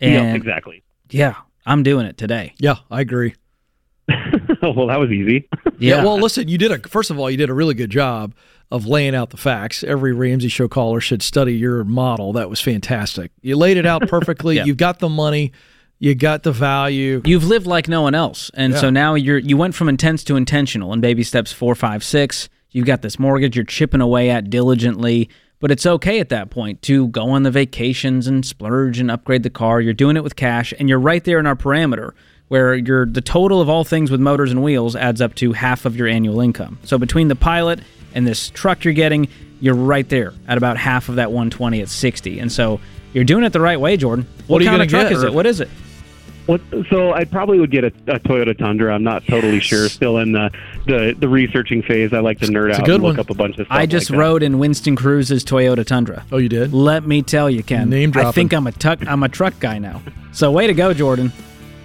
Yeah, 0.00 0.34
exactly. 0.34 0.82
yeah, 1.10 1.36
I'm 1.64 1.82
doing 1.82 2.06
it 2.06 2.18
today. 2.18 2.54
Yeah, 2.58 2.76
I 2.90 3.00
agree. 3.00 3.34
well, 4.08 4.86
that 4.86 4.98
was 4.98 5.10
easy. 5.10 5.48
Yeah. 5.78 6.04
Well, 6.04 6.18
listen, 6.18 6.48
you 6.48 6.58
did 6.58 6.72
a 6.72 6.88
first 6.88 7.10
of 7.10 7.18
all, 7.18 7.30
you 7.30 7.36
did 7.36 7.50
a 7.50 7.54
really 7.54 7.74
good 7.74 7.90
job 7.90 8.34
of 8.70 8.86
laying 8.86 9.14
out 9.14 9.30
the 9.30 9.36
facts. 9.36 9.84
Every 9.84 10.12
Ramsey 10.12 10.48
show 10.48 10.66
caller 10.68 11.00
should 11.00 11.22
study 11.22 11.54
your 11.56 11.84
model. 11.84 12.32
That 12.32 12.50
was 12.50 12.60
fantastic. 12.60 13.30
You 13.42 13.56
laid 13.56 13.76
it 13.76 13.86
out 13.86 14.08
perfectly. 14.08 14.56
Yeah. 14.56 14.64
You've 14.64 14.76
got 14.76 14.98
the 14.98 15.08
money. 15.08 15.52
You 15.98 16.14
got 16.14 16.42
the 16.42 16.52
value. 16.52 17.22
You've 17.24 17.44
lived 17.44 17.66
like 17.66 17.88
no 17.88 18.02
one 18.02 18.14
else, 18.14 18.50
and 18.54 18.74
Yeah. 18.74 18.80
so 18.80 18.90
now 18.90 19.14
you're 19.14 19.38
you 19.38 19.56
went 19.56 19.74
from 19.74 19.88
intense 19.88 20.24
to 20.24 20.36
intentional 20.36 20.92
in 20.92 21.00
baby 21.00 21.22
steps 21.22 21.52
four, 21.52 21.74
five, 21.74 22.04
six. 22.04 22.48
You've 22.70 22.84
got 22.86 23.00
this 23.00 23.18
mortgage 23.18 23.56
you're 23.56 23.64
chipping 23.64 24.02
away 24.02 24.28
at 24.28 24.50
diligently, 24.50 25.30
but 25.60 25.70
it's 25.70 25.86
okay 25.86 26.20
at 26.20 26.28
that 26.28 26.50
point 26.50 26.82
to 26.82 27.08
go 27.08 27.30
on 27.30 27.44
the 27.44 27.50
vacations 27.50 28.26
and 28.26 28.44
splurge 28.44 28.98
and 28.98 29.10
upgrade 29.10 29.42
the 29.42 29.48
car. 29.48 29.80
You're 29.80 29.94
doing 29.94 30.18
it 30.18 30.22
with 30.24 30.36
cash, 30.36 30.74
and 30.78 30.86
you're 30.88 30.98
right 31.00 31.24
there 31.24 31.38
in 31.38 31.46
our 31.46 31.56
parameter 31.56 32.10
where 32.48 32.74
you're 32.74 33.06
the 33.06 33.22
total 33.22 33.60
of 33.62 33.68
all 33.70 33.82
things 33.82 34.10
with 34.10 34.20
motors 34.20 34.52
and 34.52 34.62
wheels 34.62 34.94
adds 34.94 35.20
up 35.22 35.34
to 35.36 35.52
half 35.52 35.84
of 35.86 35.96
your 35.96 36.06
annual 36.06 36.40
income. 36.40 36.78
So 36.84 36.98
between 36.98 37.28
the 37.28 37.34
pilot 37.34 37.80
and 38.16 38.26
this 38.26 38.50
truck 38.50 38.82
you're 38.82 38.94
getting, 38.94 39.28
you're 39.60 39.74
right 39.74 40.08
there 40.08 40.32
at 40.48 40.58
about 40.58 40.76
half 40.76 41.08
of 41.08 41.16
that 41.16 41.30
120 41.30 41.80
at 41.82 41.88
60, 41.88 42.40
and 42.40 42.50
so 42.50 42.80
you're 43.12 43.24
doing 43.24 43.44
it 43.44 43.52
the 43.52 43.60
right 43.60 43.78
way, 43.78 43.96
Jordan. 43.96 44.24
What, 44.24 44.48
What 44.48 44.60
are 44.62 44.64
you 44.64 44.70
kind 44.70 44.82
of 44.82 44.88
truck 44.88 45.04
get, 45.04 45.12
is 45.12 45.22
it? 45.22 45.32
What 45.32 45.46
is 45.46 45.60
it? 45.60 45.68
What, 46.46 46.60
so 46.90 47.12
I 47.12 47.24
probably 47.24 47.58
would 47.58 47.72
get 47.72 47.82
a, 47.82 47.88
a 48.06 48.20
Toyota 48.20 48.56
Tundra. 48.56 48.94
I'm 48.94 49.02
not 49.02 49.26
totally 49.26 49.58
sure. 49.58 49.88
Still 49.88 50.18
in 50.18 50.30
the, 50.30 50.50
the, 50.86 51.16
the 51.18 51.28
researching 51.28 51.82
phase. 51.82 52.12
I 52.12 52.20
like 52.20 52.38
to 52.38 52.46
nerd 52.46 52.70
It's 52.70 52.78
out 52.78 52.86
good 52.86 52.96
and 52.96 53.04
look 53.04 53.18
up 53.18 53.30
a 53.30 53.34
bunch 53.34 53.58
of 53.58 53.66
stuff. 53.66 53.76
I 53.76 53.84
just 53.84 54.10
like 54.10 54.16
that. 54.16 54.22
rode 54.22 54.42
in 54.44 54.58
Winston 54.60 54.94
Cruze's 54.94 55.44
Toyota 55.44 55.84
Tundra. 55.84 56.24
Oh, 56.30 56.36
you 56.36 56.48
did? 56.48 56.72
Let 56.72 57.04
me 57.04 57.22
tell 57.22 57.50
you, 57.50 57.64
Ken. 57.64 57.90
Name 57.90 58.12
I 58.14 58.30
think 58.30 58.52
I'm 58.52 58.66
a 58.68 58.72
tuck. 58.72 59.04
I'm 59.08 59.24
a 59.24 59.28
truck 59.28 59.58
guy 59.58 59.78
now. 59.78 60.02
So 60.32 60.52
way 60.52 60.68
to 60.68 60.74
go, 60.74 60.94
Jordan. 60.94 61.32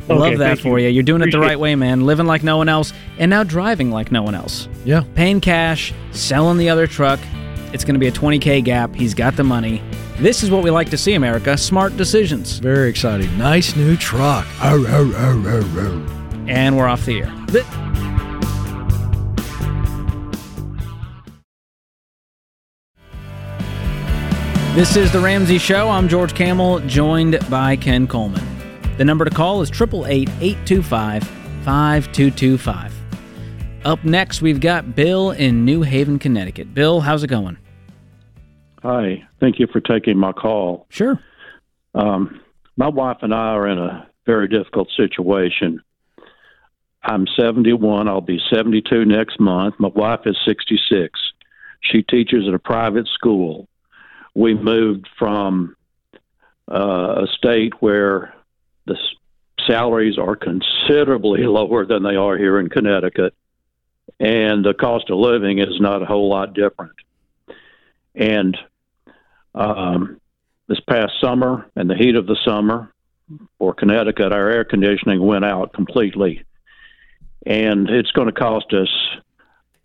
Okay, 0.09 0.13
Love 0.15 0.37
that 0.39 0.59
for 0.59 0.79
you. 0.79 0.87
you. 0.87 0.93
You're 0.93 1.03
doing 1.03 1.21
it 1.21 1.31
the 1.31 1.39
right 1.39 1.59
way, 1.59 1.75
man. 1.75 2.05
Living 2.05 2.25
like 2.25 2.43
no 2.43 2.57
one 2.57 2.67
else, 2.69 2.91
and 3.17 3.29
now 3.29 3.43
driving 3.43 3.91
like 3.91 4.11
no 4.11 4.23
one 4.23 4.35
else. 4.35 4.67
Yeah. 4.83 5.03
Paying 5.15 5.41
cash, 5.41 5.93
selling 6.11 6.57
the 6.57 6.69
other 6.69 6.87
truck. 6.87 7.19
It's 7.73 7.85
going 7.85 7.93
to 7.95 7.99
be 7.99 8.07
a 8.07 8.11
20k 8.11 8.63
gap. 8.63 8.93
He's 8.93 9.13
got 9.13 9.35
the 9.37 9.43
money. 9.43 9.81
This 10.17 10.43
is 10.43 10.51
what 10.51 10.63
we 10.63 10.69
like 10.71 10.89
to 10.89 10.97
see, 10.97 11.13
America 11.13 11.57
smart 11.57 11.95
decisions. 11.97 12.59
Very 12.59 12.89
exciting. 12.89 13.35
Nice 13.37 13.75
new 13.75 13.95
truck. 13.95 14.45
And 16.47 16.77
we're 16.77 16.87
off 16.87 17.05
the 17.05 17.21
air. 17.21 17.31
This 24.73 24.95
is 24.95 25.11
The 25.11 25.19
Ramsey 25.19 25.57
Show. 25.57 25.89
I'm 25.89 26.07
George 26.07 26.33
Kamel, 26.33 26.79
joined 26.81 27.37
by 27.49 27.75
Ken 27.75 28.07
Coleman. 28.07 28.41
The 29.01 29.05
number 29.05 29.25
to 29.25 29.31
call 29.31 29.63
is 29.63 29.71
888 29.71 30.29
825 30.41 31.23
5225. 31.65 32.93
Up 33.83 34.05
next, 34.05 34.43
we've 34.43 34.59
got 34.59 34.95
Bill 34.95 35.31
in 35.31 35.65
New 35.65 35.81
Haven, 35.81 36.19
Connecticut. 36.19 36.75
Bill, 36.75 36.99
how's 36.99 37.23
it 37.23 37.27
going? 37.29 37.57
Hi. 38.83 39.27
Thank 39.39 39.57
you 39.57 39.65
for 39.65 39.79
taking 39.79 40.19
my 40.19 40.33
call. 40.33 40.85
Sure. 40.89 41.19
Um, 41.95 42.41
my 42.77 42.89
wife 42.89 43.17
and 43.23 43.33
I 43.33 43.53
are 43.55 43.67
in 43.67 43.79
a 43.79 44.07
very 44.27 44.47
difficult 44.47 44.87
situation. 44.95 45.81
I'm 47.01 47.25
71. 47.35 48.07
I'll 48.07 48.21
be 48.21 48.39
72 48.53 49.05
next 49.05 49.39
month. 49.39 49.73
My 49.79 49.87
wife 49.87 50.27
is 50.27 50.37
66. 50.45 51.19
She 51.79 52.03
teaches 52.03 52.47
at 52.47 52.53
a 52.53 52.59
private 52.59 53.07
school 53.07 53.67
we 54.35 54.53
moved 54.53 55.09
from 55.17 55.75
uh, 56.71 57.23
a 57.23 57.27
state 57.35 57.73
where 57.81 58.35
the 58.85 58.97
salaries 59.67 60.17
are 60.17 60.35
considerably 60.35 61.41
lower 61.45 61.85
than 61.85 62.03
they 62.03 62.15
are 62.15 62.37
here 62.37 62.59
in 62.59 62.69
Connecticut, 62.69 63.33
and 64.19 64.63
the 64.63 64.73
cost 64.73 65.09
of 65.09 65.17
living 65.17 65.59
is 65.59 65.79
not 65.79 66.01
a 66.01 66.05
whole 66.05 66.29
lot 66.29 66.53
different. 66.53 66.93
And 68.15 68.57
um, 69.55 70.19
this 70.67 70.79
past 70.81 71.13
summer, 71.21 71.69
in 71.75 71.87
the 71.87 71.95
heat 71.95 72.15
of 72.15 72.27
the 72.27 72.37
summer, 72.45 72.91
for 73.57 73.73
Connecticut, 73.73 74.33
our 74.33 74.49
air 74.49 74.65
conditioning 74.65 75.25
went 75.25 75.45
out 75.45 75.73
completely, 75.73 76.43
and 77.45 77.89
it's 77.89 78.11
going 78.11 78.27
to 78.27 78.33
cost 78.33 78.73
us 78.73 78.89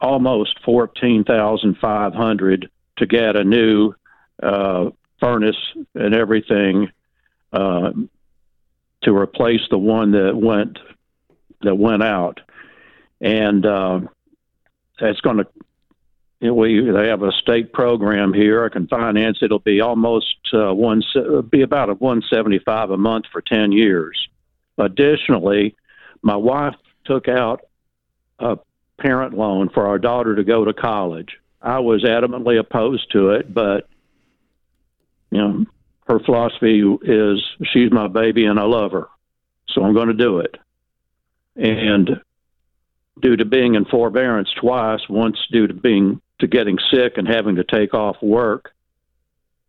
almost 0.01 0.59
fourteen 0.65 1.25
thousand 1.25 1.77
five 1.81 2.13
hundred 2.13 2.69
to 2.99 3.07
get 3.07 3.37
a 3.37 3.45
new 3.45 3.95
uh, 4.43 4.91
furnace 5.21 5.57
and 5.95 6.15
everything 6.15 6.91
uh, 7.53 7.93
to 9.07 9.17
replace 9.17 9.61
the 9.71 9.79
one 9.79 10.11
that 10.13 10.37
went 10.37 10.79
that 11.63 11.77
went 11.77 12.03
out, 12.03 12.41
and 13.21 13.65
uh, 13.65 14.01
it's 15.01 15.21
going 15.21 15.39
to. 15.39 15.47
We 16.53 16.91
they 16.91 17.09
have 17.09 17.23
a 17.23 17.33
state 17.33 17.73
program 17.73 18.35
here. 18.35 18.65
I 18.65 18.69
can 18.69 18.89
finance. 18.89 19.39
It'll 19.41 19.59
be 19.59 19.81
almost 19.81 20.37
uh, 20.53 20.75
one 20.75 21.03
be 21.51 21.63
about 21.63 21.89
a 21.89 21.95
one 21.95 22.23
seventy 22.31 22.59
five 22.59 22.91
a 22.91 22.99
month 22.99 23.27
for 23.33 23.41
ten 23.41 23.73
years. 23.73 24.29
Additionally, 24.77 25.77
my 26.21 26.37
wife 26.37 26.75
took 27.05 27.29
out 27.29 27.63
a 28.39 28.59
parent 28.99 29.35
loan 29.35 29.71
for 29.71 29.87
our 29.87 29.99
daughter 29.99 30.35
to 30.35 30.45
go 30.45 30.65
to 30.65 30.75
college. 30.75 31.39
I 31.63 31.79
was 31.79 32.05
adamantly 32.05 32.59
opposed 32.59 33.13
to 33.13 33.31
it, 33.31 33.55
but 33.55 33.89
you 35.31 35.39
know, 35.39 35.65
her 36.07 36.21
philosophy 36.21 36.83
is 37.03 37.43
she's 37.73 37.91
my 37.91 38.09
baby 38.09 38.47
and 38.47 38.59
I 38.59 38.65
love 38.65 38.93
her, 38.93 39.09
so 39.69 39.83
I'm 39.83 39.95
going 39.95 40.09
to 40.09 40.15
do 40.15 40.39
it. 40.39 40.57
And 41.57 42.21
due 43.21 43.37
to 43.37 43.45
being 43.45 43.75
in 43.75 43.85
forbearance 43.87 44.49
twice, 44.61 45.01
once 45.09 45.39
due 45.51 45.67
to 45.67 45.75
being 45.75 46.21
to 46.39 46.47
getting 46.47 46.79
sick 46.93 47.15
and 47.17 47.27
having 47.27 47.57
to 47.57 47.65
take 47.65 47.95
off 47.95 48.17
work 48.23 48.73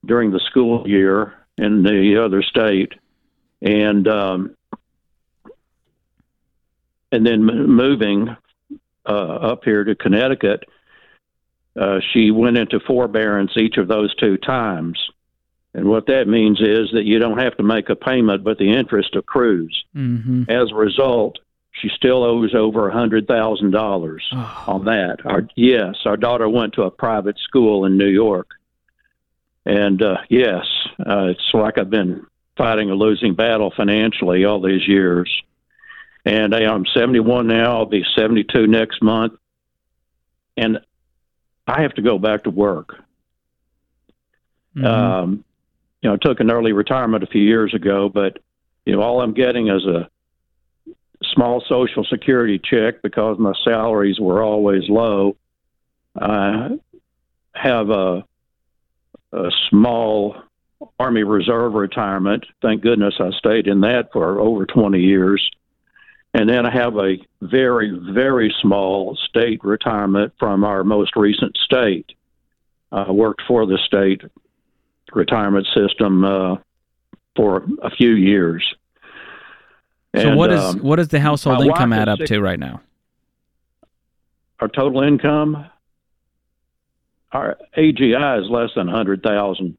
during 0.06 0.32
the 0.32 0.42
school 0.50 0.88
year 0.88 1.34
in 1.58 1.82
the 1.82 2.22
other 2.24 2.44
state, 2.44 2.94
and 3.62 4.08
um, 4.08 4.56
and 7.12 7.26
then 7.26 7.44
moving 7.44 8.36
uh, 9.08 9.12
up 9.12 9.64
here 9.64 9.84
to 9.84 9.96
Connecticut, 9.96 10.66
uh, 11.80 12.00
she 12.12 12.32
went 12.32 12.58
into 12.58 12.80
forbearance 12.82 13.52
each 13.56 13.78
of 13.78 13.88
those 13.88 14.14
two 14.16 14.38
times. 14.38 15.00
And 15.78 15.86
what 15.88 16.07
that 16.07 16.28
means 16.28 16.59
is 16.59 16.89
that 16.93 17.03
you 17.05 17.19
don't 17.19 17.38
have 17.38 17.55
to 17.57 17.63
make 17.63 17.88
a 17.89 17.95
payment, 17.95 18.43
but 18.43 18.57
the 18.57 18.71
interest 18.73 19.15
accrues. 19.15 19.86
Mm-hmm. 19.95 20.49
As 20.49 20.71
a 20.71 20.75
result, 20.75 21.38
she 21.71 21.89
still 21.95 22.23
owes 22.23 22.55
over 22.55 22.89
a 22.89 22.91
hundred 22.93 23.28
thousand 23.28 23.69
dollars 23.71 24.28
Oh. 24.34 24.63
on 24.67 24.86
that. 24.86 25.23
Our 25.23 25.47
yes, 25.55 25.97
our 26.05 26.17
daughter 26.17 26.49
went 26.49 26.73
to 26.73 26.82
a 26.82 26.89
private 26.89 27.38
school 27.38 27.86
in 27.86 27.95
New 27.95 28.07
York, 28.07 28.47
and 29.67 30.01
uh, 30.01 30.17
yes, 30.30 30.65
uh, 30.99 31.25
it's 31.25 31.53
like 31.53 31.78
I've 31.78 31.91
been 31.91 32.25
fighting 32.57 32.89
a 32.89 32.95
losing 32.95 33.36
battle 33.36 33.71
financially 33.78 34.45
all 34.45 34.59
these 34.59 34.88
years. 34.88 35.32
And 36.25 36.55
hey, 36.55 36.65
I'm 36.65 36.88
71 36.88 37.45
now. 37.45 37.78
I'll 37.78 37.86
be 37.86 38.03
72 38.17 38.65
next 38.65 39.03
month, 39.03 39.34
and 40.57 40.80
I 41.67 41.84
have 41.84 41.93
to 41.93 42.01
go 42.01 42.17
back 42.17 42.45
to 42.45 42.49
work. 42.49 42.95
Mm-hmm. 44.75 44.86
Um, 44.86 45.43
you 46.02 46.10
know, 46.10 46.18
took 46.18 46.39
an 46.39 46.52
early 46.52 46.74
retirement 46.74 47.24
a 47.24 47.28
few 47.28 47.41
years 47.41 47.74
ago, 47.74 48.10
but 48.10 48.39
you 48.86 48.95
know, 48.95 49.02
all 49.02 49.22
I'm 49.22 49.34
getting 49.34 49.68
is 49.68 49.86
a 49.86 50.10
small 51.34 51.64
Social 51.68 52.06
Security 52.06 52.60
check 52.64 53.02
because 53.02 53.38
my 53.39 53.54
salaries 53.64 54.20
were 54.20 54.43
always 54.43 54.84
low. 54.88 55.36
I 56.16 56.70
have 57.54 57.89
a 57.89 58.24
a 59.34 59.52
small 59.70 60.36
Army 61.00 61.24
Reserve 61.24 61.74
retirement. 61.74 62.45
Thank 62.62 62.82
goodness 62.82 63.16
I 63.20 63.32
stayed 63.38 63.68
in 63.68 63.82
that 63.82 64.10
for 64.14 64.39
over 64.39 64.66
20 64.66 65.00
years. 65.00 65.50
And 66.34 66.48
then 66.48 66.66
I 66.66 66.72
have 66.72 66.95
a 66.98 67.18
very, 67.41 68.00
very 68.14 68.54
small 68.62 69.18
state 69.28 69.64
retirement 69.64 70.34
from 70.39 70.64
our 70.64 70.84
most 70.84 71.16
recent 71.16 71.58
state. 71.58 72.06
I 72.91 73.12
worked 73.12 73.41
for 73.48 73.66
the 73.66 73.80
state 73.86 74.22
retirement 75.14 75.68
system 75.76 76.24
uh, 76.24 76.55
for 77.36 77.66
a 77.82 77.89
few 77.91 78.12
years. 78.12 78.64
So 80.16 80.30
And, 80.30 80.38
what 80.38 80.51
is 80.51 80.60
um, 80.62 80.80
what 80.80 80.95
does 80.97 81.10
the 81.10 81.20
household 81.20 81.66
income 81.66 81.93
add 81.93 82.10
up 82.10 82.20
to 82.20 82.39
right 82.39 82.60
now? 82.60 82.82
our 84.60 84.68
total 84.68 85.03
income, 85.03 85.66
our 87.32 87.58
AGI 87.78 88.41
is 88.43 88.49
less 88.49 88.70
than 88.76 88.88
hundred 88.88 89.22
thousand, 89.22 89.78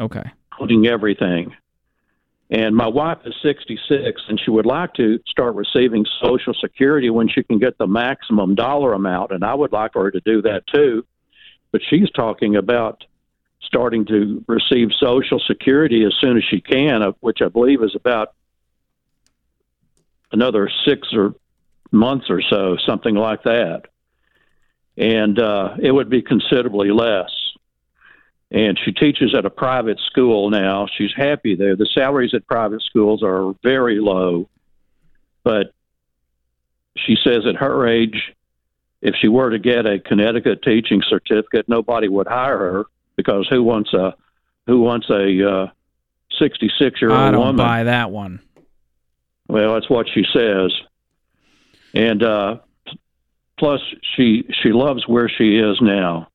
Okay. 0.00 0.24
including 0.52 0.86
everything. 0.88 1.54
And 2.50 2.76
my 2.76 2.86
wife 2.86 3.18
is 3.24 3.34
66, 3.42 4.22
and 4.28 4.40
she 4.40 4.52
would 4.52 4.66
like 4.66 4.94
to 4.94 5.18
start 5.26 5.56
receiving 5.56 6.06
Social 6.22 6.54
Security 6.54 7.10
when 7.10 7.28
she 7.28 7.42
can 7.42 7.58
get 7.58 7.76
the 7.76 7.88
maximum 7.88 8.54
dollar 8.54 8.92
amount, 8.92 9.32
and 9.32 9.44
I 9.44 9.52
would 9.52 9.72
like 9.72 9.94
her 9.94 10.12
to 10.12 10.20
do 10.20 10.42
that 10.42 10.62
too. 10.72 11.04
But 11.72 11.80
she's 11.88 12.08
talking 12.10 12.54
about 12.54 13.02
starting 13.66 14.06
to 14.06 14.44
receive 14.46 14.90
Social 14.98 15.40
Security 15.40 16.04
as 16.04 16.14
soon 16.20 16.36
as 16.36 16.44
she 16.44 16.60
can, 16.60 17.02
which 17.20 17.42
I 17.42 17.48
believe 17.48 17.82
is 17.82 17.94
about 17.94 18.34
another 20.32 20.70
six 20.86 21.08
or 21.12 21.34
months 21.92 22.26
or 22.30 22.40
so, 22.42 22.76
something 22.86 23.14
like 23.14 23.42
that. 23.44 23.82
And 24.96 25.38
uh, 25.38 25.76
it 25.78 25.92
would 25.92 26.08
be 26.08 26.22
considerably 26.22 26.90
less. 26.90 27.30
And 28.50 28.78
she 28.84 28.92
teaches 28.92 29.34
at 29.36 29.44
a 29.44 29.50
private 29.50 29.98
school 30.06 30.50
now. 30.50 30.86
She's 30.96 31.12
happy 31.14 31.56
there. 31.56 31.76
The 31.76 31.88
salaries 31.92 32.32
at 32.32 32.46
private 32.46 32.82
schools 32.82 33.22
are 33.22 33.54
very 33.62 33.98
low, 34.00 34.48
but 35.42 35.72
she 36.96 37.16
says 37.22 37.44
at 37.46 37.56
her 37.56 37.86
age, 37.86 38.32
if 39.02 39.14
she 39.20 39.28
were 39.28 39.50
to 39.50 39.58
get 39.58 39.84
a 39.84 39.98
Connecticut 39.98 40.62
teaching 40.62 41.02
certificate, 41.08 41.68
nobody 41.68 42.08
would 42.08 42.26
hire 42.26 42.58
her 42.58 42.84
because 43.16 43.46
who 43.48 43.62
wants 43.62 43.92
a 43.92 44.14
who 44.66 44.80
wants 44.80 45.08
a 45.10 45.72
sixty-six-year-old 46.38 47.18
woman? 47.18 47.24
I 47.24 47.26
old 47.26 47.32
don't 47.32 47.46
woman? 47.46 47.56
buy 47.56 47.84
that 47.84 48.10
one. 48.10 48.40
Well, 49.48 49.74
that's 49.74 49.88
what 49.88 50.06
she 50.12 50.24
says. 50.32 50.72
And 51.94 52.22
uh, 52.22 52.56
plus, 53.58 53.80
she 54.16 54.44
she 54.62 54.72
loves 54.72 55.06
where 55.06 55.28
she 55.28 55.56
is 55.56 55.78
now. 55.80 56.28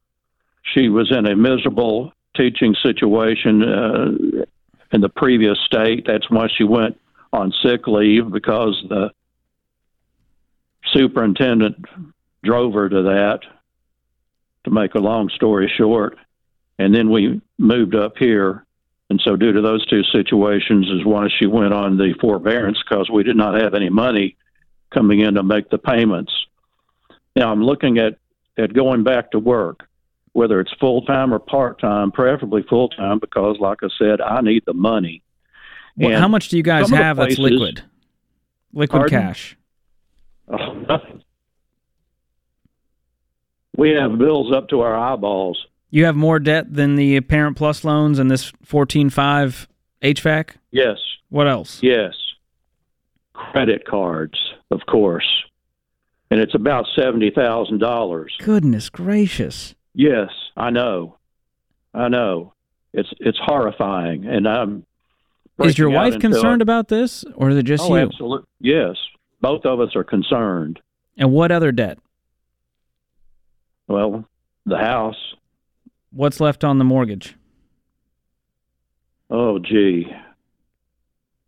She 0.63 0.89
was 0.89 1.11
in 1.11 1.25
a 1.25 1.35
miserable 1.35 2.13
teaching 2.35 2.75
situation 2.81 3.63
uh, 3.63 4.45
in 4.91 5.01
the 5.01 5.09
previous 5.09 5.59
state. 5.65 6.05
That's 6.07 6.29
why 6.29 6.47
she 6.55 6.63
went 6.63 6.97
on 7.33 7.53
sick 7.63 7.87
leave 7.87 8.31
because 8.31 8.81
the 8.89 9.11
superintendent 10.93 11.85
drove 12.43 12.73
her 12.73 12.89
to 12.89 13.03
that. 13.03 13.39
To 14.65 14.69
make 14.69 14.93
a 14.93 14.99
long 14.99 15.29
story 15.29 15.71
short, 15.75 16.17
and 16.81 16.93
then 16.93 17.09
we 17.09 17.41
moved 17.57 17.95
up 17.95 18.17
here 18.17 18.65
and 19.09 19.21
so, 19.25 19.35
due 19.35 19.51
to 19.51 19.61
those 19.61 19.85
two 19.87 20.03
situations, 20.03 20.87
is 20.89 21.03
why 21.03 21.27
she 21.37 21.45
went 21.45 21.73
on 21.73 21.97
the 21.97 22.13
forbearance 22.21 22.77
because 22.81 23.09
we 23.09 23.23
did 23.23 23.35
not 23.35 23.61
have 23.61 23.73
any 23.73 23.89
money 23.89 24.37
coming 24.93 25.19
in 25.19 25.33
to 25.33 25.43
make 25.43 25.69
the 25.69 25.77
payments. 25.77 26.31
Now, 27.35 27.51
I'm 27.51 27.61
looking 27.61 27.97
at, 27.97 28.19
at 28.57 28.71
going 28.73 29.03
back 29.03 29.31
to 29.31 29.39
work. 29.39 29.89
whether 30.33 30.59
it's 30.59 30.71
full 30.79 31.01
time 31.03 31.33
or 31.33 31.39
part 31.39 31.79
time, 31.79 32.11
preferably 32.11 32.63
full 32.63 32.89
time, 32.89 33.19
because, 33.19 33.57
like 33.59 33.79
I 33.83 33.87
said, 33.97 34.21
I 34.21 34.41
need 34.41 34.63
the 34.65 34.73
money. 34.73 35.23
Well, 35.97 36.17
how 36.19 36.27
much 36.27 36.49
do 36.49 36.57
you 36.57 36.63
guys 36.63 36.89
have 36.89 37.17
that's 37.17 37.37
liquid? 37.37 37.83
Liquid 38.73 39.01
Pardon? 39.01 39.19
cash. 39.19 39.57
Oh. 40.47 40.97
We 43.75 43.89
have 43.91 44.17
bills 44.17 44.53
up 44.53 44.69
to 44.69 44.81
our 44.81 44.95
eyeballs. 44.95 45.65
You 45.91 46.05
have 46.05 46.15
more 46.15 46.39
debt 46.39 46.73
than 46.73 46.95
the 46.95 47.19
Parent 47.21 47.57
Plus 47.57 47.83
loans 47.83 48.17
and 48.17 48.31
this 48.31 48.51
fourteen 48.63 49.09
five 49.09 49.67
HVAC. 50.01 50.51
Yes, 50.71 50.97
What 51.29 51.47
else? 51.47 51.83
yes. 51.83 52.13
Credit 53.33 53.85
cards, 53.85 54.37
of 54.71 54.81
course, 54.87 55.27
and 56.29 56.39
it's 56.39 56.53
about 56.55 56.85
seventy 56.95 57.29
thousand 57.29 57.79
dollars. 57.79 58.33
Goodness 58.39 58.89
gracious! 58.89 59.75
Yes, 59.93 60.29
I 60.55 60.69
know, 60.69 61.17
I 61.93 62.07
know. 62.07 62.53
It's 62.93 63.09
it's 63.19 63.39
horrifying, 63.43 64.25
and 64.25 64.47
I'm. 64.47 64.85
Is 65.59 65.77
your 65.77 65.89
wife 65.89 66.19
concerned 66.19 66.61
a- 66.61 66.63
about 66.63 66.87
this, 66.87 67.23
or 67.35 67.49
is 67.49 67.57
it 67.57 67.63
just 67.63 67.83
oh, 67.83 67.95
you? 67.95 68.01
absolutely. 68.01 68.47
Yes, 68.59 68.95
both 69.41 69.65
of 69.65 69.79
us 69.79 69.95
are 69.95 70.03
concerned. 70.03 70.79
And 71.17 71.31
what 71.31 71.51
other 71.51 71.71
debt? 71.71 71.97
Well, 73.87 74.25
the 74.65 74.77
house. 74.77 75.17
What's 76.11 76.39
left 76.39 76.63
on 76.63 76.77
the 76.77 76.83
mortgage? 76.83 77.35
Oh, 79.29 79.59
gee, 79.59 80.11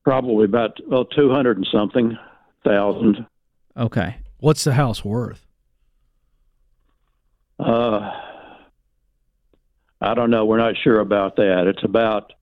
probably 0.04 0.46
about 0.46 0.80
well 0.88 1.06
two 1.06 1.30
hundred 1.30 1.58
and 1.58 1.68
something 1.72 2.18
thousand. 2.64 3.26
Okay. 3.76 4.18
What's 4.40 4.64
the 4.64 4.74
house 4.74 5.04
worth? 5.04 5.46
Uh, 7.60 8.12
I 10.02 10.14
don't 10.14 10.30
know. 10.30 10.46
We're 10.46 10.58
not 10.58 10.76
sure 10.82 11.00
about 11.00 11.36
that. 11.38 11.66
It's 11.68 11.84
about. 11.84 12.34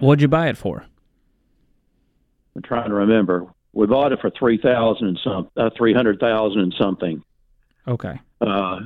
What'd 0.00 0.20
you 0.20 0.28
buy 0.28 0.48
it 0.48 0.56
for? 0.56 0.84
I'm 2.56 2.62
trying 2.62 2.88
to 2.88 2.94
remember. 2.94 3.46
We 3.72 3.86
bought 3.86 4.12
it 4.12 4.20
for 4.20 4.30
three 4.30 4.58
thousand 4.58 5.08
and 5.08 5.20
some, 5.24 5.50
uh, 5.56 5.70
three 5.76 5.94
hundred 5.94 6.20
thousand 6.20 6.60
and 6.60 6.74
something. 6.78 7.22
Okay. 7.88 8.20
Uh, 8.40 8.80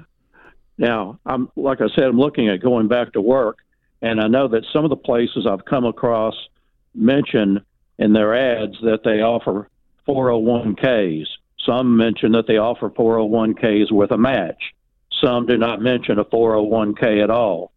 now, 0.79 1.19
I'm 1.27 1.51
like 1.57 1.81
I 1.81 1.89
said, 1.95 2.05
I'm 2.05 2.19
looking 2.19 2.49
at 2.49 2.63
going 2.63 2.87
back 2.89 3.13
to 3.13 3.21
work, 3.21 3.59
and 4.01 4.21
I 4.21 4.29
know 4.29 4.47
that 4.49 4.65
some 4.73 4.85
of 4.85 4.91
the 4.91 4.97
places 4.97 5.47
I've 5.47 5.65
come 5.65 5.85
across 5.85 6.35
mention 6.95 7.65
in 7.99 8.13
their 8.13 8.35
ads 8.35 8.77
that 8.83 9.03
they 9.05 9.21
offer 9.21 9.69
401ks. 10.07 11.27
Some 11.67 11.97
mention 11.97 12.33
that 12.33 12.47
they 12.47 12.57
offer 12.57 12.91
401ks 12.91 13.91
with 13.91 14.13
a 14.13 14.17
match. 14.17 14.73
Some 15.21 15.47
do 15.47 15.59
not 15.59 15.83
mention 15.83 16.19
a 16.19 16.25
401k 16.25 17.23
at 17.23 17.31
all. 17.31 17.73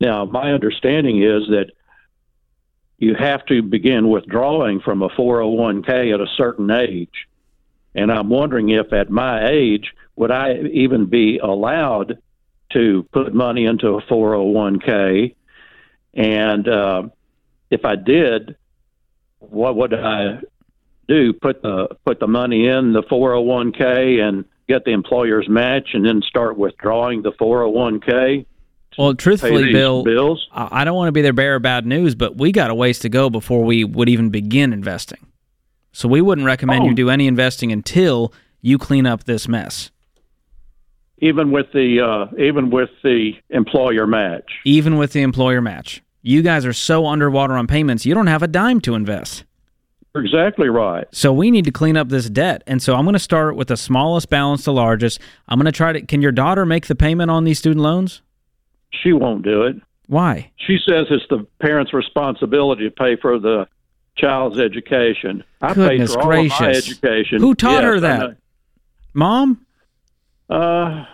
Now, 0.00 0.24
my 0.24 0.52
understanding 0.52 1.22
is 1.22 1.46
that 1.48 1.70
you 2.98 3.14
have 3.14 3.46
to 3.46 3.62
begin 3.62 4.10
withdrawing 4.10 4.80
from 4.80 5.02
a 5.02 5.08
401k 5.08 6.12
at 6.12 6.20
a 6.20 6.26
certain 6.36 6.70
age. 6.70 7.28
And 7.94 8.10
I'm 8.10 8.28
wondering 8.28 8.70
if 8.70 8.92
at 8.92 9.08
my 9.08 9.48
age, 9.48 9.92
would 10.16 10.30
I 10.30 10.58
even 10.72 11.06
be 11.06 11.38
allowed 11.38 12.18
to 12.70 13.06
put 13.12 13.34
money 13.34 13.64
into 13.66 13.88
a 13.88 14.02
401k? 14.02 15.34
And 16.14 16.68
uh, 16.68 17.02
if 17.70 17.84
I 17.84 17.96
did, 17.96 18.56
what 19.38 19.76
would 19.76 19.94
I 19.94 20.40
do? 21.08 21.32
Put 21.32 21.62
the 21.62 21.88
put 22.04 22.20
the 22.20 22.26
money 22.26 22.66
in 22.66 22.92
the 22.92 23.02
401k 23.02 24.20
and 24.20 24.44
get 24.68 24.84
the 24.84 24.92
employer's 24.92 25.48
match, 25.48 25.90
and 25.94 26.04
then 26.06 26.22
start 26.22 26.56
withdrawing 26.56 27.22
the 27.22 27.32
401k. 27.32 28.46
Well, 28.98 29.14
truthfully, 29.14 29.72
Bill, 29.72 30.02
bills? 30.04 30.48
I 30.52 30.84
don't 30.84 30.96
want 30.96 31.08
to 31.08 31.12
be 31.12 31.22
their 31.22 31.32
bearer 31.32 31.56
of 31.56 31.62
bad 31.62 31.86
news, 31.86 32.14
but 32.16 32.36
we 32.36 32.50
got 32.52 32.70
a 32.70 32.74
ways 32.74 32.98
to 33.00 33.08
go 33.08 33.30
before 33.30 33.64
we 33.64 33.84
would 33.84 34.08
even 34.08 34.30
begin 34.30 34.72
investing. 34.72 35.26
So 35.92 36.08
we 36.08 36.20
wouldn't 36.20 36.44
recommend 36.46 36.84
you 36.84 36.90
Oh. 36.90 36.94
do 36.94 37.10
any 37.10 37.26
investing 37.28 37.70
until 37.72 38.32
you 38.62 38.78
clean 38.78 39.06
up 39.06 39.24
this 39.24 39.46
mess. 39.48 39.90
Even 41.20 41.50
with 41.50 41.66
the 41.72 42.00
uh, 42.00 42.26
even 42.42 42.70
with 42.70 42.90
the 43.04 43.32
employer 43.50 44.06
match. 44.06 44.50
even 44.64 44.96
with 44.96 45.12
the 45.12 45.22
employer 45.22 45.60
match. 45.60 46.02
You 46.22 46.42
guys 46.42 46.66
are 46.66 46.72
so 46.72 47.06
underwater 47.06 47.54
on 47.54 47.66
payments, 47.66 48.04
you 48.04 48.14
don't 48.14 48.26
have 48.26 48.42
a 48.42 48.48
dime 48.48 48.80
to 48.82 48.94
invest. 48.94 49.44
You're 50.14 50.24
exactly 50.24 50.68
right. 50.68 51.06
So 51.12 51.32
we 51.32 51.50
need 51.50 51.64
to 51.66 51.70
clean 51.70 51.96
up 51.96 52.08
this 52.08 52.28
debt. 52.28 52.62
And 52.66 52.82
so 52.82 52.96
I'm 52.96 53.04
going 53.04 53.12
to 53.14 53.18
start 53.20 53.54
with 53.56 53.68
the 53.68 53.76
smallest 53.76 54.28
balance 54.28 54.64
to 54.64 54.72
largest. 54.72 55.20
I'm 55.48 55.56
going 55.58 55.66
to 55.66 55.72
try 55.72 55.92
to. 55.92 56.00
Can 56.02 56.20
your 56.20 56.32
daughter 56.32 56.66
make 56.66 56.86
the 56.88 56.94
payment 56.96 57.30
on 57.30 57.44
these 57.44 57.58
student 57.58 57.80
loans? 57.82 58.20
She 58.92 59.12
won't 59.12 59.42
do 59.44 59.62
it. 59.62 59.76
Why? 60.08 60.50
She 60.56 60.78
says 60.84 61.06
it's 61.10 61.24
the 61.30 61.46
parent's 61.60 61.94
responsibility 61.94 62.84
to 62.84 62.90
pay 62.90 63.14
for 63.16 63.38
the 63.38 63.68
child's 64.16 64.58
education. 64.58 65.44
I 65.62 65.74
Goodness 65.74 66.10
paid 66.10 66.20
for 66.20 66.22
all 66.24 66.30
of 66.40 66.48
my 66.48 66.56
gracious. 66.58 66.88
education. 66.90 67.38
Who 67.40 67.54
taught 67.54 67.74
Yes, 67.74 67.84
her 67.84 68.00
that? 68.00 68.36
Mom? 69.14 69.64
Know. 70.50 70.56
Uh, 70.56 71.06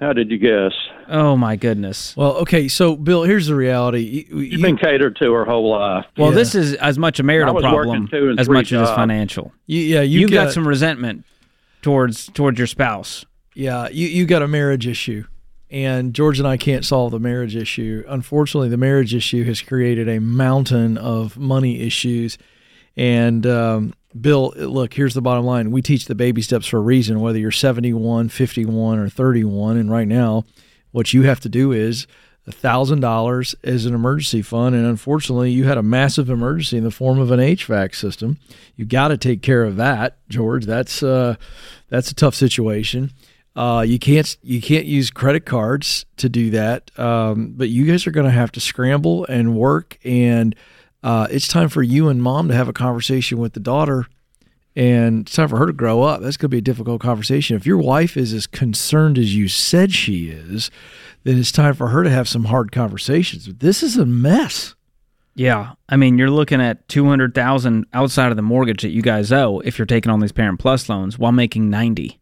how 0.00 0.14
did 0.14 0.30
you 0.30 0.38
guess? 0.38 0.72
Oh 1.08 1.36
my 1.36 1.56
goodness. 1.56 2.16
Well, 2.16 2.36
okay, 2.36 2.68
so 2.68 2.96
Bill, 2.96 3.22
here's 3.24 3.48
the 3.48 3.54
reality. 3.54 4.26
You, 4.30 4.38
You've 4.38 4.62
been 4.62 4.78
catered 4.78 5.16
to 5.16 5.32
her 5.32 5.44
whole 5.44 5.70
life. 5.70 6.06
Well, 6.16 6.30
this 6.30 6.54
is 6.54 6.74
as 6.74 6.98
much 6.98 7.20
a 7.20 7.22
marital 7.22 7.60
problem 7.60 8.04
working 8.04 8.08
two 8.08 8.30
and 8.30 8.40
as 8.40 8.46
three 8.46 8.54
much 8.54 8.72
as 8.72 8.88
it's 8.88 8.90
financial. 8.92 9.52
You, 9.66 9.80
yeah, 9.80 10.00
you 10.00 10.20
You've 10.20 10.30
got, 10.30 10.46
got 10.46 10.54
some 10.54 10.66
resentment 10.66 11.24
towards 11.82 12.28
towards 12.28 12.56
your 12.56 12.66
spouse. 12.66 13.26
Yeah, 13.54 13.88
you 13.88 14.06
you 14.06 14.24
got 14.24 14.40
a 14.40 14.48
marriage 14.48 14.86
issue, 14.86 15.24
and 15.70 16.14
George 16.14 16.38
and 16.38 16.48
I 16.48 16.56
can't 16.56 16.84
solve 16.84 17.10
the 17.10 17.20
marriage 17.20 17.54
issue. 17.54 18.02
Unfortunately, 18.08 18.70
the 18.70 18.78
marriage 18.78 19.14
issue 19.14 19.44
has 19.44 19.60
created 19.60 20.08
a 20.08 20.18
mountain 20.18 20.96
of 20.96 21.36
money 21.36 21.82
issues. 21.82 22.38
And 22.96 23.46
um, 23.46 23.94
Bill, 24.18 24.52
look, 24.56 24.94
here's 24.94 25.14
the 25.14 25.22
bottom 25.22 25.44
line: 25.44 25.70
we 25.70 25.82
teach 25.82 26.06
the 26.06 26.14
baby 26.14 26.42
steps 26.42 26.66
for 26.66 26.78
a 26.78 26.80
reason. 26.80 27.20
Whether 27.20 27.38
you're 27.38 27.50
71, 27.50 28.28
51, 28.28 28.98
or 28.98 29.08
31, 29.08 29.76
and 29.76 29.90
right 29.90 30.08
now, 30.08 30.44
what 30.90 31.12
you 31.12 31.22
have 31.22 31.40
to 31.40 31.48
do 31.48 31.72
is 31.72 32.06
thousand 32.50 33.00
dollars 33.00 33.54
as 33.64 33.86
an 33.86 33.94
emergency 33.94 34.42
fund, 34.42 34.74
and 34.74 34.86
unfortunately, 34.86 35.50
you 35.50 35.64
had 35.64 35.78
a 35.78 35.82
massive 35.82 36.28
emergency 36.28 36.78
in 36.78 36.84
the 36.84 36.90
form 36.90 37.18
of 37.18 37.30
an 37.30 37.40
HVAC 37.40 37.94
system. 37.94 38.38
You 38.76 38.84
got 38.84 39.08
to 39.08 39.18
take 39.18 39.42
care 39.42 39.64
of 39.64 39.76
that, 39.76 40.16
George. 40.28 40.66
That's 40.66 41.02
uh, 41.02 41.36
that's 41.88 42.10
a 42.10 42.14
tough 42.14 42.34
situation. 42.34 43.12
Uh, 43.56 43.84
you 43.86 43.98
can't 43.98 44.36
you 44.42 44.60
can't 44.60 44.86
use 44.86 45.10
credit 45.10 45.44
cards 45.44 46.06
to 46.18 46.28
do 46.28 46.50
that, 46.50 46.96
um, 46.98 47.54
but 47.56 47.68
you 47.68 47.84
guys 47.84 48.06
are 48.06 48.12
going 48.12 48.26
to 48.26 48.32
have 48.32 48.52
to 48.52 48.60
scramble 48.60 49.24
and 49.26 49.56
work, 49.56 49.98
and 50.04 50.54
uh, 51.02 51.26
it's 51.30 51.48
time 51.48 51.68
for 51.68 51.82
you 51.82 52.08
and 52.08 52.22
mom 52.22 52.48
to 52.48 52.54
have 52.54 52.68
a 52.68 52.72
conversation 52.72 53.38
with 53.38 53.52
the 53.54 53.60
daughter, 53.60 54.06
and 54.76 55.22
it's 55.22 55.34
time 55.34 55.48
for 55.48 55.58
her 55.58 55.66
to 55.66 55.72
grow 55.72 56.02
up. 56.02 56.20
That's 56.20 56.36
going 56.36 56.50
to 56.50 56.54
be 56.54 56.58
a 56.58 56.62
difficult 56.62 57.00
conversation. 57.00 57.56
If 57.56 57.66
your 57.66 57.78
wife 57.78 58.16
is 58.16 58.32
as 58.32 58.46
concerned 58.46 59.18
as 59.18 59.34
you 59.34 59.48
said 59.48 59.92
she 59.92 60.28
is, 60.28 60.70
then 61.24 61.38
it's 61.38 61.52
time 61.52 61.74
for 61.74 61.88
her 61.88 62.02
to 62.02 62.10
have 62.10 62.28
some 62.28 62.44
hard 62.44 62.70
conversations. 62.72 63.46
This 63.46 63.82
is 63.82 63.96
a 63.96 64.06
mess. 64.06 64.74
Yeah, 65.34 65.74
I 65.88 65.96
mean, 65.96 66.18
you're 66.18 66.30
looking 66.30 66.60
at 66.60 66.86
two 66.88 67.06
hundred 67.06 67.34
thousand 67.34 67.86
outside 67.94 68.30
of 68.30 68.36
the 68.36 68.42
mortgage 68.42 68.82
that 68.82 68.90
you 68.90 69.00
guys 69.00 69.32
owe 69.32 69.60
if 69.60 69.78
you're 69.78 69.86
taking 69.86 70.12
on 70.12 70.20
these 70.20 70.32
Parent 70.32 70.58
Plus 70.58 70.88
loans 70.88 71.18
while 71.18 71.32
making 71.32 71.70
ninety, 71.70 72.20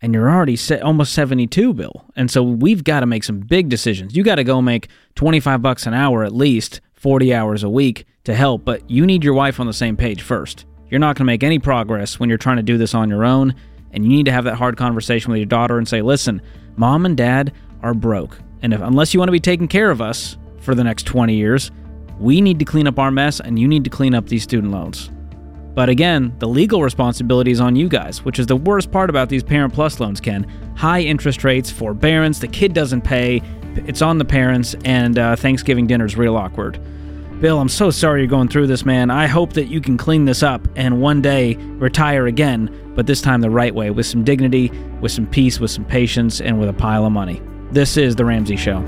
and 0.00 0.14
you're 0.14 0.30
already 0.30 0.56
almost 0.80 1.12
seventy-two, 1.12 1.72
Bill. 1.74 2.04
And 2.14 2.30
so 2.30 2.42
we've 2.42 2.84
got 2.84 3.00
to 3.00 3.06
make 3.06 3.24
some 3.24 3.40
big 3.40 3.68
decisions. 3.68 4.14
You 4.14 4.22
got 4.22 4.36
to 4.36 4.44
go 4.44 4.62
make 4.62 4.88
twenty-five 5.14 5.62
bucks 5.62 5.86
an 5.86 5.94
hour 5.94 6.24
at 6.24 6.34
least, 6.34 6.80
forty 7.02 7.34
hours 7.34 7.64
a 7.64 7.68
week 7.68 8.06
to 8.24 8.34
help. 8.34 8.64
But 8.64 8.88
you 8.88 9.04
need 9.04 9.24
your 9.24 9.34
wife 9.34 9.58
on 9.58 9.66
the 9.66 9.72
same 9.72 9.96
page 9.96 10.22
first. 10.22 10.64
You're 10.88 11.00
not 11.00 11.16
going 11.16 11.24
to 11.24 11.32
make 11.32 11.42
any 11.42 11.58
progress 11.58 12.20
when 12.20 12.28
you're 12.28 12.38
trying 12.38 12.58
to 12.58 12.62
do 12.62 12.78
this 12.78 12.94
on 12.94 13.08
your 13.08 13.24
own, 13.24 13.54
and 13.90 14.04
you 14.04 14.10
need 14.10 14.26
to 14.26 14.32
have 14.32 14.44
that 14.44 14.54
hard 14.54 14.76
conversation 14.76 15.32
with 15.32 15.38
your 15.38 15.46
daughter 15.46 15.78
and 15.78 15.88
say, 15.88 16.00
"Listen, 16.00 16.40
mom 16.76 17.04
and 17.04 17.16
dad 17.16 17.52
are 17.82 17.94
broke, 17.94 18.38
and 18.62 18.72
if 18.72 18.80
unless 18.80 19.12
you 19.12 19.20
want 19.20 19.28
to 19.28 19.32
be 19.32 19.40
taking 19.40 19.68
care 19.68 19.90
of 19.90 20.00
us 20.00 20.38
for 20.60 20.74
the 20.74 20.84
next 20.84 21.04
twenty 21.04 21.34
years." 21.34 21.70
We 22.20 22.40
need 22.40 22.60
to 22.60 22.64
clean 22.64 22.86
up 22.86 23.00
our 23.00 23.10
mess 23.10 23.40
and 23.40 23.58
you 23.58 23.66
need 23.66 23.82
to 23.82 23.90
clean 23.90 24.14
up 24.14 24.28
these 24.28 24.44
student 24.44 24.70
loans. 24.70 25.10
But 25.74 25.88
again, 25.88 26.32
the 26.38 26.46
legal 26.46 26.82
responsibility 26.82 27.50
is 27.50 27.60
on 27.60 27.74
you 27.74 27.88
guys, 27.88 28.24
which 28.24 28.38
is 28.38 28.46
the 28.46 28.54
worst 28.54 28.92
part 28.92 29.10
about 29.10 29.28
these 29.28 29.42
Parent 29.42 29.72
Plus 29.72 29.98
loans, 29.98 30.20
Ken. 30.20 30.46
High 30.76 31.00
interest 31.00 31.42
rates, 31.42 31.70
forbearance, 31.70 32.38
the 32.38 32.46
kid 32.46 32.74
doesn't 32.74 33.00
pay, 33.00 33.42
it's 33.86 34.02
on 34.02 34.18
the 34.18 34.24
parents, 34.24 34.74
and 34.84 35.18
uh, 35.18 35.36
Thanksgiving 35.36 35.86
dinner's 35.86 36.16
real 36.16 36.36
awkward. 36.36 36.80
Bill, 37.40 37.58
I'm 37.58 37.68
so 37.68 37.90
sorry 37.90 38.20
you're 38.20 38.28
going 38.28 38.48
through 38.48 38.68
this, 38.68 38.84
man. 38.84 39.10
I 39.10 39.26
hope 39.26 39.54
that 39.54 39.66
you 39.66 39.80
can 39.80 39.96
clean 39.96 40.26
this 40.26 40.44
up 40.44 40.66
and 40.76 41.00
one 41.00 41.20
day 41.20 41.56
retire 41.56 42.26
again, 42.28 42.92
but 42.94 43.06
this 43.08 43.20
time 43.20 43.40
the 43.40 43.50
right 43.50 43.74
way, 43.74 43.90
with 43.90 44.06
some 44.06 44.22
dignity, 44.22 44.68
with 45.00 45.10
some 45.10 45.26
peace, 45.26 45.58
with 45.58 45.72
some 45.72 45.84
patience, 45.84 46.40
and 46.40 46.60
with 46.60 46.68
a 46.68 46.72
pile 46.72 47.04
of 47.04 47.10
money. 47.10 47.42
This 47.72 47.96
is 47.96 48.14
The 48.14 48.24
Ramsey 48.24 48.56
Show. 48.56 48.80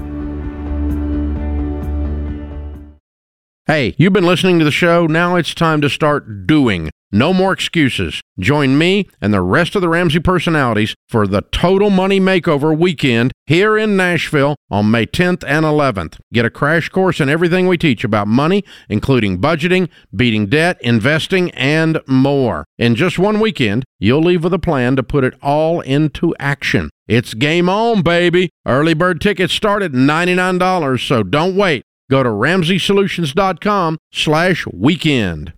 Hey, 3.66 3.94
you've 3.97 4.12
been 4.12 4.27
listening 4.27 4.59
to 4.59 4.65
the 4.65 4.70
show. 4.70 5.06
Now 5.06 5.36
it's 5.36 5.55
time 5.55 5.81
to 5.81 5.89
start 5.89 6.47
doing. 6.47 6.90
No 7.14 7.32
more 7.32 7.52
excuses. 7.52 8.20
Join 8.40 8.76
me 8.76 9.08
and 9.20 9.32
the 9.32 9.40
rest 9.40 9.76
of 9.76 9.82
the 9.82 9.88
Ramsey 9.88 10.18
personalities 10.18 10.96
for 11.08 11.28
the 11.28 11.42
Total 11.42 11.88
Money 11.88 12.18
Makeover 12.18 12.76
weekend 12.76 13.30
here 13.46 13.78
in 13.78 13.96
Nashville 13.96 14.56
on 14.68 14.90
May 14.90 15.06
10th 15.06 15.44
and 15.46 15.64
11th. 15.64 16.18
Get 16.32 16.44
a 16.44 16.50
crash 16.50 16.88
course 16.88 17.20
in 17.20 17.28
everything 17.28 17.68
we 17.68 17.78
teach 17.78 18.02
about 18.02 18.26
money, 18.26 18.64
including 18.88 19.40
budgeting, 19.40 19.88
beating 20.12 20.46
debt, 20.46 20.76
investing, 20.80 21.52
and 21.52 22.00
more. 22.08 22.64
In 22.78 22.96
just 22.96 23.16
one 23.16 23.38
weekend, 23.38 23.84
you'll 24.00 24.20
leave 24.20 24.42
with 24.42 24.52
a 24.52 24.58
plan 24.58 24.96
to 24.96 25.04
put 25.04 25.22
it 25.22 25.34
all 25.40 25.82
into 25.82 26.34
action. 26.40 26.90
It's 27.06 27.32
game 27.32 27.68
on, 27.68 28.02
baby. 28.02 28.50
Early 28.66 28.94
bird 28.94 29.20
tickets 29.20 29.54
start 29.54 29.84
at 29.84 29.92
$99, 29.92 31.06
so 31.06 31.22
don't 31.22 31.54
wait. 31.54 31.84
Go 32.10 32.24
to 32.24 32.30
RamseySolutions.com 32.30 33.98
slash 34.12 34.66
weekend. 34.66 35.52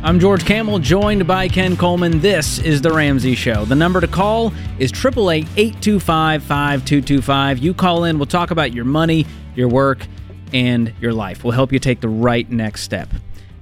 I'm 0.00 0.20
George 0.20 0.44
Kamel, 0.44 0.78
joined 0.78 1.26
by 1.26 1.48
Ken 1.48 1.76
Coleman. 1.76 2.20
This 2.20 2.60
is 2.60 2.80
The 2.80 2.92
Ramsey 2.92 3.34
Show. 3.34 3.64
The 3.64 3.74
number 3.74 4.00
to 4.00 4.06
call 4.06 4.52
is 4.78 4.92
888 4.92 5.58
825 5.58 6.42
5225. 6.44 7.58
You 7.58 7.74
call 7.74 8.04
in, 8.04 8.16
we'll 8.16 8.26
talk 8.26 8.52
about 8.52 8.72
your 8.72 8.84
money, 8.84 9.26
your 9.56 9.66
work, 9.66 10.06
and 10.52 10.94
your 11.00 11.12
life. 11.12 11.42
We'll 11.42 11.52
help 11.52 11.72
you 11.72 11.80
take 11.80 12.00
the 12.00 12.08
right 12.08 12.48
next 12.48 12.82
step. 12.82 13.08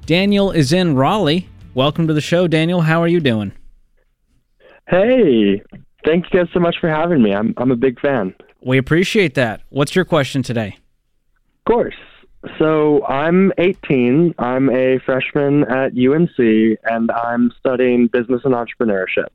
Daniel 0.04 0.50
is 0.50 0.74
in 0.74 0.94
Raleigh. 0.94 1.48
Welcome 1.72 2.06
to 2.06 2.12
the 2.12 2.20
show, 2.20 2.46
Daniel. 2.46 2.82
How 2.82 3.02
are 3.02 3.08
you 3.08 3.20
doing? 3.20 3.52
Hey, 4.88 5.62
thank 6.04 6.26
you 6.30 6.40
guys 6.40 6.48
so 6.52 6.60
much 6.60 6.76
for 6.78 6.90
having 6.90 7.22
me. 7.22 7.32
I'm, 7.32 7.54
I'm 7.56 7.70
a 7.70 7.76
big 7.76 7.98
fan. 7.98 8.34
We 8.62 8.76
appreciate 8.76 9.34
that. 9.36 9.62
What's 9.70 9.96
your 9.96 10.04
question 10.04 10.42
today? 10.42 10.76
Of 11.60 11.72
course. 11.72 11.94
So 12.58 13.04
I'm 13.06 13.52
18. 13.58 14.34
I'm 14.38 14.70
a 14.70 14.98
freshman 15.00 15.64
at 15.64 15.92
UNC, 15.96 16.78
and 16.84 17.10
I'm 17.10 17.52
studying 17.58 18.06
business 18.08 18.42
and 18.44 18.54
entrepreneurship. 18.54 19.28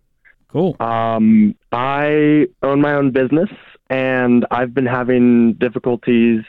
Cool. 0.50 0.76
Um, 0.80 1.56
I 1.72 2.48
own 2.64 2.82
my 2.82 2.94
own 2.94 3.12
business, 3.12 3.50
and 3.90 4.46
I've 4.52 4.74
been 4.74 4.86
having 4.86 5.54
difficulties 5.54 6.44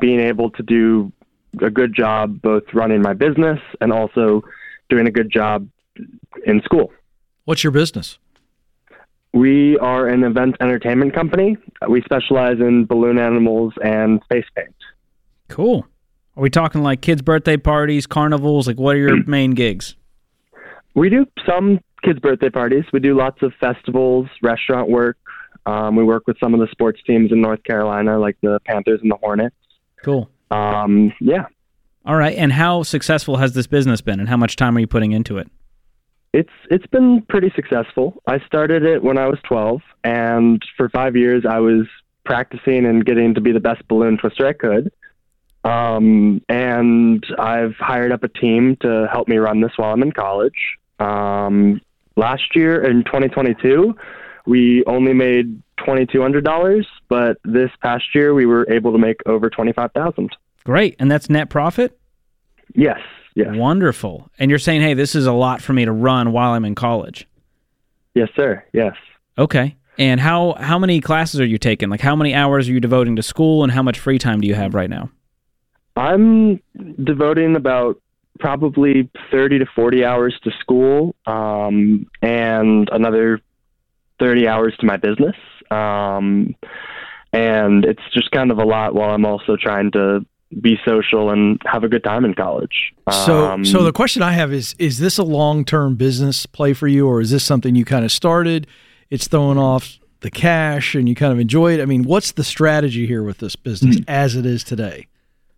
being 0.00 0.20
able 0.20 0.50
to 0.50 0.62
do 0.62 1.12
a 1.60 1.70
good 1.70 1.94
job 1.94 2.40
both 2.40 2.62
running 2.72 3.02
my 3.02 3.12
business 3.12 3.58
and 3.80 3.92
also 3.92 4.42
doing 4.88 5.06
a 5.06 5.10
good 5.10 5.30
job 5.30 5.68
in 6.46 6.62
school. 6.62 6.92
What's 7.44 7.64
your 7.64 7.72
business? 7.72 8.18
We 9.32 9.78
are 9.78 10.08
an 10.08 10.24
event 10.24 10.56
entertainment 10.60 11.14
company. 11.14 11.56
We 11.88 12.02
specialize 12.02 12.58
in 12.58 12.84
balloon 12.84 13.18
animals 13.18 13.72
and 13.82 14.20
face 14.28 14.46
paint. 14.56 14.74
Cool. 15.50 15.86
Are 16.36 16.42
we 16.42 16.48
talking 16.48 16.82
like 16.82 17.02
kids' 17.02 17.22
birthday 17.22 17.56
parties, 17.56 18.06
carnivals? 18.06 18.66
Like, 18.66 18.78
what 18.78 18.96
are 18.96 18.98
your 18.98 19.22
main 19.26 19.50
gigs? 19.50 19.96
We 20.94 21.10
do 21.10 21.26
some 21.46 21.80
kids' 22.02 22.20
birthday 22.20 22.48
parties. 22.48 22.84
We 22.92 23.00
do 23.00 23.16
lots 23.16 23.42
of 23.42 23.52
festivals, 23.60 24.28
restaurant 24.42 24.88
work. 24.88 25.18
Um, 25.66 25.96
we 25.96 26.04
work 26.04 26.26
with 26.26 26.38
some 26.40 26.54
of 26.54 26.60
the 26.60 26.68
sports 26.70 27.00
teams 27.06 27.32
in 27.32 27.42
North 27.42 27.62
Carolina, 27.64 28.18
like 28.18 28.36
the 28.42 28.60
Panthers 28.64 29.00
and 29.02 29.10
the 29.10 29.16
Hornets. 29.16 29.56
Cool. 30.02 30.30
Um, 30.50 31.12
yeah. 31.20 31.46
All 32.06 32.16
right. 32.16 32.36
And 32.36 32.52
how 32.52 32.82
successful 32.82 33.36
has 33.36 33.52
this 33.52 33.66
business 33.66 34.00
been, 34.00 34.20
and 34.20 34.28
how 34.28 34.36
much 34.36 34.56
time 34.56 34.76
are 34.76 34.80
you 34.80 34.86
putting 34.86 35.12
into 35.12 35.36
it? 35.36 35.48
It's 36.32 36.50
it's 36.70 36.86
been 36.86 37.22
pretty 37.28 37.52
successful. 37.56 38.22
I 38.26 38.38
started 38.46 38.84
it 38.84 39.02
when 39.02 39.18
I 39.18 39.26
was 39.26 39.38
12, 39.48 39.80
and 40.04 40.62
for 40.76 40.88
five 40.88 41.16
years 41.16 41.44
I 41.48 41.58
was 41.58 41.86
practicing 42.24 42.86
and 42.86 43.04
getting 43.04 43.34
to 43.34 43.40
be 43.40 43.52
the 43.52 43.60
best 43.60 43.86
balloon 43.88 44.16
twister 44.16 44.46
I 44.46 44.52
could. 44.52 44.92
Um, 45.64 46.42
and 46.48 47.24
I've 47.38 47.76
hired 47.76 48.12
up 48.12 48.24
a 48.24 48.28
team 48.28 48.76
to 48.80 49.08
help 49.12 49.28
me 49.28 49.36
run 49.36 49.60
this 49.60 49.72
while 49.76 49.92
I'm 49.92 50.02
in 50.02 50.12
college. 50.12 50.78
Um, 50.98 51.80
last 52.16 52.54
year 52.54 52.82
in 52.82 53.04
2022, 53.04 53.94
we 54.46 54.84
only 54.86 55.12
made 55.12 55.62
$2,200, 55.80 56.86
but 57.08 57.38
this 57.44 57.70
past 57.82 58.14
year 58.14 58.34
we 58.34 58.46
were 58.46 58.66
able 58.70 58.92
to 58.92 58.98
make 58.98 59.16
over 59.26 59.50
25,000. 59.50 60.30
Great. 60.64 60.96
And 60.98 61.10
that's 61.10 61.28
net 61.28 61.50
profit? 61.50 61.98
Yes. 62.74 63.00
Yes. 63.34 63.54
Wonderful. 63.54 64.30
And 64.38 64.50
you're 64.50 64.58
saying, 64.58 64.82
hey, 64.82 64.94
this 64.94 65.14
is 65.14 65.26
a 65.26 65.32
lot 65.32 65.62
for 65.62 65.72
me 65.72 65.84
to 65.84 65.92
run 65.92 66.32
while 66.32 66.52
I'm 66.52 66.64
in 66.64 66.74
college. 66.74 67.26
Yes, 68.14 68.28
sir. 68.34 68.64
Yes. 68.72 68.94
Okay. 69.38 69.76
And 69.98 70.20
how 70.20 70.54
how 70.58 70.78
many 70.78 71.00
classes 71.00 71.40
are 71.40 71.46
you 71.46 71.58
taking? 71.58 71.90
Like 71.90 72.00
how 72.00 72.16
many 72.16 72.34
hours 72.34 72.68
are 72.68 72.72
you 72.72 72.80
devoting 72.80 73.16
to 73.16 73.22
school 73.22 73.62
and 73.62 73.72
how 73.72 73.82
much 73.82 73.98
free 73.98 74.18
time 74.18 74.40
do 74.40 74.48
you 74.48 74.54
have 74.54 74.74
right 74.74 74.90
now? 74.90 75.10
I'm 76.00 76.60
devoting 77.04 77.56
about 77.56 78.00
probably 78.38 79.10
30 79.30 79.58
to 79.58 79.66
40 79.76 80.04
hours 80.04 80.34
to 80.44 80.50
school 80.60 81.14
um, 81.26 82.06
and 82.22 82.88
another 82.90 83.40
30 84.18 84.48
hours 84.48 84.74
to 84.80 84.86
my 84.86 84.96
business. 84.96 85.36
Um, 85.70 86.54
and 87.32 87.84
it's 87.84 88.02
just 88.12 88.30
kind 88.30 88.50
of 88.50 88.58
a 88.58 88.64
lot 88.64 88.94
while 88.94 89.10
I'm 89.10 89.26
also 89.26 89.56
trying 89.56 89.90
to 89.92 90.24
be 90.60 90.78
social 90.84 91.30
and 91.30 91.60
have 91.64 91.84
a 91.84 91.88
good 91.88 92.02
time 92.02 92.24
in 92.24 92.34
college. 92.34 92.92
So, 93.10 93.46
Um, 93.46 93.64
so 93.64 93.84
the 93.84 93.92
question 93.92 94.22
I 94.22 94.32
have 94.32 94.52
is: 94.52 94.74
Is 94.78 94.98
this 94.98 95.16
a 95.16 95.22
long-term 95.22 95.94
business 95.94 96.44
play 96.46 96.72
for 96.72 96.88
you, 96.88 97.06
or 97.06 97.20
is 97.20 97.30
this 97.30 97.44
something 97.44 97.76
you 97.76 97.84
kind 97.84 98.04
of 98.04 98.10
started? 98.10 98.66
It's 99.10 99.28
throwing 99.28 99.58
off 99.58 99.98
the 100.22 100.30
cash, 100.30 100.96
and 100.96 101.08
you 101.08 101.14
kind 101.14 101.32
of 101.32 101.38
enjoy 101.38 101.74
it. 101.74 101.80
I 101.80 101.84
mean, 101.84 102.02
what's 102.02 102.32
the 102.32 102.42
strategy 102.42 103.06
here 103.06 103.22
with 103.22 103.38
this 103.38 103.54
business 103.54 103.98
as 104.08 104.34
it 104.34 104.44
is 104.44 104.64
today? 104.64 105.06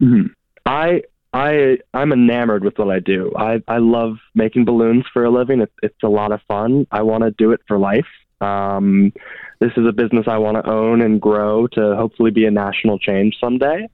Mhm. 0.03 0.31
I 0.67 1.03
I 1.33 1.79
I'm 1.95 2.13
enamored 2.13 2.65
with 2.65 2.79
what 2.79 2.91
I 2.91 2.99
do. 3.01 3.33
I 3.37 3.63
I 3.69 3.79
love 3.79 4.17
making 4.35 4.65
balloons 4.65 5.05
for 5.13 5.25
a 5.25 5.31
living. 5.31 5.61
It's 5.61 5.73
it's 5.83 6.03
a 6.03 6.09
lot 6.09 6.33
of 6.33 6.41
fun. 6.49 6.87
I 6.91 7.03
want 7.03 7.25
to 7.25 7.31
do 7.31 7.53
it 7.53 7.61
for 7.67 7.79
life. 7.79 8.07
Um, 8.41 9.13
this 9.61 9.73
is 9.77 9.87
a 9.87 9.93
business 9.93 10.27
I 10.27 10.39
want 10.39 10.57
to 10.57 10.69
own 10.69 11.01
and 11.01 11.21
grow 11.21 11.69
to 11.69 11.95
hopefully 11.95 12.33
be 12.33 12.45
a 12.47 12.51
national 12.51 12.99
change 12.99 13.37
someday. 13.41 13.89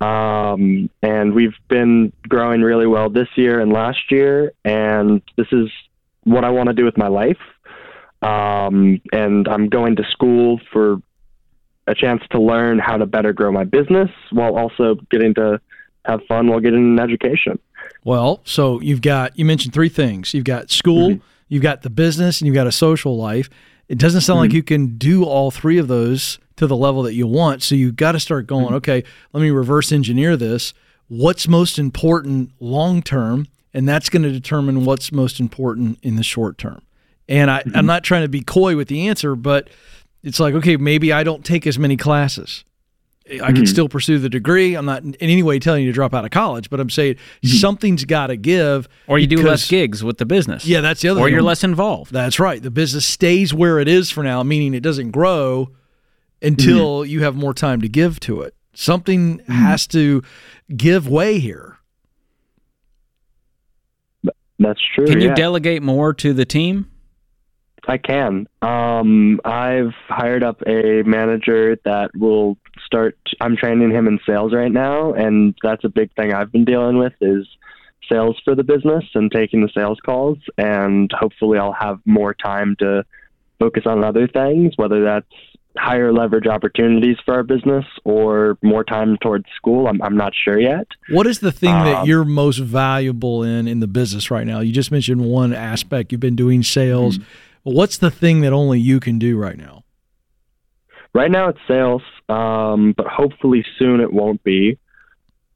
Um, 0.00 0.88
and 1.02 1.34
we've 1.34 1.56
been 1.68 2.10
growing 2.26 2.62
really 2.62 2.86
well 2.86 3.10
this 3.10 3.28
year 3.36 3.60
and 3.60 3.70
last 3.70 4.10
year, 4.10 4.52
and 4.64 5.20
this 5.36 5.48
is 5.52 5.68
what 6.24 6.44
I 6.44 6.50
want 6.50 6.68
to 6.68 6.72
do 6.72 6.86
with 6.86 6.96
my 6.96 7.08
life. 7.08 7.36
Um, 8.22 9.00
and 9.12 9.46
I'm 9.46 9.68
going 9.68 9.96
to 9.96 10.04
school 10.10 10.58
for 10.72 11.02
a 11.90 11.94
chance 11.94 12.22
to 12.30 12.40
learn 12.40 12.78
how 12.78 12.96
to 12.96 13.06
better 13.06 13.32
grow 13.32 13.50
my 13.52 13.64
business 13.64 14.10
while 14.30 14.56
also 14.56 14.96
getting 15.10 15.34
to 15.34 15.60
have 16.04 16.20
fun 16.26 16.46
while 16.46 16.60
getting 16.60 16.98
an 16.98 17.00
education. 17.00 17.58
Well, 18.04 18.40
so 18.44 18.80
you've 18.80 19.02
got 19.02 19.38
you 19.38 19.44
mentioned 19.44 19.74
three 19.74 19.88
things. 19.88 20.32
You've 20.32 20.44
got 20.44 20.70
school, 20.70 21.10
mm-hmm. 21.10 21.24
you've 21.48 21.62
got 21.62 21.82
the 21.82 21.90
business, 21.90 22.40
and 22.40 22.46
you've 22.46 22.54
got 22.54 22.66
a 22.66 22.72
social 22.72 23.16
life. 23.16 23.50
It 23.88 23.98
doesn't 23.98 24.20
sound 24.20 24.38
like 24.38 24.50
mm-hmm. 24.50 24.56
you 24.56 24.62
can 24.62 24.96
do 24.98 25.24
all 25.24 25.50
three 25.50 25.78
of 25.78 25.88
those 25.88 26.38
to 26.56 26.66
the 26.66 26.76
level 26.76 27.02
that 27.02 27.14
you 27.14 27.26
want. 27.26 27.62
So 27.62 27.74
you've 27.74 27.96
got 27.96 28.12
to 28.12 28.20
start 28.20 28.46
going, 28.46 28.66
mm-hmm. 28.66 28.74
okay, 28.74 29.04
let 29.32 29.40
me 29.40 29.50
reverse 29.50 29.90
engineer 29.90 30.36
this. 30.36 30.72
What's 31.08 31.48
most 31.48 31.78
important 31.78 32.52
long 32.60 33.02
term? 33.02 33.48
And 33.74 33.88
that's 33.88 34.08
going 34.08 34.22
to 34.22 34.30
determine 34.30 34.84
what's 34.84 35.10
most 35.10 35.40
important 35.40 35.98
in 36.02 36.16
the 36.16 36.22
short 36.22 36.58
term. 36.58 36.82
And 37.28 37.50
I, 37.50 37.62
I'm 37.74 37.86
not 37.86 38.02
trying 38.02 38.22
to 38.22 38.28
be 38.28 38.42
coy 38.42 38.76
with 38.76 38.88
the 38.88 39.06
answer, 39.06 39.36
but 39.36 39.68
it's 40.22 40.40
like, 40.40 40.54
okay, 40.54 40.76
maybe 40.76 41.12
I 41.12 41.22
don't 41.22 41.44
take 41.44 41.66
as 41.66 41.78
many 41.78 41.96
classes. 41.96 42.64
I 43.30 43.52
can 43.52 43.62
Mhm. 43.62 43.68
still 43.68 43.88
pursue 43.88 44.18
the 44.18 44.28
degree. 44.28 44.74
I'm 44.74 44.86
not 44.86 45.04
in 45.04 45.14
any 45.20 45.42
way 45.42 45.60
telling 45.60 45.84
you 45.84 45.90
to 45.90 45.94
drop 45.94 46.14
out 46.14 46.24
of 46.24 46.32
college, 46.32 46.68
but 46.68 46.80
I'm 46.80 46.90
saying 46.90 47.14
mm-hmm. 47.14 47.56
something's 47.58 48.04
got 48.04 48.26
to 48.26 48.36
give. 48.36 48.88
Or 49.06 49.20
you 49.20 49.28
do 49.28 49.36
less 49.36 49.68
gigs 49.68 50.02
with 50.02 50.18
the 50.18 50.26
business. 50.26 50.66
Yeah, 50.66 50.80
that's 50.80 51.00
the 51.00 51.10
other 51.10 51.20
Or 51.20 51.26
thing. 51.26 51.34
you're 51.34 51.42
less 51.42 51.62
involved. 51.62 52.12
That's 52.12 52.40
right. 52.40 52.60
The 52.60 52.72
business 52.72 53.06
stays 53.06 53.54
where 53.54 53.78
it 53.78 53.86
is 53.86 54.10
for 54.10 54.24
now, 54.24 54.42
meaning 54.42 54.74
it 54.74 54.82
doesn't 54.82 55.12
grow 55.12 55.70
until 56.42 57.02
mm-hmm. 57.02 57.10
you 57.10 57.22
have 57.22 57.36
more 57.36 57.54
time 57.54 57.80
to 57.82 57.88
give 57.88 58.18
to 58.20 58.40
it. 58.40 58.54
Something 58.74 59.38
mm-hmm. 59.38 59.52
has 59.52 59.86
to 59.88 60.22
give 60.76 61.06
way 61.06 61.38
here. 61.38 61.76
That's 64.58 64.80
true. 64.94 65.06
Can 65.06 65.20
you 65.20 65.28
yeah. 65.28 65.34
delegate 65.34 65.82
more 65.82 66.12
to 66.14 66.32
the 66.34 66.44
team? 66.44 66.89
I 67.88 67.98
can. 67.98 68.46
Um, 68.62 69.40
I've 69.44 69.94
hired 70.08 70.42
up 70.42 70.62
a 70.66 71.02
manager 71.02 71.76
that 71.84 72.10
will 72.16 72.56
start. 72.84 73.16
I'm 73.40 73.56
training 73.56 73.90
him 73.90 74.06
in 74.06 74.18
sales 74.26 74.52
right 74.52 74.72
now, 74.72 75.12
and 75.12 75.54
that's 75.62 75.84
a 75.84 75.88
big 75.88 76.14
thing 76.14 76.32
I've 76.32 76.52
been 76.52 76.64
dealing 76.64 76.98
with 76.98 77.14
is 77.20 77.46
sales 78.10 78.40
for 78.44 78.54
the 78.54 78.64
business 78.64 79.04
and 79.14 79.30
taking 79.30 79.62
the 79.62 79.70
sales 79.74 79.98
calls. 80.04 80.38
And 80.58 81.10
hopefully, 81.12 81.58
I'll 81.58 81.72
have 81.72 82.00
more 82.04 82.34
time 82.34 82.76
to 82.80 83.04
focus 83.58 83.84
on 83.86 84.02
other 84.04 84.26
things, 84.26 84.72
whether 84.76 85.04
that's 85.04 85.26
higher 85.76 86.12
leverage 86.12 86.48
opportunities 86.48 87.16
for 87.24 87.34
our 87.34 87.44
business 87.44 87.84
or 88.04 88.58
more 88.60 88.82
time 88.82 89.16
towards 89.18 89.44
school. 89.54 89.86
I'm, 89.86 90.02
I'm 90.02 90.16
not 90.16 90.32
sure 90.34 90.58
yet. 90.58 90.88
What 91.10 91.28
is 91.28 91.38
the 91.38 91.52
thing 91.52 91.70
that 91.70 91.98
Um, 91.98 92.08
you're 92.08 92.24
most 92.24 92.58
valuable 92.58 93.44
in 93.44 93.68
in 93.68 93.78
the 93.78 93.86
business 93.86 94.32
right 94.32 94.46
now? 94.46 94.60
You 94.60 94.72
just 94.72 94.90
mentioned 94.90 95.20
one 95.20 95.52
aspect. 95.52 96.10
You've 96.10 96.20
been 96.20 96.34
doing 96.34 96.64
sales. 96.64 97.20
But 97.64 97.74
what's 97.74 97.98
the 97.98 98.10
thing 98.10 98.40
that 98.40 98.52
only 98.52 98.80
you 98.80 99.00
can 99.00 99.18
do 99.18 99.36
right 99.36 99.56
now? 99.56 99.84
Right 101.12 101.30
now 101.30 101.48
it's 101.48 101.58
sales, 101.66 102.02
um, 102.28 102.94
but 102.96 103.06
hopefully 103.06 103.64
soon 103.78 104.00
it 104.00 104.12
won't 104.12 104.42
be. 104.44 104.78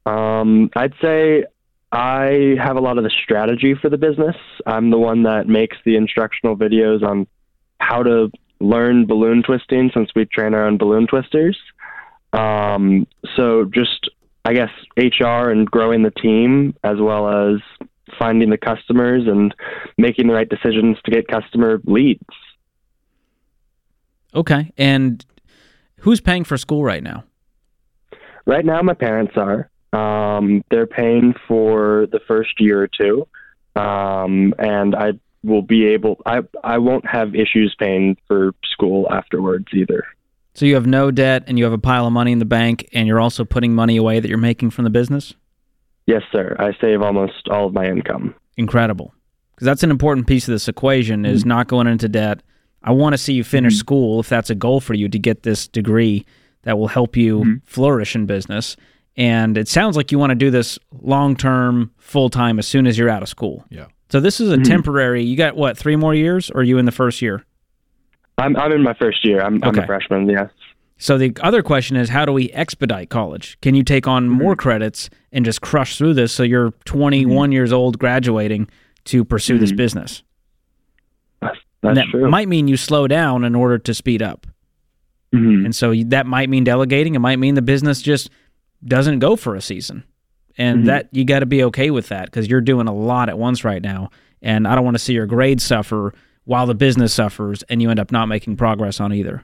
Um, 0.05 0.69
I'd 0.75 0.93
say 1.01 1.45
I 1.91 2.55
have 2.61 2.75
a 2.75 2.81
lot 2.81 2.97
of 2.97 3.03
the 3.03 3.09
strategy 3.23 3.73
for 3.73 3.89
the 3.89 3.97
business. 3.97 4.35
I'm 4.65 4.91
the 4.91 4.97
one 4.97 5.23
that 5.23 5.47
makes 5.47 5.77
the 5.85 5.95
instructional 5.95 6.57
videos 6.57 7.03
on 7.03 7.27
how 7.79 8.03
to 8.03 8.31
learn 8.59 9.05
balloon 9.05 9.43
twisting 9.43 9.91
since 9.93 10.09
we 10.15 10.25
train 10.25 10.53
our 10.53 10.65
own 10.65 10.77
balloon 10.77 11.07
twisters. 11.07 11.57
Um, 12.33 13.07
so 13.35 13.65
just, 13.65 14.09
I 14.43 14.53
guess, 14.53 14.71
HR 14.97 15.49
and 15.49 15.69
growing 15.69 16.03
the 16.03 16.11
team 16.11 16.75
as 16.83 16.97
well 16.99 17.29
as 17.29 17.61
finding 18.17 18.49
the 18.49 18.57
customers 18.57 19.23
and 19.27 19.53
making 19.97 20.27
the 20.27 20.33
right 20.33 20.49
decisions 20.49 20.97
to 21.05 21.11
get 21.11 21.27
customer 21.27 21.79
leads. 21.85 22.23
Okay. 24.33 24.71
And 24.77 25.25
who's 25.99 26.21
paying 26.21 26.43
for 26.43 26.57
school 26.57 26.83
right 26.83 27.03
now? 27.03 27.23
Right 28.45 28.65
now, 28.65 28.81
my 28.81 28.93
parents 28.93 29.33
are. 29.37 29.69
Um, 29.91 30.63
they're 30.69 30.87
paying 30.87 31.33
for 31.47 32.07
the 32.11 32.19
first 32.27 32.59
year 32.59 32.83
or 32.83 32.87
two, 32.87 33.27
um, 33.79 34.53
and 34.59 34.93
I 34.93 35.13
will 35.43 35.61
be 35.61 35.85
able. 35.85 36.21
I 36.25 36.41
I 36.63 36.77
won't 36.79 37.07
have 37.07 37.33
issues 37.33 37.75
paying 37.79 38.17
for 38.27 38.51
school 38.71 39.07
afterwards 39.11 39.67
either. 39.73 40.03
So 40.53 40.65
you 40.65 40.75
have 40.75 40.85
no 40.85 41.11
debt, 41.11 41.43
and 41.47 41.57
you 41.57 41.63
have 41.63 41.73
a 41.73 41.77
pile 41.77 42.05
of 42.05 42.13
money 42.13 42.33
in 42.33 42.39
the 42.39 42.45
bank, 42.45 42.87
and 42.93 43.07
you're 43.07 43.19
also 43.19 43.45
putting 43.45 43.73
money 43.73 43.97
away 43.97 44.19
that 44.19 44.27
you're 44.27 44.37
making 44.37 44.71
from 44.71 44.83
the 44.83 44.89
business. 44.89 45.33
Yes, 46.07 46.21
sir. 46.31 46.55
I 46.59 46.71
save 46.79 47.01
almost 47.01 47.47
all 47.49 47.65
of 47.67 47.73
my 47.73 47.85
income. 47.87 48.35
Incredible, 48.57 49.13
because 49.55 49.65
that's 49.65 49.83
an 49.83 49.91
important 49.91 50.27
piece 50.27 50.47
of 50.47 50.51
this 50.53 50.67
equation: 50.67 51.25
is 51.25 51.41
Mm-hmm. 51.41 51.49
not 51.49 51.67
going 51.67 51.87
into 51.87 52.07
debt. 52.07 52.41
I 52.83 52.91
want 52.91 53.13
to 53.13 53.17
see 53.17 53.33
you 53.33 53.43
finish 53.43 53.77
school 53.77 54.19
if 54.19 54.29
that's 54.29 54.49
a 54.51 54.55
goal 54.55 54.79
for 54.79 54.93
you 54.93 55.09
to 55.09 55.17
get 55.17 55.41
this 55.43 55.67
degree 55.67 56.25
that 56.63 56.77
will 56.77 56.87
help 56.87 57.17
you 57.17 57.39
Mm-hmm. 57.39 57.53
flourish 57.65 58.15
in 58.15 58.25
business. 58.27 58.77
And 59.17 59.57
it 59.57 59.67
sounds 59.69 59.95
like 59.95 60.11
you 60.11 60.19
want 60.19 60.31
to 60.31 60.35
do 60.35 60.51
this 60.51 60.77
long 61.01 61.35
term, 61.35 61.91
full 61.97 62.29
time 62.29 62.59
as 62.59 62.67
soon 62.67 62.85
as 62.85 62.97
you're 62.97 63.09
out 63.09 63.23
of 63.23 63.29
school. 63.29 63.63
Yeah. 63.69 63.85
So 64.09 64.19
this 64.19 64.39
is 64.39 64.51
a 64.51 64.57
Mhm. 64.57 64.65
temporary. 64.65 65.23
You 65.23 65.35
got 65.37 65.55
what? 65.55 65.77
Three 65.77 65.95
more 65.95 66.13
years, 66.13 66.51
or 66.51 66.59
are 66.59 66.63
you 66.63 66.77
in 66.77 66.85
the 66.85 66.91
first 66.91 67.21
year? 67.21 67.43
I'm 68.37 68.55
I'm 68.57 68.71
in 68.73 68.83
my 68.83 68.93
first 68.93 69.25
year. 69.25 69.41
I'm, 69.41 69.63
I'm 69.63 69.77
a 69.79 69.85
freshman. 69.85 70.29
Yes. 70.29 70.49
So 70.97 71.17
the 71.17 71.35
other 71.41 71.61
question 71.61 71.97
is, 71.97 72.09
how 72.09 72.25
do 72.25 72.31
we 72.31 72.49
expedite 72.51 73.09
college? 73.09 73.57
Can 73.61 73.75
you 73.75 73.83
take 73.83 74.07
on 74.07 74.27
Mm-hmm. 74.29 74.37
more 74.41 74.55
credits 74.55 75.09
and 75.31 75.43
just 75.43 75.61
crush 75.61 75.97
through 75.97 76.13
this 76.13 76.31
so 76.31 76.43
you're 76.43 76.71
21 76.85 77.51
years 77.51 77.73
old 77.73 77.99
graduating 77.99 78.67
to 79.05 79.25
pursue 79.25 79.57
this 79.57 79.71
Mhm. 79.73 79.77
business? 79.77 80.23
That's 81.41 81.57
And 81.83 81.97
that 81.97 82.07
true. 82.07 82.29
might 82.29 82.47
mean 82.47 82.67
you 82.67 82.77
slow 82.77 83.07
down 83.07 83.43
in 83.43 83.55
order 83.55 83.77
to 83.77 83.93
speed 83.93 84.21
up. 84.21 84.47
Mhm. 85.33 85.65
And 85.65 85.75
so 85.75 85.93
that 85.93 86.25
might 86.25 86.49
mean 86.49 86.63
delegating. 86.63 87.13
It 87.13 87.19
might 87.19 87.39
mean 87.39 87.55
the 87.55 87.61
business 87.61 88.01
just 88.01 88.29
doesn't 88.83 89.19
go 89.19 89.35
for 89.35 89.53
a 89.55 89.61
season. 89.61 90.03
And 90.57 90.83
Mhm. 90.83 90.85
that 90.85 91.09
you 91.11 91.25
got 91.25 91.39
to 91.39 91.45
be 91.45 91.61
okay 91.65 91.91
with 91.91 92.07
that 92.07 92.25
because 92.25 92.47
you're 92.47 92.61
doing 92.61 92.87
a 92.87 92.93
lot 92.93 93.27
at 93.27 93.37
once 93.37 93.65
right 93.65 93.81
now. 93.81 94.09
And 94.41 94.65
I 94.67 94.73
don't 94.75 94.85
want 94.85 94.95
to 94.95 95.03
see 95.03 95.13
your 95.13 95.25
grades 95.27 95.63
suffer 95.63 96.13
while 96.45 96.65
the 96.65 96.73
business 96.75 97.13
suffers 97.13 97.63
and 97.63 97.81
you 97.81 97.89
end 97.89 97.99
up 97.99 98.11
not 98.13 98.27
making 98.27 98.55
progress 98.55 99.01
on 99.01 99.11
either. 99.11 99.43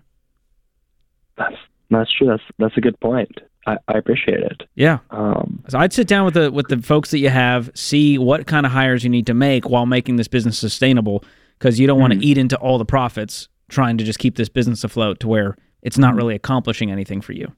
That's 1.41 1.55
that's 1.89 2.11
true. 2.11 2.27
That's 2.27 2.43
that's 2.59 2.77
a 2.77 2.81
good 2.81 2.99
point. 2.99 3.39
I, 3.67 3.77
I 3.87 3.97
appreciate 3.97 4.39
it. 4.39 4.63
Yeah. 4.75 4.99
Um, 5.11 5.63
So 5.67 5.77
I'd 5.77 5.93
sit 5.93 6.07
down 6.07 6.25
with 6.25 6.33
the 6.33 6.51
with 6.51 6.67
the 6.69 6.81
folks 6.81 7.11
that 7.11 7.19
you 7.19 7.29
have, 7.29 7.69
see 7.75 8.17
what 8.17 8.47
kind 8.47 8.65
of 8.65 8.71
hires 8.71 9.03
you 9.03 9.09
need 9.09 9.27
to 9.27 9.33
make 9.33 9.69
while 9.69 9.85
making 9.85 10.15
this 10.15 10.27
business 10.27 10.57
sustainable 10.57 11.23
because 11.59 11.79
you 11.79 11.85
don't 11.87 11.99
want 11.99 12.13
to 12.13 12.19
eat 12.25 12.37
into 12.37 12.57
all 12.57 12.77
the 12.77 12.85
profits 12.85 13.47
trying 13.69 13.97
to 13.97 14.03
just 14.03 14.19
keep 14.19 14.35
this 14.35 14.49
business 14.49 14.83
afloat 14.83 15.19
to 15.19 15.27
where 15.27 15.55
it's 15.83 15.97
not 15.97 16.15
really 16.15 16.35
accomplishing 16.35 16.91
anything 16.91 17.21
for 17.21 17.33
you. 17.33 17.51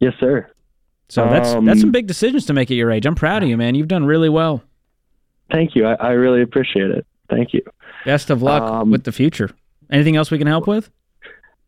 yes, 0.00 0.14
sir. 0.20 0.48
So 1.08 1.28
that's 1.28 1.50
Um, 1.50 1.64
that's 1.66 1.80
some 1.80 1.92
big 1.92 2.06
decisions 2.06 2.46
to 2.46 2.52
make 2.52 2.70
at 2.70 2.76
your 2.76 2.90
age. 2.90 3.06
I'm 3.06 3.14
proud 3.14 3.42
of 3.42 3.48
you, 3.48 3.56
man. 3.56 3.74
You've 3.74 3.88
done 3.88 4.04
really 4.06 4.28
well. 4.28 4.62
Thank 5.52 5.76
you. 5.76 5.86
I, 5.86 5.94
I 5.94 6.10
really 6.12 6.42
appreciate 6.42 6.90
it. 6.90 7.06
Thank 7.30 7.52
you. 7.52 7.62
Best 8.04 8.30
of 8.30 8.42
luck 8.42 8.62
Um, 8.62 8.90
with 8.90 9.04
the 9.04 9.12
future. 9.12 9.50
Anything 9.90 10.16
else 10.16 10.30
we 10.30 10.38
can 10.38 10.46
help 10.48 10.66
with? 10.66 10.90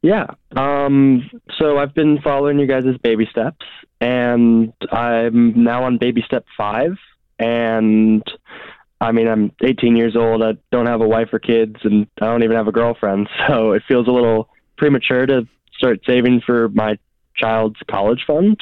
Yeah. 0.03 0.27
Um, 0.57 1.29
so 1.59 1.79
I've 1.79 1.95
been 1.95 2.20
following 2.23 2.59
you 2.59 2.66
guys' 2.66 2.97
baby 3.03 3.27
steps, 3.31 3.66
and 4.01 4.73
I'm 4.93 5.62
now 5.62 5.85
on 5.85 5.99
baby 5.99 6.23
step 6.25 6.45
five. 6.57 6.97
And 7.39 8.23
I 9.01 9.12
mean, 9.12 9.29
I'm 9.29 9.53
18 9.62 9.97
years 9.97 10.16
old. 10.16 10.43
I 10.43 10.53
don't 10.70 10.87
have 10.87 11.01
a 11.01 11.09
wife 11.09 11.29
or 11.33 11.39
kids, 11.39 11.77
and 11.85 12.07
I 12.20 12.27
don't 12.27 12.43
even 12.43 12.57
have 12.57 12.69
a 12.69 12.73
girlfriend. 12.73 13.29
So 13.49 13.73
it 13.73 13.83
feels 13.87 14.07
a 14.09 14.12
little 14.12 14.49
premature 14.77 15.27
to 15.27 15.47
start 15.77 16.01
saving 16.07 16.43
for 16.45 16.69
my 16.69 16.99
child's 17.37 17.79
college 17.89 18.25
fund. 18.27 18.59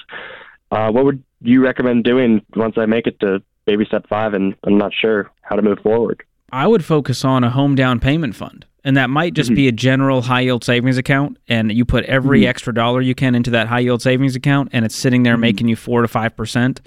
Uh, 0.70 0.90
what 0.90 1.04
would 1.04 1.22
you 1.40 1.62
recommend 1.62 2.04
doing 2.04 2.42
once 2.54 2.74
I 2.76 2.86
make 2.86 3.06
it 3.06 3.18
to 3.20 3.42
baby 3.66 3.84
step 3.84 4.06
five, 4.08 4.34
and 4.34 4.54
I'm 4.64 4.78
not 4.78 4.92
sure 4.94 5.30
how 5.42 5.56
to 5.56 5.62
move 5.62 5.78
forward? 5.80 6.22
I 6.52 6.66
would 6.66 6.84
focus 6.84 7.24
on 7.24 7.42
a 7.44 7.50
home 7.50 7.74
down 7.74 8.00
payment 8.00 8.36
fund. 8.36 8.66
And 8.86 8.96
that 8.96 9.10
might 9.10 9.34
just 9.34 9.52
be 9.52 9.66
a 9.68 9.72
general 9.72 10.22
high 10.22 10.42
yield 10.42 10.62
savings 10.64 10.96
account. 10.96 11.36
And 11.48 11.72
you 11.72 11.84
put 11.84 12.04
every 12.04 12.42
Mhm. 12.42 12.46
extra 12.48 12.72
dollar 12.72 13.00
you 13.02 13.14
can 13.14 13.34
into 13.34 13.50
that 13.50 13.66
high 13.66 13.80
yield 13.80 14.00
savings 14.00 14.36
account, 14.36 14.68
and 14.72 14.84
it's 14.84 14.94
sitting 14.96 15.24
there 15.24 15.36
making 15.36 15.66
you 15.68 15.74
four 15.76 16.02
to 16.02 16.08
5%. 16.08 16.80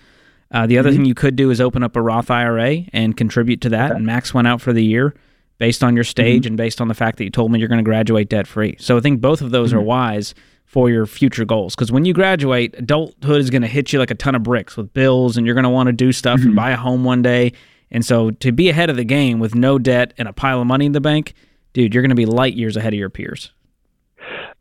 Uh, 0.52 0.66
the 0.66 0.78
other 0.80 0.90
Mhm. 0.90 0.94
thing 0.94 1.06
you 1.06 1.14
could 1.14 1.36
do 1.36 1.52
is 1.52 1.60
open 1.62 1.84
up 1.84 1.96
a 1.96 2.02
Roth 2.02 2.32
IRA 2.32 2.88
and 2.94 3.16
contribute 3.18 3.62
to 3.62 3.70
that 3.70 3.92
and 3.92 4.06
max 4.06 4.34
one 4.34 4.46
out 4.48 4.62
for 4.62 4.72
the 4.74 4.84
year 4.84 5.14
based 5.60 5.84
on 5.84 5.94
your 5.94 6.06
stage 6.06 6.46
and 6.46 6.56
based 6.56 6.80
on 6.80 6.88
the 6.88 6.94
fact 6.94 7.18
that 7.18 7.26
you 7.26 7.30
told 7.30 7.52
me 7.52 7.60
you're 7.60 7.68
going 7.68 7.84
to 7.84 7.84
graduate 7.84 8.30
debt 8.30 8.48
free. 8.48 8.76
So 8.80 8.96
I 8.98 9.02
think 9.02 9.20
both 9.20 9.42
of 9.42 9.52
those 9.52 9.74
are 9.74 9.82
wise 9.82 10.34
for 10.66 10.90
your 10.90 11.06
future 11.06 11.44
goals. 11.46 11.76
Because 11.76 11.92
when 11.92 12.06
you 12.06 12.14
graduate, 12.14 12.74
adulthood 12.78 13.42
is 13.42 13.50
going 13.50 13.64
to 13.64 13.68
hit 13.68 13.92
you 13.92 14.00
like 14.00 14.10
a 14.10 14.16
ton 14.16 14.36
of 14.36 14.44
bricks 14.44 14.78
with 14.78 14.94
bills, 14.94 15.36
and 15.36 15.46
you're 15.46 15.54
going 15.56 15.64
to 15.66 15.70
want 15.70 15.88
to 15.88 15.94
do 15.94 16.14
stuff 16.14 16.42
and 16.44 16.56
buy 16.56 16.72
a 16.72 16.78
home 16.78 17.04
one 17.04 17.22
day. 17.22 17.52
And 17.92 18.06
so 18.06 18.32
to 18.32 18.52
be 18.54 18.70
ahead 18.70 18.90
of 18.90 18.96
the 18.96 19.04
game 19.04 19.40
with 19.40 19.54
no 19.54 19.78
debt 19.78 20.14
and 20.18 20.28
a 20.30 20.34
pile 20.34 20.62
of 20.62 20.68
money 20.68 20.86
in 20.86 20.94
the 20.94 21.02
bank, 21.02 21.34
dude, 21.80 21.94
you're 21.94 22.04
going 22.04 22.10
to 22.10 22.16
be 22.16 22.26
light 22.26 22.56
years 22.56 22.76
ahead 22.76 22.94
of 22.94 23.00
your 23.00 23.10
peers. 23.10 23.54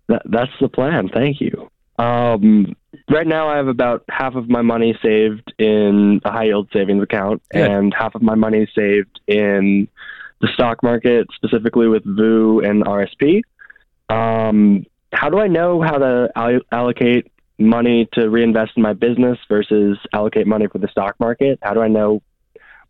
That, 0.07 0.23
that's 0.25 0.53
the 0.61 0.69
plan. 0.69 1.09
Thank 1.13 1.41
you. 1.41 1.69
Um, 1.99 2.77
right 3.11 3.27
now, 3.27 3.49
I 3.49 3.57
have 3.57 3.67
about 3.67 4.05
half 4.09 4.37
of 4.37 4.49
my 4.49 4.63
money 4.63 4.97
saved 5.03 5.53
in 5.59 6.21
a 6.25 6.31
high 6.31 6.45
yield 6.45 6.69
savings 6.73 7.03
account, 7.03 7.43
Good. 7.51 7.69
and 7.69 7.93
half 7.93 8.15
of 8.15 8.23
my 8.23 8.37
money 8.37 8.69
saved 8.73 9.19
in 9.27 9.89
the 10.41 10.49
stock 10.55 10.81
market, 10.85 11.27
specifically 11.35 11.89
with 11.89 12.05
VU 12.05 12.61
and 12.61 12.85
RSP. 12.85 13.43
Um, 14.09 14.87
how 15.13 15.29
do 15.29 15.41
I 15.41 15.49
know 15.49 15.83
how 15.83 15.99
to 15.99 16.31
all- 16.37 16.61
allocate 16.71 17.33
money 17.59 18.09
to 18.13 18.31
reinvest 18.31 18.73
in 18.77 18.83
my 18.85 18.93
business 18.93 19.39
versus 19.49 19.99
allocate 20.13 20.47
money 20.47 20.69
for 20.71 20.79
the 20.79 20.87
stock 20.87 21.17
market? 21.19 21.59
How 21.63 21.75
do 21.75 21.81
I 21.81 21.89
know 21.89 22.23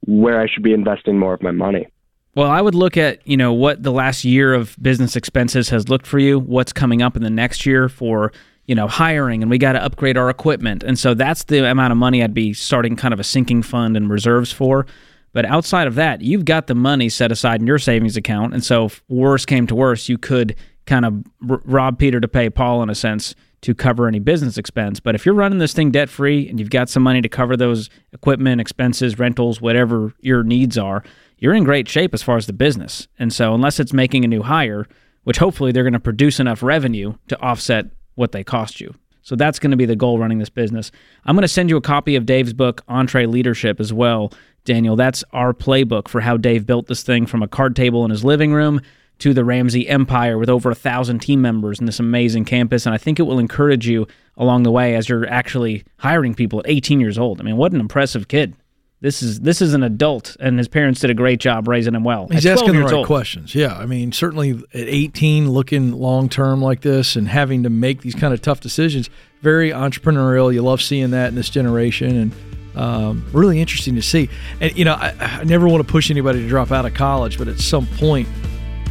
where 0.06 0.38
I 0.38 0.46
should 0.46 0.62
be 0.62 0.74
investing 0.74 1.18
more 1.18 1.32
of 1.32 1.42
my 1.42 1.50
money? 1.50 1.88
Well, 2.34 2.50
I 2.50 2.60
would 2.60 2.74
look 2.74 2.96
at, 2.96 3.26
you 3.26 3.36
know, 3.36 3.52
what 3.52 3.82
the 3.82 3.90
last 3.90 4.24
year 4.24 4.54
of 4.54 4.76
business 4.80 5.16
expenses 5.16 5.70
has 5.70 5.88
looked 5.88 6.06
for 6.06 6.18
you, 6.18 6.38
what's 6.38 6.72
coming 6.72 7.02
up 7.02 7.16
in 7.16 7.22
the 7.22 7.30
next 7.30 7.66
year 7.66 7.88
for, 7.88 8.32
you 8.66 8.74
know, 8.74 8.86
hiring 8.86 9.42
and 9.42 9.50
we 9.50 9.58
got 9.58 9.72
to 9.72 9.82
upgrade 9.82 10.16
our 10.16 10.30
equipment. 10.30 10.82
And 10.82 10.98
so 10.98 11.14
that's 11.14 11.44
the 11.44 11.68
amount 11.68 11.90
of 11.92 11.98
money 11.98 12.22
I'd 12.22 12.34
be 12.34 12.52
starting 12.52 12.96
kind 12.96 13.12
of 13.12 13.18
a 13.18 13.24
sinking 13.24 13.62
fund 13.62 13.96
and 13.96 14.10
reserves 14.10 14.52
for. 14.52 14.86
But 15.32 15.46
outside 15.46 15.86
of 15.86 15.94
that, 15.96 16.20
you've 16.20 16.44
got 16.44 16.66
the 16.68 16.74
money 16.74 17.08
set 17.08 17.32
aside 17.32 17.60
in 17.60 17.66
your 17.66 17.78
savings 17.78 18.16
account. 18.16 18.54
And 18.54 18.64
so 18.64 18.86
if 18.86 19.02
worse 19.08 19.44
came 19.44 19.66
to 19.66 19.74
worse, 19.74 20.08
you 20.08 20.18
could 20.18 20.54
kind 20.86 21.04
of 21.04 21.24
r- 21.48 21.60
rob 21.64 21.98
Peter 21.98 22.20
to 22.20 22.28
pay 22.28 22.50
Paul 22.50 22.82
in 22.82 22.90
a 22.90 22.94
sense 22.94 23.34
to 23.60 23.74
cover 23.74 24.06
any 24.06 24.20
business 24.20 24.56
expense. 24.56 25.00
But 25.00 25.14
if 25.14 25.26
you're 25.26 25.34
running 25.34 25.58
this 25.58 25.72
thing 25.72 25.90
debt 25.90 26.08
free 26.08 26.48
and 26.48 26.60
you've 26.60 26.70
got 26.70 26.88
some 26.88 27.02
money 27.02 27.20
to 27.20 27.28
cover 27.28 27.56
those 27.56 27.90
equipment 28.12 28.60
expenses, 28.60 29.18
rentals, 29.18 29.60
whatever 29.60 30.12
your 30.20 30.42
needs 30.42 30.78
are, 30.78 31.02
you're 31.38 31.54
in 31.54 31.64
great 31.64 31.88
shape 31.88 32.14
as 32.14 32.22
far 32.22 32.36
as 32.36 32.46
the 32.46 32.52
business. 32.52 33.08
And 33.18 33.32
so, 33.32 33.54
unless 33.54 33.80
it's 33.80 33.92
making 33.92 34.24
a 34.24 34.28
new 34.28 34.42
hire, 34.42 34.86
which 35.24 35.38
hopefully 35.38 35.72
they're 35.72 35.82
going 35.82 35.92
to 35.92 36.00
produce 36.00 36.40
enough 36.40 36.62
revenue 36.62 37.14
to 37.28 37.40
offset 37.40 37.86
what 38.14 38.32
they 38.32 38.42
cost 38.42 38.80
you. 38.80 38.94
So 39.22 39.36
that's 39.36 39.58
going 39.58 39.72
to 39.72 39.76
be 39.76 39.84
the 39.84 39.94
goal 39.94 40.18
running 40.18 40.38
this 40.38 40.48
business. 40.48 40.90
I'm 41.26 41.36
going 41.36 41.42
to 41.42 41.48
send 41.48 41.68
you 41.68 41.76
a 41.76 41.82
copy 41.82 42.16
of 42.16 42.24
Dave's 42.24 42.54
book, 42.54 42.82
EntreLeadership, 42.88 43.78
as 43.78 43.92
well, 43.92 44.32
Daniel. 44.64 44.96
That's 44.96 45.22
our 45.32 45.52
playbook 45.52 46.08
for 46.08 46.22
how 46.22 46.38
Dave 46.38 46.64
built 46.64 46.86
this 46.86 47.02
thing 47.02 47.26
from 47.26 47.42
a 47.42 47.48
card 47.48 47.76
table 47.76 48.06
in 48.06 48.10
his 48.10 48.24
living 48.24 48.54
room 48.54 48.80
to 49.18 49.34
the 49.34 49.44
Ramsey 49.44 49.86
Empire 49.86 50.38
with 50.38 50.48
over 50.48 50.70
a 50.70 50.74
thousand 50.74 51.18
team 51.18 51.42
members 51.42 51.78
in 51.78 51.84
this 51.84 52.00
amazing 52.00 52.46
campus. 52.46 52.86
And 52.86 52.94
I 52.94 52.98
think 52.98 53.18
it 53.18 53.24
will 53.24 53.38
encourage 53.38 53.86
you 53.86 54.06
along 54.38 54.62
the 54.62 54.70
way 54.70 54.94
as 54.94 55.10
you're 55.10 55.28
actually 55.28 55.84
hiring 55.98 56.34
people 56.34 56.60
at 56.60 56.66
18 56.66 56.98
years 56.98 57.18
old. 57.18 57.38
I 57.38 57.44
mean, 57.44 57.58
what 57.58 57.72
an 57.72 57.80
impressive 57.80 58.28
kid. 58.28 58.54
This 59.00 59.22
is 59.22 59.40
this 59.40 59.62
is 59.62 59.74
an 59.74 59.84
adult, 59.84 60.36
and 60.40 60.58
his 60.58 60.66
parents 60.66 61.00
did 61.00 61.10
a 61.10 61.14
great 61.14 61.38
job 61.38 61.68
raising 61.68 61.94
him 61.94 62.02
well. 62.02 62.26
He's 62.32 62.44
At 62.44 62.58
12 62.58 62.68
asking 62.68 62.80
the 62.80 62.84
right 62.84 62.94
old. 62.94 63.06
questions. 63.06 63.54
Yeah, 63.54 63.76
I 63.76 63.86
mean, 63.86 64.10
certainly 64.10 64.50
at 64.50 64.88
18, 64.88 65.48
looking 65.48 65.92
long 65.92 66.28
term 66.28 66.60
like 66.60 66.80
this 66.80 67.14
and 67.14 67.28
having 67.28 67.62
to 67.62 67.70
make 67.70 68.02
these 68.02 68.16
kind 68.16 68.34
of 68.34 68.42
tough 68.42 68.58
decisions, 68.60 69.08
very 69.40 69.70
entrepreneurial. 69.70 70.52
You 70.52 70.62
love 70.62 70.82
seeing 70.82 71.12
that 71.12 71.28
in 71.28 71.36
this 71.36 71.48
generation, 71.48 72.16
and 72.16 72.76
um, 72.76 73.24
really 73.32 73.60
interesting 73.60 73.94
to 73.94 74.02
see. 74.02 74.30
And 74.60 74.76
you 74.76 74.84
know, 74.84 74.94
I, 74.94 75.14
I 75.20 75.44
never 75.44 75.68
want 75.68 75.86
to 75.86 75.90
push 75.90 76.10
anybody 76.10 76.42
to 76.42 76.48
drop 76.48 76.72
out 76.72 76.84
of 76.84 76.94
college, 76.94 77.38
but 77.38 77.46
at 77.46 77.60
some 77.60 77.86
point, 77.86 78.26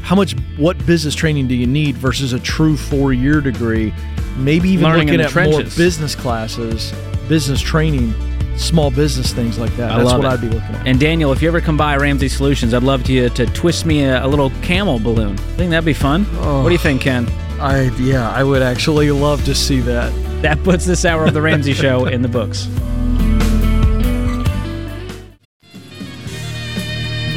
how 0.04 0.16
much 0.16 0.38
what 0.56 0.78
business 0.86 1.16
training 1.16 1.50
do 1.50 1.54
you 1.56 1.68
need 1.68 1.98
versus 1.98 2.32
a 2.32 2.40
true 2.40 2.78
four 2.78 3.12
year 3.12 3.42
degree? 3.42 3.94
Maybe 4.38 4.70
even 4.70 4.86
Learning 4.86 5.08
looking 5.08 5.20
at 5.20 5.36
more 5.36 5.64
business 5.64 6.16
classes, 6.16 6.94
business 7.28 7.60
training 7.60 8.14
small 8.58 8.92
business 8.92 9.34
things 9.34 9.58
like 9.58 9.76
that. 9.78 9.92
I 9.92 9.98
That's 10.04 10.14
what 10.14 10.26
it. 10.26 10.28
I'd 10.28 10.42
be 10.42 10.50
looking 10.50 10.76
at. 10.76 10.88
And 10.88 11.00
Daniel, 11.00 11.32
if 11.32 11.42
you 11.42 11.48
ever 11.48 11.62
come 11.62 11.78
by 11.78 11.96
Ramsey 11.98 12.28
Solutions, 12.28 12.74
I'd 12.74 12.84
love 12.84 13.04
to 13.06 13.30
to 13.30 13.46
twist 13.48 13.86
me 13.86 14.04
a, 14.04 14.26
a 14.26 14.28
little 14.28 14.50
camel 14.62 15.00
balloon. 15.00 15.34
I 15.34 15.56
think 15.56 15.72
that'd 15.72 15.86
be 15.86 15.94
fun. 15.94 16.26
Oh. 16.40 16.64
What 16.64 16.70
do 16.70 16.74
you 16.74 16.80
oh, 16.80 16.84
think, 16.84 17.02
Ken? 17.02 17.28
I 17.60 17.90
yeah, 17.98 18.30
I 18.30 18.44
would 18.44 18.62
actually 18.62 19.12
love 19.12 19.44
to 19.46 19.56
see 19.56 19.80
that. 19.82 20.12
That 20.42 20.62
puts 20.64 20.86
this 20.86 21.06
hour 21.06 21.26
of 21.26 21.34
the 21.34 21.42
Ramsey 21.42 21.74
Show 21.84 22.06
in 22.06 22.22
the 22.22 22.28
books. 22.28 22.68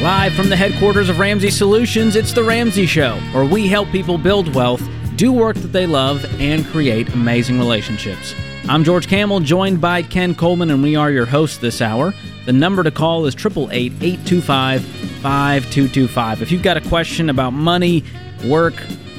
Live 0.02 0.32
from 0.32 0.48
the 0.48 0.56
headquarters 0.56 1.10
of 1.10 1.18
Ramsey 1.18 1.50
Solutions, 1.50 2.16
it's 2.16 2.32
The 2.32 2.42
Ramsey 2.42 2.86
Show, 2.86 3.16
where 3.32 3.44
we 3.44 3.68
help 3.68 3.90
people 3.90 4.16
build 4.16 4.54
wealth, 4.54 4.82
do 5.16 5.30
work 5.30 5.56
that 5.56 5.72
they 5.74 5.84
love, 5.84 6.24
and 6.40 6.64
create 6.64 7.12
amazing 7.12 7.58
relationships. 7.58 8.34
I'm 8.70 8.84
George 8.84 9.08
Kamel, 9.08 9.40
joined 9.40 9.80
by 9.80 10.00
Ken 10.04 10.32
Coleman, 10.32 10.70
and 10.70 10.80
we 10.80 10.94
are 10.94 11.10
your 11.10 11.26
hosts 11.26 11.58
this 11.58 11.82
hour. 11.82 12.14
The 12.46 12.52
number 12.52 12.84
to 12.84 12.92
call 12.92 13.26
is 13.26 13.34
888 13.34 13.94
825 14.00 14.84
5225. 14.84 16.40
If 16.40 16.52
you've 16.52 16.62
got 16.62 16.76
a 16.76 16.80
question 16.82 17.30
about 17.30 17.50
money, 17.50 18.04
work, 18.46 18.74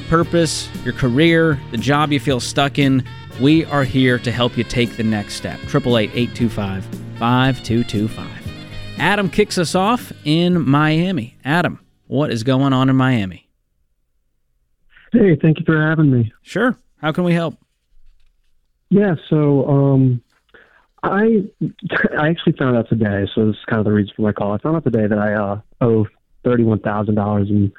purpose, 0.07 0.69
your 0.85 0.93
career, 0.93 1.59
the 1.71 1.77
job 1.77 2.13
you 2.13 2.19
feel 2.21 2.39
stuck 2.39 2.79
in, 2.79 3.03
we 3.41 3.65
are 3.65 3.83
here 3.83 4.17
to 4.19 4.31
help 4.31 4.55
you 4.55 4.63
take 4.63 4.95
the 4.95 5.03
next 5.03 5.33
step. 5.33 5.59
888 5.65 6.11
825 6.13 6.85
5225. 7.19 8.99
Adam 8.99 9.29
kicks 9.29 9.57
us 9.57 9.75
off 9.75 10.13
in 10.23 10.65
Miami. 10.65 11.35
Adam, 11.43 11.77
what 12.07 12.31
is 12.31 12.43
going 12.43 12.71
on 12.71 12.87
in 12.87 12.95
Miami? 12.95 13.49
Hey, 15.11 15.35
thank 15.35 15.59
you 15.59 15.65
for 15.65 15.77
having 15.77 16.09
me. 16.09 16.31
Sure. 16.41 16.77
How 17.01 17.11
can 17.11 17.25
we 17.25 17.33
help? 17.33 17.57
Yeah, 18.91 19.15
so 19.29 19.65
um, 19.69 20.21
I 21.01 21.45
I 22.19 22.27
actually 22.27 22.53
found 22.59 22.75
out 22.75 22.89
today. 22.89 23.25
So 23.33 23.47
this 23.47 23.55
is 23.55 23.65
kind 23.69 23.79
of 23.79 23.85
the 23.85 23.93
reason 23.93 24.13
for 24.15 24.21
my 24.23 24.33
call. 24.33 24.51
I 24.51 24.57
found 24.57 24.75
out 24.75 24.83
today 24.83 25.07
that 25.07 25.17
I 25.17 25.33
uh, 25.33 25.61
owe 25.79 26.07
thirty 26.43 26.63
one 26.63 26.79
thousand 26.79 27.15
dollars 27.15 27.49
in 27.49 27.71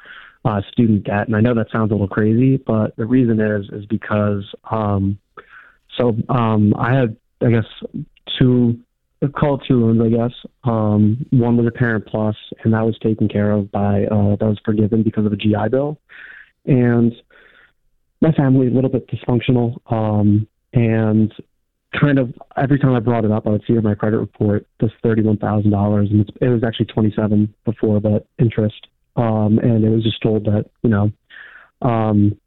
uh, 0.47 0.63
student 0.73 1.05
debt, 1.05 1.27
and 1.27 1.37
I 1.37 1.41
know 1.41 1.55
that 1.55 1.71
sounds 1.71 1.91
a 1.91 1.95
little 1.95 2.09
crazy, 2.09 2.57
but 2.57 2.97
the 2.97 3.05
reason 3.05 3.41
is 3.41 3.69
is 3.73 3.85
because 3.85 4.45
um, 4.71 5.19
so 5.99 6.17
um, 6.31 6.73
I 6.79 6.95
had 6.95 7.17
I 7.43 7.51
guess 7.51 7.67
two 8.39 8.81
call 9.39 9.59
two 9.59 9.85
loans, 9.85 10.01
I 10.01 10.09
guess. 10.09 10.33
Um, 10.65 11.27
one 11.29 11.59
was 11.59 11.67
a 11.67 11.79
parent 11.79 12.07
plus, 12.07 12.37
and 12.65 12.73
that 12.73 12.87
was 12.87 12.99
taken 13.01 13.29
care 13.29 13.51
of 13.51 13.71
by 13.71 14.05
uh, 14.07 14.37
that 14.37 14.47
was 14.47 14.59
forgiven 14.65 15.03
because 15.03 15.27
of 15.27 15.33
a 15.35 15.37
GI 15.37 15.69
Bill, 15.71 15.99
and 16.65 17.13
my 18.23 18.33
family 18.33 18.69
a 18.69 18.71
little 18.71 18.89
bit 18.89 19.09
dysfunctional. 19.09 19.77
Um, 19.93 20.49
and 20.73 21.33
kind 22.01 22.19
of 22.19 22.33
every 22.57 22.79
time 22.79 22.95
I 22.95 23.01
brought 23.01 23.25
it 23.25 23.31
up, 23.31 23.47
I 23.47 23.51
would 23.51 23.65
see 23.67 23.75
in 23.75 23.83
my 23.83 23.95
credit 23.95 24.19
report 24.19 24.67
this 24.81 24.91
thirty-one 25.03 25.39
thousand 25.39 25.71
dollars, 25.71 26.09
and 26.11 26.31
it 26.41 26.49
was 26.49 26.65
actually 26.65 26.87
twenty-seven 26.87 27.53
before 27.65 28.01
the 28.01 28.25
interest. 28.39 28.87
Um, 29.17 29.59
and 29.59 29.85
it 29.85 29.91
was 29.91 30.03
just 30.03 30.23
told 30.23 30.45
that 30.47 30.67
you 30.83 30.91
know, 30.91 31.13
um, 31.83 32.39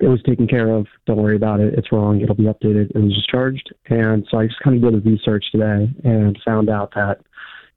it 0.00 0.08
was 0.08 0.22
taken 0.22 0.46
care 0.46 0.70
of. 0.70 0.86
Don't 1.06 1.18
worry 1.18 1.36
about 1.36 1.60
it. 1.60 1.74
It's 1.74 1.92
wrong. 1.92 2.20
It'll 2.20 2.34
be 2.34 2.44
updated. 2.44 2.90
It 2.94 2.98
was 2.98 3.14
discharged. 3.14 3.72
And 3.90 4.26
so 4.30 4.38
I 4.38 4.46
just 4.46 4.60
kind 4.60 4.76
of 4.76 4.82
did 4.82 5.06
a 5.06 5.08
research 5.10 5.44
today 5.52 5.92
and 6.02 6.38
found 6.44 6.68
out 6.68 6.94
that 6.94 7.20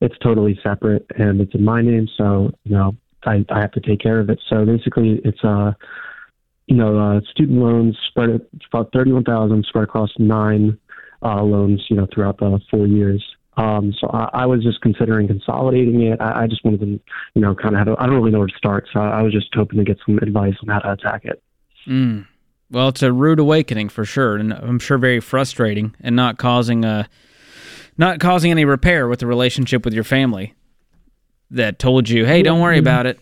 it's 0.01 0.17
totally 0.19 0.59
separate 0.63 1.05
and 1.17 1.41
it's 1.41 1.53
in 1.53 1.63
my 1.63 1.81
name. 1.81 2.07
So 2.17 2.51
you 2.63 2.75
know, 2.75 2.95
I 3.25 3.45
I 3.49 3.59
have 3.59 3.71
to 3.73 3.81
take 3.81 3.99
care 3.99 4.19
of 4.19 4.29
it. 4.29 4.39
So 4.49 4.65
basically, 4.65 5.21
it's 5.23 5.43
uh 5.43 5.73
you 6.67 6.75
know, 6.75 6.99
uh, 6.99 7.21
student 7.31 7.59
loans 7.59 7.97
spread 8.07 8.29
about 8.71 8.91
thirty-one 8.93 9.23
thousand 9.23 9.65
spread 9.65 9.85
across 9.85 10.11
nine 10.19 10.77
uh, 11.23 11.41
loans, 11.41 11.85
you 11.89 11.95
know, 11.95 12.07
throughout 12.13 12.37
the 12.37 12.59
four 12.69 12.85
years. 12.87 13.23
Um, 13.57 13.91
so 13.99 14.07
I, 14.13 14.29
I 14.33 14.45
was 14.45 14.63
just 14.63 14.81
considering 14.81 15.27
consolidating 15.27 16.03
it. 16.03 16.21
I, 16.21 16.43
I 16.43 16.47
just 16.47 16.63
wanted 16.63 16.81
to, 16.81 16.99
you 17.33 17.41
know, 17.41 17.55
kind 17.55 17.75
of 17.75 17.79
had. 17.79 17.89
I 17.97 18.05
don't 18.05 18.15
really 18.15 18.31
know 18.31 18.39
where 18.39 18.47
to 18.47 18.57
start, 18.57 18.87
so 18.93 18.99
I 18.99 19.23
was 19.23 19.33
just 19.33 19.47
hoping 19.53 19.79
to 19.79 19.83
get 19.83 19.97
some 20.05 20.19
advice 20.19 20.53
on 20.61 20.67
how 20.67 20.79
to 20.79 20.91
attack 20.91 21.25
it. 21.25 21.41
Mm. 21.87 22.27
Well, 22.69 22.89
it's 22.89 23.01
a 23.01 23.11
rude 23.11 23.39
awakening 23.39 23.89
for 23.89 24.05
sure, 24.05 24.35
and 24.35 24.53
I'm 24.53 24.77
sure 24.77 24.97
very 24.97 25.21
frustrating, 25.21 25.95
and 26.01 26.15
not 26.15 26.37
causing 26.37 26.85
a, 26.85 27.09
not 27.97 28.19
causing 28.19 28.51
any 28.51 28.65
repair 28.65 29.07
with 29.07 29.19
the 29.19 29.27
relationship 29.27 29.85
with 29.85 29.93
your 29.93 30.03
family. 30.03 30.53
That 31.49 31.79
told 31.79 32.09
you, 32.09 32.25
hey, 32.25 32.43
don't 32.43 32.59
worry 32.59 32.77
about 32.77 33.05
it. 33.05 33.21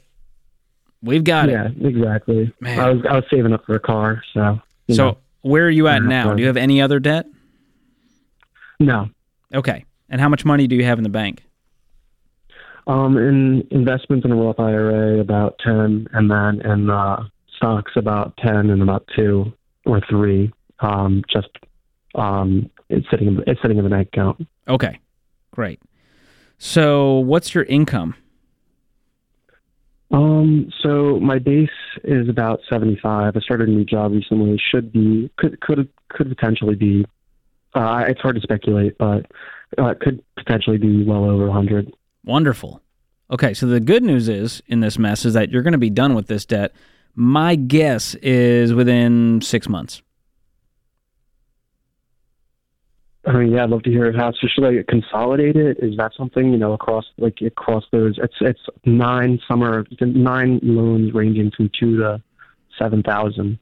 We've 1.06 1.24
got 1.24 1.50
yeah, 1.50 1.68
it. 1.68 1.86
exactly. 1.86 2.52
Man. 2.60 2.80
I 2.80 2.90
was 2.90 3.06
I 3.08 3.16
was 3.16 3.24
saving 3.32 3.54
up 3.54 3.64
for 3.66 3.76
a 3.76 3.80
car, 3.80 4.24
so. 4.34 4.60
So, 4.90 5.10
know. 5.12 5.18
where 5.42 5.66
are 5.66 5.70
you 5.70 5.88
at 5.88 6.04
now? 6.04 6.34
Do 6.34 6.42
you 6.42 6.48
have 6.48 6.58
any 6.58 6.82
other 6.82 7.00
debt? 7.00 7.28
no. 8.80 9.10
Okay. 9.54 9.86
And 10.10 10.20
how 10.20 10.30
much 10.30 10.46
money 10.46 10.68
do 10.68 10.76
you 10.76 10.84
have 10.84 10.98
in 10.98 11.04
the 11.04 11.10
bank? 11.10 11.44
Um, 12.88 13.18
in 13.18 13.68
investments 13.72 14.26
in 14.26 14.32
a 14.32 14.36
Roth 14.36 14.60
IRA, 14.60 15.20
about 15.20 15.60
ten, 15.64 16.08
and 16.14 16.30
then 16.30 16.62
in 16.70 16.90
uh, 16.90 17.24
stocks, 17.56 17.94
about 17.96 18.36
ten, 18.38 18.70
and 18.70 18.82
about 18.82 19.08
two 19.16 19.54
or 19.86 20.02
three. 20.10 20.52
Um, 20.80 21.24
just 21.32 21.50
um, 22.16 22.70
it's 22.90 23.08
sitting 23.10 23.28
in, 23.28 23.44
it's 23.48 23.62
sitting 23.62 23.78
in 23.78 23.84
the 23.84 23.90
bank 23.90 24.10
account. 24.14 24.48
Okay. 24.68 25.00
Great. 25.52 25.82
So, 26.58 27.20
what's 27.20 27.54
your 27.54 27.64
income? 27.64 28.16
Um, 30.12 30.72
so 30.82 31.20
my 31.20 31.40
base 31.40 31.70
is 32.04 32.30
about 32.30 32.62
seventy 32.70 32.98
five. 33.02 33.36
I 33.36 33.40
started 33.40 33.70
a 33.70 33.72
new 33.72 33.86
job 33.86 34.12
recently. 34.12 34.60
Should 34.72 34.92
be 34.92 35.32
could 35.38 35.60
could 35.62 35.90
could 36.10 36.30
potentially 36.30 36.76
be. 36.76 37.06
Uh, 37.74 38.06
it's 38.08 38.22
hard 38.22 38.36
to 38.36 38.42
speculate, 38.42 38.98
but 38.98 39.26
uh, 39.78 39.88
it 39.88 40.00
could 40.00 40.24
potentially 40.38 40.78
be 40.78 41.04
well 41.04 41.26
over 41.26 41.52
hundred. 41.52 41.92
Wonderful. 42.24 42.82
Okay, 43.32 43.54
so 43.54 43.66
the 43.66 43.80
good 43.80 44.04
news 44.04 44.30
is 44.30 44.62
in 44.68 44.80
this 44.82 45.00
mess 45.00 45.26
is 45.26 45.34
that 45.34 45.50
you're 45.50 45.64
going 45.64 45.72
to 45.72 45.78
be 45.80 45.90
done 45.90 46.14
with 46.14 46.28
this 46.28 46.46
debt. 46.46 46.74
My 47.16 47.56
guess 47.56 48.14
is 48.16 48.74
within 48.74 49.42
six 49.42 49.68
months. 49.68 50.02
I 53.28 53.32
mean, 53.34 53.52
yeah, 53.54 53.64
I'd 53.64 53.70
love 53.72 53.84
to 53.84 53.90
hear 53.90 54.12
how. 54.16 54.32
So 54.34 54.48
should 54.48 54.64
I 54.66 54.84
consolidate 54.88 55.56
it? 55.56 55.78
Is 55.82 55.98
that 55.98 56.12
something 56.16 56.52
you 56.52 56.58
know 56.58 56.74
across 56.74 57.06
like 57.18 57.40
across 57.42 57.84
those? 57.92 58.20
It's 58.22 58.36
it's 58.42 58.60
nine. 58.86 59.40
Are 59.50 59.86
nine 60.02 60.60
loans 60.64 61.14
ranging 61.14 61.52
from 61.56 61.70
two 61.80 61.98
to 61.98 62.22
seven 62.78 63.02
thousand. 63.04 63.58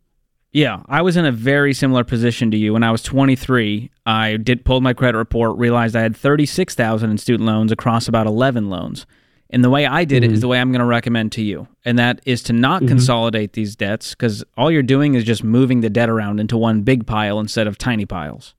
Yeah, 0.52 0.84
I 0.88 1.02
was 1.02 1.18
in 1.18 1.26
a 1.26 1.32
very 1.32 1.74
similar 1.74 2.04
position 2.04 2.52
to 2.52 2.58
you 2.58 2.74
when 2.74 2.84
I 2.84 2.92
was 2.92 3.02
23. 3.02 3.90
I 4.06 4.38
did 4.38 4.64
pulled 4.64 4.84
my 4.84 4.94
credit 4.94 5.18
report, 5.18 5.58
realized 5.58 5.96
I 5.96 6.02
had 6.02 6.16
36,000 6.16 7.10
in 7.10 7.18
student 7.18 7.48
loans 7.48 7.72
across 7.72 8.08
about 8.08 8.28
11 8.28 8.70
loans. 8.70 9.08
And 9.50 9.64
the 9.64 9.72
way 9.72 9.88
I 9.88 10.04
did 10.06 10.24
it 10.24 10.32
is 10.32 10.42
the 10.42 10.48
way 10.48 10.60
I'm 10.60 10.72
going 10.72 10.80
to 10.80 10.86
recommend 10.86 11.32
to 11.34 11.42
you, 11.42 11.68
and 11.86 11.98
that 11.98 12.22
is 12.26 12.44
to 12.44 12.54
not 12.54 12.84
Mhm. 12.84 12.88
consolidate 12.88 13.54
these 13.54 13.76
debts 13.76 14.12
because 14.12 14.44
all 14.56 14.70
you're 14.70 14.84
doing 14.84 15.16
is 15.16 15.24
just 15.24 15.44
moving 15.44 15.82
the 15.82 15.90
debt 15.90 16.10
around 16.10 16.40
into 16.40 16.56
one 16.56 16.82
big 16.82 17.08
pile 17.08 17.40
instead 17.40 17.66
of 17.66 17.78
tiny 17.80 18.06
piles. 18.06 18.54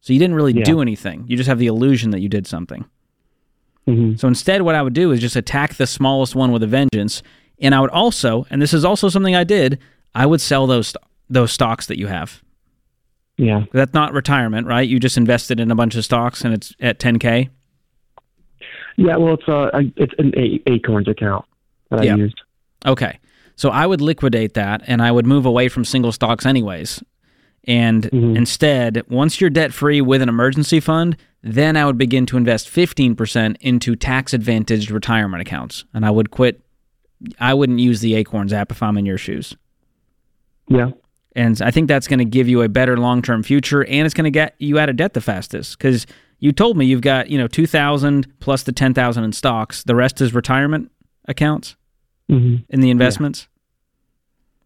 So 0.00 0.12
you 0.12 0.18
didn't 0.18 0.34
really 0.36 0.52
Yeah. 0.54 0.64
do 0.64 0.80
anything. 0.80 1.24
You 1.28 1.36
just 1.36 1.48
have 1.48 1.58
the 1.58 1.66
illusion 1.66 2.10
that 2.10 2.20
you 2.20 2.28
did 2.28 2.46
something. 2.46 2.84
Mm-hmm. 3.88 4.16
So 4.16 4.28
instead, 4.28 4.62
what 4.62 4.74
I 4.74 4.82
would 4.82 4.92
do 4.94 5.10
is 5.12 5.20
just 5.20 5.36
attack 5.36 5.74
the 5.74 5.86
smallest 5.86 6.34
one 6.34 6.52
with 6.52 6.62
a 6.62 6.66
vengeance. 6.66 7.22
And 7.60 7.74
I 7.74 7.80
would 7.80 7.90
also, 7.90 8.46
and 8.50 8.62
this 8.62 8.72
is 8.72 8.84
also 8.84 9.08
something 9.08 9.34
I 9.36 9.44
did, 9.44 9.78
I 10.14 10.26
would 10.26 10.40
sell 10.40 10.66
those 10.66 10.94
those 11.28 11.52
stocks 11.52 11.86
that 11.86 11.98
you 11.98 12.06
have. 12.08 12.42
Yeah. 13.36 13.64
That's 13.72 13.94
not 13.94 14.12
retirement, 14.12 14.66
right? 14.66 14.86
You 14.88 14.98
just 14.98 15.16
invested 15.16 15.60
in 15.60 15.70
a 15.70 15.74
bunch 15.74 15.94
of 15.94 16.04
stocks 16.04 16.44
and 16.44 16.52
it's 16.52 16.74
at 16.80 16.98
10k. 16.98 17.48
Yeah. 18.96 19.16
Well, 19.16 19.34
it's 19.34 19.48
uh, 19.48 19.70
it's 19.96 20.12
an 20.18 20.32
A- 20.36 20.60
Acorns 20.66 21.08
account 21.08 21.44
that 21.90 22.04
Yeah. 22.04 22.14
I 22.14 22.16
used. 22.16 22.40
Okay. 22.86 23.18
So 23.56 23.70
I 23.70 23.86
would 23.86 24.00
liquidate 24.00 24.54
that 24.54 24.82
and 24.86 25.02
I 25.02 25.12
would 25.12 25.26
move 25.26 25.46
away 25.46 25.68
from 25.68 25.84
single 25.84 26.12
stocks 26.12 26.46
anyways. 26.46 27.02
And 27.64 28.06
instead, 28.06 29.02
once 29.08 29.40
you're 29.40 29.50
debt 29.50 29.72
free 29.72 30.00
with 30.00 30.22
an 30.22 30.28
emergency 30.28 30.80
fund, 30.80 31.16
then 31.42 31.76
I 31.76 31.84
would 31.84 31.98
begin 31.98 32.26
to 32.26 32.36
invest 32.36 32.68
15% 32.68 33.56
into 33.60 33.96
tax 33.96 34.32
advantaged 34.34 34.90
retirement 34.90 35.42
accounts. 35.42 35.84
And 35.94 36.04
I 36.06 36.10
would 36.10 36.30
quit. 36.30 36.62
I 37.38 37.52
wouldn't 37.54 37.78
use 37.78 38.00
the 38.00 38.14
Acorns 38.14 38.52
app 38.52 38.70
if 38.72 38.82
I'm 38.82 38.96
in 38.96 39.04
your 39.04 39.18
shoes. 39.18 39.54
Yeah. 40.68 40.90
And 41.36 41.60
I 41.62 41.70
think 41.70 41.86
that's 41.88 42.08
going 42.08 42.18
to 42.18 42.24
give 42.24 42.48
you 42.48 42.62
a 42.62 42.68
better 42.68 42.96
long 42.96 43.20
term 43.22 43.42
future 43.42 43.84
and 43.84 44.04
it's 44.06 44.14
going 44.14 44.24
to 44.24 44.30
get 44.30 44.54
you 44.58 44.78
out 44.78 44.88
of 44.88 44.96
debt 44.96 45.12
the 45.14 45.20
fastest 45.20 45.78
because 45.78 46.06
you 46.38 46.52
told 46.52 46.76
me 46.76 46.86
you've 46.86 47.02
got, 47.02 47.28
you 47.30 47.36
know, 47.38 47.46
2000 47.46 48.26
plus 48.40 48.62
the 48.62 48.72
10,000 48.72 49.22
in 49.22 49.32
stocks. 49.32 49.84
The 49.84 49.94
rest 49.94 50.20
is 50.20 50.32
retirement 50.34 50.90
accounts 51.28 51.76
Mhm. 52.30 52.64
in 52.70 52.80
the 52.80 52.90
investments. 52.90 53.48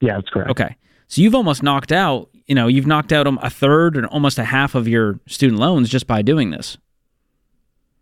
Yeah, 0.01 0.15
that's 0.17 0.29
correct. 0.31 0.51
Okay. 0.51 0.77
So 1.09 1.21
you've 1.23 1.35
almost 1.35 1.63
knocked 1.63 1.93
out, 1.93 2.31
you 2.47 2.55
know, 2.55 2.67
you've 2.67 2.87
knocked 2.87 3.13
out 3.13 3.27
um, 3.27 3.39
a 3.43 3.51
third 3.51 3.97
and 3.97 4.07
almost 4.07 4.39
a 4.39 4.45
half 4.45 4.75
of 4.75 4.87
your 4.87 5.19
student 5.27 5.61
loans 5.61 5.89
just 5.89 6.07
by 6.07 6.23
doing 6.23 6.51
this. 6.51 6.77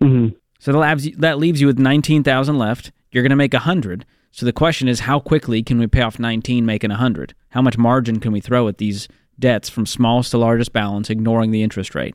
Mm-hmm. 0.01 0.35
So 0.59 0.73
that 0.73 0.79
leaves 0.79 1.07
you, 1.07 1.17
that 1.17 1.39
leaves 1.39 1.61
you 1.61 1.67
with 1.67 1.79
19,000 1.79 2.59
left. 2.59 2.93
You're 3.11 3.23
going 3.23 3.31
to 3.31 3.37
make 3.37 3.53
100. 3.53 4.05
So 4.31 4.47
the 4.47 4.53
question 4.53 4.89
is 4.89 5.01
how 5.01 5.21
quickly 5.21 5.63
can 5.63 5.79
we 5.79 5.87
pay 5.87 6.01
off 6.01 6.19
19 6.19 6.65
making 6.65 6.91
100? 6.91 7.35
How 7.51 7.63
much 7.63 7.77
margin 7.77 8.19
can 8.19 8.33
we 8.33 8.41
throw 8.41 8.69
at 8.69 8.79
these 8.79 9.09
debts 9.39 9.69
from 9.69 9.87
smallest 9.87 10.31
to 10.31 10.39
largest 10.39 10.73
balance 10.73 11.11
ignoring 11.11 11.51
the 11.51 11.63
interest 11.63 11.95
rate? 11.95 12.15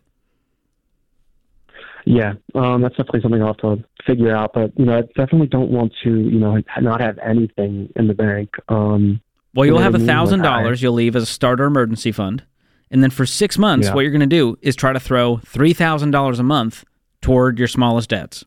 Yeah, 2.06 2.36
um, 2.56 2.82
that's 2.82 2.96
definitely 2.96 3.22
something 3.22 3.42
I'll 3.42 3.48
have 3.48 3.58
to 3.58 3.84
figure 4.06 4.34
out. 4.34 4.54
But 4.54 4.72
you 4.80 4.86
know, 4.86 4.98
I 4.98 5.02
definitely 5.02 5.48
don't 5.48 5.70
want 5.70 5.92
to, 6.04 6.10
you 6.10 6.40
know, 6.40 6.58
not 6.80 7.02
have 7.02 7.20
anything 7.20 7.92
in 7.98 8.08
the 8.08 8.14
bank. 8.14 8.50
Um, 8.70 9.20
Well, 9.58 9.66
you'll 9.66 9.80
have 9.80 9.96
a 9.96 10.00
thousand 10.00 10.42
dollars 10.44 10.82
you'll 10.82 10.94
leave 10.94 11.16
as 11.16 11.24
a 11.24 11.26
starter 11.26 11.66
emergency 11.66 12.12
fund, 12.12 12.44
and 12.92 13.02
then 13.02 13.10
for 13.10 13.26
six 13.26 13.58
months, 13.58 13.88
Yeah. 13.88 13.96
what 13.96 14.02
you're 14.02 14.12
going 14.12 14.20
to 14.22 14.26
do 14.28 14.58
is 14.62 14.76
try 14.76 14.94
to 14.94 15.00
throw 15.00 15.38
three 15.38 15.74
thousand 15.74 16.12
dollars 16.12 16.40
a 16.40 16.44
month 16.44 16.86
toward 17.22 17.58
your 17.58 17.68
smallest 17.68 18.10
debts, 18.10 18.46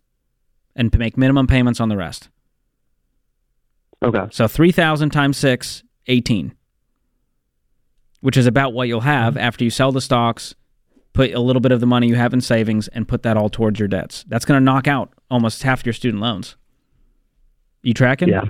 and 0.77 0.97
make 0.99 1.16
minimum 1.19 1.47
payments 1.49 1.81
on 1.81 1.89
the 1.89 1.97
rest. 1.97 2.28
Okay. 4.03 4.27
So 4.31 4.47
three 4.49 4.73
thousand 4.73 5.11
times 5.11 5.37
six, 5.37 5.82
eighteen, 6.07 6.55
which 8.20 8.37
is 8.37 8.47
about 8.47 8.73
what 8.73 8.89
you'll 8.89 9.01
have 9.01 9.35
Mm-hmm. 9.35 9.43
after 9.43 9.65
you 9.65 9.70
sell 9.70 9.93
the 9.93 10.01
stocks, 10.01 10.55
put 11.12 11.32
a 11.35 11.41
little 11.41 11.61
bit 11.61 11.73
of 11.73 11.81
the 11.81 11.87
money 11.87 12.07
you 12.07 12.15
have 12.15 12.32
in 12.32 12.41
savings, 12.41 12.87
and 12.89 13.07
put 13.09 13.23
that 13.24 13.37
all 13.37 13.49
towards 13.49 13.78
your 13.78 13.89
debts. 13.89 14.24
That's 14.28 14.45
going 14.45 14.61
to 14.61 14.65
knock 14.65 14.87
out 14.87 15.12
almost 15.31 15.62
half 15.65 15.85
your 15.85 15.93
student 15.93 16.23
loans. 16.23 16.57
You 17.82 17.95
tracking? 17.95 18.28
Yeah. 18.28 18.45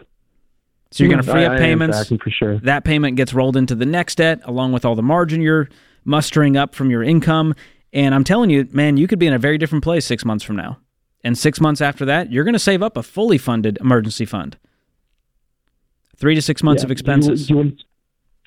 So 0.92 1.04
you're 1.04 1.10
going 1.12 1.22
to 1.22 1.28
mm, 1.28 1.32
free 1.32 1.44
I- 1.44 1.54
up 1.54 1.58
payments. 1.58 2.08
for 2.08 2.30
sure. 2.30 2.58
That 2.60 2.84
payment 2.84 3.16
gets 3.16 3.32
rolled 3.32 3.56
into 3.56 3.74
the 3.74 3.86
next 3.86 4.16
debt 4.16 4.40
along 4.44 4.72
with 4.72 4.84
all 4.84 4.94
the 4.96 5.02
margin 5.02 5.40
you're 5.40 5.68
mustering 6.04 6.56
up 6.56 6.74
from 6.74 6.90
your 6.90 7.02
income. 7.02 7.54
And 7.92 8.14
I'm 8.14 8.24
telling 8.24 8.50
you, 8.50 8.68
man, 8.72 8.96
you 8.96 9.06
could 9.06 9.18
be 9.18 9.26
in 9.26 9.32
a 9.32 9.38
very 9.38 9.58
different 9.58 9.84
place 9.84 10.04
six 10.06 10.24
months 10.24 10.44
from 10.44 10.56
now. 10.56 10.78
And 11.22 11.36
six 11.36 11.60
months 11.60 11.80
after 11.80 12.04
that, 12.06 12.32
you're 12.32 12.44
going 12.44 12.54
to 12.54 12.58
save 12.58 12.82
up 12.82 12.96
a 12.96 13.02
fully 13.02 13.36
funded 13.38 13.78
emergency 13.80 14.24
fund. 14.24 14.56
Three 16.16 16.34
to 16.34 16.42
six 16.42 16.62
months 16.62 16.82
Yeah. 16.82 16.86
of 16.86 16.90
expenses. 16.90 17.48
You, 17.48 17.54
you 17.54 17.56
wouldn't, 17.58 17.82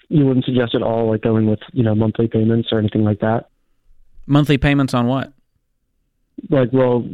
you 0.10 0.26
wouldn't 0.26 0.46
suggest 0.46 0.76
at 0.76 0.82
all 0.82 1.10
like 1.10 1.22
going 1.22 1.48
with 1.48 1.60
you 1.72 1.84
know 1.84 1.96
monthly 1.96 2.28
payments 2.28 2.70
or 2.72 2.80
anything 2.80 3.04
like 3.04 3.20
that. 3.20 3.50
Monthly 4.28 4.58
payments 4.58 4.94
on 4.94 5.08
what? 5.08 5.34
Like, 6.50 6.70
well, 6.72 7.08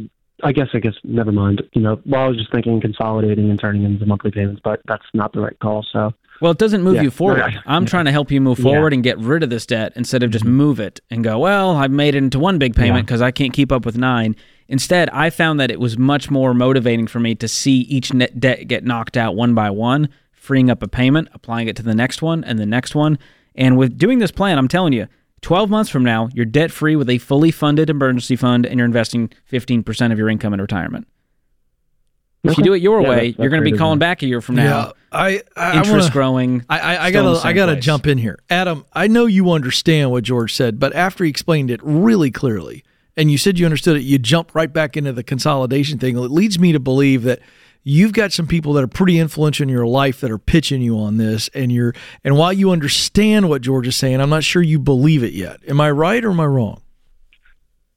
I 0.44 0.52
guess 0.52 0.68
I 0.74 0.80
guess 0.80 0.94
never 1.04 1.32
mind. 1.32 1.62
You 1.74 1.82
know, 1.82 2.02
well, 2.06 2.22
I 2.22 2.28
was 2.28 2.38
just 2.38 2.52
thinking 2.52 2.80
consolidating 2.82 3.50
and 3.50 3.60
turning 3.60 3.84
into 3.84 4.06
monthly 4.06 4.32
payments, 4.32 4.62
but 4.64 4.82
that's 4.88 5.04
not 5.14 5.34
the 5.34 5.42
right 5.42 5.58
call. 5.60 5.86
So. 5.92 6.14
Well, 6.42 6.52
it 6.54 6.58
doesn't 6.58 6.84
move 6.84 6.96
Yeah. 6.96 7.02
you 7.02 7.12
forward. 7.12 7.44
I'm 7.66 7.86
trying 7.86 8.06
to 8.06 8.12
help 8.14 8.32
you 8.32 8.40
move 8.40 8.60
Yeah. 8.60 8.64
Mm-hmm. 8.64 8.74
forward 8.76 8.94
and 8.94 9.04
get 9.04 9.18
rid 9.18 9.44
of 9.44 9.50
this 9.50 9.66
debt 9.66 9.92
instead 9.98 10.24
of 10.24 10.32
just 10.32 10.46
move 10.46 10.80
it 10.80 11.02
and 11.10 11.22
go, 11.22 11.38
well, 11.40 11.72
I've 11.76 11.92
made 11.92 12.16
it 12.16 12.20
into 12.20 12.40
one 12.40 12.58
big 12.58 12.76
payment 12.76 12.96
Yeah. 13.00 13.02
because 13.02 13.22
I 13.22 13.32
can't 13.32 13.52
keep 13.52 13.72
up 13.74 13.86
with 13.86 13.98
nine. 13.98 14.38
Instead, 14.70 15.10
I 15.10 15.32
found 15.32 15.60
that 15.60 15.70
it 15.70 15.80
was 15.82 15.98
much 15.98 16.32
more 16.32 16.54
motivating 16.54 17.08
for 17.08 17.20
me 17.20 17.36
to 17.36 17.48
see 17.48 17.80
each 17.82 18.14
net 18.14 18.40
debt 18.40 18.68
get 18.70 18.86
knocked 18.86 19.18
out 19.18 19.36
one 19.36 19.54
by 19.54 19.70
one, 19.70 20.08
freeing 20.32 20.70
up 20.70 20.82
a 20.82 20.88
payment, 20.88 21.28
applying 21.34 21.68
it 21.68 21.76
to 21.76 21.84
the 21.84 21.96
next 21.96 22.22
one 22.22 22.44
and 22.46 22.58
the 22.58 22.66
next 22.66 22.96
one. 22.96 23.20
And 23.56 23.78
with 23.78 23.98
doing 23.98 24.20
this 24.20 24.32
plan, 24.32 24.58
I'm 24.58 24.70
telling 24.70 24.94
you, 24.94 25.08
12 25.42 25.70
months 25.70 25.90
from 25.90 26.04
now, 26.04 26.30
you're 26.34 26.46
debt 26.46 26.72
free 26.72 26.96
with 26.96 27.10
a 27.10 27.18
fully 27.18 27.52
funded 27.52 27.90
emergency 27.90 28.36
fund 28.36 28.66
and 28.66 28.78
you're 28.78 28.86
investing 28.86 29.30
15% 29.52 30.12
of 30.12 30.18
your 30.18 30.30
income 30.30 30.54
in 30.54 30.62
retirement. 30.62 31.08
If 32.44 32.58
you 32.58 32.64
do 32.64 32.74
it 32.74 32.82
your 32.82 33.02
Yeah, 33.02 33.10
way, 33.10 33.36
you're 33.38 33.50
going 33.50 33.64
to 33.64 33.70
be 33.70 33.78
calling 33.78 34.00
back 34.00 34.22
a 34.24 34.26
year 34.26 34.40
from 34.40 34.56
now. 34.56 34.64
Yeah, 34.88 34.92
I, 35.12 35.42
I 35.58 35.72
interest 35.78 35.92
wanna- 35.92 36.12
growing. 36.12 36.66
I, 36.70 36.80
I, 36.80 37.06
I 37.06 37.10
still 37.10 37.20
in 37.28 37.34
the 37.34 37.34
gotta, 37.40 37.48
I 37.48 37.54
gotta 37.54 37.72
place. 37.74 37.84
jump 37.84 38.08
in 38.08 38.18
here, 38.18 38.40
Adam. 38.50 38.86
I 38.94 39.08
know 39.08 39.26
you 39.26 39.52
understand 39.52 40.12
what 40.12 40.24
George 40.24 40.54
said, 40.54 40.80
but 40.80 40.96
after 40.96 41.26
he 41.26 41.30
explained 41.30 41.70
it 41.70 41.82
really 41.84 42.32
clearly, 42.32 42.84
and 43.18 43.30
you 43.30 43.38
said 43.38 43.60
you 43.60 43.66
understood 43.66 43.98
it, 43.98 44.04
you 44.04 44.18
jump 44.18 44.56
right 44.56 44.72
back 44.72 44.96
into 44.96 45.12
the 45.12 45.24
consolidation 45.24 46.00
thing. 46.00 46.16
It 46.18 46.32
leads 46.32 46.58
me 46.58 46.72
to 46.72 46.80
believe 46.80 47.24
that 47.24 47.40
you've 47.90 48.14
got 48.14 48.32
some 48.32 48.46
people 48.48 48.74
that 48.74 48.84
are 48.84 48.88
pretty 48.88 49.18
influential 49.20 49.64
in 49.64 49.70
your 49.70 49.88
life 49.88 50.22
that 50.22 50.30
are 50.32 50.38
pitching 50.38 50.82
you 50.82 50.98
on 51.00 51.18
this, 51.18 51.50
and 51.54 51.72
you're, 51.72 51.94
and 52.24 52.38
while 52.38 52.54
you 52.54 52.72
understand 52.72 53.50
what 53.50 53.62
George 53.62 53.88
is 53.88 53.96
saying, 53.96 54.22
I'm 54.22 54.30
not 54.30 54.44
sure 54.44 54.62
you 54.62 54.80
believe 54.80 55.24
it 55.24 55.34
yet. 55.34 55.58
Am 55.68 55.82
I 55.82 55.90
right 55.92 56.24
or 56.24 56.32
am 56.32 56.40
I 56.40 56.46
wrong? 56.46 56.82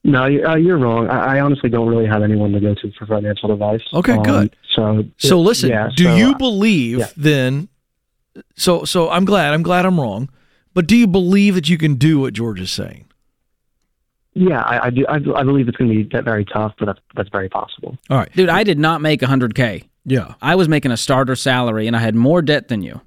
No, 0.05 0.27
you- 0.27 0.45
uh, 0.45 0.57
you're 0.57 0.79
wrong. 0.79 1.09
I, 1.09 1.37
I 1.37 1.41
honestly 1.41 1.69
don't 1.71 1.89
really 1.89 2.07
have 2.07 2.23
anyone 2.23 2.53
to 2.53 2.61
go 2.61 2.75
to 2.75 2.93
for 2.99 3.07
financial 3.07 3.53
advice. 3.53 3.83
Okay, 3.95 4.15
Um, 4.15 4.23
good. 4.23 4.57
So, 4.75 5.05
So 5.19 5.41
listen, 5.41 5.69
yeah, 5.71 5.91
do 5.95 6.05
so, 6.05 6.17
you 6.17 6.31
uh, 6.33 6.39
believe 6.39 6.99
yeah. 6.99 7.07
then? 7.17 7.69
So 8.57 8.85
so 8.85 9.11
I'm 9.11 9.25
glad. 9.27 9.53
I'm 9.53 9.63
glad 9.63 9.85
I'm 9.85 10.01
wrong. 10.01 10.31
But 10.75 10.87
do 10.87 10.97
you 10.97 11.07
believe 11.07 11.55
that 11.55 11.69
you 11.69 11.77
can 11.77 11.97
do 11.97 12.21
what 12.21 12.33
George 12.33 12.61
is 12.61 12.71
saying? 12.71 13.05
Yeah, 14.35 14.61
I, 14.63 14.87
I 14.87 14.91
do. 14.91 15.07
I, 15.09 15.17
I 15.17 15.43
believe 15.43 15.69
it's 15.69 15.77
going 15.77 15.91
to 15.91 16.05
be 16.05 16.21
very 16.23 16.45
tough, 16.45 16.73
but 16.79 16.87
that's 16.87 17.01
that's 17.15 17.29
very 17.29 17.49
possible. 17.49 17.99
All 18.09 18.17
right. 18.19 18.33
Dude, 18.35 18.49
I 18.49 18.65
did 18.65 18.79
not 18.79 19.01
make 19.03 19.21
100K. 19.21 19.85
Yeah. 20.05 20.35
I 20.41 20.55
was 20.55 20.69
making 20.69 20.91
a 20.91 20.97
starter 20.97 21.37
salary 21.37 21.87
and 21.87 21.95
I 21.95 22.01
had 22.01 22.15
more 22.15 22.41
debt 22.43 22.69
than 22.69 22.83
you. 22.83 23.01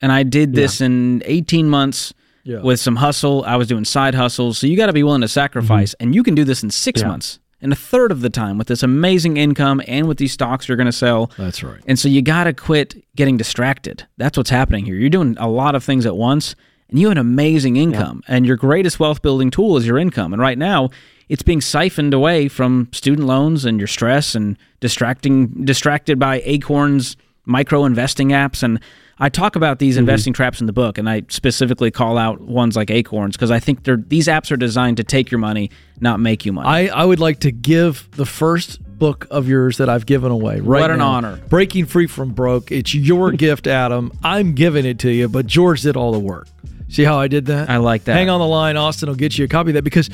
And 0.00 0.10
I 0.10 0.22
did 0.22 0.54
this 0.54 0.80
in 0.80 1.22
18 1.26 1.68
months 1.68 2.12
Yeah. 2.44 2.60
with 2.60 2.80
some 2.80 2.96
hustle. 2.96 3.44
I 3.46 3.56
was 3.56 3.68
doing 3.68 3.84
side 3.84 4.14
hustles. 4.14 4.58
So 4.58 4.66
you 4.66 4.76
got 4.76 4.86
to 4.86 4.92
be 4.92 5.02
willing 5.02 5.20
to 5.20 5.28
sacrifice. 5.28 5.92
Mm-hmm. 5.92 6.02
And 6.02 6.14
you 6.14 6.22
can 6.22 6.34
do 6.34 6.44
this 6.44 6.62
in 6.62 6.70
six 6.70 7.00
Yeah. 7.02 7.08
months, 7.08 7.38
in 7.60 7.70
a 7.70 7.76
third 7.76 8.10
of 8.10 8.20
the 8.20 8.30
time 8.30 8.58
with 8.58 8.66
this 8.66 8.82
amazing 8.82 9.36
income 9.36 9.80
and 9.86 10.08
with 10.08 10.18
these 10.18 10.32
stocks 10.32 10.66
you're 10.66 10.76
going 10.76 10.86
to 10.86 10.92
sell. 10.92 11.30
That's 11.38 11.62
right. 11.62 11.80
And 11.86 11.98
so 11.98 12.08
you 12.08 12.20
got 12.22 12.44
to 12.44 12.52
quit 12.52 13.04
getting 13.14 13.36
distracted. 13.36 14.04
That's 14.16 14.36
what's 14.36 14.50
happening 14.50 14.84
here. 14.86 14.96
You're 14.96 15.10
doing 15.10 15.36
a 15.38 15.48
lot 15.48 15.74
of 15.74 15.84
things 15.84 16.04
at 16.06 16.16
once 16.16 16.56
and 16.88 16.98
you 16.98 17.06
have 17.08 17.12
an 17.12 17.18
amazing 17.18 17.76
income. 17.76 18.22
And 18.28 18.46
your 18.46 18.56
greatest 18.56 19.00
wealth 19.00 19.22
building 19.22 19.50
tool 19.50 19.76
is 19.76 19.86
your 19.86 19.98
income. 19.98 20.32
And 20.32 20.40
right 20.40 20.58
now, 20.58 20.90
it's 21.28 21.42
being 21.42 21.60
siphoned 21.60 22.14
away 22.14 22.48
from 22.48 22.88
student 22.92 23.26
loans 23.26 23.64
and 23.64 23.78
your 23.78 23.86
stress 23.86 24.34
and 24.34 24.58
distracting 24.80 25.64
distracted 25.64 26.18
by 26.18 26.42
Acorns 26.44 27.16
micro 27.46 27.84
investing 27.84 28.28
apps 28.28 28.62
and 28.62 28.80
I 29.18 29.28
talk 29.28 29.54
about 29.54 29.78
these 29.78 29.94
mm-hmm. 29.94 30.00
investing 30.00 30.32
traps 30.32 30.60
in 30.60 30.66
the 30.66 30.72
book 30.72 30.98
and 30.98 31.08
I 31.08 31.22
specifically 31.28 31.90
call 31.90 32.18
out 32.18 32.40
ones 32.40 32.74
like 32.76 32.90
Acorns 32.90 33.36
because 33.36 33.50
I 33.50 33.60
think 33.60 33.84
they're 33.84 33.96
these 33.96 34.26
apps 34.26 34.50
are 34.50 34.56
designed 34.56 34.96
to 34.96 35.04
take 35.04 35.30
your 35.30 35.38
money, 35.38 35.70
not 36.00 36.20
make 36.20 36.44
you 36.44 36.52
money. 36.52 36.90
I, 36.90 37.02
I 37.02 37.04
would 37.04 37.20
like 37.20 37.40
to 37.40 37.52
give 37.52 38.08
the 38.12 38.26
first 38.26 38.82
book 38.98 39.26
of 39.30 39.48
yours 39.48 39.76
that 39.78 39.88
I've 39.88 40.06
given 40.06 40.32
away. 40.32 40.60
Right 40.60 40.80
What 40.80 40.90
an 40.90 40.98
now. 40.98 41.08
honor. 41.08 41.36
Breaking 41.48 41.86
Free 41.86 42.06
from 42.06 42.30
Broke. 42.30 42.72
It's 42.72 42.94
your 42.94 43.30
gift, 43.46 43.66
Adam. 43.66 44.12
I'm 44.22 44.54
giving 44.54 44.84
it 44.84 44.98
to 45.00 45.10
you, 45.10 45.28
but 45.28 45.46
George 45.46 45.82
did 45.82 45.96
all 45.96 46.12
the 46.12 46.18
work. 46.18 46.48
See 46.94 47.02
how 47.02 47.18
I 47.18 47.26
did 47.26 47.46
that? 47.46 47.68
I 47.68 47.78
like 47.78 48.04
that. 48.04 48.14
Hang 48.14 48.30
on 48.30 48.38
the 48.38 48.46
line. 48.46 48.76
Austin 48.76 49.08
will 49.08 49.16
get 49.16 49.36
you 49.36 49.44
a 49.44 49.48
copy 49.48 49.70
of 49.70 49.74
that 49.74 49.82
because, 49.82 50.08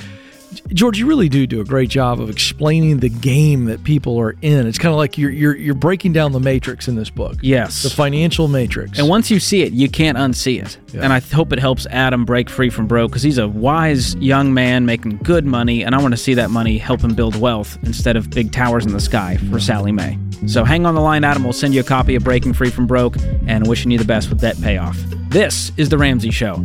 George, 0.69 0.99
you 0.99 1.07
really 1.07 1.29
do 1.29 1.47
do 1.47 1.61
a 1.61 1.65
great 1.65 1.91
job 1.91 2.21
of 2.21 2.29
explaining 2.29 2.99
the 2.99 3.09
game 3.09 3.67
that 3.67 3.85
people 3.85 4.19
are 4.19 4.35
in. 4.43 4.67
It's 4.67 4.79
kind 4.79 4.93
of 4.93 4.99
like 4.99 5.17
you're, 5.17 5.31
you're, 5.31 5.57
you're 5.57 5.75
breaking 5.75 6.13
down 6.13 6.33
the 6.33 6.41
matrix 6.41 6.89
in 6.89 6.97
this 6.97 7.11
book. 7.11 7.37
Yes. 7.41 7.83
The 7.83 7.91
financial 7.91 8.49
matrix. 8.49 8.99
And 8.99 9.09
once 9.09 9.31
you 9.31 9.41
see 9.41 9.63
it, 9.63 9.73
you 9.73 9.89
can't 9.89 10.19
unsee 10.19 10.63
it. 10.63 10.79
And 10.95 11.13
I 11.13 11.21
hope 11.21 11.53
it 11.53 11.59
helps 11.59 11.87
Adam 11.87 12.25
break 12.25 12.51
free 12.51 12.71
from 12.71 12.87
broke 12.87 13.11
because 13.11 13.23
he's 13.23 13.39
a 13.39 13.49
wise 13.49 14.15
young 14.17 14.53
man 14.53 14.87
making 14.87 15.19
good 15.19 15.47
money, 15.47 15.85
and 15.85 15.95
I 15.95 16.03
want 16.03 16.13
to 16.13 16.19
see 16.19 16.35
that 16.35 16.51
money 16.51 16.79
help 16.79 17.01
him 17.01 17.15
build 17.15 17.37
wealth 17.37 17.79
instead 17.85 18.17
of 18.17 18.31
big 18.31 18.53
towers 18.53 18.85
in 18.87 18.93
the 18.93 19.01
sky 19.01 19.37
for 19.51 19.61
Sallie 19.61 19.93
Mae. 19.93 20.19
So 20.47 20.65
hang 20.65 20.87
on 20.87 20.95
the 20.95 21.01
line, 21.01 21.23
Adam. 21.23 21.45
We'll 21.45 21.53
send 21.53 21.75
you 21.75 21.81
a 21.81 21.85
copy 21.85 22.15
of 22.17 22.25
Breaking 22.25 22.53
Free 22.53 22.71
from 22.71 22.87
Broke 22.87 23.17
and 23.47 23.67
wishing 23.69 23.91
you 23.91 23.99
the 23.99 24.05
best 24.05 24.31
with 24.31 24.41
that 24.41 24.61
payoff. 24.61 24.99
This 25.29 25.71
is 25.77 25.91
The 25.91 25.99
Ramsey 25.99 26.31
Show. 26.31 26.63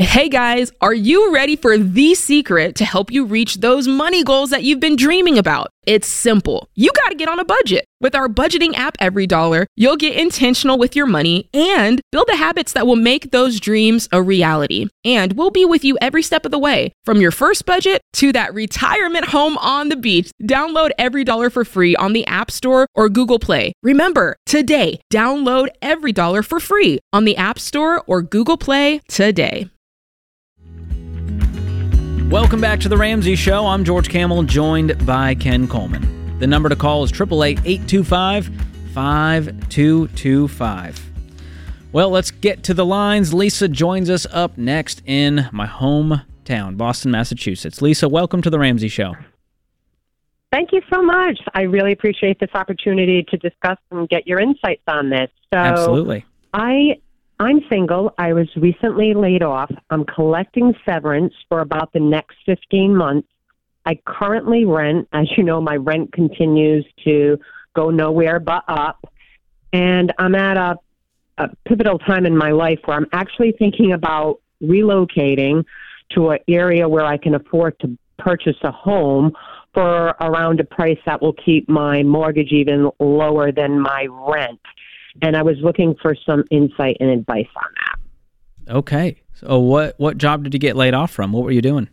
Hey 0.00 0.30
guys, 0.30 0.72
are 0.80 0.94
you 0.94 1.30
ready 1.30 1.56
for 1.56 1.76
the 1.76 2.14
secret 2.14 2.74
to 2.76 2.86
help 2.86 3.12
you 3.12 3.26
reach 3.26 3.56
those 3.56 3.86
money 3.86 4.24
goals 4.24 4.48
that 4.48 4.62
you've 4.62 4.80
been 4.80 4.96
dreaming 4.96 5.36
about? 5.36 5.68
It's 5.84 6.08
simple. 6.08 6.70
You 6.74 6.90
got 6.96 7.10
to 7.10 7.14
get 7.14 7.28
on 7.28 7.38
a 7.38 7.44
budget. 7.44 7.84
With 8.00 8.14
our 8.14 8.26
budgeting 8.26 8.74
app, 8.76 8.96
EveryDollar, 8.96 9.66
you'll 9.76 9.98
get 9.98 10.16
intentional 10.16 10.78
with 10.78 10.96
your 10.96 11.04
money 11.04 11.50
and 11.52 12.00
build 12.12 12.28
the 12.28 12.36
habits 12.36 12.72
that 12.72 12.86
will 12.86 12.96
make 12.96 13.30
those 13.30 13.60
dreams 13.60 14.08
a 14.10 14.22
reality. 14.22 14.86
And 15.04 15.34
we'll 15.34 15.50
be 15.50 15.66
with 15.66 15.84
you 15.84 15.98
every 16.00 16.22
step 16.22 16.46
of 16.46 16.50
the 16.50 16.58
way, 16.58 16.94
from 17.04 17.20
your 17.20 17.30
first 17.30 17.66
budget 17.66 18.00
to 18.14 18.32
that 18.32 18.54
retirement 18.54 19.26
home 19.26 19.58
on 19.58 19.90
the 19.90 19.96
beach. 19.96 20.30
Download 20.42 20.92
EveryDollar 20.98 21.52
for 21.52 21.62
free 21.62 21.94
on 21.96 22.14
the 22.14 22.26
App 22.26 22.50
Store 22.50 22.86
or 22.94 23.10
Google 23.10 23.38
Play. 23.38 23.74
Remember, 23.82 24.34
today, 24.46 24.98
download 25.12 25.68
EveryDollar 25.82 26.42
for 26.42 26.58
free 26.58 27.00
on 27.12 27.26
the 27.26 27.36
App 27.36 27.58
Store 27.58 28.02
or 28.06 28.22
Google 28.22 28.56
Play 28.56 29.00
today. 29.06 29.68
Welcome 32.30 32.60
back 32.60 32.78
to 32.80 32.88
The 32.88 32.96
Ramsey 32.96 33.34
Show. 33.34 33.66
I'm 33.66 33.82
George 33.82 34.08
Kamel, 34.08 34.44
joined 34.44 35.04
by 35.04 35.34
Ken 35.34 35.66
Coleman. 35.66 36.38
The 36.38 36.46
number 36.46 36.68
to 36.68 36.76
call 36.76 37.02
is 37.02 37.10
888 37.10 37.58
825 37.66 38.46
5225. 38.94 41.10
Well, 41.90 42.10
let's 42.10 42.30
get 42.30 42.62
to 42.62 42.72
the 42.72 42.86
lines. 42.86 43.34
Lisa 43.34 43.66
joins 43.66 44.08
us 44.08 44.28
up 44.30 44.56
next 44.56 45.02
in 45.06 45.48
my 45.50 45.66
hometown, 45.66 46.76
Boston, 46.76 47.10
Massachusetts. 47.10 47.82
Lisa, 47.82 48.08
welcome 48.08 48.42
to 48.42 48.50
The 48.50 48.60
Ramsey 48.60 48.86
Show. 48.86 49.16
Thank 50.52 50.70
you 50.70 50.82
so 50.88 51.02
much. 51.02 51.40
I 51.54 51.62
really 51.62 51.90
appreciate 51.90 52.38
this 52.38 52.50
opportunity 52.54 53.24
to 53.24 53.36
discuss 53.38 53.78
and 53.90 54.08
get 54.08 54.28
your 54.28 54.38
insights 54.38 54.84
on 54.86 55.10
this. 55.10 55.30
So 55.52 55.58
Absolutely. 55.58 56.24
I 56.54 57.00
I'm 57.40 57.62
single. 57.70 58.12
I 58.18 58.34
was 58.34 58.48
recently 58.54 59.14
laid 59.14 59.42
off. 59.42 59.72
I'm 59.88 60.04
collecting 60.04 60.74
severance 60.84 61.32
for 61.48 61.60
about 61.60 61.90
the 61.94 61.98
next 61.98 62.36
15 62.44 62.94
months. 62.94 63.28
I 63.86 63.98
currently 64.04 64.66
rent. 64.66 65.08
As 65.14 65.26
you 65.38 65.42
know, 65.42 65.58
my 65.58 65.76
rent 65.76 66.12
continues 66.12 66.84
to 67.04 67.38
go 67.74 67.88
nowhere 67.88 68.40
but 68.40 68.62
up. 68.68 69.10
And 69.72 70.12
I'm 70.18 70.34
at 70.34 70.58
a, 70.58 70.76
a 71.38 71.48
pivotal 71.64 71.98
time 71.98 72.26
in 72.26 72.36
my 72.36 72.50
life 72.50 72.78
where 72.84 72.98
I'm 72.98 73.08
actually 73.14 73.54
thinking 73.58 73.92
about 73.92 74.40
relocating 74.62 75.64
to 76.10 76.30
an 76.30 76.40
area 76.46 76.86
where 76.86 77.06
I 77.06 77.16
can 77.16 77.34
afford 77.34 77.80
to 77.80 77.96
purchase 78.18 78.56
a 78.64 78.70
home 78.70 79.32
for 79.72 80.08
around 80.20 80.60
a 80.60 80.64
price 80.64 80.98
that 81.06 81.22
will 81.22 81.32
keep 81.32 81.70
my 81.70 82.02
mortgage 82.02 82.52
even 82.52 82.90
lower 82.98 83.50
than 83.50 83.80
my 83.80 84.08
rent. 84.10 84.60
And 85.22 85.36
I 85.36 85.42
was 85.42 85.56
looking 85.62 85.94
for 86.00 86.14
some 86.28 86.44
insight 86.50 86.96
and 87.00 87.10
advice 87.10 87.48
on 87.56 87.72
that. 87.84 88.74
Okay. 88.74 89.20
So 89.34 89.58
what 89.58 89.94
what 89.98 90.18
job 90.18 90.44
did 90.44 90.54
you 90.54 90.60
get 90.60 90.76
laid 90.76 90.94
off 90.94 91.10
from? 91.10 91.32
What 91.32 91.44
were 91.44 91.50
you 91.50 91.62
doing? 91.62 91.88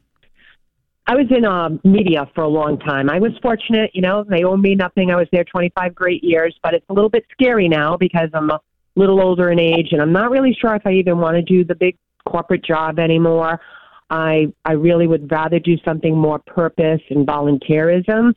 I 1.10 1.16
was 1.16 1.28
in 1.30 1.46
uh, 1.46 1.70
media 1.86 2.30
for 2.36 2.44
a 2.44 2.50
long 2.50 2.78
time. 2.80 3.10
I 3.10 3.18
was 3.20 3.32
fortunate, 3.42 3.92
you 3.94 4.02
know, 4.02 4.26
they 4.28 4.44
owe 4.44 4.58
me 4.58 4.76
nothing. 4.76 5.10
I 5.10 5.16
was 5.16 5.28
there 5.32 5.46
25 5.46 5.96
great 5.96 6.22
years, 6.22 6.54
but 6.62 6.74
it's 6.74 6.86
a 6.90 6.94
little 6.94 7.10
bit 7.10 7.26
scary 7.32 7.70
now 7.70 7.96
because 7.96 8.30
I'm 8.34 8.50
a 8.50 8.60
little 8.98 9.22
older 9.22 9.50
in 9.50 9.58
age 9.58 9.90
and 9.94 10.02
I'm 10.02 10.12
not 10.12 10.32
really 10.32 10.56
sure 10.60 10.76
if 10.76 10.86
I 10.86 10.92
even 10.92 11.20
want 11.20 11.36
to 11.38 11.42
do 11.42 11.64
the 11.64 11.76
big 11.76 11.96
corporate 12.28 12.66
job 12.66 13.00
anymore. 13.00 13.62
I 14.10 14.54
I 14.66 14.74
really 14.74 15.08
would 15.08 15.32
rather 15.32 15.60
do 15.60 15.78
something 15.86 16.16
more 16.16 16.40
purpose 16.40 17.02
and 17.10 17.26
volunteerism 17.26 18.34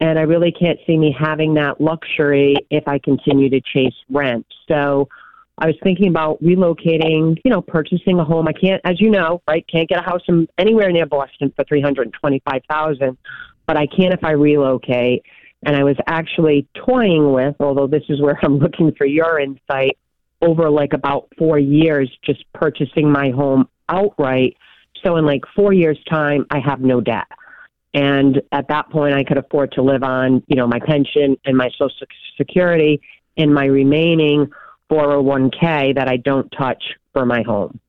and 0.00 0.18
I 0.18 0.22
really 0.22 0.50
can't 0.50 0.78
see 0.86 0.96
me 0.96 1.14
having 1.18 1.54
that 1.54 1.80
luxury 1.80 2.56
if 2.70 2.88
I 2.88 2.98
continue 2.98 3.50
to 3.50 3.60
chase 3.60 3.94
rent. 4.08 4.46
So 4.66 5.08
I 5.58 5.66
was 5.66 5.76
thinking 5.82 6.08
about 6.08 6.42
relocating, 6.42 7.38
you 7.44 7.50
know, 7.50 7.60
purchasing 7.60 8.18
a 8.18 8.24
home. 8.24 8.48
I 8.48 8.52
can't, 8.52 8.80
as 8.84 8.98
you 8.98 9.10
know, 9.10 9.42
right, 9.46 9.64
can't 9.70 9.88
get 9.88 9.98
a 9.98 10.02
house 10.02 10.22
in, 10.26 10.48
anywhere 10.56 10.90
near 10.90 11.04
Boston 11.04 11.52
for 11.54 11.64
three 11.64 11.82
hundred 11.82 12.12
twenty-five 12.14 12.62
thousand, 12.68 13.18
but 13.66 13.76
I 13.76 13.86
can 13.86 14.12
if 14.12 14.24
I 14.24 14.32
relocate. 14.32 15.22
And 15.62 15.76
I 15.76 15.84
was 15.84 15.96
actually 16.06 16.66
toying 16.74 17.34
with, 17.34 17.54
although 17.60 17.86
this 17.86 18.04
is 18.08 18.22
where 18.22 18.38
I'm 18.42 18.58
looking 18.58 18.92
for 18.96 19.04
your 19.04 19.38
insight, 19.38 19.98
over 20.40 20.70
like 20.70 20.94
about 20.94 21.28
four 21.36 21.58
years, 21.58 22.10
just 22.24 22.42
purchasing 22.54 23.12
my 23.12 23.28
home 23.30 23.68
outright. 23.90 24.56
So 25.04 25.16
in 25.16 25.26
like 25.26 25.42
four 25.54 25.74
years' 25.74 25.98
time, 26.08 26.46
I 26.50 26.60
have 26.60 26.80
no 26.80 27.02
debt. 27.02 27.26
And 27.92 28.40
at 28.52 28.68
that 28.68 28.90
point, 28.90 29.14
I 29.14 29.24
could 29.24 29.38
afford 29.38 29.72
to 29.72 29.82
live 29.82 30.02
on, 30.02 30.42
you 30.46 30.56
know, 30.56 30.66
my 30.66 30.78
pension 30.78 31.36
and 31.44 31.56
my 31.56 31.70
Social 31.70 32.06
Security 32.36 33.00
and 33.36 33.52
my 33.52 33.64
remaining 33.64 34.50
401k 34.90 35.94
that 35.96 36.08
I 36.08 36.16
don't 36.16 36.48
touch 36.56 36.82
for 37.12 37.26
my 37.26 37.42
home. 37.42 37.80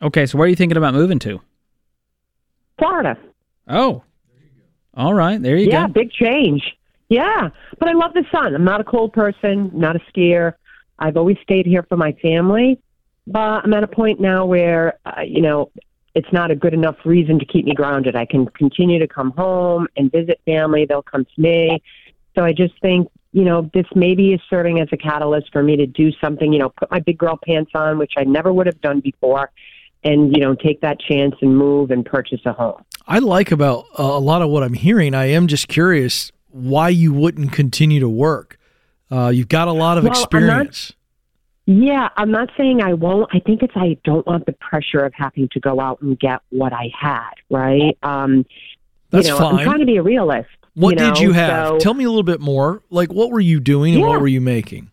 Okay, 0.00 0.26
so 0.26 0.38
where 0.38 0.46
are 0.46 0.48
you 0.48 0.56
thinking 0.56 0.76
about 0.76 0.94
moving 0.94 1.20
to? 1.20 1.40
Florida. 2.78 3.16
Oh. 3.68 4.02
All 4.94 5.14
right, 5.14 5.40
there 5.40 5.56
you 5.56 5.66
yeah, 5.66 5.72
go. 5.72 5.78
Yeah, 5.78 5.86
big 5.86 6.12
change. 6.12 6.62
Yeah, 7.08 7.50
but 7.78 7.88
I 7.88 7.92
love 7.92 8.12
the 8.14 8.24
sun. 8.32 8.54
I'm 8.54 8.64
not 8.64 8.80
a 8.80 8.84
cold 8.84 9.12
person, 9.12 9.70
not 9.72 9.96
a 9.96 10.00
skier. 10.10 10.54
I've 10.98 11.16
always 11.16 11.36
stayed 11.42 11.66
here 11.66 11.84
for 11.88 11.96
my 11.96 12.12
family, 12.22 12.80
but 13.26 13.38
I'm 13.38 13.72
at 13.74 13.84
a 13.84 13.88
point 13.88 14.20
now 14.20 14.46
where, 14.46 14.98
uh, 15.04 15.22
you 15.22 15.42
know, 15.42 15.70
it's 16.14 16.32
not 16.32 16.50
a 16.50 16.54
good 16.54 16.74
enough 16.74 16.96
reason 17.04 17.38
to 17.38 17.44
keep 17.44 17.64
me 17.64 17.74
grounded. 17.74 18.16
I 18.16 18.26
can 18.26 18.46
continue 18.46 18.98
to 18.98 19.08
come 19.08 19.30
home 19.32 19.86
and 19.96 20.10
visit 20.12 20.40
family. 20.44 20.84
They'll 20.84 21.02
come 21.02 21.24
to 21.24 21.40
me. 21.40 21.82
So 22.34 22.44
I 22.44 22.52
just 22.52 22.74
think, 22.80 23.08
you 23.32 23.44
know, 23.44 23.70
this 23.72 23.86
maybe 23.94 24.32
is 24.32 24.40
serving 24.50 24.80
as 24.80 24.88
a 24.92 24.96
catalyst 24.96 25.50
for 25.52 25.62
me 25.62 25.76
to 25.76 25.86
do 25.86 26.12
something, 26.20 26.52
you 26.52 26.58
know, 26.58 26.68
put 26.68 26.90
my 26.90 27.00
big 27.00 27.18
girl 27.18 27.38
pants 27.42 27.70
on, 27.74 27.98
which 27.98 28.12
I 28.16 28.24
never 28.24 28.52
would 28.52 28.66
have 28.66 28.80
done 28.80 29.00
before, 29.00 29.50
and, 30.04 30.34
you 30.36 30.42
know, 30.42 30.54
take 30.54 30.80
that 30.82 31.00
chance 31.00 31.34
and 31.40 31.56
move 31.56 31.90
and 31.90 32.04
purchase 32.04 32.40
a 32.44 32.52
home. 32.52 32.84
I 33.06 33.18
like 33.18 33.50
about 33.50 33.86
uh, 33.98 34.02
a 34.02 34.20
lot 34.20 34.42
of 34.42 34.50
what 34.50 34.62
I'm 34.62 34.74
hearing. 34.74 35.14
I 35.14 35.26
am 35.26 35.46
just 35.46 35.68
curious 35.68 36.30
why 36.48 36.90
you 36.90 37.12
wouldn't 37.12 37.52
continue 37.52 38.00
to 38.00 38.08
work. 38.08 38.58
Uh, 39.10 39.28
you've 39.28 39.48
got 39.48 39.68
a 39.68 39.72
lot 39.72 39.98
of 39.98 40.04
Well, 40.04 40.12
experience. 40.12 40.92
Yeah, 41.66 42.08
I'm 42.16 42.30
not 42.30 42.50
saying 42.56 42.82
I 42.82 42.94
won't. 42.94 43.30
I 43.32 43.38
think 43.38 43.62
it's 43.62 43.72
I 43.76 43.96
don't 44.04 44.26
want 44.26 44.46
the 44.46 44.52
pressure 44.52 44.98
of 45.04 45.12
having 45.14 45.48
to 45.52 45.60
go 45.60 45.80
out 45.80 46.00
and 46.02 46.18
get 46.18 46.40
what 46.50 46.72
I 46.72 46.90
had, 46.98 47.30
right? 47.50 47.96
Um 48.02 48.44
That's 49.10 49.28
you 49.28 49.32
know, 49.34 49.38
fine. 49.38 49.54
I'm 49.58 49.64
trying 49.64 49.78
to 49.80 49.86
be 49.86 49.96
a 49.96 50.02
realist. 50.02 50.48
What 50.74 50.98
you 50.98 51.04
did 51.06 51.18
you 51.18 51.32
have? 51.32 51.68
so- 51.68 51.78
Tell 51.78 51.94
me 51.94 52.04
a 52.04 52.08
little 52.08 52.22
bit 52.24 52.40
more. 52.40 52.82
Like, 52.90 53.12
what 53.12 53.30
were 53.30 53.40
you 53.40 53.60
doing 53.60 53.94
and 53.94 54.02
Yeah. 54.02 54.08
what 54.08 54.20
were 54.20 54.26
you 54.28 54.40
making? 54.40 54.90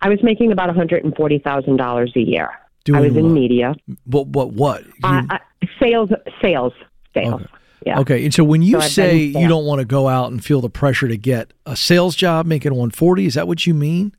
I 0.00 0.08
was 0.08 0.22
making 0.22 0.52
about 0.52 0.68
$140,000 0.70 2.16
a 2.16 2.20
year. 2.20 2.48
I 2.50 2.56
Doing 2.84 3.02
was 3.02 3.16
in 3.16 3.32
media. 3.32 3.74
What? 4.04 4.26
What? 4.28 4.52
What? 4.52 4.84
Uh, 5.02 5.22
uh, 5.30 5.38
sales, 5.80 6.10
sales, 6.42 6.72
sales. 7.14 7.40
Yeah. 7.86 7.98
Okay, 8.00 8.24
and 8.24 8.32
so 8.32 8.44
when 8.44 8.60
you 8.62 8.80
So 8.80 8.88
say 8.88 9.16
you 9.16 9.48
don't 9.48 9.64
want 9.66 9.78
to 9.80 9.84
go 9.86 10.06
out 10.08 10.30
and 10.30 10.42
feel 10.44 10.60
the 10.60 10.68
pressure 10.70 11.08
to 11.08 11.16
get 11.16 11.52
a 11.66 11.76
sales 11.76 12.14
job 12.16 12.44
making 12.46 12.72
140, 12.72 13.26
is 13.26 13.34
that 13.34 13.46
what 13.48 13.66
you 13.66 13.72
mean? 13.74 14.12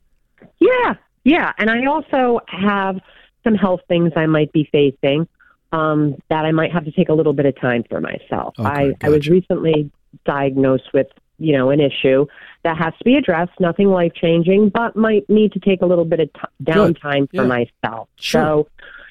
Yeah, 0.60 0.94
yeah. 1.26 1.52
And 1.58 1.68
I 1.68 1.84
also 1.86 2.40
have 2.46 3.00
some 3.44 3.54
health 3.54 3.80
things 3.88 4.12
I 4.16 4.26
might 4.26 4.52
be 4.52 4.68
facing 4.70 5.28
um, 5.72 6.16
that 6.30 6.44
I 6.44 6.52
might 6.52 6.72
have 6.72 6.84
to 6.84 6.92
take 6.92 7.08
a 7.08 7.12
little 7.12 7.32
bit 7.32 7.46
of 7.46 7.60
time 7.60 7.84
for 7.90 8.00
myself. 8.00 8.54
I, 8.58 8.94
I 9.02 9.08
was 9.08 9.28
recently 9.28 9.90
diagnosed 10.24 10.92
with, 10.94 11.08
you 11.38 11.52
know, 11.56 11.70
an 11.70 11.80
issue 11.80 12.26
that 12.62 12.78
has 12.78 12.94
to 12.98 13.04
be 13.04 13.16
addressed, 13.16 13.58
nothing 13.58 13.88
life 13.88 14.12
changing, 14.14 14.70
but 14.70 14.96
might 14.96 15.28
need 15.28 15.52
to 15.52 15.60
take 15.60 15.82
a 15.82 15.86
little 15.86 16.04
bit 16.04 16.20
of 16.20 16.32
t- 16.32 16.40
downtime 16.64 17.28
for 17.30 17.42
Yeah. 17.44 17.66
myself. 17.82 18.08
Sure. 18.16 18.40
So, 18.40 18.68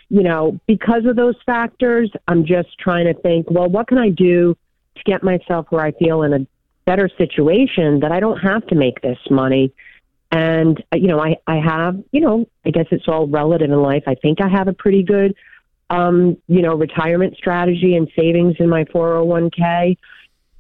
you 0.10 0.24
know, 0.24 0.60
because 0.68 1.06
of 1.06 1.16
those 1.18 1.36
factors, 1.46 2.10
I'm 2.28 2.46
just 2.46 2.78
trying 2.80 3.06
to 3.06 3.14
think, 3.22 3.52
well, 3.52 3.68
what 3.70 3.88
can 3.88 3.98
I 3.98 4.10
do 4.10 4.56
to 4.96 5.04
get 5.04 5.22
myself 5.22 5.68
where 5.70 5.84
I 5.84 5.92
feel 5.92 6.24
in 6.24 6.34
a 6.34 6.48
better 6.86 7.10
situation 7.18 8.00
that 8.00 8.12
I 8.12 8.20
don't 8.20 8.38
have 8.38 8.66
to 8.68 8.76
make 8.76 9.02
this 9.02 9.20
money? 9.30 9.74
And, 10.36 10.84
uh, 10.92 10.98
you 10.98 11.08
know, 11.08 11.22
I, 11.22 11.38
I 11.48 11.58
have, 11.60 11.96
you 12.12 12.20
know, 12.20 12.46
I 12.66 12.70
guess 12.72 12.88
it's 12.92 13.08
all 13.08 13.26
relative 13.26 13.72
in 13.72 13.82
life. 13.82 14.04
I 14.06 14.16
think 14.16 14.42
I 14.42 14.50
have 14.50 14.68
a 14.68 14.74
pretty 14.74 15.02
good, 15.02 15.34
um, 15.90 16.36
you 16.48 16.62
know, 16.62 16.76
retirement 16.76 17.38
strategy 17.38 17.96
and 17.96 18.10
savings 18.20 18.56
in 18.60 18.68
my 18.68 18.84
401k 18.86 19.96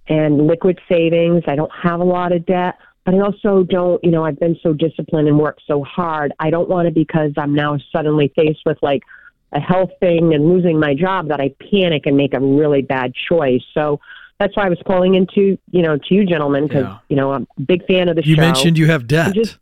and 0.07 0.47
liquid 0.47 0.80
savings. 0.89 1.43
I 1.47 1.56
don't 1.57 1.72
have 1.73 1.99
a 1.99 2.06
lot 2.06 2.31
of 2.31 2.45
debt, 2.45 2.76
but 3.03 3.15
I 3.15 3.19
also 3.19 3.64
don't, 3.64 4.02
you 4.02 4.11
know, 4.11 4.23
I've 4.23 4.39
been 4.39 4.57
so 4.64 4.72
disciplined 4.72 5.27
and 5.27 5.38
worked 5.38 5.64
so 5.68 5.84
hard. 5.84 6.31
I 6.39 6.52
don't 6.52 6.69
want 6.69 6.88
to 6.88 6.93
because 6.93 7.31
I'm 7.35 7.53
now 7.53 7.77
suddenly 7.91 8.31
faced 8.34 8.61
with 8.65 8.77
like 8.81 9.03
a 9.52 9.60
health 9.60 9.91
thing 9.99 10.34
and 10.34 10.47
losing 10.47 10.80
my 10.80 10.93
job 10.93 11.27
that 11.30 11.41
I 11.41 11.53
panic 11.72 12.06
and 12.06 12.15
make 12.15 12.34
a 12.34 12.39
really 12.39 12.81
bad 12.81 13.14
choice. 13.27 13.64
So 13.73 13.99
that's 14.39 14.56
why 14.56 14.68
I 14.68 14.69
was 14.69 14.80
calling 14.88 15.15
into, 15.15 15.57
you 15.72 15.81
know, 15.81 15.97
to 15.97 16.14
you 16.15 16.26
gentlemen 16.26 16.68
because, 16.68 16.84
Yeah. 16.85 16.97
you 17.10 17.15
know, 17.18 17.34
I'm 17.34 17.47
a 17.57 17.61
big 17.61 17.85
fan 17.88 18.07
of 18.07 18.15
the 18.15 18.23
You 18.26 18.35
show. 18.35 18.41
You 18.41 18.47
mentioned 18.47 18.77
you 18.77 18.85
have 18.88 19.06
debt. 19.07 19.34
just- 19.35 19.57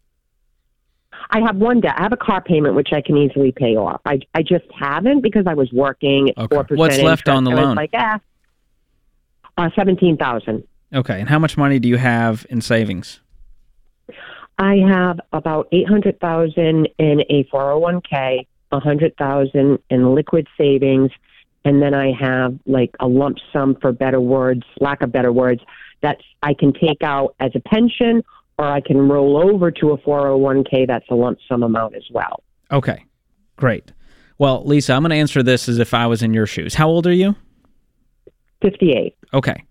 I 1.29 1.39
have 1.41 1.55
one 1.55 1.81
debt. 1.81 1.95
I 1.97 2.03
have 2.03 2.13
a 2.13 2.17
car 2.17 2.41
payment 2.41 2.75
which 2.75 2.89
I 2.93 3.01
can 3.01 3.17
easily 3.17 3.51
pay 3.51 3.75
off. 3.75 4.01
I 4.05 4.19
I 4.33 4.43
just 4.43 4.65
haven't 4.77 5.21
because 5.21 5.45
I 5.47 5.53
was 5.53 5.71
working 5.71 6.29
at 6.29 6.35
four 6.49 6.63
percent. 6.63 6.79
What's 6.79 6.99
left 6.99 7.29
on 7.29 7.43
the 7.43 7.51
I 7.51 7.55
was 7.55 7.65
loan? 7.65 7.75
like, 7.75 7.91
ah, 7.93 8.19
uh, 9.57 9.69
seventeen 9.75 10.17
thousand. 10.17 10.63
Okay, 10.93 11.19
and 11.19 11.29
how 11.29 11.39
much 11.39 11.57
money 11.57 11.79
do 11.79 11.87
you 11.87 11.97
have 11.97 12.45
in 12.49 12.61
savings? 12.61 13.19
I 14.59 14.75
have 14.87 15.19
about 15.31 15.67
eight 15.71 15.87
hundred 15.87 16.19
thousand 16.19 16.87
in 16.99 17.21
a 17.29 17.43
four 17.49 17.61
hundred 17.61 17.77
one 17.79 18.01
k, 18.01 18.47
a 18.71 18.79
hundred 18.79 19.15
thousand 19.17 19.79
in 19.89 20.13
liquid 20.13 20.47
savings, 20.57 21.11
and 21.65 21.81
then 21.81 21.93
I 21.93 22.11
have 22.11 22.59
like 22.65 22.91
a 22.99 23.07
lump 23.07 23.37
sum 23.51 23.75
for 23.81 23.91
better 23.91 24.21
words, 24.21 24.63
lack 24.79 25.01
of 25.01 25.11
better 25.11 25.31
words, 25.31 25.61
that 26.01 26.17
I 26.43 26.53
can 26.53 26.73
take 26.73 27.01
out 27.01 27.35
as 27.39 27.51
a 27.55 27.59
pension, 27.61 28.23
or 28.63 28.71
I 28.71 28.81
can 28.81 28.97
roll 29.09 29.37
over 29.37 29.71
to 29.71 29.91
a 29.91 29.97
four 29.97 30.19
hundred 30.19 30.37
one 30.37 30.63
k. 30.63 30.85
That's 30.85 31.05
a 31.09 31.15
lump 31.15 31.39
sum 31.47 31.63
amount 31.63 31.95
as 31.95 32.03
well. 32.11 32.43
Okay, 32.71 33.03
great. 33.57 33.91
Well, 34.37 34.65
Lisa, 34.65 34.93
I'm 34.93 35.03
going 35.03 35.11
to 35.11 35.15
answer 35.15 35.43
this 35.43 35.69
as 35.69 35.79
if 35.79 35.93
I 35.93 36.07
was 36.07 36.23
in 36.23 36.33
your 36.33 36.47
shoes. 36.47 36.73
How 36.73 36.89
old 36.89 37.05
are 37.05 37.13
you? 37.13 37.35
58. 38.61 39.15
Okay. 39.33 39.63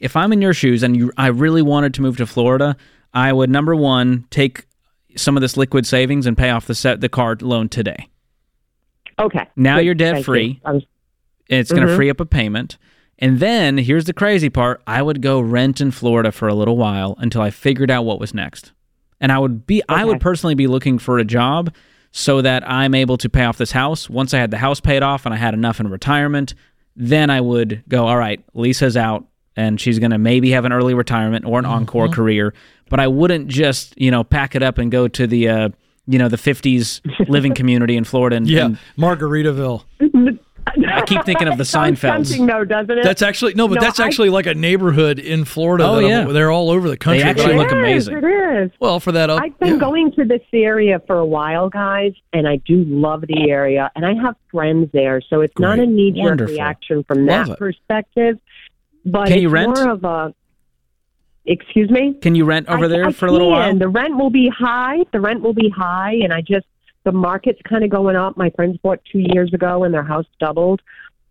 If 0.00 0.16
I'm 0.16 0.32
in 0.32 0.42
your 0.42 0.52
shoes 0.52 0.82
and 0.82 0.96
you, 0.96 1.12
I 1.16 1.28
really 1.28 1.62
wanted 1.62 1.94
to 1.94 2.02
move 2.02 2.18
to 2.18 2.26
Florida, 2.26 2.76
I 3.14 3.32
would 3.32 3.48
number 3.48 3.74
one 3.74 4.26
take 4.30 4.66
some 5.16 5.36
of 5.36 5.40
this 5.40 5.56
liquid 5.56 5.86
savings 5.86 6.26
and 6.26 6.36
pay 6.36 6.50
off 6.50 6.66
the 6.66 6.74
set 6.74 7.00
the 7.00 7.08
card 7.08 7.40
loan 7.40 7.68
today. 7.68 8.08
Okay. 9.18 9.48
Now 9.56 9.76
Good. 9.76 9.86
you're 9.86 9.94
debt 9.94 10.14
Thank 10.16 10.26
free. 10.26 10.60
you. 10.64 10.72
Was 10.72 10.84
It's 11.48 11.70
going 11.70 11.82
to 11.82 11.88
mm-hmm. 11.88 11.96
free 11.96 12.10
up 12.10 12.20
a 12.20 12.26
payment. 12.26 12.76
And 13.18 13.40
then 13.40 13.78
here's 13.78 14.04
the 14.04 14.12
crazy 14.12 14.50
part 14.50 14.82
I 14.86 15.00
would 15.02 15.22
go 15.22 15.40
rent 15.40 15.80
in 15.80 15.90
Florida 15.90 16.30
for 16.32 16.48
a 16.48 16.54
little 16.54 16.76
while 16.76 17.14
until 17.18 17.40
I 17.40 17.50
figured 17.50 17.90
out 17.90 18.04
what 18.04 18.20
was 18.20 18.34
next. 18.34 18.72
And 19.20 19.32
I 19.32 19.38
would 19.38 19.66
be 19.66 19.82
I 19.88 20.04
would 20.04 20.20
personally 20.20 20.54
be 20.54 20.66
looking 20.66 20.98
for 20.98 21.18
a 21.18 21.24
job 21.24 21.74
so 22.12 22.42
that 22.42 22.68
I'm 22.68 22.94
able 22.94 23.16
to 23.18 23.28
pay 23.30 23.44
off 23.44 23.56
this 23.58 23.72
house. 23.72 24.10
Once 24.10 24.34
I 24.34 24.38
had 24.38 24.50
the 24.50 24.58
house 24.58 24.80
paid 24.80 25.02
off 25.02 25.24
and 25.24 25.34
I 25.34 25.38
had 25.38 25.54
enough 25.54 25.80
in 25.80 25.88
retirement, 25.88 26.54
then 26.94 27.30
I 27.30 27.40
would 27.40 27.82
go, 27.88 28.06
all 28.06 28.16
right, 28.18 28.42
Lisa's 28.54 28.96
out 28.96 29.24
and 29.56 29.80
she's 29.80 29.98
going 29.98 30.10
to 30.10 30.18
maybe 30.18 30.50
have 30.50 30.66
an 30.66 30.72
early 30.72 30.92
retirement 30.92 31.46
or 31.46 31.58
an 31.58 31.64
encore 31.64 32.06
Mm-hmm. 32.06 32.14
career, 32.14 32.54
but 32.90 33.00
I 33.00 33.06
wouldn't 33.08 33.48
just, 33.48 33.98
you 33.98 34.10
know, 34.10 34.22
pack 34.22 34.54
it 34.54 34.62
up 34.62 34.76
and 34.76 34.90
go 34.92 35.08
to 35.08 35.26
the 35.26 35.48
uh, 35.48 35.68
you 36.06 36.18
know, 36.18 36.28
the 36.28 36.36
50s 36.36 37.00
living 37.28 37.54
community 37.54 37.96
in 37.96 38.04
Florida 38.04 38.36
and, 38.36 38.46
Yeah, 38.48 38.66
and 38.66 38.78
Margaritaville. 38.98 39.84
I 40.66 41.02
keep 41.06 41.24
thinking 41.24 41.48
of 41.48 41.58
the 41.58 41.64
Sounds 41.66 42.00
Seinfelds. 42.00 42.28
tempting, 42.28 42.46
though, 42.46 42.64
doesn't 42.64 42.98
it? 42.98 43.04
That's 43.04 43.22
actually 43.22 43.54
no, 43.54 43.68
but 43.68 43.80
that's 43.80 44.00
I- 44.00 44.06
actually 44.06 44.30
like 44.30 44.46
a 44.46 44.54
neighborhood 44.54 45.18
in 45.18 45.44
Florida. 45.44 45.84
Oh, 45.86 45.98
yeah. 46.00 46.24
they're 46.24 46.50
all 46.50 46.70
over 46.70 46.88
the 46.88 46.96
country. 46.96 47.22
They 47.22 47.28
actually 47.28 47.54
but 47.54 47.54
I- 47.54 47.56
look 47.58 47.72
It 47.72 47.96
is, 47.96 48.08
amazing. 48.08 48.16
It 48.28 48.64
is. 48.64 48.70
Well, 48.80 49.00
for 49.00 49.12
that, 49.12 49.30
up, 49.30 49.40
I've 49.42 49.58
been 49.58 49.74
yeah. 49.74 49.78
going 49.80 50.12
to 50.12 50.24
this 50.24 50.42
area 50.52 51.00
for 51.06 51.18
a 51.18 51.24
while, 51.26 51.68
guys, 51.68 52.12
and 52.32 52.48
I 52.48 52.56
do 52.56 52.84
love 52.84 53.22
the 53.26 53.48
area, 53.50 53.90
and 53.94 54.04
I 54.04 54.14
have 54.14 54.34
friends 54.50 54.90
there, 54.92 55.20
so 55.28 55.40
it's 55.40 55.58
not 55.58 55.74
a 55.78 55.86
Great. 55.86 55.88
knee 55.90 56.22
jerk 56.22 56.40
reaction 56.40 57.04
from 57.04 57.26
Love 57.26 57.46
that 57.46 57.52
it. 57.54 57.58
perspective. 57.58 58.38
But 59.04 59.26
Can 59.28 59.34
it's 59.34 59.42
you 59.42 59.48
rent? 59.50 59.76
more 59.76 59.88
of 59.90 60.04
a. 60.04 60.34
Excuse 61.48 61.90
me. 61.90 62.14
Can 62.20 62.34
you 62.34 62.44
rent 62.44 62.66
over 62.68 62.86
I- 62.86 62.88
there 62.88 63.04
I 63.06 63.12
for 63.12 63.26
a 63.26 63.30
little 63.32 63.52
can. 63.52 63.56
while? 63.56 63.78
The 63.78 63.88
rent 63.88 64.16
will 64.16 64.30
be 64.30 64.48
high. 64.48 65.04
The 65.12 65.20
rent 65.20 65.42
will 65.42 65.54
be 65.54 65.68
high, 65.70 66.14
and 66.24 66.32
I 66.32 66.40
just 66.40 66.66
the 67.06 67.12
market's 67.12 67.62
kind 67.62 67.84
of 67.84 67.90
going 67.90 68.16
up. 68.16 68.36
My 68.36 68.50
friends 68.50 68.76
bought 68.82 69.00
two 69.10 69.20
years 69.32 69.54
ago, 69.54 69.84
and 69.84 69.94
their 69.94 70.02
house 70.02 70.26
doubled. 70.40 70.82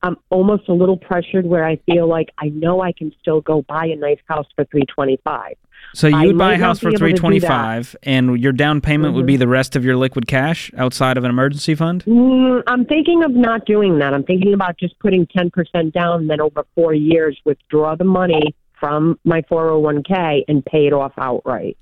I'm 0.01 0.17
almost 0.29 0.69
a 0.69 0.73
little 0.73 0.97
pressured 0.97 1.45
where 1.45 1.65
I 1.65 1.75
feel 1.85 2.07
like 2.07 2.29
I 2.37 2.47
know 2.49 2.81
I 2.81 2.93
can 2.93 3.11
still 3.21 3.41
go 3.41 3.63
buy 3.63 3.87
a 3.87 3.95
nice 3.95 4.19
house 4.27 4.47
for 4.55 4.63
three 4.65 4.85
twenty 4.85 5.19
five. 5.23 5.55
So 5.93 6.07
you 6.07 6.27
would 6.27 6.37
buy 6.37 6.53
a 6.53 6.57
house 6.57 6.79
for 6.79 6.87
able 6.87 6.93
to 6.93 6.99
three 6.99 7.09
do 7.11 7.15
that. 7.15 7.19
twenty 7.19 7.39
five, 7.41 7.95
and 8.03 8.41
your 8.41 8.53
down 8.53 8.79
payment 8.79 9.15
would 9.15 9.25
be 9.25 9.35
the 9.35 9.47
rest 9.47 9.75
of 9.75 9.83
your 9.83 9.97
liquid 9.97 10.27
cash 10.27 10.71
outside 10.77 11.17
of 11.17 11.25
an 11.25 11.29
emergency 11.29 11.75
fund. 11.75 12.05
Mm, 12.05 12.63
I'm 12.67 12.85
thinking 12.85 13.23
of 13.23 13.31
not 13.31 13.65
doing 13.65 13.99
that. 13.99 14.13
I'm 14.13 14.23
thinking 14.23 14.53
about 14.53 14.77
just 14.77 14.97
putting 14.99 15.27
10% 15.27 15.91
down, 15.91 16.21
and 16.21 16.29
then 16.29 16.39
over 16.39 16.65
four 16.73 16.93
years, 16.93 17.37
withdraw 17.43 17.95
the 17.95 18.03
money 18.03 18.55
from 18.79 19.19
my 19.23 19.41
401k 19.43 20.43
and 20.47 20.65
pay 20.65 20.87
it 20.87 20.93
off 20.93 21.13
outright. 21.17 21.77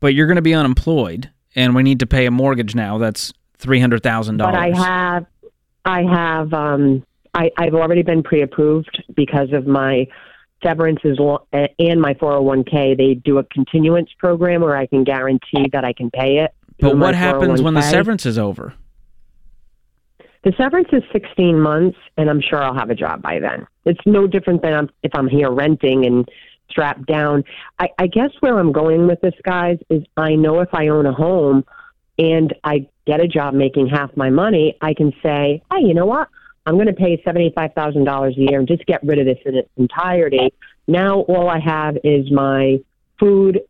But 0.00 0.14
you're 0.14 0.26
going 0.26 0.36
to 0.36 0.42
be 0.42 0.54
unemployed, 0.54 1.30
and 1.54 1.74
we 1.74 1.82
need 1.82 2.00
to 2.00 2.06
pay 2.06 2.26
a 2.26 2.30
mortgage 2.30 2.74
now. 2.74 2.98
That's 2.98 3.32
$300,000. 3.58 4.38
But 4.38 4.54
I 4.54 4.70
have, 4.76 5.26
I 5.84 6.02
have, 6.02 6.52
um, 6.52 7.04
I, 7.34 7.50
I've 7.56 7.74
already 7.74 8.02
been 8.02 8.22
pre-approved 8.22 9.02
because 9.14 9.52
of 9.52 9.66
my 9.66 10.06
severance 10.62 11.00
is 11.04 11.18
lo- 11.18 11.46
and 11.52 12.00
my 12.00 12.14
401k. 12.14 12.96
They 12.96 13.14
do 13.14 13.38
a 13.38 13.44
continuance 13.44 14.10
program 14.18 14.60
where 14.60 14.76
I 14.76 14.86
can 14.86 15.04
guarantee 15.04 15.66
that 15.72 15.84
I 15.84 15.92
can 15.92 16.10
pay 16.10 16.38
it. 16.38 16.52
But 16.78 16.96
what 16.96 17.14
happens 17.14 17.62
when 17.62 17.74
the 17.74 17.82
severance 17.82 18.24
is 18.26 18.38
over? 18.38 18.74
The 20.42 20.52
severance 20.56 20.88
is 20.92 21.02
16 21.12 21.60
months, 21.60 21.98
and 22.16 22.30
I'm 22.30 22.40
sure 22.40 22.62
I'll 22.62 22.74
have 22.74 22.88
a 22.88 22.94
job 22.94 23.20
by 23.20 23.38
then. 23.40 23.66
It's 23.84 24.00
no 24.06 24.26
different 24.26 24.62
than 24.62 24.72
I'm, 24.72 24.90
if 25.02 25.14
I'm 25.14 25.28
here 25.28 25.50
renting 25.50 26.06
and 26.06 26.26
strapped 26.70 27.06
down. 27.06 27.44
I, 27.78 27.88
I 27.98 28.06
guess 28.06 28.30
where 28.40 28.58
I'm 28.58 28.72
going 28.72 29.06
with 29.06 29.20
this, 29.20 29.34
guys, 29.44 29.78
is 29.88 30.02
I 30.16 30.34
know 30.34 30.60
if 30.60 30.72
I 30.72 30.88
own 30.88 31.06
a 31.06 31.12
home 31.12 31.64
and 32.18 32.54
I 32.64 32.86
get 33.06 33.20
a 33.20 33.28
job 33.28 33.54
making 33.54 33.88
half 33.88 34.16
my 34.16 34.30
money, 34.30 34.76
I 34.80 34.94
can 34.94 35.12
say, 35.22 35.62
hey, 35.72 35.80
you 35.80 35.94
know 35.94 36.06
what? 36.06 36.28
I'm 36.66 36.74
going 36.74 36.86
to 36.86 36.92
pay 36.92 37.16
$75,000 37.26 38.36
a 38.36 38.40
year 38.40 38.58
and 38.58 38.68
just 38.68 38.84
get 38.86 39.02
rid 39.02 39.18
of 39.18 39.26
this 39.26 39.38
in 39.44 39.56
its 39.56 39.68
entirety. 39.76 40.52
Now 40.86 41.20
all 41.20 41.48
I 41.48 41.58
have 41.58 41.96
is 42.04 42.30
my 42.30 42.80
food 43.18 43.60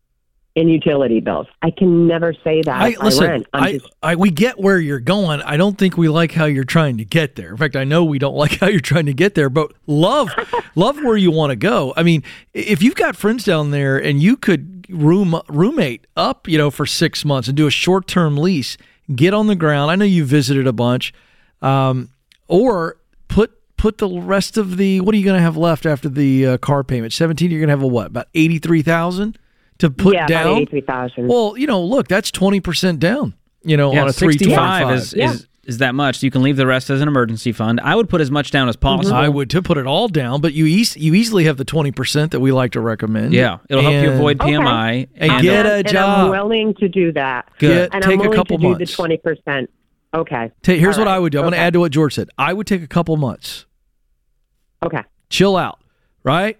and 0.57 0.71
utility 0.71 1.21
bills. 1.21 1.47
I 1.63 1.71
can 1.71 2.07
never 2.07 2.33
say 2.33 2.63
that 2.63 2.81
I, 2.81 2.97
listen, 3.01 3.47
I 3.53 3.59
I, 3.61 3.81
I, 4.03 4.17
we 4.17 4.31
get 4.31 4.59
where 4.59 4.79
you're 4.79 5.01
going. 5.01 5.41
I 5.43 5.57
don't 5.57 5.79
think 5.79 5.97
we 5.97 6.09
like 6.09 6.33
how 6.33 6.47
you're 6.47 6.65
trying 6.65 6.99
to 6.99 7.05
get 7.05 7.37
there. 7.37 7.51
In 7.51 7.57
fact, 7.57 7.77
I 7.77 7.85
know 7.85 8.05
we 8.05 8.19
don't 8.19 8.35
like 8.35 8.53
how 8.61 8.67
you're 8.67 8.81
trying 8.81 9.07
to 9.07 9.15
get 9.15 9.35
there, 9.35 9.49
but 9.49 9.73
love, 9.87 10.31
love 10.75 10.97
where 10.97 11.17
you 11.17 11.31
want 11.31 11.51
to 11.51 11.57
go. 11.57 11.95
I 11.97 12.03
mean, 12.03 12.25
if 12.53 12.83
you've 12.83 12.97
got 12.97 13.17
friends 13.17 13.45
down 13.45 13.71
there 13.71 13.97
and 13.97 14.21
you 14.21 14.37
could 14.37 14.87
room 14.91 15.41
roommate 15.49 16.07
up, 16.17 16.49
you 16.49 16.59
know, 16.59 16.71
for 16.71 16.85
six 16.85 17.25
months 17.25 17.49
and 17.49 17.57
do 17.57 17.67
a 17.67 17.71
short 17.71 18.07
term 18.07 18.37
lease, 18.37 18.77
get 19.15 19.33
on 19.33 19.47
the 19.47 19.57
ground. 19.57 19.91
I 19.91 19.97
know 19.97 20.05
you 20.05 20.25
visited 20.25 20.67
a 20.67 20.73
bunch, 20.73 21.15
um, 21.63 22.11
or 22.49 22.97
put 23.29 23.53
put 23.77 23.99
the 23.99 24.09
rest 24.09 24.57
of 24.57 24.79
the. 24.79 25.01
What 25.01 25.15
are 25.15 25.19
you 25.19 25.25
going 25.25 25.39
to 25.39 25.43
have 25.43 25.57
left 25.57 25.87
after 25.87 26.09
the 26.09 26.47
uh, 26.47 26.59
car 26.59 26.83
payment? 26.83 27.13
Seventeen. 27.13 27.53
You're 27.53 27.61
going 27.61 27.69
to 27.69 27.75
have 27.75 27.83
a 27.83 27.87
what? 27.87 28.09
About 28.09 28.27
eighty 28.35 28.59
three 28.59 28.83
thousand 28.83 29.39
to 29.81 29.91
put 29.91 30.15
yeah, 30.15 30.27
down. 30.27 30.47
about 30.47 30.63
83000 30.63 31.29
Well, 31.29 31.57
you 31.57 31.67
know, 31.67 31.83
look, 31.83 32.09
that's 32.09 32.31
twenty 32.31 32.61
percent 32.61 33.01
down. 33.01 33.35
You 33.63 33.77
know, 33.77 33.93
yeah, 33.93 34.03
on 34.03 34.09
a 34.09 34.13
three 34.13 34.35
twenty 34.37 34.55
65 34.55 34.83
five. 34.83 34.97
is, 34.97 35.15
is 35.15 35.47
is 35.65 35.79
that 35.79 35.95
much. 35.95 36.23
You 36.23 36.31
can 36.31 36.43
leave 36.43 36.57
the 36.57 36.67
rest 36.67 36.91
as 36.91 37.01
an 37.01 37.09
emergency 37.09 37.53
fund. 37.53 37.81
I 37.81 37.95
would 37.95 38.09
put 38.09 38.21
as 38.21 38.31
much 38.31 38.51
down 38.51 38.69
as 38.69 38.77
mm-hmm. 38.77 38.97
possible. 38.97 39.17
I 39.17 39.29
would 39.29 39.51
to 39.51 39.63
put 39.63 39.79
it 39.79 39.87
all 39.87 40.09
down, 40.09 40.41
but 40.41 40.53
you 40.53 40.67
eas- 40.67 40.97
you 40.97 41.15
easily 41.15 41.45
have 41.45 41.57
the 41.57 41.65
twenty 41.65 41.93
percent 41.93 42.33
that 42.33 42.41
we 42.41 42.53
like 42.53 42.73
to 42.73 42.81
recommend. 42.81 43.33
Yeah, 43.33 43.59
it'll 43.69 43.83
help 43.83 44.03
you 44.03 44.13
avoid 44.13 44.39
PMI 44.39 45.09
and, 45.15 45.33
and- 45.33 45.43
get 45.43 45.67
a 45.67 45.75
and 45.77 45.89
job. 45.89 46.25
I'm 46.25 46.31
willing 46.31 46.75
to 46.75 46.89
do 46.89 47.13
that. 47.13 47.49
Good. 47.59 47.91
And 47.93 48.03
Take 48.03 48.21
I'm 48.21 48.33
a 48.33 48.35
couple 48.35 48.57
to 48.57 48.63
do 48.63 48.69
months. 48.71 48.91
the 48.91 48.97
twenty 48.97 49.17
percent. 49.17 49.71
Okay. 50.13 50.51
Ta- 50.63 50.73
here's 50.73 50.97
All 50.97 51.05
what 51.05 51.11
right. 51.11 51.17
I 51.17 51.19
would 51.19 51.33
do. 51.33 51.39
I'm 51.39 51.45
going 51.45 51.53
to 51.53 51.59
add 51.59 51.73
to 51.75 51.81
what 51.81 51.93
George 51.93 52.15
said. 52.15 52.31
I 52.37 52.53
would 52.53 52.67
take 52.67 52.83
a 52.83 52.89
couple 52.89 53.17
months. 53.17 53.67
Okay. 54.83 55.03
Chill 55.29 55.57
out, 55.57 55.79
right? 56.25 56.59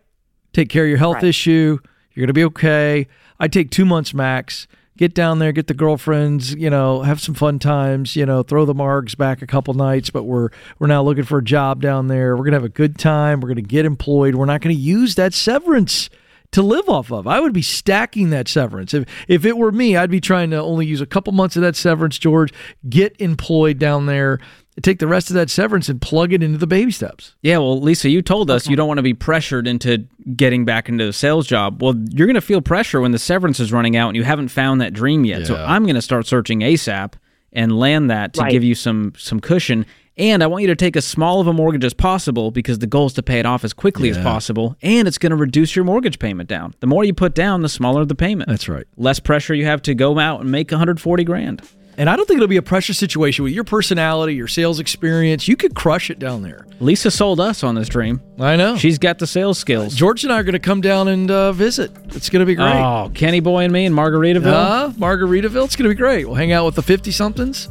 Take 0.53 0.69
care 0.69 0.85
of 0.85 0.89
your 0.89 0.99
health 0.99 1.17
Right. 1.17 1.25
issue. 1.25 1.79
You're 2.21 2.27
going 2.27 2.35
to 2.35 2.41
be 2.41 2.45
okay. 2.45 3.07
I'd 3.39 3.51
take 3.51 3.71
two 3.71 3.87
months 3.87 4.13
max. 4.13 4.69
Get 4.99 5.15
down 5.15 5.39
there, 5.39 5.53
get 5.53 5.67
the 5.67 5.73
girlfriends, 5.73 6.53
you 6.53 6.69
know, 6.69 7.01
have 7.01 7.19
some 7.23 7.35
fun 7.35 7.59
times, 7.59 8.15
you 8.15 8.27
know, 8.27 8.43
throw 8.43 8.67
the 8.67 8.75
margs 8.75 9.17
back 9.17 9.41
a 9.41 9.47
couple 9.47 9.73
nights, 9.73 10.11
but 10.11 10.25
we're 10.25 10.51
we're 10.79 10.89
now 10.89 11.03
looking 11.03 11.25
for 11.25 11.39
a 11.39 11.43
job 11.43 11.81
down 11.81 12.09
there. 12.09 12.37
We're 12.37 12.45
gonna 12.45 12.57
have 12.57 12.65
a 12.65 12.69
good 12.69 12.99
time. 12.99 13.41
We're 13.41 13.49
gonna 13.49 13.63
get 13.63 13.87
employed. 13.87 14.35
We're 14.35 14.45
not 14.45 14.61
gonna 14.61 14.75
use 14.75 15.15
that 15.15 15.33
severance 15.33 16.11
to 16.53 16.61
live 16.61 16.87
off 16.91 17.11
of. 17.11 17.27
I 17.27 17.41
would 17.41 17.55
be 17.55 17.63
stacking 17.63 18.29
that 18.31 18.47
severance. 18.47 18.93
If 18.93 19.09
if 19.27 19.47
it 19.47 19.57
were 19.57 19.73
me, 19.73 19.97
I'd 19.97 20.11
be 20.11 20.21
trying 20.21 20.51
to 20.51 20.59
only 20.59 20.85
use 20.85 21.01
a 21.01 21.07
couple 21.07 21.33
months 21.33 21.57
of 21.57 21.63
that 21.63 21.77
severance, 21.77 22.19
George, 22.19 22.53
get 22.87 23.19
employed 23.19 23.79
down 23.79 24.05
there, 24.05 24.39
take 24.83 24.99
the 24.99 25.07
rest 25.07 25.31
of 25.31 25.35
that 25.35 25.51
severance 25.51 25.89
and 25.89 26.01
plug 26.01 26.33
it 26.33 26.43
into 26.43 26.59
the 26.59 26.67
baby 26.67 26.91
steps. 26.93 27.35
Yeah, 27.43 27.59
well, 27.59 27.81
Lisa, 27.81 28.09
you 28.09 28.23
told 28.23 28.51
us 28.51 28.69
you 28.69 28.77
don't 28.77 28.89
want 28.89 28.99
to 28.99 29.03
be 29.03 29.15
pressured 29.15 29.67
into 29.67 30.07
getting 30.37 30.65
back 30.65 30.89
into 30.89 31.05
the 31.07 31.13
sales 31.13 31.47
job. 31.47 31.83
Well, 31.83 31.95
you're 32.11 32.27
going 32.27 32.35
to 32.35 32.41
feel 32.41 32.61
pressure 32.61 33.01
when 33.01 33.13
the 33.13 33.19
severance 33.19 33.61
is 33.61 33.73
running 33.73 33.97
out 33.97 34.09
and 34.09 34.17
you 34.17 34.25
haven't 34.25 34.49
found 34.49 34.81
that 34.81 34.93
dream 34.93 35.25
yet. 35.25 35.47
So 35.47 35.57
I'm 35.57 35.85
going 35.85 35.95
to 35.97 36.03
start 36.03 36.27
searching 36.27 36.61
ASAP 36.61 37.15
and 37.53 37.79
land 37.79 38.11
that 38.11 38.35
to 38.35 38.43
Right. 38.43 38.53
give 38.53 38.63
you 38.65 38.75
some 38.75 39.13
some 39.19 39.41
cushion. 39.41 39.85
And 40.17 40.43
I 40.43 40.47
want 40.49 40.61
you 40.63 40.69
to 40.69 40.77
take 40.77 40.97
as 40.97 41.07
small 41.07 41.41
of 41.41 41.47
a 41.47 41.53
mortgage 41.53 41.85
as 41.85 41.95
possible 41.95 42.51
because 42.51 42.79
the 42.79 42.87
goal 42.87 43.07
is 43.07 43.15
to 43.15 43.23
pay 43.23 43.39
it 43.41 43.47
off 43.47 43.65
as 43.65 43.73
quickly 43.73 44.11
as 44.11 44.19
possible. 44.19 44.77
And 44.83 45.09
it's 45.09 45.17
going 45.17 45.31
to 45.31 45.37
reduce 45.37 45.75
your 45.75 45.85
mortgage 45.85 46.19
payment 46.19 46.47
down. 46.49 46.75
The 46.81 46.87
more 46.87 47.05
you 47.05 47.15
put 47.15 47.35
down, 47.35 47.63
the 47.63 47.71
smaller 47.71 48.05
the 48.05 48.15
payment. 48.15 48.49
That's 48.51 48.69
right. 48.69 48.85
Less 48.99 49.19
pressure 49.19 49.55
you 49.55 49.65
have 49.65 49.81
to 49.83 49.95
go 49.95 50.19
out 50.19 50.43
and 50.43 50.51
make 50.53 50.71
140 50.71 51.25
grand. 51.25 51.63
And 51.97 52.09
I 52.09 52.17
don't 52.17 52.27
think 52.27 52.39
it'll 52.39 52.49
be 52.49 52.57
a 52.57 52.63
pressure 52.63 52.95
situation 52.95 53.45
with 53.45 53.53
your 53.53 53.65
personality, 53.65 54.35
your 54.35 54.49
sales 54.49 54.81
experience. 54.81 55.49
You 55.49 55.57
could 55.57 55.75
crush 55.75 56.11
it 56.11 56.19
down 56.19 56.43
there. 56.43 56.67
Lisa 56.81 57.11
sold 57.11 57.41
us 57.41 57.63
on 57.63 57.75
this 57.75 57.89
dream. 57.89 58.23
I 58.39 58.57
know. 58.57 58.77
She's 58.77 58.99
got 58.99 59.19
the 59.19 59.27
sales 59.27 59.59
skills. 59.59 59.95
George 59.95 60.25
and 60.25 60.33
I 60.33 60.39
are 60.39 60.43
going 60.43 60.55
to 60.55 60.59
come 60.59 60.81
down 60.81 61.09
and 61.09 61.31
uh, 61.31 61.53
visit. 61.53 61.91
It's 62.15 62.31
going 62.31 62.41
to 62.41 62.47
be 62.47 62.55
great. 62.55 62.75
Oh, 62.75 63.11
Kenny 63.15 63.41
Boy 63.41 63.65
and 63.65 63.73
me 63.73 63.85
in 63.85 63.93
Margaritaville. 63.93 64.47
Uh, 64.47 64.89
Margaritaville. 64.93 65.65
It's 65.65 65.77
going 65.77 65.89
to 65.89 65.95
be 65.95 65.99
great. 65.99 66.27
We'll 66.27 66.37
hang 66.37 66.53
out 66.53 66.65
with 66.65 66.75
the 66.77 66.83
50 66.83 67.11
somethings. 67.11 67.69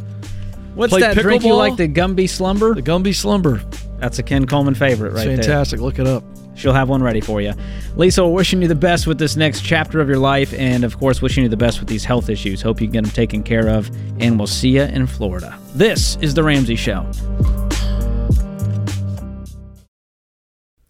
What's 0.75 0.97
that 0.97 1.17
drink 1.17 1.43
you 1.43 1.55
like? 1.55 1.75
The 1.75 1.87
Gumby 1.87 2.29
Slumber? 2.29 2.75
The 2.75 2.81
Gumby 2.81 3.15
Slumber. 3.15 3.61
That's 3.99 4.19
a 4.19 4.23
Ken 4.23 4.45
Coleman 4.45 4.75
favorite 4.75 5.13
right 5.13 5.27
it's 5.27 5.45
fantastic. 5.45 5.81
Look 5.81 5.99
it 5.99 6.07
up. 6.07 6.23
She'll 6.59 6.73
have 6.73 6.89
one 6.89 7.01
ready 7.01 7.21
for 7.21 7.39
you. 7.39 7.53
Lisa, 7.95 8.27
wishing 8.27 8.61
you 8.61 8.67
the 8.67 8.75
best 8.75 9.07
with 9.07 9.17
this 9.17 9.37
next 9.37 9.61
chapter 9.61 10.01
of 10.01 10.09
your 10.09 10.17
life, 10.17 10.53
and 10.53 10.83
of 10.83 10.97
course, 10.99 11.21
wishing 11.21 11.43
you 11.43 11.49
the 11.49 11.55
best 11.55 11.79
with 11.79 11.87
these 11.87 12.03
health 12.03 12.29
issues. 12.29 12.61
Hope 12.61 12.81
you 12.81 12.87
get 12.87 13.03
them 13.03 13.11
taken 13.11 13.43
care 13.43 13.69
of, 13.69 13.89
and 14.19 14.37
we'll 14.37 14.45
see 14.45 14.71
you 14.71 14.81
in 14.81 15.07
Florida. 15.07 15.57
This 15.73 16.17
is 16.17 16.33
The 16.33 16.43
Ramsey 16.43 16.75
Show. 16.75 17.09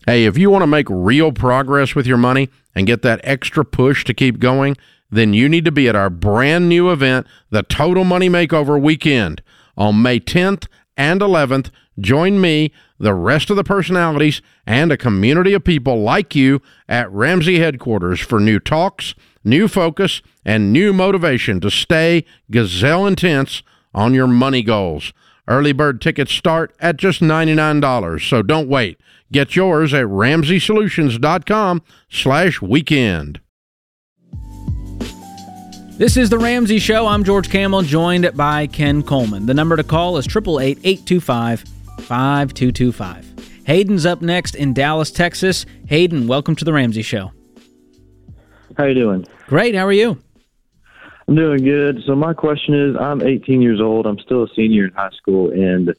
Hey, 0.07 0.25
if 0.25 0.39
you 0.39 0.49
want 0.49 0.63
to 0.63 0.67
make 0.67 0.87
real 0.89 1.31
progress 1.31 1.93
with 1.93 2.07
your 2.07 2.17
money 2.17 2.49
and 2.73 2.87
get 2.87 3.03
that 3.03 3.21
extra 3.23 3.63
push 3.63 4.03
to 4.05 4.13
keep 4.15 4.39
going, 4.39 4.75
then 5.11 5.35
you 5.35 5.47
need 5.47 5.65
to 5.65 5.71
be 5.71 5.87
at 5.87 5.95
our 5.95 6.09
brand 6.09 6.67
new 6.67 6.89
event, 6.89 7.27
the 7.51 7.61
Total 7.61 8.03
Money 8.03 8.27
Makeover 8.27 8.81
Weekend. 8.81 9.43
On 9.77 10.01
May 10.01 10.19
10th 10.19 10.65
and 10.99 11.21
11th, 11.21 11.71
join 11.97 12.41
me, 12.41 12.71
the 12.99 13.13
rest 13.13 13.49
of 13.49 13.55
the 13.55 13.63
personalities, 13.63 14.41
and 14.67 14.91
a 14.91 14.97
community 14.97 15.53
of 15.53 15.63
people 15.63 16.01
like 16.03 16.35
you 16.35 16.61
at 16.89 17.09
Ramsey 17.11 17.59
headquarters 17.59 18.19
for 18.19 18.39
new 18.41 18.59
talks, 18.59 19.15
new 19.43 19.69
focus, 19.69 20.21
and 20.43 20.73
new 20.73 20.91
motivation 20.91 21.61
to 21.61 21.71
stay 21.71 22.25
gazelle 22.51 23.07
intense 23.07 23.63
on 23.93 24.13
your 24.13 24.27
money 24.27 24.61
goals. 24.61 25.13
Early 25.47 25.71
bird 25.71 26.01
tickets 26.01 26.33
start 26.33 26.75
at 26.81 26.97
just 26.97 27.21
$99, 27.21 28.29
so 28.29 28.43
don't 28.43 28.67
wait. 28.67 28.99
Get 29.31 29.55
yours 29.55 29.93
at 29.93 30.05
ramseysolutions.com 30.05 31.81
slash 32.09 32.61
weekend. 32.61 33.39
This 35.99 36.15
is 36.15 36.29
The 36.29 36.37
Ramsey 36.37 36.79
Show. 36.79 37.07
I'm 37.07 37.25
George 37.25 37.49
Kamel, 37.49 37.81
joined 37.81 38.31
by 38.37 38.67
Ken 38.67 39.03
Coleman. 39.03 39.47
The 39.47 39.53
number 39.53 39.75
to 39.75 39.83
call 39.83 40.15
is 40.15 40.27
888 40.27 40.79
825 40.85 41.59
5225. 41.59 43.65
Hayden's 43.65 44.05
up 44.05 44.21
next 44.21 44.55
in 44.55 44.73
Dallas, 44.73 45.11
Texas. 45.11 45.65
Hayden, 45.87 46.25
welcome 46.25 46.55
to 46.55 46.63
The 46.63 46.71
Ramsey 46.71 47.01
Show. 47.01 47.33
How 48.77 48.85
you 48.85 48.93
doing? 48.93 49.25
Great. 49.47 49.75
How 49.75 49.85
are 49.85 49.91
you? 49.91 50.17
I'm 51.27 51.35
doing 51.35 51.65
good. 51.65 52.01
So 52.05 52.15
my 52.15 52.33
question 52.33 52.75
is, 52.75 52.95
I'm 52.97 53.21
18 53.21 53.61
years 53.61 53.81
old. 53.81 54.05
I'm 54.05 54.19
still 54.19 54.43
a 54.43 54.47
senior 54.55 54.85
in 54.85 54.93
high 54.93 55.11
school, 55.17 55.51
and 55.51 55.93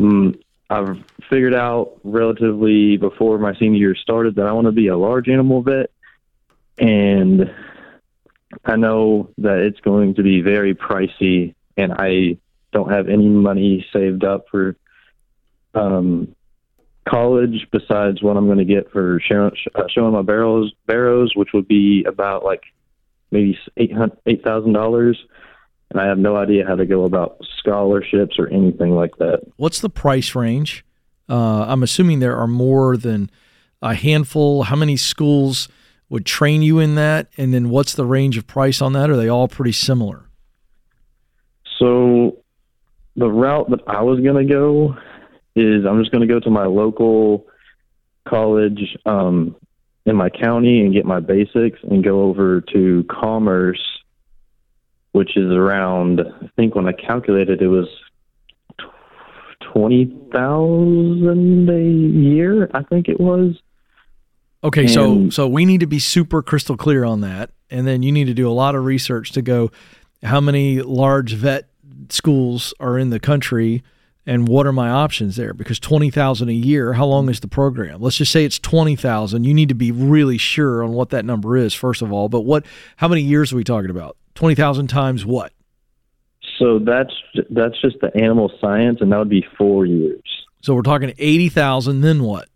mm, 0.00 0.36
I've 0.68 0.98
figured 1.30 1.54
out 1.54 1.92
relatively 2.02 2.96
before 2.96 3.38
my 3.38 3.54
senior 3.54 3.78
year 3.78 3.94
started 3.94 4.34
that 4.34 4.48
I 4.48 4.52
want 4.52 4.64
to 4.64 4.72
be 4.72 4.88
a 4.88 4.96
large 4.96 5.28
animal 5.28 5.62
vet, 5.62 5.92
and 6.78 7.48
I 8.64 8.76
know 8.76 9.30
that 9.38 9.58
it's 9.58 9.80
going 9.80 10.14
to 10.14 10.22
be 10.22 10.40
very 10.40 10.74
pricey, 10.74 11.54
and 11.76 11.92
I 11.92 12.38
don't 12.72 12.90
have 12.90 13.08
any 13.08 13.28
money 13.28 13.86
saved 13.92 14.24
up 14.24 14.46
for 14.50 14.76
um, 15.74 16.34
college 17.08 17.66
besides 17.70 18.22
what 18.22 18.36
I'm 18.36 18.46
going 18.46 18.58
to 18.58 18.64
get 18.64 18.90
for 18.90 19.20
showing, 19.20 19.52
uh, 19.74 19.84
showing 19.88 20.12
my 20.12 20.22
barrels, 20.22 20.72
barrows, 20.86 21.32
which 21.34 21.50
would 21.54 21.68
be 21.68 22.04
about 22.04 22.44
like 22.44 22.62
maybe 23.30 23.58
eight 23.76 23.92
hundred 23.92 24.18
eight 24.26 24.42
thousand 24.42 24.72
dollars, 24.72 25.18
and 25.90 26.00
I 26.00 26.06
have 26.06 26.18
no 26.18 26.36
idea 26.36 26.66
how 26.66 26.76
to 26.76 26.86
go 26.86 27.04
about 27.04 27.38
scholarships 27.58 28.38
or 28.38 28.48
anything 28.48 28.94
like 28.94 29.16
that. 29.18 29.40
What's 29.56 29.80
the 29.80 29.90
price 29.90 30.34
range? 30.34 30.84
Uh, 31.28 31.64
I'm 31.68 31.82
assuming 31.82 32.20
there 32.20 32.36
are 32.36 32.46
more 32.46 32.96
than 32.96 33.30
a 33.82 33.94
handful. 33.94 34.64
How 34.64 34.76
many 34.76 34.96
schools 34.96 35.68
would 36.08 36.24
train 36.24 36.62
you 36.62 36.78
in 36.78 36.94
that? 36.94 37.28
And 37.36 37.52
then 37.52 37.70
what's 37.70 37.94
the 37.94 38.04
range 38.04 38.36
of 38.36 38.46
price 38.46 38.80
on 38.80 38.92
that? 38.92 39.10
Are 39.10 39.16
they 39.16 39.28
all 39.28 39.48
pretty 39.48 39.72
similar? 39.72 40.28
So 41.78 42.38
the 43.16 43.28
route 43.28 43.70
that 43.70 43.80
I 43.86 44.02
was 44.02 44.20
going 44.20 44.46
to 44.46 44.52
go 44.52 44.96
is 45.54 45.84
I'm 45.86 46.00
just 46.00 46.12
going 46.12 46.26
to 46.26 46.32
go 46.32 46.40
to 46.40 46.50
my 46.50 46.66
local 46.66 47.46
college 48.28 48.96
um, 49.06 49.56
in 50.04 50.16
my 50.16 50.30
county 50.30 50.80
and 50.80 50.92
get 50.92 51.04
my 51.04 51.20
basics 51.20 51.78
and 51.82 52.04
go 52.04 52.22
over 52.22 52.60
to 52.72 53.04
commerce, 53.10 53.82
which 55.12 55.36
is 55.36 55.50
around, 55.50 56.20
I 56.20 56.48
think 56.56 56.74
when 56.74 56.86
I 56.86 56.92
calculated 56.92 57.62
it 57.62 57.68
was 57.68 57.88
twenty 59.72 60.14
thousand 60.32 61.68
a 61.68 61.82
year. 61.82 62.70
I 62.74 62.82
think 62.82 63.08
it 63.08 63.18
was. 63.18 63.56
Okay, 64.66 64.88
so 64.88 65.30
so 65.30 65.46
we 65.46 65.64
need 65.64 65.78
to 65.78 65.86
be 65.86 66.00
super 66.00 66.42
crystal 66.42 66.76
clear 66.76 67.04
on 67.04 67.20
that, 67.20 67.50
and 67.70 67.86
then 67.86 68.02
you 68.02 68.10
need 68.10 68.24
to 68.24 68.34
do 68.34 68.48
a 68.48 68.50
lot 68.50 68.74
of 68.74 68.84
research 68.84 69.30
to 69.32 69.42
go 69.42 69.70
how 70.24 70.40
many 70.40 70.82
large 70.82 71.34
vet 71.34 71.68
schools 72.08 72.74
are 72.80 72.98
in 72.98 73.10
the 73.10 73.20
country 73.20 73.84
and 74.26 74.48
what 74.48 74.66
are 74.66 74.72
my 74.72 74.90
options 74.90 75.36
there? 75.36 75.54
Because 75.54 75.78
20,000 75.78 76.48
a 76.48 76.52
year 76.52 76.94
how 76.94 77.06
long 77.06 77.28
is 77.28 77.38
the 77.38 77.46
program? 77.46 78.00
Let's 78.00 78.16
just 78.16 78.32
say 78.32 78.44
it's 78.44 78.58
20,000 78.58 79.44
you 79.44 79.54
need 79.54 79.68
to 79.68 79.74
be 79.76 79.92
really 79.92 80.36
sure 80.36 80.82
on 80.82 80.92
what 80.94 81.10
that 81.10 81.24
number 81.24 81.56
is 81.56 81.72
first 81.72 82.02
of 82.02 82.12
all. 82.12 82.28
But 82.28 82.40
what 82.40 82.66
how 82.96 83.06
many 83.06 83.22
years 83.22 83.52
are 83.52 83.56
we 83.56 83.62
talking 83.62 83.90
about? 83.90 84.16
20,000 84.34 84.88
times 84.88 85.24
what? 85.24 85.52
So 86.58 86.80
that's 86.80 87.14
that's 87.50 87.80
just 87.80 88.00
the 88.00 88.10
animal 88.16 88.50
science, 88.60 88.98
and 89.00 89.12
that 89.12 89.18
would 89.18 89.28
be 89.28 89.46
four 89.56 89.86
years. 89.86 90.24
so 90.60 90.74
we're 90.74 90.82
talking 90.82 91.14
80,000 91.18 92.00
then 92.00 92.24
what 92.24 92.48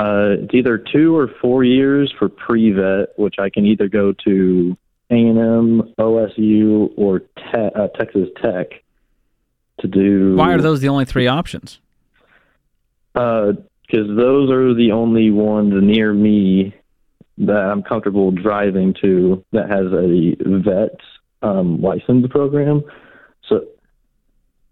Uh, 0.00 0.42
it's 0.42 0.54
either 0.54 0.78
two 0.78 1.14
or 1.14 1.28
four 1.42 1.62
years 1.62 2.10
for 2.18 2.30
pre-vet, 2.30 3.10
which 3.18 3.34
I 3.38 3.50
can 3.50 3.66
either 3.66 3.86
go 3.86 4.14
to 4.24 4.74
A&M, 5.10 5.92
OSU, 5.98 6.90
or 6.96 7.18
te- 7.18 7.74
uh, 7.74 7.88
Texas 7.88 8.28
Tech 8.40 8.82
to 9.80 9.88
do. 9.88 10.36
Why 10.36 10.54
are 10.54 10.60
those 10.62 10.80
the 10.80 10.88
only 10.88 11.04
three 11.04 11.26
options? 11.26 11.80
Because 13.12 13.56
those 13.92 14.50
are 14.50 14.72
the 14.72 14.90
only 14.92 15.30
ones 15.30 15.74
near 15.82 16.14
me 16.14 16.74
that 17.36 17.56
I'm 17.56 17.82
comfortable 17.82 18.30
driving 18.30 18.94
to 19.02 19.44
that 19.52 19.68
has 19.68 19.92
a 19.92 20.34
vet 20.60 20.98
um, 21.42 21.82
license 21.82 22.26
program. 22.30 22.84
So 23.46 23.66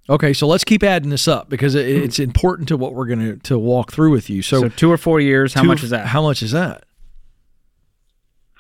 okay 0.09 0.33
so 0.33 0.47
let's 0.47 0.65
keep 0.65 0.83
adding 0.83 1.11
this 1.11 1.29
up 1.29 1.49
because 1.49 1.75
it, 1.75 1.87
it's 1.87 2.19
important 2.19 2.69
to 2.69 2.77
what 2.77 2.95
we're 2.95 3.07
going 3.07 3.19
to 3.19 3.37
to 3.37 3.59
walk 3.59 3.93
through 3.93 4.11
with 4.11 4.29
you 4.31 4.43
so, 4.43 4.63
So 4.63 4.69
two 4.69 4.91
or 4.91 4.97
four 4.97 5.21
years. 5.21 5.55
How 5.55 5.63
two- 5.63 5.69
much 5.69 5.83
is 5.83 5.91
that? 5.91 6.07
how 6.07 6.23
much 6.23 6.43
is 6.43 6.53
that 6.53 6.85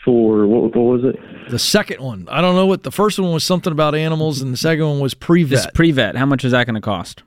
for 0.09 0.47
what, 0.47 0.75
what 0.75 0.83
was 0.83 1.05
it? 1.05 1.51
The 1.51 1.59
second 1.59 2.01
one. 2.01 2.29
I 2.31 2.41
don't 2.41 2.55
know 2.55 2.67
what 2.67 2.83
the 2.83 2.91
first 2.91 3.19
one 3.19 3.33
was 3.33 3.45
something 3.45 3.73
about 3.73 3.95
animals, 3.95 4.41
and 4.41 4.53
the 4.53 4.57
second 4.57 4.87
one 4.87 5.01
was 5.01 5.13
pre 5.13 5.43
vet. 5.43 5.75
pre-vet. 5.75 6.17
How 6.17 6.25
much 6.25 6.45
is 6.45 6.53
that 6.53 6.65
going 6.65 6.77
to 6.77 6.81
cost? 6.81 7.23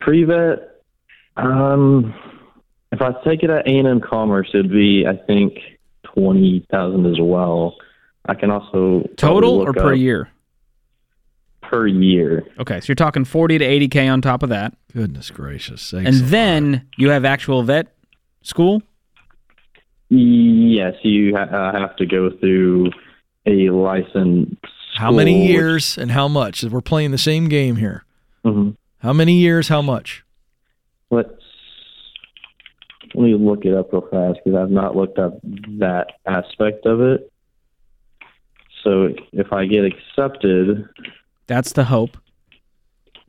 Pre-vet, 0.00 0.82
um, 1.36 2.14
if 2.92 3.02
I 3.02 3.12
take 3.24 3.42
it 3.42 3.50
at 3.50 3.66
A&M 3.66 4.00
Commerce, 4.00 4.48
it'd 4.54 4.70
be 4.70 5.04
I 5.06 5.16
think 5.26 5.58
twenty 6.04 6.66
thousand 6.70 7.06
as 7.06 7.18
well. 7.20 7.76
I 8.26 8.34
can 8.34 8.50
also 8.50 9.08
Total 9.16 9.60
or 9.60 9.72
per 9.72 9.92
up 9.92 9.98
year? 9.98 10.30
Per 11.70 11.86
year. 11.86 12.44
Okay, 12.60 12.80
so 12.80 12.86
you're 12.88 12.94
talking 12.94 13.24
40 13.24 13.58
to 13.58 13.64
80k 13.64 14.12
on 14.12 14.20
top 14.22 14.42
of 14.42 14.48
that. 14.50 14.74
Goodness 14.94 15.30
gracious 15.30 15.82
sakes. 15.82 16.06
And 16.20 16.28
then 16.28 16.86
you 16.96 17.10
have 17.10 17.24
actual 17.24 17.62
vet 17.62 17.88
school. 18.42 18.82
Yes, 20.08 20.94
you 21.02 21.34
ha- 21.36 21.42
uh, 21.44 21.78
have 21.80 21.96
to 21.96 22.06
go 22.06 22.30
through 22.38 22.90
a 23.46 23.70
license. 23.70 24.54
How 24.94 25.10
many 25.10 25.46
years 25.48 25.98
and 25.98 26.10
how 26.12 26.28
much? 26.28 26.62
We're 26.62 26.80
playing 26.80 27.10
the 27.10 27.18
same 27.18 27.48
game 27.48 27.76
here. 27.76 28.04
Mhm. 28.44 28.76
How 28.98 29.12
many 29.12 29.38
years? 29.38 29.68
How 29.68 29.82
much? 29.82 30.24
Let's 31.10 31.30
let 33.14 33.22
me 33.24 33.34
look 33.34 33.64
it 33.64 33.74
up 33.74 33.92
real 33.92 34.02
fast 34.10 34.38
because 34.44 34.58
I've 34.58 34.70
not 34.70 34.94
looked 34.96 35.18
up 35.18 35.38
that 35.78 36.08
aspect 36.26 36.86
of 36.86 37.00
it. 37.00 37.30
So 38.84 39.08
if 39.32 39.52
I 39.52 39.66
get 39.66 39.84
accepted, 39.84 40.84
That's 41.46 41.72
the 41.72 41.84
hope. 41.84 42.16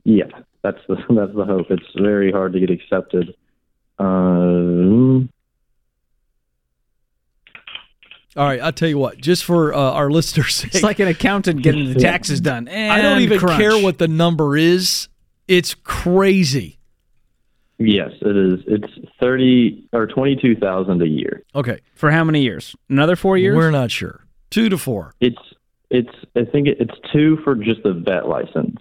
yeah, 0.04 0.24
that's 0.62 0.78
the 0.88 0.96
that's 1.10 1.34
the 1.34 1.44
hope. 1.44 1.66
It's 1.70 1.86
very 1.98 2.30
hard 2.32 2.52
to 2.54 2.60
get 2.60 2.70
accepted. 2.70 3.34
Um, 3.98 5.28
All 8.36 8.44
right, 8.44 8.60
I'll 8.60 8.72
tell 8.72 8.88
you 8.88 8.98
what. 8.98 9.18
Just 9.18 9.44
for 9.44 9.74
uh, 9.74 9.78
our 9.78 10.10
listeners' 10.18 10.54
sake, 10.56 10.74
It's 10.74 10.82
like 10.84 10.98
an 11.00 11.08
accountant 11.08 11.62
getting 11.62 11.92
the 11.92 11.98
taxes 11.98 12.40
done. 12.40 12.68
I 12.68 13.00
don't 13.02 13.20
even 13.22 13.38
crunch. 13.38 13.58
care 13.60 13.76
what 13.82 13.98
the 13.98 14.08
number 14.08 14.56
is. 14.56 15.08
It's 15.48 15.74
crazy. 15.74 16.78
yes, 17.78 18.10
it 18.20 18.36
is. 18.36 18.60
It's 18.66 18.92
thirty 19.18 19.88
or 19.92 20.06
twenty-two 20.06 20.56
thousand 20.56 21.02
a 21.02 21.06
year. 21.08 21.42
Okay, 21.54 21.78
For 21.94 22.10
how 22.10 22.22
many 22.24 22.42
years? 22.42 22.76
Another 22.88 23.16
four 23.16 23.38
years? 23.38 23.56
we're 23.56 23.70
not 23.70 23.90
sure. 23.90 24.24
Two 24.50 24.68
to 24.68 24.78
four. 24.78 25.14
It's 25.20 25.38
it's 25.90 26.14
I 26.36 26.44
think 26.44 26.68
it's 26.68 26.94
two 27.12 27.38
for 27.44 27.54
just 27.54 27.82
the 27.82 27.92
vet 27.92 28.28
license. 28.28 28.76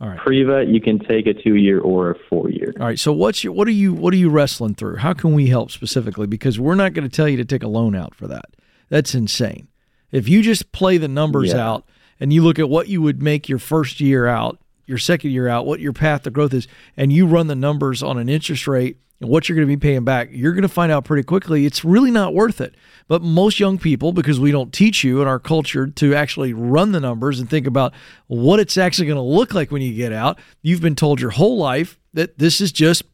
All 0.00 0.08
right. 0.08 0.18
Pre-vet, 0.18 0.66
you 0.66 0.80
can 0.80 0.98
take 0.98 1.26
a 1.28 1.32
two-year 1.34 1.78
or 1.80 2.10
a 2.10 2.18
four-year. 2.28 2.74
All 2.80 2.86
right. 2.86 2.98
So 2.98 3.12
what's 3.12 3.44
your 3.44 3.52
what 3.52 3.68
are 3.68 3.72
you 3.72 3.94
what 3.94 4.12
are 4.12 4.16
you 4.16 4.30
wrestling 4.30 4.74
through? 4.74 4.96
How 4.96 5.12
can 5.12 5.32
we 5.32 5.46
help 5.46 5.70
specifically? 5.70 6.26
Because 6.26 6.58
we're 6.58 6.74
not 6.74 6.92
going 6.92 7.08
to 7.08 7.14
tell 7.14 7.28
you 7.28 7.36
to 7.36 7.44
take 7.44 7.62
a 7.62 7.68
loan 7.68 7.94
out 7.94 8.14
for 8.14 8.26
that. 8.26 8.46
That's 8.88 9.14
insane. 9.14 9.68
If 10.10 10.28
you 10.28 10.42
just 10.42 10.72
play 10.72 10.98
the 10.98 11.08
numbers 11.08 11.52
Yeah. 11.52 11.66
out 11.66 11.84
and 12.18 12.32
you 12.32 12.42
look 12.42 12.58
at 12.58 12.68
what 12.68 12.88
you 12.88 13.00
would 13.00 13.22
make 13.22 13.48
your 13.48 13.58
first 13.60 14.00
year 14.00 14.26
out, 14.26 14.58
your 14.86 14.98
second 14.98 15.30
year 15.30 15.48
out, 15.48 15.66
what 15.66 15.80
your 15.80 15.92
path 15.92 16.24
to 16.24 16.30
growth 16.30 16.52
is, 16.52 16.66
and 16.96 17.12
you 17.12 17.26
run 17.26 17.46
the 17.46 17.54
numbers 17.54 18.02
on 18.02 18.18
an 18.18 18.28
interest 18.28 18.66
rate 18.66 18.98
and 19.22 19.30
what 19.30 19.48
you're 19.48 19.54
going 19.54 19.68
to 19.68 19.76
be 19.76 19.80
paying 19.80 20.04
back, 20.04 20.30
you're 20.32 20.52
going 20.52 20.62
to 20.62 20.68
find 20.68 20.90
out 20.90 21.04
pretty 21.04 21.22
quickly 21.22 21.64
it's 21.64 21.84
really 21.84 22.10
not 22.10 22.34
worth 22.34 22.60
it. 22.60 22.74
But 23.06 23.22
most 23.22 23.60
young 23.60 23.78
people, 23.78 24.12
because 24.12 24.40
we 24.40 24.50
don't 24.50 24.72
teach 24.72 25.04
you 25.04 25.22
in 25.22 25.28
our 25.28 25.38
culture 25.38 25.86
to 25.86 26.14
actually 26.14 26.52
run 26.52 26.90
the 26.90 27.00
numbers 27.00 27.38
and 27.38 27.48
think 27.48 27.66
about 27.66 27.94
what 28.26 28.58
it's 28.58 28.76
actually 28.76 29.06
going 29.06 29.16
to 29.16 29.22
look 29.22 29.54
like 29.54 29.70
when 29.70 29.80
you 29.80 29.94
get 29.94 30.12
out, 30.12 30.38
you've 30.60 30.80
been 30.80 30.96
told 30.96 31.20
your 31.20 31.30
whole 31.30 31.56
life 31.56 31.98
that 32.12 32.38
this 32.38 32.60
is 32.60 32.72
just 32.72 33.04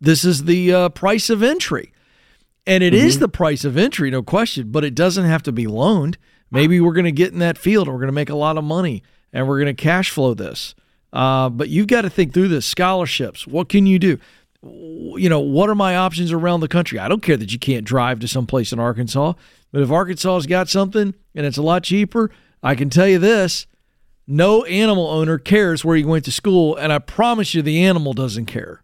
this 0.00 0.24
is 0.24 0.44
the 0.44 0.72
uh, 0.72 0.88
price 0.90 1.30
of 1.30 1.42
entry. 1.42 1.92
And 2.66 2.84
it 2.84 2.92
is 2.92 3.18
the 3.18 3.28
price 3.28 3.64
of 3.64 3.78
entry, 3.78 4.10
no 4.10 4.22
question, 4.22 4.70
but 4.70 4.84
it 4.84 4.94
doesn't 4.94 5.24
have 5.24 5.42
to 5.44 5.52
be 5.52 5.66
loaned. 5.66 6.18
Maybe 6.50 6.80
we're 6.80 6.92
going 6.92 7.06
to 7.06 7.12
get 7.12 7.32
in 7.32 7.38
that 7.38 7.56
field 7.56 7.86
and 7.86 7.94
we're 7.94 8.00
going 8.00 8.08
to 8.08 8.12
make 8.12 8.28
a 8.28 8.36
lot 8.36 8.58
of 8.58 8.64
money 8.64 9.02
and 9.32 9.48
we're 9.48 9.58
going 9.58 9.74
to 9.74 9.82
cash 9.82 10.10
flow 10.10 10.34
this. 10.34 10.74
Uh, 11.12 11.48
but 11.48 11.70
you've 11.70 11.86
got 11.86 12.02
to 12.02 12.10
think 12.10 12.34
through 12.34 12.48
this 12.48 12.66
scholarships. 12.66 13.46
What 13.46 13.68
can 13.68 13.86
you 13.86 13.98
do? 13.98 14.18
You 14.62 15.28
know, 15.28 15.40
what 15.40 15.70
are 15.70 15.74
my 15.74 15.96
options 15.96 16.32
around 16.32 16.60
the 16.60 16.68
country? 16.68 16.98
I 16.98 17.08
don't 17.08 17.22
care 17.22 17.36
that 17.36 17.52
you 17.52 17.58
can't 17.58 17.84
drive 17.84 18.18
to 18.20 18.28
someplace 18.28 18.72
in 18.72 18.80
Arkansas, 18.80 19.34
but 19.72 19.82
if 19.82 19.90
Arkansas's 19.90 20.46
got 20.46 20.68
something 20.68 21.14
and 21.34 21.46
it's 21.46 21.58
a 21.58 21.62
lot 21.62 21.84
cheaper, 21.84 22.30
I 22.62 22.74
can 22.74 22.90
tell 22.90 23.06
you 23.06 23.18
this 23.18 23.66
no 24.26 24.64
animal 24.64 25.06
owner 25.06 25.38
cares 25.38 25.84
where 25.84 25.96
you 25.96 26.06
went 26.06 26.26
to 26.26 26.32
school, 26.32 26.76
and 26.76 26.92
I 26.92 26.98
promise 26.98 27.54
you 27.54 27.62
the 27.62 27.82
animal 27.84 28.12
doesn't 28.12 28.46
care. 28.46 28.82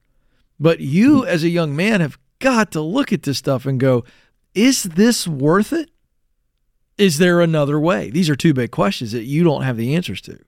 But 0.58 0.80
you, 0.80 1.20
hmm. 1.20 1.28
as 1.28 1.44
a 1.44 1.50
young 1.50 1.76
man, 1.76 2.00
have 2.00 2.18
got 2.38 2.72
to 2.72 2.80
look 2.80 3.12
at 3.12 3.24
this 3.24 3.38
stuff 3.38 3.66
and 3.66 3.78
go, 3.78 4.04
is 4.54 4.84
this 4.84 5.28
worth 5.28 5.72
it? 5.72 5.90
Is 6.96 7.18
there 7.18 7.40
another 7.40 7.78
way? 7.78 8.10
These 8.10 8.30
are 8.30 8.36
two 8.36 8.54
big 8.54 8.70
questions 8.70 9.12
that 9.12 9.24
you 9.24 9.44
don't 9.44 9.62
have 9.62 9.76
the 9.76 9.94
answers 9.96 10.20
to. 10.22 10.38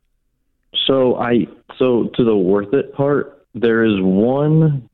So 0.86 1.16
I 1.16 1.47
so 1.78 2.09
to 2.15 2.24
the 2.24 2.36
worth 2.36 2.73
it 2.73 2.94
part, 2.94 3.47
there 3.55 3.85
is 3.85 4.01
one 4.01 4.89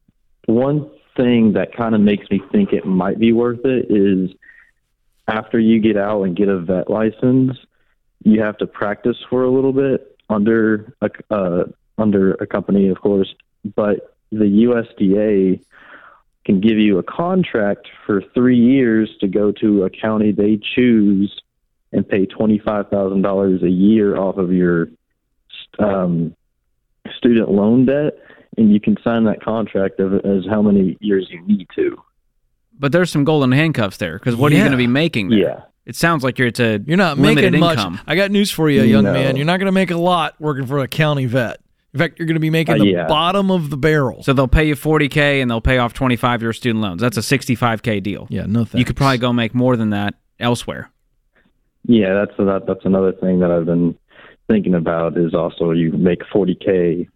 one 0.46 0.90
thing 1.16 1.52
that 1.54 1.76
kind 1.76 1.94
of 1.94 2.00
makes 2.00 2.28
me 2.30 2.40
think 2.50 2.72
it 2.72 2.86
might 2.86 3.18
be 3.18 3.32
worth 3.32 3.64
it 3.64 3.86
is 3.90 4.30
after 5.28 5.58
you 5.58 5.80
get 5.80 5.96
out 5.96 6.22
and 6.22 6.36
get 6.36 6.48
a 6.48 6.58
vet 6.58 6.90
license, 6.90 7.56
you 8.24 8.40
have 8.40 8.56
to 8.58 8.66
practice 8.66 9.16
for 9.28 9.44
a 9.44 9.50
little 9.50 9.72
bit 9.72 10.16
under 10.28 10.94
a 11.00 11.10
uh, 11.30 11.64
under 11.98 12.32
a 12.34 12.46
company, 12.46 12.88
of 12.88 13.00
course, 13.00 13.32
but 13.76 14.14
the 14.30 14.66
USDA 14.66 15.62
can 16.44 16.60
give 16.60 16.78
you 16.78 16.98
a 16.98 17.02
contract 17.02 17.88
for 18.06 18.22
three 18.34 18.58
years 18.58 19.10
to 19.20 19.28
go 19.28 19.52
to 19.52 19.84
a 19.84 19.90
county 19.90 20.32
they 20.32 20.58
choose 20.74 21.40
and 21.92 22.08
pay 22.08 22.26
$25,000 22.26 23.62
a 23.62 23.70
year 23.70 24.16
off 24.16 24.38
of 24.38 24.52
your 24.52 24.88
um, 25.78 26.34
student 27.16 27.50
loan 27.50 27.84
debt. 27.86 28.14
And 28.56 28.72
you 28.72 28.80
can 28.80 28.96
sign 29.02 29.24
that 29.24 29.42
contract 29.42 29.98
of, 30.00 30.12
as 30.14 30.44
how 30.48 30.60
many 30.62 30.96
years 31.00 31.26
you 31.30 31.40
need 31.46 31.66
to. 31.74 31.96
But 32.78 32.92
there's 32.92 33.10
some 33.10 33.24
golden 33.24 33.52
handcuffs 33.52 33.96
there 33.96 34.18
because 34.18 34.36
what 34.36 34.52
are 34.52 34.54
you 34.54 34.60
going 34.60 34.72
to 34.72 34.76
be 34.78 34.86
making? 34.86 35.30
There? 35.30 35.38
Yeah. 35.38 35.60
It 35.86 35.96
sounds 35.96 36.22
like 36.22 36.38
you're 36.38 36.48
it's 36.48 36.60
a 36.60 36.80
You're 36.86 36.96
not 36.96 37.18
limited 37.18 37.52
making 37.52 37.60
much. 37.60 37.78
income. 37.78 38.00
I 38.06 38.14
got 38.14 38.30
news 38.30 38.50
for 38.50 38.70
you, 38.70 38.82
young 38.82 39.04
No. 39.04 39.12
man. 39.12 39.36
You're 39.36 39.46
not 39.46 39.58
going 39.58 39.66
to 39.66 39.72
make 39.72 39.90
a 39.90 39.96
lot 39.96 40.34
working 40.40 40.66
for 40.66 40.78
a 40.78 40.86
county 40.88 41.26
vet. 41.26 41.58
In 41.94 41.98
fact, 41.98 42.18
you're 42.18 42.26
going 42.26 42.34
to 42.36 42.40
be 42.40 42.50
making 42.50 42.76
Uh, 42.76 42.78
the 42.78 42.86
yeah. 42.86 43.06
bottom 43.06 43.50
of 43.50 43.68
the 43.70 43.76
barrel. 43.76 44.22
So 44.22 44.32
they'll 44.32 44.48
pay 44.48 44.66
you 44.68 44.74
40k 44.76 45.42
and 45.42 45.50
they'll 45.50 45.60
pay 45.60 45.78
off 45.78 45.92
25 45.92 46.36
of 46.38 46.42
your 46.42 46.52
student 46.52 46.82
loans. 46.82 47.00
That's 47.02 47.16
a 47.16 47.20
65k 47.22 48.02
deal. 48.02 48.26
Yeah, 48.30 48.46
no 48.46 48.60
thanks. 48.60 48.74
You 48.74 48.84
could 48.84 48.96
probably 48.96 49.18
go 49.18 49.32
make 49.32 49.54
more 49.54 49.76
than 49.76 49.90
that 49.90 50.14
elsewhere. 50.38 50.90
Yeah, 51.84 52.14
that's 52.14 52.36
that. 52.38 52.62
That's 52.66 52.84
another 52.84 53.12
thing 53.12 53.40
that 53.40 53.50
I've 53.50 53.66
been 53.66 53.96
thinking 54.48 54.74
about 54.74 55.16
is 55.18 55.34
also 55.34 55.72
you 55.72 55.92
make 55.92 56.20
40k 56.32 57.08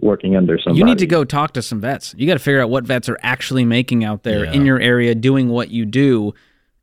working 0.00 0.36
under 0.36 0.58
somebody. 0.58 0.78
You 0.78 0.84
need 0.84 0.98
to 0.98 1.06
go 1.06 1.24
talk 1.24 1.52
to 1.54 1.62
some 1.62 1.80
vets. 1.80 2.14
You 2.16 2.26
got 2.26 2.34
to 2.34 2.38
figure 2.38 2.60
out 2.60 2.70
what 2.70 2.84
vets 2.84 3.08
are 3.08 3.18
actually 3.22 3.64
making 3.64 4.04
out 4.04 4.22
there 4.22 4.44
Yeah. 4.44 4.52
in 4.52 4.66
your 4.66 4.80
area 4.80 5.14
doing 5.14 5.48
what 5.48 5.70
you 5.70 5.84
do 5.84 6.34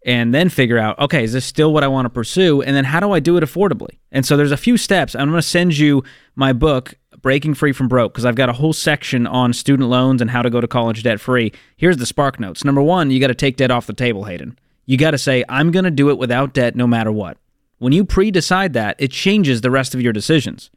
and 0.05 0.33
then 0.33 0.49
figure 0.49 0.77
out, 0.77 0.99
okay, 0.99 1.23
is 1.23 1.31
this 1.33 1.45
still 1.45 1.71
what 1.73 1.83
I 1.83 1.87
want 1.87 2.05
to 2.05 2.09
pursue? 2.09 2.61
And 2.61 2.75
then 2.75 2.83
how 2.83 2.99
do 2.99 3.11
I 3.11 3.19
do 3.19 3.37
it 3.37 3.43
affordably? 3.43 3.99
And 4.11 4.25
so 4.25 4.35
there's 4.35 4.51
a 4.51 4.57
few 4.57 4.75
steps. 4.77 5.15
I'm 5.15 5.29
going 5.29 5.41
to 5.41 5.47
send 5.47 5.77
you 5.77 6.03
my 6.35 6.51
book, 6.51 6.95
Breaking 7.21 7.53
Free 7.53 7.71
from 7.71 7.87
Broke, 7.87 8.11
because 8.13 8.25
I've 8.25 8.35
got 8.35 8.49
a 8.49 8.53
whole 8.53 8.73
section 8.73 9.25
on 9.25 9.53
student 9.53 9.89
loans 9.89 10.21
and 10.21 10.29
how 10.29 10.41
to 10.41 10.49
go 10.49 10.59
to 10.59 10.67
college 10.67 11.03
debt 11.03 11.21
free. 11.21 11.53
Here's 11.77 11.95
the 11.97 12.05
spark 12.05 12.37
notes. 12.39 12.65
Number 12.65 12.81
one, 12.81 13.11
you 13.11 13.19
got 13.21 13.27
to 13.27 13.35
take 13.35 13.55
debt 13.55 13.71
off 13.71 13.87
the 13.87 13.93
table, 13.93 14.25
Hayden. 14.25 14.59
You 14.85 14.97
got 14.97 15.11
to 15.11 15.17
say, 15.17 15.45
I'm 15.47 15.71
going 15.71 15.85
to 15.85 15.91
do 15.91 16.09
it 16.09 16.17
without 16.17 16.53
debt 16.53 16.75
no 16.75 16.85
matter 16.85 17.11
what. 17.11 17.37
When 17.77 17.93
you 17.93 18.03
pre 18.03 18.29
decide 18.31 18.73
that, 18.73 18.97
it 18.99 19.11
changes 19.11 19.61
the 19.61 19.71
rest 19.71 19.95
of 19.95 20.01
your 20.01 20.11
decisions. 20.11 20.69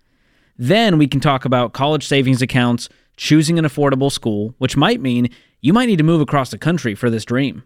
Then 0.59 0.99
we 0.99 1.07
can 1.07 1.21
talk 1.21 1.45
about 1.45 1.73
college 1.73 2.07
savings 2.07 2.43
accounts, 2.43 2.89
choosing 3.17 3.59
an 3.59 3.65
affordable 3.65 4.11
school, 4.11 4.55
which 4.59 4.77
might 4.77 5.01
mean 5.01 5.29
you 5.61 5.73
might 5.73 5.87
need 5.87 5.99
to 5.99 6.05
move 6.05 6.21
across 6.21 6.51
the 6.51 6.59
country 6.59 6.95
for 6.95 7.11
this 7.11 7.25
dream. 7.25 7.63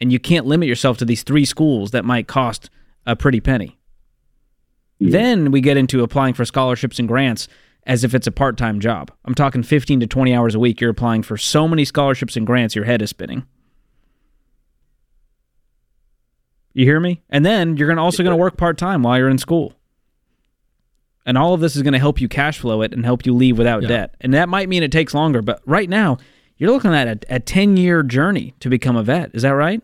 And 0.00 0.12
you 0.12 0.18
can't 0.18 0.46
limit 0.46 0.68
yourself 0.68 0.98
to 0.98 1.04
these 1.04 1.22
three 1.22 1.44
schools 1.44 1.90
that 1.90 2.04
might 2.04 2.28
cost 2.28 2.70
a 3.06 3.16
pretty 3.16 3.40
penny. 3.40 3.78
Then 5.00 5.50
we 5.50 5.60
get 5.60 5.76
into 5.76 6.02
applying 6.02 6.34
for 6.34 6.44
scholarships 6.44 6.98
and 6.98 7.08
grants 7.08 7.48
as 7.84 8.04
if 8.04 8.14
it's 8.14 8.26
a 8.26 8.32
part 8.32 8.56
time 8.56 8.80
job. 8.80 9.10
I'm 9.24 9.34
talking 9.34 9.62
15 9.62 10.00
to 10.00 10.06
20 10.06 10.34
hours 10.34 10.54
a 10.54 10.58
week. 10.58 10.80
You're 10.80 10.90
applying 10.90 11.22
for 11.22 11.36
so 11.36 11.66
many 11.66 11.84
scholarships 11.84 12.36
and 12.36 12.46
grants, 12.46 12.74
your 12.74 12.84
head 12.84 13.02
is 13.02 13.10
spinning. 13.10 13.46
You 16.74 16.84
hear 16.84 17.00
me? 17.00 17.22
And 17.30 17.44
then 17.44 17.76
you're 17.76 17.88
gonna 17.88 18.04
also 18.04 18.22
going 18.22 18.36
to 18.36 18.40
work 18.40 18.56
part 18.56 18.78
time 18.78 19.02
while 19.02 19.18
you're 19.18 19.28
in 19.28 19.38
school. 19.38 19.74
And 21.28 21.36
all 21.38 21.52
of 21.54 21.60
this 21.60 21.76
is 21.76 21.82
going 21.82 21.92
to 21.92 21.98
help 21.98 22.20
you 22.20 22.26
cash 22.28 22.58
flow 22.58 22.80
it 22.82 22.92
and 22.94 23.04
help 23.04 23.26
you 23.26 23.34
leave 23.34 23.58
without 23.58 23.82
Yeah. 23.82 23.88
debt. 23.88 24.14
And 24.20 24.32
that 24.34 24.48
might 24.48 24.68
mean 24.68 24.82
it 24.82 24.90
takes 24.90 25.12
longer, 25.14 25.42
but 25.42 25.60
right 25.66 25.88
now 25.88 26.16
you're 26.56 26.70
looking 26.72 26.94
at 26.94 27.06
a, 27.30 27.36
a 27.36 27.38
10 27.38 27.76
year 27.76 28.02
journey 28.02 28.54
to 28.60 28.68
become 28.70 28.96
a 28.96 29.02
vet. 29.02 29.30
Is 29.34 29.42
that 29.42 29.50
right? 29.50 29.82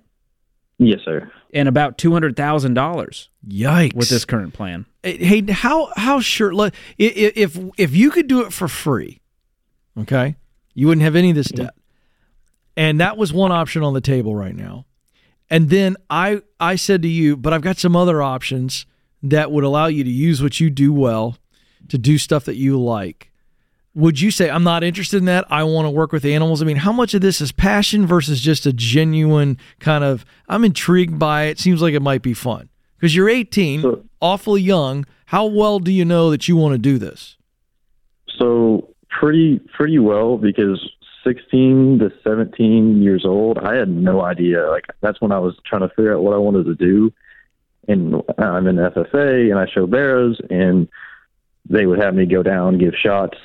Yes, 0.78 1.00
sir. 1.04 1.30
And 1.52 1.68
about 1.68 1.98
$200,000 1.98 3.28
Yikes! 3.46 3.94
with 3.94 4.08
this 4.08 4.24
current 4.24 4.54
plan. 4.54 4.86
hey, 5.02 5.42
how 5.52 5.92
how 5.96 6.20
sure? 6.20 6.52
like, 6.52 6.74
i- 6.98 7.04
i- 7.04 7.32
If 7.36 7.58
if 7.76 7.94
you 7.94 8.10
could 8.10 8.26
do 8.26 8.40
it 8.40 8.52
for 8.52 8.66
free, 8.66 9.20
okay, 9.98 10.36
you 10.74 10.86
wouldn't 10.88 11.02
have 11.04 11.14
any 11.14 11.30
of 11.30 11.36
this 11.36 11.48
mm. 11.48 11.56
debt, 11.56 11.74
and 12.76 12.98
that 13.00 13.16
was 13.16 13.32
one 13.32 13.52
option 13.52 13.82
on 13.82 13.92
the 13.94 14.00
table 14.00 14.34
right 14.34 14.56
now. 14.56 14.86
And 15.50 15.68
then 15.70 15.96
I 16.10 16.40
I 16.58 16.74
said 16.76 17.02
to 17.02 17.08
you, 17.08 17.36
but 17.36 17.52
I've 17.52 17.62
got 17.62 17.78
some 17.78 17.94
other 17.94 18.22
options 18.22 18.86
that 19.24 19.50
would 19.50 19.64
allow 19.64 19.86
you 19.86 20.04
to 20.04 20.10
use 20.10 20.42
what 20.42 20.60
you 20.60 20.70
do 20.70 20.92
well 20.92 21.38
to 21.88 21.98
do 21.98 22.18
stuff 22.18 22.44
that 22.44 22.56
you 22.56 22.80
like. 22.80 23.32
Would 23.94 24.20
you 24.20 24.30
say 24.30 24.50
I'm 24.50 24.64
not 24.64 24.84
interested 24.84 25.18
in 25.18 25.24
that? 25.26 25.46
I 25.50 25.62
want 25.64 25.86
to 25.86 25.90
work 25.90 26.12
with 26.12 26.24
animals. 26.24 26.60
I 26.60 26.64
mean, 26.64 26.76
how 26.76 26.92
much 26.92 27.14
of 27.14 27.20
this 27.20 27.40
is 27.40 27.52
passion 27.52 28.06
versus 28.06 28.40
just 28.40 28.66
a 28.66 28.72
genuine 28.72 29.56
kind 29.78 30.04
of 30.04 30.24
I'm 30.48 30.64
intrigued 30.64 31.18
by 31.18 31.44
it. 31.44 31.58
Seems 31.58 31.80
like 31.80 31.94
it 31.94 32.02
might 32.02 32.22
be 32.22 32.34
fun. 32.34 32.68
Because 32.96 33.14
you're 33.14 33.28
18, 33.28 34.08
awfully 34.20 34.62
young. 34.62 35.06
How 35.26 35.46
well 35.46 35.78
do 35.78 35.92
you 35.92 36.04
know 36.04 36.30
that 36.30 36.48
you 36.48 36.56
want 36.56 36.72
to 36.72 36.78
do 36.78 36.98
this? 36.98 37.36
So 38.38 38.88
pretty 39.08 39.60
pretty 39.76 39.98
well 39.98 40.36
because 40.36 40.90
16 41.24 42.00
to 42.00 42.10
17 42.22 43.02
years 43.02 43.24
old, 43.24 43.58
I 43.58 43.76
had 43.76 43.88
no 43.88 44.22
idea. 44.22 44.68
Like 44.68 44.84
that's 45.00 45.20
when 45.20 45.32
I 45.32 45.38
was 45.38 45.54
trying 45.64 45.82
to 45.82 45.88
figure 45.88 46.14
out 46.14 46.22
what 46.22 46.34
I 46.34 46.38
wanted 46.38 46.64
to 46.64 46.74
do. 46.74 47.12
And 47.88 48.22
I'm 48.38 48.66
in 48.66 48.76
FFA 48.76 49.50
and 49.50 49.58
I 49.58 49.66
show 49.66 49.86
barrows 49.86 50.40
and 50.50 50.88
they 51.68 51.86
would 51.86 52.00
have 52.00 52.14
me 52.14 52.26
go 52.26 52.42
down 52.42 52.78
give 52.78 52.94
shots 52.94 53.38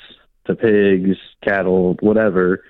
to 0.46 0.54
pigs, 0.54 1.16
cattle, 1.42 1.96
whatever. 2.00 2.62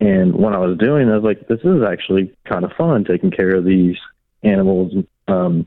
And 0.00 0.34
when 0.34 0.54
I 0.54 0.58
was 0.58 0.76
doing, 0.78 1.08
I 1.08 1.16
was 1.16 1.24
like, 1.24 1.48
this 1.48 1.60
is 1.60 1.82
actually 1.82 2.34
kind 2.48 2.64
of 2.64 2.72
fun 2.72 3.04
taking 3.04 3.30
care 3.30 3.56
of 3.56 3.64
these 3.64 3.96
animals, 4.42 4.92
um, 5.28 5.66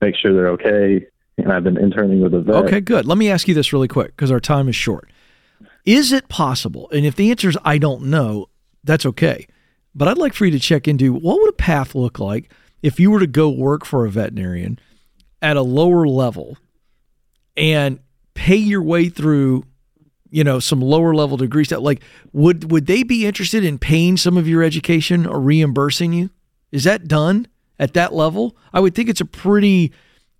make 0.00 0.14
sure 0.16 0.32
they're 0.32 0.50
okay. 0.50 1.06
And 1.38 1.52
I've 1.52 1.64
been 1.64 1.78
interning 1.78 2.20
with 2.20 2.34
a 2.34 2.40
vet. 2.40 2.54
Okay, 2.56 2.80
good. 2.80 3.06
Let 3.06 3.16
me 3.16 3.30
ask 3.30 3.46
you 3.46 3.54
this 3.54 3.72
really 3.72 3.88
quick 3.88 4.08
because 4.08 4.30
our 4.30 4.40
time 4.40 4.68
is 4.68 4.76
short. 4.76 5.08
Is 5.84 6.12
it 6.12 6.28
possible? 6.28 6.90
And 6.90 7.06
if 7.06 7.16
the 7.16 7.30
answer 7.30 7.48
is 7.48 7.56
I 7.64 7.78
don't 7.78 8.04
know, 8.04 8.48
that's 8.84 9.06
okay. 9.06 9.46
But 9.94 10.08
I'd 10.08 10.18
like 10.18 10.34
for 10.34 10.44
you 10.44 10.50
to 10.50 10.58
check 10.58 10.86
into 10.86 11.12
what 11.12 11.40
would 11.40 11.50
a 11.50 11.54
path 11.54 11.94
look 11.94 12.18
like 12.18 12.52
if 12.82 13.00
you 13.00 13.10
were 13.10 13.20
to 13.20 13.26
go 13.26 13.48
work 13.48 13.84
for 13.84 14.04
a 14.04 14.10
veterinarian 14.10 14.78
at 15.40 15.56
a 15.56 15.62
lower 15.62 16.06
level 16.06 16.56
and 17.56 18.00
pay 18.34 18.56
your 18.56 18.82
way 18.82 19.08
through, 19.08 19.64
you 20.30 20.44
know, 20.44 20.58
some 20.58 20.80
lower 20.80 21.14
level 21.14 21.36
degrees 21.36 21.68
that 21.68 21.82
like 21.82 22.02
would 22.32 22.70
would 22.70 22.86
they 22.86 23.02
be 23.02 23.26
interested 23.26 23.64
in 23.64 23.78
paying 23.78 24.16
some 24.16 24.36
of 24.36 24.48
your 24.48 24.62
education 24.62 25.26
or 25.26 25.40
reimbursing 25.40 26.12
you? 26.12 26.30
Is 26.70 26.84
that 26.84 27.08
done 27.08 27.48
at 27.78 27.94
that 27.94 28.12
level? 28.12 28.56
I 28.72 28.80
would 28.80 28.94
think 28.94 29.08
it's 29.08 29.20
a 29.20 29.26
pretty 29.26 29.92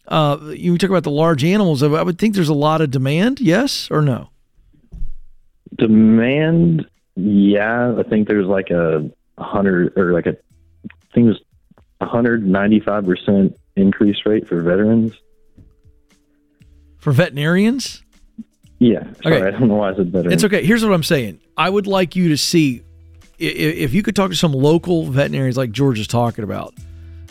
uh, 0.09 0.39
you 0.55 0.77
talk 0.79 0.91
about 0.91 1.05
the 1.05 1.11
large 1.11 1.45
animals. 1.45 1.83
I 1.83 2.03
would 2.03 2.19
think 2.19 2.35
there's 2.35 2.49
a 2.49 2.55
lot 2.55 2.81
of 2.81 2.91
demand. 2.91 3.41
Yes 3.41 3.91
or 3.91 4.01
no? 4.03 4.31
Demand, 5.77 6.87
yeah, 7.15 7.95
I 7.99 8.03
think 8.09 8.27
there's 8.27 8.47
like 8.47 8.70
a 8.70 9.11
hundred 9.39 9.97
or 9.97 10.12
like 10.12 10.27
a, 10.27 10.31
I 10.31 11.15
think 11.15 11.27
it 11.27 11.29
was 11.29 11.43
hundred 12.01 12.47
ninety 12.47 12.81
five 12.81 13.05
percent 13.05 13.57
increase 13.79 14.17
rate 14.27 14.47
for 14.49 14.61
veterans. 14.63 15.13
For 16.99 17.13
veterinarians? 17.13 18.03
Yeah, 18.81 19.05
sorry, 19.23 19.37
Okay. 19.37 19.47
I 19.47 19.51
don't 19.51 19.69
know 19.69 19.75
why 19.77 19.91
I 19.91 19.97
said 19.97 20.11
veterans. 20.13 20.35
It's 20.35 20.45
okay. 20.45 20.65
Here's 20.65 20.85
what 20.85 20.93
I'm 20.93 21.03
saying. 21.03 21.41
I 21.57 21.69
would 21.69 21.87
like 21.87 22.15
you 22.17 22.29
to 22.29 22.37
see 22.37 22.83
i- 23.41 23.45
i- 23.45 23.47
if 23.47 23.95
you 23.95 24.03
could 24.03 24.15
talk 24.17 24.31
to 24.31 24.37
some 24.37 24.53
local 24.53 25.07
veterinarians 25.07 25.57
like 25.57 25.73
George 25.73 25.99
is 25.99 26.07
talking 26.07 26.45
about, 26.45 26.75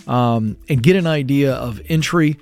um, 0.08 0.58
and 0.70 0.82
get 0.84 0.96
an 0.96 1.08
idea 1.08 1.54
of 1.54 1.82
entry 1.90 2.38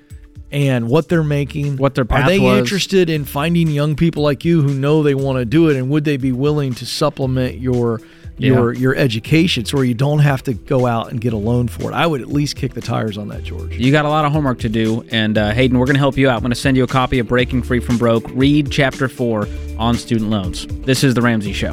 and 0.52 0.88
what 0.88 1.08
they're 1.08 1.24
making. 1.24 1.76
What 1.76 1.94
their 1.96 2.06
Are 2.10 2.26
they 2.28 2.38
was. 2.38 2.58
interested 2.58 3.10
in 3.10 3.24
finding 3.24 3.68
young 3.68 3.96
people 3.96 4.22
like 4.22 4.44
you 4.44 4.62
who 4.62 4.72
know 4.74 5.02
they 5.02 5.14
want 5.14 5.38
to 5.38 5.44
do 5.44 5.68
it, 5.68 5.76
and 5.76 5.88
would 5.90 6.04
they 6.04 6.16
be 6.16 6.32
willing 6.32 6.74
to 6.74 6.86
supplement 6.86 7.58
your 7.60 8.00
your 8.38 8.72
your 8.72 8.94
education 8.94 9.64
so 9.64 9.80
you 9.80 9.94
don't 9.94 10.18
have 10.18 10.42
to 10.44 10.54
go 10.54 10.86
out 10.86 11.10
and 11.10 11.20
get 11.20 11.32
a 11.32 11.36
loan 11.36 11.68
for 11.68 11.90
it? 11.90 11.94
I 11.94 12.06
would 12.06 12.20
at 12.20 12.28
least 12.28 12.56
kick 12.56 12.74
the 12.74 12.80
tires 12.80 13.16
on 13.16 13.28
that, 13.28 13.44
George. 13.44 13.76
You 13.76 13.92
got 13.92 14.04
a 14.04 14.08
lot 14.08 14.24
of 14.24 14.32
homework 14.32 14.58
to 14.60 14.68
do, 14.68 15.04
and 15.10 15.38
uh, 15.38 15.52
Hayden, 15.52 15.78
we're 15.78 15.86
going 15.86 15.94
to 15.94 16.00
help 16.00 16.16
you 16.16 16.28
out. 16.28 16.36
I'm 16.36 16.40
going 16.40 16.50
to 16.50 16.56
send 16.56 16.76
you 16.76 16.84
a 16.84 16.88
copy 16.88 17.18
of 17.18 17.28
Breaking 17.28 17.62
Free 17.62 17.80
from 17.80 17.98
Broke. 17.98 18.24
Read 18.30 18.70
Chapter 18.70 19.08
4 19.08 19.48
on 19.78 19.94
student 19.96 20.30
loans. 20.30 20.66
This 20.84 21.02
is 21.04 21.14
The 21.14 21.22
Ramsey 21.22 21.52
Show. 21.52 21.72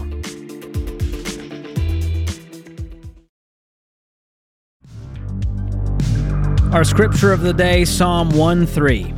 Our 6.73 6.83
scripture 6.83 7.31
of 7.31 7.41
the 7.41 7.53
day, 7.53 7.85
Psalm 7.85 8.29
1 8.31 8.65
3. 8.65 9.13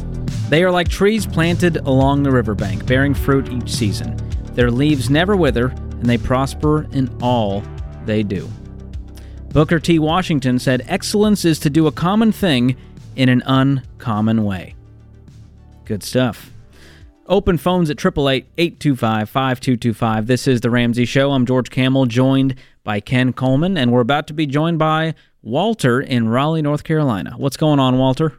They 0.50 0.64
are 0.64 0.72
like 0.72 0.90
trees 0.90 1.26
planted 1.26 1.78
along 1.78 2.24
the 2.24 2.32
riverbank, 2.32 2.86
bearing 2.86 3.14
fruit 3.14 3.50
each 3.50 3.70
season. 3.72 4.16
Their 4.54 4.70
leaves 4.70 5.10
never 5.10 5.36
wither, 5.36 5.74
and 6.06 6.10
they 6.12 6.24
prosper 6.24 6.84
in 6.92 7.10
all 7.20 7.64
they 8.06 8.22
do. 8.22 8.48
Booker 9.50 9.80
T. 9.80 9.98
Washington 9.98 10.60
said, 10.60 10.84
Excellence 10.86 11.46
is 11.46 11.58
to 11.62 11.70
do 11.72 11.88
a 11.88 11.92
common 11.92 12.32
thing 12.32 12.78
in 13.16 13.28
an 13.28 13.42
uncommon 13.48 14.44
way. 14.44 14.76
Good 15.84 16.04
stuff. 16.04 16.52
Open 17.26 17.58
phones 17.58 17.90
at 17.90 17.98
888 17.98 18.46
825 18.56 19.30
5225. 19.32 20.28
This 20.28 20.48
is 20.48 20.62
The 20.62 20.70
Ramsey 20.70 21.06
Show. 21.06 21.32
I'm 21.32 21.48
George 21.48 21.72
Kamel, 21.72 22.06
joined 22.06 22.54
by 22.84 23.00
Ken 23.00 23.34
Coleman, 23.34 23.76
and 23.76 23.92
we're 23.92 24.02
about 24.02 24.28
to 24.28 24.34
be 24.34 24.46
joined 24.46 24.78
by 24.78 25.16
Walter 25.42 26.00
in 26.00 26.30
Raleigh, 26.30 26.62
North 26.62 26.84
Carolina. 26.84 27.34
What's 27.36 27.58
going 27.58 27.80
on, 27.80 27.98
Walter? 27.98 28.38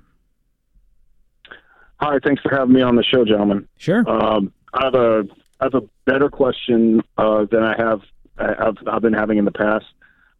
Hi, 1.98 2.20
thanks 2.22 2.42
for 2.42 2.54
having 2.54 2.74
me 2.74 2.82
on 2.82 2.94
the 2.94 3.02
show, 3.02 3.24
gentlemen. 3.24 3.66
Sure. 3.76 4.08
Um, 4.08 4.52
I 4.72 4.84
have 4.84 4.94
a 4.94 5.24
I 5.58 5.64
have 5.64 5.74
a 5.74 5.82
better 6.06 6.30
question 6.30 7.02
uh, 7.18 7.44
than 7.50 7.62
I 7.62 7.74
have 7.76 8.00
I've, 8.38 8.76
I've 8.86 9.02
been 9.02 9.12
having 9.12 9.38
in 9.38 9.44
the 9.44 9.52
past. 9.52 9.86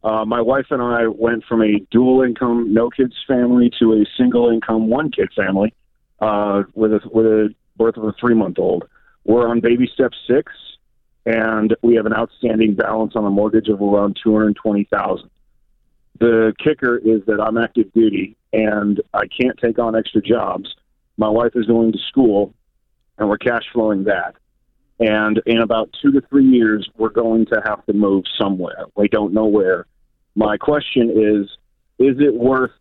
Uh, 0.04 0.24
my 0.24 0.40
wife 0.40 0.66
and 0.70 0.80
I 0.80 1.08
went 1.08 1.44
from 1.44 1.62
a 1.62 1.80
dual 1.90 2.22
income, 2.22 2.72
no 2.72 2.90
kids 2.90 3.14
family 3.26 3.70
to 3.80 3.94
a 3.94 4.04
single 4.16 4.50
income, 4.50 4.88
one 4.88 5.10
kid 5.10 5.30
family 5.34 5.74
uh, 6.20 6.62
with 6.74 6.92
a 6.92 7.00
with 7.12 7.26
a 7.26 7.54
birth 7.76 7.96
of 7.96 8.04
a 8.04 8.12
three 8.18 8.34
month 8.34 8.58
old. 8.58 8.84
We're 9.24 9.48
on 9.48 9.60
baby 9.60 9.90
step 9.92 10.12
six, 10.28 10.52
and 11.24 11.74
we 11.82 11.96
have 11.96 12.06
an 12.06 12.14
outstanding 12.14 12.74
balance 12.74 13.14
on 13.16 13.24
a 13.24 13.30
mortgage 13.30 13.68
of 13.68 13.82
around 13.82 14.18
two 14.22 14.32
hundred 14.32 14.56
twenty 14.56 14.84
thousand. 14.84 15.30
The 16.18 16.54
kicker 16.62 16.96
is 16.96 17.24
that 17.26 17.40
I'm 17.40 17.58
active 17.58 17.92
duty 17.92 18.36
and 18.52 19.02
I 19.12 19.26
can't 19.26 19.58
take 19.58 19.78
on 19.78 19.94
extra 19.94 20.22
jobs. 20.22 20.74
My 21.18 21.28
wife 21.28 21.52
is 21.54 21.66
going 21.66 21.92
to 21.92 21.98
school, 22.08 22.54
and 23.18 23.28
we're 23.28 23.38
cash 23.38 23.64
flowing 23.72 24.04
that. 24.04 24.34
And 24.98 25.40
in 25.44 25.58
about 25.58 25.94
two 26.00 26.12
to 26.12 26.22
three 26.22 26.46
years, 26.46 26.88
we're 26.96 27.10
going 27.10 27.46
to 27.46 27.60
have 27.66 27.84
to 27.86 27.92
move 27.92 28.24
somewhere. 28.40 28.86
We 28.96 29.08
don't 29.08 29.34
know 29.34 29.46
where. 29.46 29.86
My 30.34 30.56
question 30.56 31.10
is 31.10 31.50
is 31.98 32.16
it 32.20 32.34
worth 32.34 32.72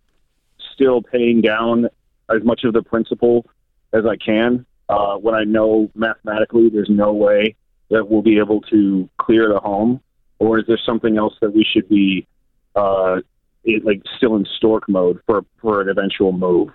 still 0.73 1.01
paying 1.01 1.41
down 1.41 1.85
as 2.29 2.43
much 2.43 2.63
of 2.63 2.73
the 2.73 2.81
principal 2.81 3.45
as 3.93 4.05
I 4.05 4.17
can 4.17 4.65
uh, 4.89 5.15
when 5.15 5.35
I 5.35 5.43
know 5.43 5.89
mathematically 5.95 6.69
there's 6.69 6.89
no 6.89 7.13
way 7.13 7.55
that 7.89 8.09
we'll 8.09 8.21
be 8.21 8.39
able 8.39 8.61
to 8.61 9.09
clear 9.17 9.47
the 9.47 9.59
home? 9.59 10.01
Or 10.39 10.59
is 10.59 10.65
there 10.67 10.79
something 10.85 11.17
else 11.17 11.33
that 11.41 11.53
we 11.53 11.63
should 11.63 11.87
be 11.87 12.27
uh, 12.75 13.21
it, 13.63 13.85
like 13.85 14.01
still 14.17 14.35
in 14.35 14.45
stork 14.57 14.89
mode 14.89 15.21
for, 15.25 15.45
for 15.61 15.81
an 15.81 15.89
eventual 15.89 16.33
move? 16.33 16.69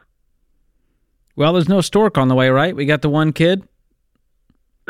Well, 1.37 1.53
there's 1.53 1.69
no 1.69 1.81
stork 1.81 2.19
on 2.19 2.29
the 2.29 2.35
way, 2.35 2.49
right? 2.49 2.75
We 2.75 2.87
got 2.87 3.03
the 3.03 3.11
one 3.11 3.33
kid. 3.33 3.67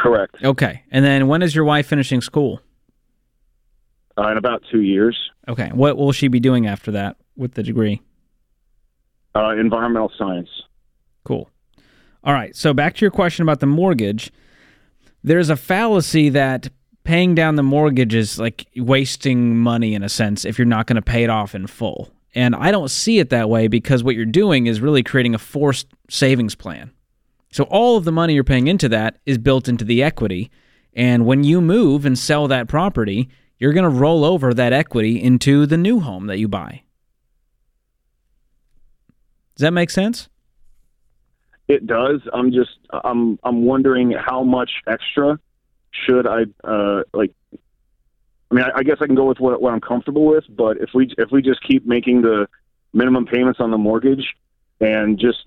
Correct. 0.01 0.37
Okay. 0.43 0.83
And 0.91 1.05
then 1.05 1.29
when 1.29 1.43
is 1.43 1.55
your 1.55 1.65
wife 1.65 1.87
finishing 1.87 2.23
school? 2.23 2.61
Uh, 4.17 4.31
in 4.31 4.39
about 4.39 4.63
two 4.71 4.81
years. 4.81 5.31
Okay. 5.47 5.71
What 5.75 5.97
will 5.97 6.13
she 6.13 6.29
be 6.29 6.41
doing 6.41 6.67
after 6.67 6.91
that 6.93 7.17
with 7.37 7.55
the 7.55 7.63
degree? 7.63 8.01
Uh, 9.35 9.51
environmental 9.51 10.11
science. 10.19 10.49
Cool. 11.25 11.51
All 12.25 12.33
right. 12.33 12.57
So 12.57 12.73
back 12.73 12.95
to 12.97 13.01
your 13.03 13.11
question 13.11 13.43
about 13.43 13.61
the 13.61 13.67
mortgage. 13.67 14.33
There's 15.23 15.51
a 15.51 15.57
fallacy 15.57 16.31
that 16.31 16.71
paying 17.05 17.35
down 17.35 17.57
the 17.57 17.63
mortgage 17.63 18.15
is 18.15 18.39
like 18.39 18.67
wasting 18.77 19.57
money 19.57 19.95
in 19.95 20.03
a 20.03 20.09
sense 20.09 20.45
if 20.45 20.59
you're 20.59 20.67
not 20.67 20.87
going 20.87 20.97
to 20.97 21.03
pay 21.03 21.25
it 21.25 21.31
off 21.31 21.55
in 21.55 21.67
full. 21.67 22.11
And 22.35 22.55
I 22.55 22.71
don't 22.71 22.91
see 22.91 23.19
it 23.19 23.31
that 23.31 23.51
way 23.51 23.69
because 23.69 24.03
what 24.03 24.15
you're 24.15 24.25
doing 24.25 24.67
is 24.67 24.81
really 24.81 25.03
creating 25.03 25.35
a 25.35 25.39
forced 25.39 25.89
savings 26.09 26.55
plan. 26.55 26.93
So 27.53 27.65
all 27.65 27.97
of 27.97 28.05
the 28.05 28.13
money 28.13 28.35
you're 28.35 28.45
paying 28.45 28.69
into 28.69 28.89
that 28.91 29.19
is 29.27 29.39
built 29.39 29.69
into 29.69 29.85
the 29.85 30.03
equity. 30.03 30.51
And 30.95 31.27
when 31.27 31.45
you 31.45 31.61
move 31.61 32.05
and 32.05 32.19
sell 32.19 32.49
that 32.49 32.69
property, 32.69 33.29
you're 33.59 33.73
going 33.73 33.91
to 33.91 33.99
roll 33.99 34.25
over 34.25 34.55
that 34.55 34.73
equity 34.73 35.23
into 35.23 35.67
the 35.67 35.77
new 35.77 36.01
home 36.01 36.27
that 36.27 36.39
you 36.39 36.49
buy. 36.49 36.83
Does 39.57 39.63
that 39.63 39.73
make 39.73 39.91
sense? 39.91 40.29
It 41.69 41.87
does. 41.87 42.21
I'm 42.33 42.51
just 42.51 42.71
I'm 43.05 43.39
I'm 43.45 43.65
wondering 43.65 44.13
how 44.13 44.43
much 44.43 44.71
extra 44.89 45.39
should 45.93 46.27
I 46.27 46.47
uh 46.65 47.03
like 47.13 47.33
I 48.51 48.55
mean 48.55 48.65
I, 48.65 48.79
I 48.79 48.83
guess 48.83 48.97
I 49.01 49.07
can 49.07 49.15
go 49.15 49.27
with 49.27 49.39
what 49.39 49.63
what 49.63 49.73
I'm 49.73 49.81
comfortable 49.81 50.25
with, 50.27 50.45
but 50.49 50.79
if 50.79 50.91
we 50.95 51.15
if 51.17 51.31
we 51.31 51.43
just 51.43 51.63
keep 51.63 51.87
making 51.87 52.23
the 52.23 52.49
minimum 52.93 53.27
payments 53.27 53.61
on 53.61 53.71
the 53.71 53.79
mortgage 53.79 54.35
and 54.81 55.17
just 55.19 55.45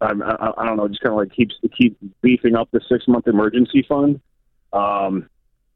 I, 0.00 0.12
I, 0.12 0.62
I 0.62 0.66
don't 0.66 0.76
know, 0.76 0.88
just 0.88 1.00
kind 1.00 1.12
of 1.12 1.18
like 1.18 1.32
keeps 1.32 1.54
keep 1.76 1.96
beefing 2.22 2.54
up 2.54 2.68
the 2.70 2.80
six 2.88 3.06
month 3.08 3.26
emergency 3.26 3.84
fund. 3.88 4.20
Um, 4.72 5.28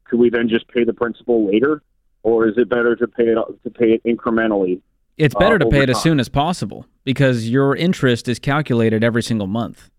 could 0.05 0.19
we 0.19 0.29
then 0.29 0.47
just 0.47 0.67
pay 0.67 0.83
the 0.83 0.93
principal 0.93 1.45
later, 1.45 1.81
or 2.23 2.47
is 2.47 2.57
it 2.57 2.69
better 2.69 2.95
to 2.95 3.07
pay 3.07 3.25
it 3.25 3.37
to 3.63 3.69
pay 3.69 3.93
it 3.93 4.03
incrementally? 4.03 4.81
It's 5.17 5.35
better 5.35 5.55
uh, 5.55 5.59
to 5.59 5.65
pay 5.67 5.83
it 5.83 5.89
as 5.89 6.01
soon 6.01 6.19
as 6.19 6.29
possible 6.29 6.85
because 7.03 7.49
your 7.49 7.75
interest 7.75 8.27
is 8.27 8.39
calculated 8.39 9.03
every 9.03 9.21
single 9.21 9.47
month. 9.47 9.89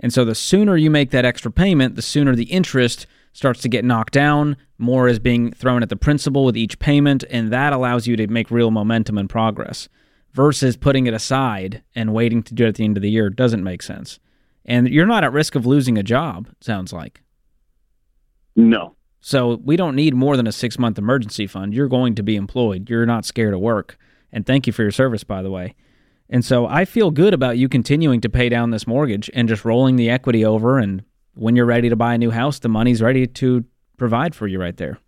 And 0.00 0.12
so 0.12 0.24
the 0.24 0.34
sooner 0.34 0.76
you 0.76 0.90
make 0.90 1.10
that 1.10 1.24
extra 1.24 1.50
payment, 1.50 1.96
the 1.96 2.02
sooner 2.02 2.34
the 2.34 2.44
interest 2.44 3.06
starts 3.32 3.60
to 3.62 3.68
get 3.68 3.84
knocked 3.84 4.12
down, 4.12 4.56
more 4.78 5.08
is 5.08 5.18
being 5.18 5.52
thrown 5.52 5.82
at 5.82 5.88
the 5.88 5.96
principal 5.96 6.44
with 6.44 6.56
each 6.56 6.78
payment, 6.78 7.24
and 7.30 7.52
that 7.52 7.72
allows 7.72 8.06
you 8.06 8.16
to 8.16 8.26
make 8.26 8.50
real 8.50 8.70
momentum 8.70 9.18
and 9.18 9.28
progress 9.28 9.88
versus 10.34 10.76
putting 10.76 11.06
it 11.06 11.14
aside 11.14 11.82
and 11.94 12.12
waiting 12.12 12.42
to 12.42 12.54
do 12.54 12.64
it 12.64 12.68
at 12.68 12.74
the 12.74 12.84
end 12.84 12.98
of 12.98 13.02
the 13.02 13.10
year 13.10 13.30
doesn't 13.30 13.64
make 13.64 13.82
sense. 13.82 14.18
And 14.66 14.88
you're 14.88 15.06
not 15.06 15.24
at 15.24 15.32
risk 15.32 15.54
of 15.54 15.64
losing 15.64 15.96
a 15.96 16.02
job, 16.02 16.48
sounds 16.60 16.92
like. 16.92 17.22
No. 18.56 18.96
So 19.20 19.60
we 19.64 19.76
don't 19.76 19.96
need 19.96 20.14
more 20.14 20.36
than 20.36 20.46
a 20.46 20.52
six 20.52 20.78
month 20.78 20.98
emergency 20.98 21.46
fund. 21.46 21.72
You're 21.72 21.88
going 21.88 22.14
to 22.16 22.22
be 22.22 22.36
employed. 22.36 22.90
You're 22.90 23.06
not 23.06 23.24
scared 23.24 23.54
of 23.54 23.60
work. 23.60 23.96
And 24.32 24.44
thank 24.44 24.66
you 24.66 24.72
for 24.72 24.82
your 24.82 24.90
service, 24.90 25.24
by 25.24 25.42
the 25.42 25.50
way. 25.50 25.74
And 26.28 26.44
so 26.44 26.66
I 26.66 26.84
feel 26.84 27.10
good 27.10 27.34
about 27.34 27.58
you 27.58 27.68
continuing 27.68 28.20
to 28.22 28.28
pay 28.28 28.48
down 28.48 28.70
this 28.70 28.86
mortgage 28.86 29.30
and 29.34 29.48
just 29.48 29.64
rolling 29.64 29.96
the 29.96 30.10
equity 30.10 30.44
over. 30.44 30.78
And 30.78 31.04
when 31.34 31.54
you're 31.54 31.66
ready 31.66 31.88
to 31.88 31.96
buy 31.96 32.14
a 32.14 32.18
new 32.18 32.30
house, 32.30 32.58
the 32.58 32.68
money's 32.68 33.02
ready 33.02 33.26
to 33.26 33.64
provide 33.98 34.34
for 34.34 34.46
you 34.46 34.60
right 34.60 34.76
there. 34.76 34.98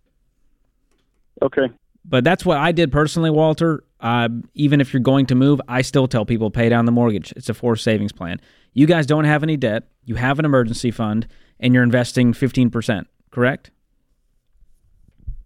Okay. 1.41 1.69
But 2.05 2.23
that's 2.23 2.45
what 2.45 2.57
I 2.57 2.71
did 2.71 2.91
personally, 2.91 3.29
Walter. 3.29 3.83
Uh, 3.99 4.29
even 4.53 4.79
if 4.79 4.93
you're 4.93 5.01
going 5.01 5.25
to 5.27 5.35
move, 5.35 5.59
I 5.67 5.81
still 5.81 6.07
tell 6.07 6.25
people 6.25 6.51
pay 6.51 6.69
down 6.69 6.85
the 6.85 6.91
mortgage. 6.91 7.33
It's 7.35 7.49
a 7.49 7.53
forced 7.53 7.83
savings 7.83 8.11
plan. 8.11 8.39
You 8.73 8.85
guys 8.85 9.05
don't 9.05 9.25
have 9.25 9.43
any 9.43 9.57
debt. 9.57 9.83
You 10.05 10.15
have 10.15 10.39
an 10.39 10.45
emergency 10.45 10.91
fund, 10.91 11.27
and 11.59 11.73
you're 11.73 11.83
investing 11.83 12.33
15%, 12.33 13.05
correct? 13.31 13.71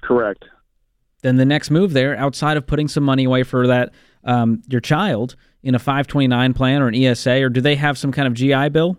Correct. 0.04 0.46
Then 1.22 1.38
the 1.38 1.46
next 1.46 1.70
move 1.70 1.94
there, 1.94 2.18
outside 2.18 2.58
of 2.58 2.68
putting 2.68 2.88
some 2.88 3.04
money 3.04 3.24
away 3.24 3.44
for 3.44 3.68
that 3.68 3.94
um, 4.24 4.62
your 4.68 4.82
child 4.82 5.36
in 5.64 5.76
a 5.76 5.80
529 5.80 6.54
plan 6.54 6.82
or 6.82 6.88
an 6.88 6.96
ESA, 6.96 7.44
or 7.44 7.50
do 7.50 7.62
they 7.62 7.76
have 7.76 7.98
some 7.98 8.12
kind 8.12 8.28
of 8.28 8.34
GI 8.34 8.70
bill? 8.70 8.98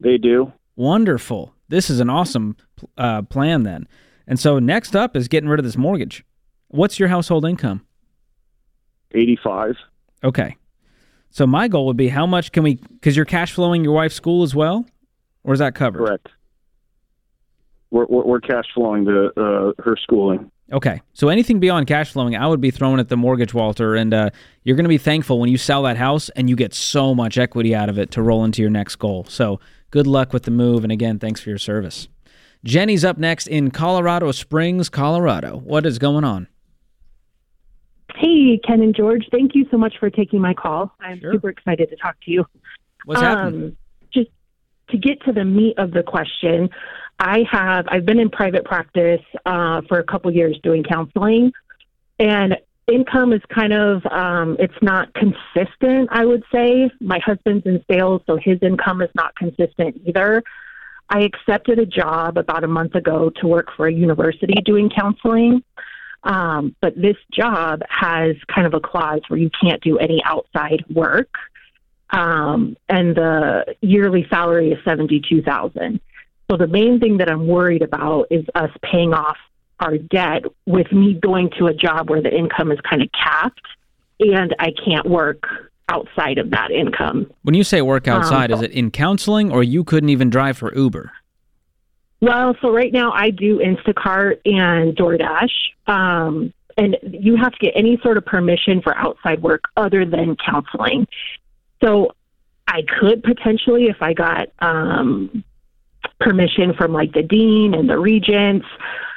They 0.00 0.16
do. 0.16 0.52
Wonderful. 0.76 1.54
This 1.68 1.90
is 1.90 2.00
an 2.00 2.08
awesome 2.08 2.56
uh, 2.96 3.22
plan 3.22 3.64
then. 3.64 3.88
And 4.26 4.38
so 4.38 4.58
next 4.58 4.94
up 4.94 5.16
is 5.16 5.26
getting 5.26 5.48
rid 5.48 5.58
of 5.58 5.64
this 5.64 5.76
mortgage. 5.76 6.24
What's 6.68 6.98
your 6.98 7.08
household 7.08 7.44
income? 7.44 7.84
85. 9.12 9.76
Okay. 10.24 10.56
So 11.30 11.46
my 11.46 11.68
goal 11.68 11.86
would 11.86 11.96
be 11.96 12.08
how 12.08 12.26
much 12.26 12.52
can 12.52 12.62
we, 12.62 12.74
because 12.74 13.16
you're 13.16 13.24
cash 13.24 13.52
flowing 13.52 13.84
your 13.84 13.94
wife's 13.94 14.14
school 14.14 14.42
as 14.42 14.54
well? 14.54 14.86
Or 15.44 15.52
is 15.52 15.60
that 15.60 15.74
covered? 15.74 15.98
Correct. 15.98 16.28
We're, 17.90 18.06
we're, 18.06 18.24
we're 18.24 18.40
cash 18.40 18.66
flowing 18.74 19.04
the 19.04 19.32
uh, 19.36 19.82
her 19.82 19.96
schooling. 20.02 20.50
Okay. 20.72 21.00
So 21.14 21.28
anything 21.28 21.60
beyond 21.60 21.86
cash 21.86 22.12
flowing, 22.12 22.36
I 22.36 22.46
would 22.46 22.60
be 22.60 22.70
throwing 22.70 23.00
at 23.00 23.08
the 23.08 23.16
mortgage, 23.16 23.54
Walter. 23.54 23.94
And 23.94 24.12
uh, 24.12 24.30
you're 24.64 24.76
going 24.76 24.84
to 24.84 24.90
be 24.90 24.98
thankful 24.98 25.40
when 25.40 25.50
you 25.50 25.56
sell 25.56 25.82
that 25.84 25.96
house 25.96 26.28
and 26.30 26.50
you 26.50 26.56
get 26.56 26.74
so 26.74 27.14
much 27.14 27.38
equity 27.38 27.74
out 27.74 27.88
of 27.88 27.98
it 27.98 28.10
to 28.12 28.22
roll 28.22 28.44
into 28.44 28.60
your 28.60 28.70
next 28.70 28.96
goal. 28.96 29.24
So 29.28 29.60
good 29.90 30.06
luck 30.06 30.32
with 30.34 30.42
the 30.42 30.50
move. 30.50 30.82
And 30.82 30.92
again, 30.92 31.18
thanks 31.18 31.40
for 31.40 31.48
your 31.48 31.58
service. 31.58 32.08
Jenny's 32.64 33.04
up 33.04 33.16
next 33.16 33.46
in 33.46 33.70
Colorado 33.70 34.32
Springs, 34.32 34.88
Colorado. 34.88 35.58
What 35.58 35.86
is 35.86 35.98
going 35.98 36.24
on? 36.24 36.48
Hey, 38.18 38.58
Ken 38.66 38.82
and 38.82 38.96
George, 38.96 39.28
thank 39.30 39.54
you 39.54 39.64
so 39.70 39.78
much 39.78 39.94
for 40.00 40.10
taking 40.10 40.40
my 40.40 40.52
call. 40.52 40.92
I'm 40.98 41.20
super 41.20 41.50
excited 41.50 41.88
to 41.90 41.96
talk 41.96 42.16
to 42.24 42.32
you. 42.32 42.44
What's 43.04 43.20
happening? 43.20 43.64
Um, 43.64 43.76
just 44.12 44.30
to 44.90 44.98
get 44.98 45.22
to 45.22 45.32
the 45.32 45.44
meat 45.44 45.78
of 45.78 45.92
the 45.92 46.02
question, 46.02 46.68
I 47.20 47.44
have 47.48 47.86
I've 47.88 48.04
been 48.04 48.18
in 48.18 48.28
private 48.28 48.64
practice 48.64 49.20
uh, 49.46 49.82
for 49.88 50.00
a 50.00 50.04
couple 50.04 50.32
years 50.32 50.58
doing 50.64 50.82
counseling, 50.82 51.52
and 52.18 52.56
income 52.92 53.32
is 53.32 53.42
kind 53.54 53.72
of 53.72 54.04
um, 54.06 54.56
it's 54.58 54.74
not 54.82 55.14
consistent. 55.14 56.08
I 56.10 56.24
would 56.24 56.42
say 56.52 56.90
my 57.00 57.20
husband's 57.24 57.66
in 57.66 57.84
sales, 57.88 58.22
so 58.26 58.36
his 58.36 58.58
income 58.62 59.00
is 59.00 59.10
not 59.14 59.36
consistent 59.36 60.00
either. 60.06 60.42
I 61.08 61.20
accepted 61.20 61.78
a 61.78 61.86
job 61.86 62.36
about 62.36 62.64
a 62.64 62.68
month 62.68 62.96
ago 62.96 63.30
to 63.40 63.46
work 63.46 63.68
for 63.76 63.86
a 63.86 63.92
university 63.92 64.54
doing 64.64 64.90
counseling. 64.90 65.62
Um, 66.24 66.74
but 66.80 66.94
this 66.96 67.16
job 67.32 67.82
has 67.88 68.36
kind 68.52 68.66
of 68.66 68.74
a 68.74 68.80
clause 68.80 69.20
where 69.28 69.38
you 69.38 69.50
can't 69.60 69.82
do 69.82 69.98
any 69.98 70.20
outside 70.24 70.84
work. 70.90 71.30
Um, 72.10 72.76
and 72.88 73.14
the 73.14 73.76
yearly 73.80 74.26
salary 74.28 74.72
is 74.72 74.78
seventy-two 74.84 75.42
thousand. 75.42 76.00
So 76.50 76.56
the 76.56 76.66
main 76.66 76.98
thing 76.98 77.18
that 77.18 77.30
I'm 77.30 77.46
worried 77.46 77.82
about 77.82 78.28
is 78.30 78.44
us 78.54 78.70
paying 78.82 79.12
off 79.12 79.36
our 79.80 79.98
debt 79.98 80.44
with 80.66 80.90
me 80.90 81.14
going 81.14 81.50
to 81.58 81.66
a 81.66 81.74
job 81.74 82.10
where 82.10 82.22
the 82.22 82.34
income 82.34 82.72
is 82.72 82.80
kind 82.80 83.02
of 83.02 83.08
capped, 83.12 83.60
and 84.18 84.56
I 84.58 84.72
can't 84.84 85.06
work 85.08 85.44
outside 85.90 86.38
of 86.38 86.50
that 86.50 86.70
income. 86.70 87.30
When 87.42 87.54
you 87.54 87.64
say 87.64 87.80
work 87.80 88.08
Um, 88.08 88.20
outside, 88.20 88.50
is 88.50 88.60
it 88.60 88.72
in 88.72 88.90
counseling 88.90 89.52
or 89.52 89.62
you 89.62 89.84
couldn't 89.84 90.08
even 90.08 90.30
drive 90.30 90.58
for 90.58 90.74
Uber? 90.74 91.12
Well, 92.20 92.56
so 92.60 92.72
right 92.72 92.92
now 92.92 93.12
I 93.12 93.30
do 93.30 93.58
Instacart 93.58 94.40
and 94.44 94.96
DoorDash. 94.96 95.52
Um, 95.86 96.52
and 96.76 96.96
you 97.02 97.36
have 97.36 97.52
to 97.52 97.58
get 97.58 97.72
any 97.74 97.98
sort 98.02 98.16
of 98.16 98.24
permission 98.24 98.82
for 98.82 98.96
outside 98.96 99.42
work 99.42 99.64
other 99.76 100.04
than 100.04 100.36
counseling. 100.36 101.06
So 101.82 102.12
I 102.66 102.82
could 102.82 103.22
potentially, 103.22 103.86
if 103.86 103.96
I 104.00 104.12
got 104.12 104.48
um, 104.60 105.44
permission 106.20 106.74
from 106.74 106.92
like 106.92 107.12
the 107.12 107.22
dean 107.22 107.74
and 107.74 107.88
the 107.88 107.98
regents. 107.98 108.66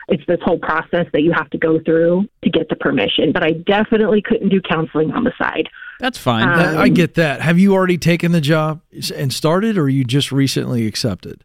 It's 0.07 0.25
this 0.27 0.39
whole 0.43 0.59
process 0.59 1.05
that 1.13 1.21
you 1.21 1.31
have 1.31 1.49
to 1.51 1.57
go 1.57 1.79
through 1.79 2.27
to 2.43 2.49
get 2.49 2.69
the 2.69 2.75
permission. 2.75 3.31
But 3.31 3.43
I 3.43 3.51
definitely 3.51 4.21
couldn't 4.21 4.49
do 4.49 4.61
counseling 4.61 5.11
on 5.11 5.23
the 5.23 5.31
side. 5.37 5.69
That's 5.99 6.17
fine. 6.17 6.47
Um, 6.47 6.77
I 6.77 6.89
get 6.89 7.13
that. 7.15 7.41
Have 7.41 7.59
you 7.59 7.73
already 7.73 7.97
taken 7.97 8.31
the 8.31 8.41
job 8.41 8.81
and 9.15 9.31
started, 9.31 9.77
or 9.77 9.87
you 9.87 10.03
just 10.03 10.31
recently 10.31 10.87
accepted? 10.87 11.43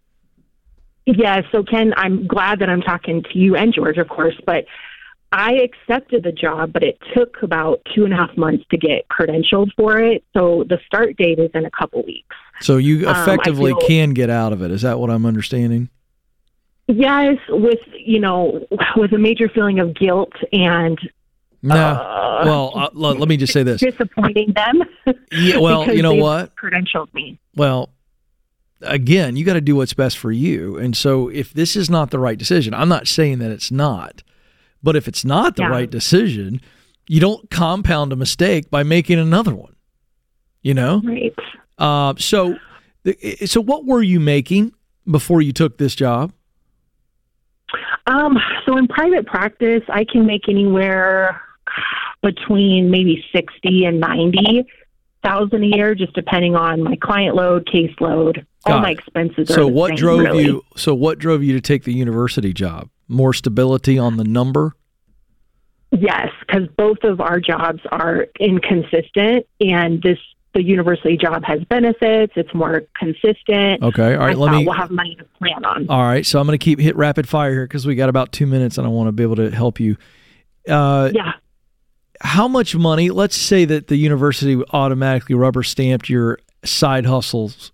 Yeah, 1.07 1.43
so 1.53 1.63
Ken, 1.63 1.95
I'm 1.97 2.27
glad 2.27 2.59
that 2.59 2.69
I'm 2.69 2.83
talking 2.83 3.23
to 3.33 3.39
you 3.39 3.55
and 3.57 3.73
George, 3.73 3.97
of 3.97 4.09
course, 4.09 4.35
but 4.45 4.65
I 5.33 5.55
accepted 5.55 6.25
the 6.25 6.33
job, 6.33 6.73
but 6.73 6.83
it 6.83 6.99
took 7.15 7.43
about 7.43 7.81
two 7.95 8.05
and 8.05 8.13
a 8.13 8.17
half 8.17 8.37
months 8.37 8.65
to 8.71 8.77
get 8.77 9.07
credentialed 9.09 9.71
for 9.77 9.99
it. 10.01 10.25
So 10.35 10.65
the 10.69 10.79
start 10.87 11.17
date 11.17 11.39
is 11.39 11.51
in 11.55 11.65
a 11.65 11.71
couple 11.71 12.03
weeks. 12.05 12.35
So 12.61 12.77
you 12.77 13.09
Um, 13.09 13.17
effectively 13.23 13.73
feel- 13.73 13.81
can 13.89 14.11
get 14.11 14.31
out 14.31 14.53
of 14.53 14.63
it. 14.63 14.71
Is 14.71 14.83
that 14.83 14.99
what 14.99 15.11
I'm 15.11 15.27
understanding? 15.27 15.89
Yes, 16.89 17.37
with 17.49 17.81
you 17.99 18.21
know, 18.21 18.65
with 18.97 19.13
a 19.13 19.19
major 19.19 19.49
feeling 19.49 19.79
of 19.81 19.95
guilt 19.95 20.33
and 20.53 20.99
No. 21.63 21.75
Uh, 21.75 22.43
well, 22.45 22.73
uh, 22.77 22.89
let 22.95 23.29
me 23.29 23.37
just 23.37 23.53
say 23.53 23.63
this. 23.65 23.81
disappointing 23.91 24.53
them. 24.55 24.83
Yeah, 25.33 25.59
well, 25.59 25.93
you 25.95 26.03
know 26.03 26.15
what? 26.15 26.55
Credentialed 26.57 27.13
me. 27.15 27.39
Well, 27.57 27.91
again, 28.83 29.37
you 29.37 29.45
got 29.45 29.55
to 29.55 29.61
do 29.61 29.77
what's 29.77 29.95
best 29.95 30.19
for 30.19 30.31
you. 30.33 30.77
And 30.77 30.97
so 30.97 31.29
if 31.29 31.53
this 31.53 31.77
is 31.77 31.89
not 31.89 32.11
the 32.11 32.19
right 32.19 32.39
decision, 32.39 32.75
I'm 32.75 32.89
not 32.89 33.07
saying 33.09 33.39
that 33.39 33.51
it's 33.51 33.71
not. 33.71 34.23
But 34.83 34.97
if 34.97 35.09
it's 35.09 35.25
not 35.25 35.57
the 35.57 35.63
Yeah. 35.63 35.69
right 35.71 35.91
decision, 35.91 36.61
you 37.09 37.21
don't 37.21 37.49
compound 37.51 38.13
a 38.13 38.17
mistake 38.17 38.71
by 38.71 38.83
making 38.83 39.19
another 39.19 39.55
one. 39.55 39.75
You 40.63 40.75
know? 40.75 41.01
Right. 41.05 41.35
Uh, 41.79 42.15
so 42.19 42.57
so 43.45 43.61
what 43.61 43.85
were 43.85 44.03
you 44.03 44.19
making 44.19 44.73
before 45.09 45.41
you 45.41 45.53
took 45.53 45.79
this 45.79 45.95
job? 45.95 46.33
Um, 48.07 48.37
so 48.65 48.77
in 48.77 48.89
private 48.89 49.27
practice, 49.27 49.83
I 49.89 50.05
can 50.05 50.27
make 50.27 50.49
anywhere 50.49 51.41
between 52.23 52.91
maybe 52.91 53.25
sixty 53.33 53.85
and 53.85 54.01
ninety 54.01 54.67
thousand 55.27 55.65
a 55.65 55.67
year, 55.77 55.95
just 55.95 56.13
depending 56.15 56.55
on 56.57 56.83
my 56.83 56.97
client 56.97 57.35
load, 57.37 57.67
caseload. 57.67 58.45
All 58.65 58.75
Got 58.75 58.83
my 58.83 58.91
it. 58.91 58.99
expenses 58.99 59.51
are 59.51 59.55
So 59.55 59.67
what 59.69 59.89
same, 59.91 59.97
drove 59.97 60.21
really. 60.21 60.45
you 60.45 60.63
so 60.77 60.95
what 60.95 61.19
drove 61.19 61.43
you 61.43 61.53
to 61.55 61.61
take 61.61 61.85
the 61.85 61.93
university 61.93 62.53
job? 62.53 62.89
More 63.09 63.33
stability 63.33 63.99
on 63.99 64.17
the 64.17 64.25
number? 64.25 64.75
Yes, 65.93 66.29
because 66.41 66.69
both 66.77 66.99
of 67.05 67.21
our 67.21 67.41
jobs 67.41 67.81
are 67.93 68.27
inconsistent, 68.41 69.47
and 69.61 70.03
this 70.03 70.19
the 70.53 70.63
university 70.63 71.17
job 71.19 71.45
has 71.45 71.63
benefits. 71.65 72.33
It's 72.35 72.53
more 72.55 72.83
consistent. 72.99 73.83
Okay, 73.83 74.15
all 74.15 74.21
right, 74.27 74.35
I 74.37 74.39
let 74.39 74.53
me- 74.53 74.65
We'll 74.65 74.75
have 74.75 74.91
money 74.91 75.15
to 75.17 75.25
plan 75.39 75.65
on. 75.65 75.87
All 75.89 76.03
right, 76.03 76.25
so 76.25 76.41
I'm 76.41 76.47
going 76.47 76.59
to 76.59 76.65
keep 76.65 76.81
hit 76.81 76.97
rapid 76.97 77.29
fire 77.29 77.53
here 77.53 77.65
because 77.67 77.87
we 77.87 77.95
got 77.95 78.09
about 78.09 78.33
two 78.33 78.47
minutes, 78.47 78.79
and 78.79 78.87
I 78.87 78.91
want 78.91 79.09
to 79.09 79.13
be 79.13 79.23
able 79.23 79.37
to 79.37 79.51
help 79.51 79.79
you. 79.81 79.97
Uh, 80.69 81.11
yeah. 81.15 81.33
How 82.21 82.49
much 82.49 82.75
money? 82.75 83.11
Let's 83.11 83.37
say 83.37 83.65
that 83.67 83.89
the 83.89 83.97
university 83.97 84.61
automatically 84.73 85.35
rubber 85.35 85.63
stamped 85.63 86.09
your 86.09 86.39
side 86.65 87.07
hustles. 87.07 87.73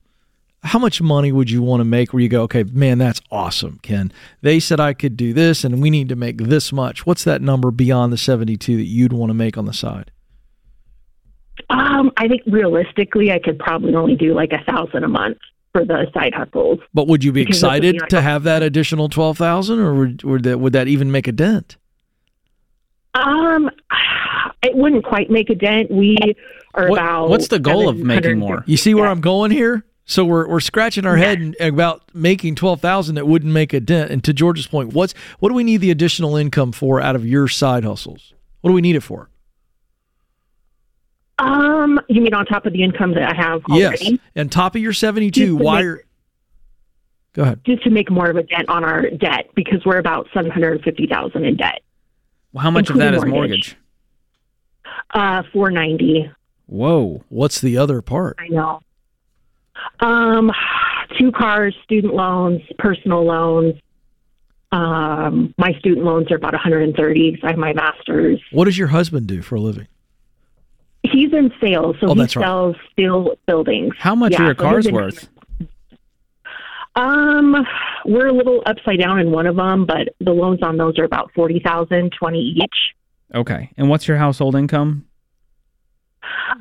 How 0.64 0.78
much 0.78 1.02
money 1.02 1.32
would 1.32 1.51
you 1.51 1.60
want 1.60 1.81
to 1.81 1.85
make? 1.85 2.12
Where 2.12 2.23
you 2.23 2.28
go, 2.28 2.43
okay, 2.43 2.62
man, 2.62 2.98
that's 2.98 3.20
awesome, 3.31 3.81
Ken. 3.82 4.12
They 4.43 4.60
said 4.60 4.78
I 4.78 4.93
could 4.94 5.16
do 5.16 5.32
this, 5.32 5.64
and 5.64 5.82
we 5.82 5.90
need 5.90 6.09
to 6.10 6.16
make 6.16 6.39
this 6.39 6.73
much. 6.73 7.05
What's 7.05 7.24
that 7.24 7.43
number 7.43 7.70
beyond 7.70 8.12
the 8.12 8.19
72 8.19 8.77
that 8.77 8.85
you'd 8.85 9.12
want 9.12 9.31
to 9.31 9.35
make 9.35 9.59
on 9.59 9.64
the 9.66 9.73
side? 9.73 10.12
Um, 11.69 12.12
I 12.16 12.28
think 12.28 12.43
realistically, 12.47 13.32
I 13.32 13.39
could 13.39 13.59
probably 13.59 13.94
only 13.94 14.14
do 14.14 14.35
like 14.35 14.52
a 14.52 14.62
thousand 14.70 15.05
a 15.05 15.09
month 15.09 15.39
for 15.73 15.85
the 15.85 16.06
side 16.14 16.35
hustles. 16.35 16.78
But 16.94 17.09
would 17.09 17.24
you 17.24 17.32
be 17.32 17.43
excited 17.43 18.01
to 18.10 18.20
have 18.20 18.44
that 18.44 18.62
additional 18.62 19.09
twelve 19.09 19.39
thousand, 19.39 19.81
or 19.81 19.94
would, 19.94 20.23
would 20.23 20.43
that 20.44 20.60
would 20.60 20.73
that 20.74 20.89
even 20.89 21.10
make 21.10 21.27
a 21.27 21.32
dent? 21.32 21.77
Um, 23.14 23.70
it 24.62 24.74
wouldn't 24.74 25.05
quite 25.05 25.30
make 25.30 25.51
a 25.51 25.55
dent. 25.55 25.90
We 25.90 26.16
are 26.74 26.89
about. 26.89 27.28
What's 27.28 27.48
the 27.48 27.59
goal 27.59 27.89
of 27.89 27.98
making 27.98 28.39
more? 28.39 28.64
You 28.66 28.76
see 28.76 28.94
where 28.94 29.06
I'm 29.06 29.20
going 29.20 29.51
here? 29.51 29.84
So 30.05 30.24
we're 30.24 30.48
we're 30.48 30.60
scratching 30.60 31.06
our 31.06 31.16
head 31.16 31.40
and 31.40 31.56
about 31.60 32.02
making 32.12 32.56
twelve 32.56 32.80
thousand 32.80 33.14
that 33.14 33.26
wouldn't 33.26 33.52
make 33.52 33.72
a 33.72 33.80
dent. 33.80 34.10
And 34.10 34.22
to 34.24 34.32
George's 34.32 34.66
point, 34.66 34.93
what's 34.93 35.14
what 35.39 35.51
do 35.51 35.55
we 35.55 35.64
need 35.64 35.78
the 35.78 35.90
additional 35.90 36.36
income 36.36 36.72
for 36.72 37.01
out 37.01 37.14
of 37.14 37.24
your 37.24 37.48
side 37.48 37.84
hustles? 37.84 38.34
What 38.60 38.70
do 38.70 38.74
we 38.74 38.80
need 38.80 38.97
it 38.97 39.01
for? 39.01 39.30
Um, 41.39 42.01
you 42.09 42.20
mean 42.20 42.34
on 42.34 42.47
top 42.47 42.66
of 42.66 42.72
the 42.72 42.82
income 42.82 43.14
that 43.14 43.22
I 43.22 43.34
have 43.34 43.64
already? 43.64 44.05
Yes, 44.05 44.18
and 44.34 44.51
top 44.51 44.74
of 44.74 44.82
your 44.82 44.93
seventy 44.93 45.30
two. 45.30 45.56
Why? 45.56 45.82
Are, 45.82 46.05
go 47.32 47.43
ahead. 47.43 47.60
Just 47.64 47.84
to 47.84 47.90
make 47.90 48.10
more 48.10 48.28
of 48.28 48.36
a 48.36 48.43
dent 48.43 48.68
on 48.68 48.84
our 48.84 49.09
debt 49.09 49.51
because 49.55 49.84
we're 49.84 49.98
about 49.98 50.28
seven 50.34 50.51
hundred 50.51 50.82
fifty 50.82 51.06
thousand 51.06 51.44
in 51.44 51.56
debt. 51.56 51.82
Well, 52.52 52.62
how 52.62 52.70
much 52.70 52.90
of 52.90 52.96
that 52.98 53.14
is 53.14 53.24
mortgage? 53.24 53.76
Uh, 55.14 55.42
four 55.52 55.70
ninety. 55.70 56.30
Whoa. 56.66 57.22
What's 57.28 57.60
the 57.60 57.76
other 57.78 58.00
part? 58.02 58.36
I 58.38 58.48
know. 58.48 58.80
Um, 60.00 60.50
two 61.18 61.32
cars, 61.32 61.74
student 61.84 62.14
loans, 62.14 62.62
personal 62.78 63.24
loans. 63.24 63.74
Um, 64.70 65.52
my 65.58 65.72
student 65.80 66.06
loans 66.06 66.30
are 66.30 66.36
about 66.36 66.54
130 66.54 67.30
because 67.32 67.44
I 67.44 67.50
have 67.50 67.58
my 67.58 67.74
master's. 67.74 68.40
What 68.52 68.64
does 68.64 68.78
your 68.78 68.88
husband 68.88 69.26
do 69.26 69.42
for 69.42 69.56
a 69.56 69.60
living? 69.60 69.86
He's 71.02 71.32
in 71.34 71.52
sales, 71.60 71.96
so 72.00 72.06
Oh, 72.08 72.14
he 72.14 72.20
that's 72.20 72.36
right. 72.36 72.44
sells 72.44 72.76
steel 72.92 73.34
buildings. 73.46 73.94
How 73.98 74.14
much 74.14 74.32
Yeah, 74.32 74.42
are 74.42 74.46
your 74.46 74.54
cars 74.54 74.86
income- 74.86 75.02
worth? 75.04 75.28
Um, 76.94 77.56
we're 78.05 78.27
a 78.27 78.32
little 78.32 78.62
upside 78.66 78.98
down 78.98 79.19
in 79.19 79.31
one 79.31 79.47
of 79.47 79.56
them, 79.56 79.86
but 79.86 80.09
the 80.20 80.32
loans 80.32 80.60
on 80.62 80.77
those 80.77 80.98
are 80.98 81.05
about 81.05 81.31
40,000, 81.35 82.12
20 82.19 82.39
each. 82.39 82.94
Okay. 83.35 83.70
And 83.78 83.89
what's 83.89 84.06
your 84.06 84.19
household 84.19 84.55
income? 84.55 85.06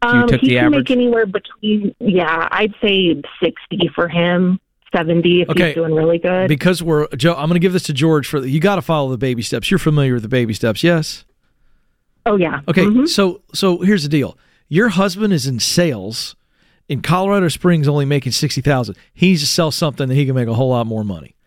you 0.03 0.09
Um, 0.09 0.27
took 0.27 0.41
he 0.41 0.47
the 0.49 0.55
can 0.55 0.65
average? 0.67 0.89
make 0.89 0.97
anywhere 0.97 1.25
between, 1.25 1.93
yeah, 1.99 2.47
I'd 2.51 2.73
say 2.81 3.21
60 3.43 3.89
for 3.93 4.07
him, 4.07 4.59
70 4.95 5.41
if 5.41 5.49
Okay. 5.49 5.67
he's 5.67 5.75
doing 5.75 5.93
really 5.93 6.17
good. 6.17 6.47
Because 6.47 6.81
we're 6.81 7.07
Joe, 7.17 7.33
I'm 7.33 7.47
going 7.47 7.55
to 7.55 7.59
give 7.59 7.73
this 7.73 7.83
to 7.83 7.93
George 7.93 8.27
for 8.27 8.39
you. 8.45 8.59
Got 8.61 8.75
to 8.75 8.81
follow 8.81 9.11
the 9.11 9.17
baby 9.17 9.41
steps. 9.41 9.69
You're 9.69 9.79
familiar 9.79 10.13
with 10.13 10.23
the 10.23 10.29
baby 10.29 10.53
steps, 10.53 10.83
yes? 10.83 11.25
oh, 12.25 12.37
yeah. 12.37 12.61
Okay, 12.67 12.85
Mhm. 12.85 13.07
so 13.07 13.41
so 13.53 13.79
here's 13.79 14.03
the 14.03 14.09
deal. 14.09 14.37
Your 14.69 14.89
husband 14.89 15.33
is 15.33 15.45
in 15.47 15.59
sales 15.59 16.35
in 16.91 17.01
Colorado 17.01 17.47
Springs, 17.47 17.87
only 17.87 18.03
making 18.03 18.33
sixty 18.33 18.59
thousand. 18.59 18.97
He 19.13 19.29
needs 19.29 19.39
to 19.39 19.47
sell 19.47 19.71
something 19.71 20.09
that 20.09 20.15
he 20.15 20.25
can 20.25 20.35
make 20.35 20.49
a 20.49 20.53
whole 20.53 20.71
lot 20.71 20.85
more 20.85 21.05
money. 21.05 21.37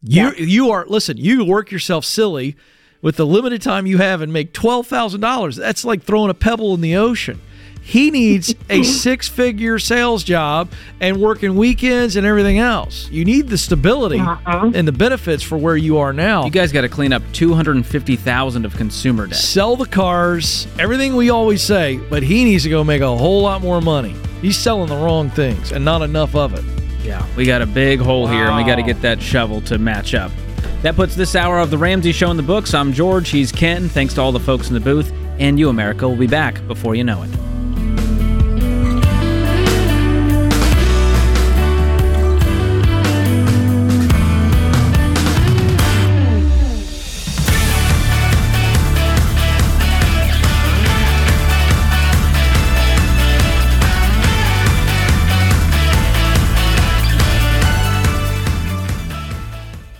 You 0.00 0.32
you 0.38 0.70
are 0.70 0.86
listen. 0.86 1.18
You 1.18 1.44
work 1.44 1.70
yourself 1.70 2.06
silly 2.06 2.56
with 3.02 3.16
the 3.16 3.26
limited 3.26 3.60
time 3.60 3.86
you 3.86 3.98
have 3.98 4.22
and 4.22 4.32
make 4.32 4.54
twelve 4.54 4.86
thousand 4.86 5.20
dollars. 5.20 5.56
That's 5.56 5.84
like 5.84 6.02
throwing 6.02 6.30
a 6.30 6.34
pebble 6.34 6.72
in 6.72 6.80
the 6.80 6.96
ocean. 6.96 7.42
He 7.88 8.10
needs 8.10 8.54
a 8.68 8.82
six 8.82 9.28
figure 9.28 9.78
sales 9.78 10.22
job 10.22 10.70
and 11.00 11.18
working 11.22 11.56
weekends 11.56 12.16
and 12.16 12.26
everything 12.26 12.58
else. 12.58 13.08
You 13.10 13.24
need 13.24 13.48
the 13.48 13.56
stability 13.56 14.20
uh-huh. 14.20 14.72
and 14.74 14.86
the 14.86 14.92
benefits 14.92 15.42
for 15.42 15.56
where 15.56 15.74
you 15.74 15.96
are 15.96 16.12
now. 16.12 16.44
You 16.44 16.50
guys 16.50 16.70
got 16.70 16.82
to 16.82 16.90
clean 16.90 17.14
up 17.14 17.22
250,000 17.32 18.66
of 18.66 18.76
consumer 18.76 19.26
debt. 19.26 19.38
Sell 19.38 19.74
the 19.74 19.86
cars, 19.86 20.66
everything 20.78 21.16
we 21.16 21.30
always 21.30 21.62
say, 21.62 21.96
but 22.10 22.22
he 22.22 22.44
needs 22.44 22.64
to 22.64 22.68
go 22.68 22.84
make 22.84 23.00
a 23.00 23.16
whole 23.16 23.40
lot 23.40 23.62
more 23.62 23.80
money. 23.80 24.14
He's 24.42 24.58
selling 24.58 24.90
the 24.90 24.96
wrong 24.96 25.30
things 25.30 25.72
and 25.72 25.82
not 25.82 26.02
enough 26.02 26.34
of 26.34 26.52
it. 26.52 26.64
Yeah, 27.02 27.26
we 27.36 27.46
got 27.46 27.62
a 27.62 27.66
big 27.66 28.00
hole 28.00 28.26
here, 28.26 28.48
and 28.48 28.56
we 28.58 28.64
got 28.64 28.76
to 28.76 28.82
get 28.82 29.00
that 29.00 29.22
shovel 29.22 29.62
to 29.62 29.78
match 29.78 30.12
up. 30.14 30.30
That 30.82 30.94
puts 30.94 31.16
this 31.16 31.34
hour 31.34 31.58
of 31.58 31.70
the 31.70 31.78
Ramsey 31.78 32.12
Show 32.12 32.30
in 32.30 32.36
the 32.36 32.42
books. 32.42 32.74
I'm 32.74 32.92
George. 32.92 33.30
He's 33.30 33.50
Ken. 33.50 33.88
Thanks 33.88 34.12
to 34.14 34.20
all 34.20 34.32
the 34.32 34.40
folks 34.40 34.68
in 34.68 34.74
the 34.74 34.80
booth. 34.80 35.10
And 35.38 35.58
you, 35.58 35.70
America, 35.70 36.06
will 36.06 36.16
be 36.16 36.26
back 36.26 36.66
before 36.66 36.94
you 36.94 37.04
know 37.04 37.22
it. 37.22 37.30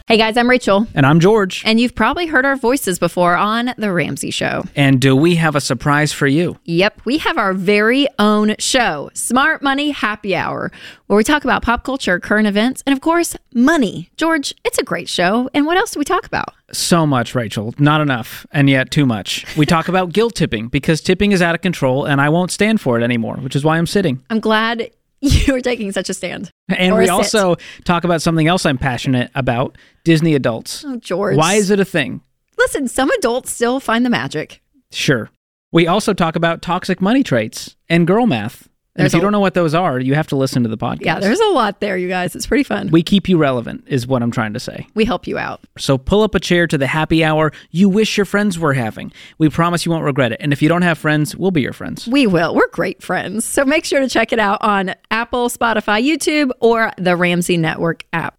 Hey 0.08 0.16
guys, 0.16 0.38
I'm 0.38 0.48
Rachel. 0.48 0.86
And 0.94 1.04
I'm 1.04 1.20
George. 1.20 1.62
And 1.66 1.78
you've 1.78 1.94
probably 1.94 2.24
heard 2.24 2.46
our 2.46 2.56
voices 2.56 2.98
before 2.98 3.36
on 3.36 3.74
The 3.76 3.92
Ramsey 3.92 4.30
Show. 4.30 4.64
And 4.74 5.02
do 5.02 5.14
we 5.14 5.34
have 5.34 5.54
a 5.54 5.60
surprise 5.60 6.14
for 6.14 6.26
you? 6.26 6.56
Yep, 6.64 7.02
we 7.04 7.18
have 7.18 7.36
our 7.36 7.52
very 7.52 8.08
own 8.18 8.54
show, 8.58 9.10
Smart 9.12 9.60
Money 9.60 9.90
Happy 9.90 10.34
Hour, 10.34 10.72
where 11.08 11.18
we 11.18 11.24
talk 11.24 11.44
about 11.44 11.60
pop 11.60 11.84
culture, 11.84 12.18
current 12.18 12.46
events, 12.48 12.82
and 12.86 12.94
of 12.94 13.02
course, 13.02 13.36
money. 13.52 14.08
George, 14.16 14.54
it's 14.64 14.78
a 14.78 14.82
great 14.82 15.10
show. 15.10 15.50
And 15.52 15.66
what 15.66 15.76
else 15.76 15.90
do 15.90 15.98
we 15.98 16.06
talk 16.06 16.24
about? 16.24 16.54
So 16.72 17.06
much, 17.06 17.34
Rachel. 17.34 17.74
Not 17.78 18.00
enough, 18.00 18.46
and 18.50 18.70
yet 18.70 18.90
too 18.90 19.04
much. 19.04 19.44
We 19.58 19.66
talk 19.66 19.88
about 19.88 20.12
guilt 20.14 20.34
tipping 20.34 20.68
because 20.68 21.02
tipping 21.02 21.32
is 21.32 21.42
out 21.42 21.54
of 21.54 21.60
control, 21.60 22.06
and 22.06 22.18
I 22.18 22.30
won't 22.30 22.50
stand 22.50 22.80
for 22.80 22.98
it 22.98 23.04
anymore, 23.04 23.36
which 23.36 23.54
is 23.54 23.62
why 23.62 23.76
I'm 23.76 23.86
sitting. 23.86 24.24
I'm 24.30 24.40
glad 24.40 24.90
You 25.48 25.52
were 25.52 25.60
taking 25.60 25.90
such 25.90 26.08
a 26.08 26.14
stand. 26.14 26.50
And 26.68 26.96
we 26.96 27.06
sit. 27.06 27.10
also 27.10 27.56
talk 27.84 28.04
about 28.04 28.22
something 28.22 28.46
else 28.46 28.64
I'm 28.64 28.78
passionate 28.78 29.32
about 29.34 29.76
Disney 30.04 30.36
adults. 30.36 30.84
Oh, 30.86 30.96
George. 30.96 31.36
Why 31.36 31.54
is 31.54 31.70
it 31.70 31.80
a 31.80 31.84
thing? 31.84 32.20
Listen, 32.56 32.86
some 32.86 33.10
adults 33.10 33.50
still 33.50 33.80
find 33.80 34.06
the 34.06 34.10
magic. 34.10 34.62
Sure. 34.92 35.28
We 35.72 35.86
also 35.86 36.14
talk 36.14 36.36
about 36.36 36.62
toxic 36.62 37.00
money 37.00 37.22
traits 37.22 37.76
and 37.88 38.06
girl 38.06 38.26
math. 38.26 38.67
And 38.98 39.04
There's 39.04 39.14
if 39.14 39.18
you 39.18 39.22
don't 39.22 39.30
know 39.30 39.38
what 39.38 39.54
those 39.54 39.74
are, 39.74 40.00
you 40.00 40.14
have 40.14 40.26
to 40.26 40.36
listen 40.36 40.64
to 40.64 40.68
the 40.68 40.76
podcast. 40.76 41.02
Yeah, 41.02 41.20
there's 41.20 41.38
a 41.38 41.46
lot 41.50 41.78
there, 41.78 41.96
you 41.96 42.08
guys. 42.08 42.34
It's 42.34 42.48
pretty 42.48 42.64
fun. 42.64 42.88
we 42.90 43.02
keep 43.04 43.28
you 43.28 43.38
relevant, 43.38 43.84
is 43.86 44.08
what 44.08 44.24
I'm 44.24 44.32
trying 44.32 44.54
to 44.54 44.60
say. 44.60 44.88
We 44.94 45.04
help 45.04 45.28
you 45.28 45.38
out. 45.38 45.60
So 45.78 45.96
pull 45.96 46.22
up 46.22 46.34
a 46.34 46.40
chair 46.40 46.66
to 46.66 46.76
the 46.76 46.88
happy 46.88 47.22
hour 47.24 47.52
you 47.70 47.88
wish 47.88 48.16
your 48.16 48.26
friends 48.26 48.58
were 48.58 48.74
having. 48.74 49.12
We 49.38 49.48
promise 49.48 49.86
you 49.86 49.92
won't 49.92 50.04
regret 50.04 50.32
it. 50.32 50.38
And 50.40 50.52
if 50.52 50.60
you 50.60 50.68
don't 50.68 50.82
have 50.82 50.98
friends, 50.98 51.36
we'll 51.36 51.52
be 51.52 51.62
your 51.62 51.72
friends. 51.72 52.08
We 52.08 52.26
will. 52.26 52.54
We're 52.54 52.68
great 52.68 53.02
friends. 53.02 53.44
So 53.44 53.64
make 53.64 53.84
sure 53.84 54.00
to 54.00 54.08
check 54.08 54.32
it 54.32 54.40
out 54.40 54.58
on 54.62 54.94
Apple, 55.12 55.48
Spotify, 55.48 56.04
YouTube, 56.04 56.50
or 56.60 56.92
the 56.98 57.14
Ramsey 57.14 57.56
Network 57.56 58.04
app. 58.12 58.34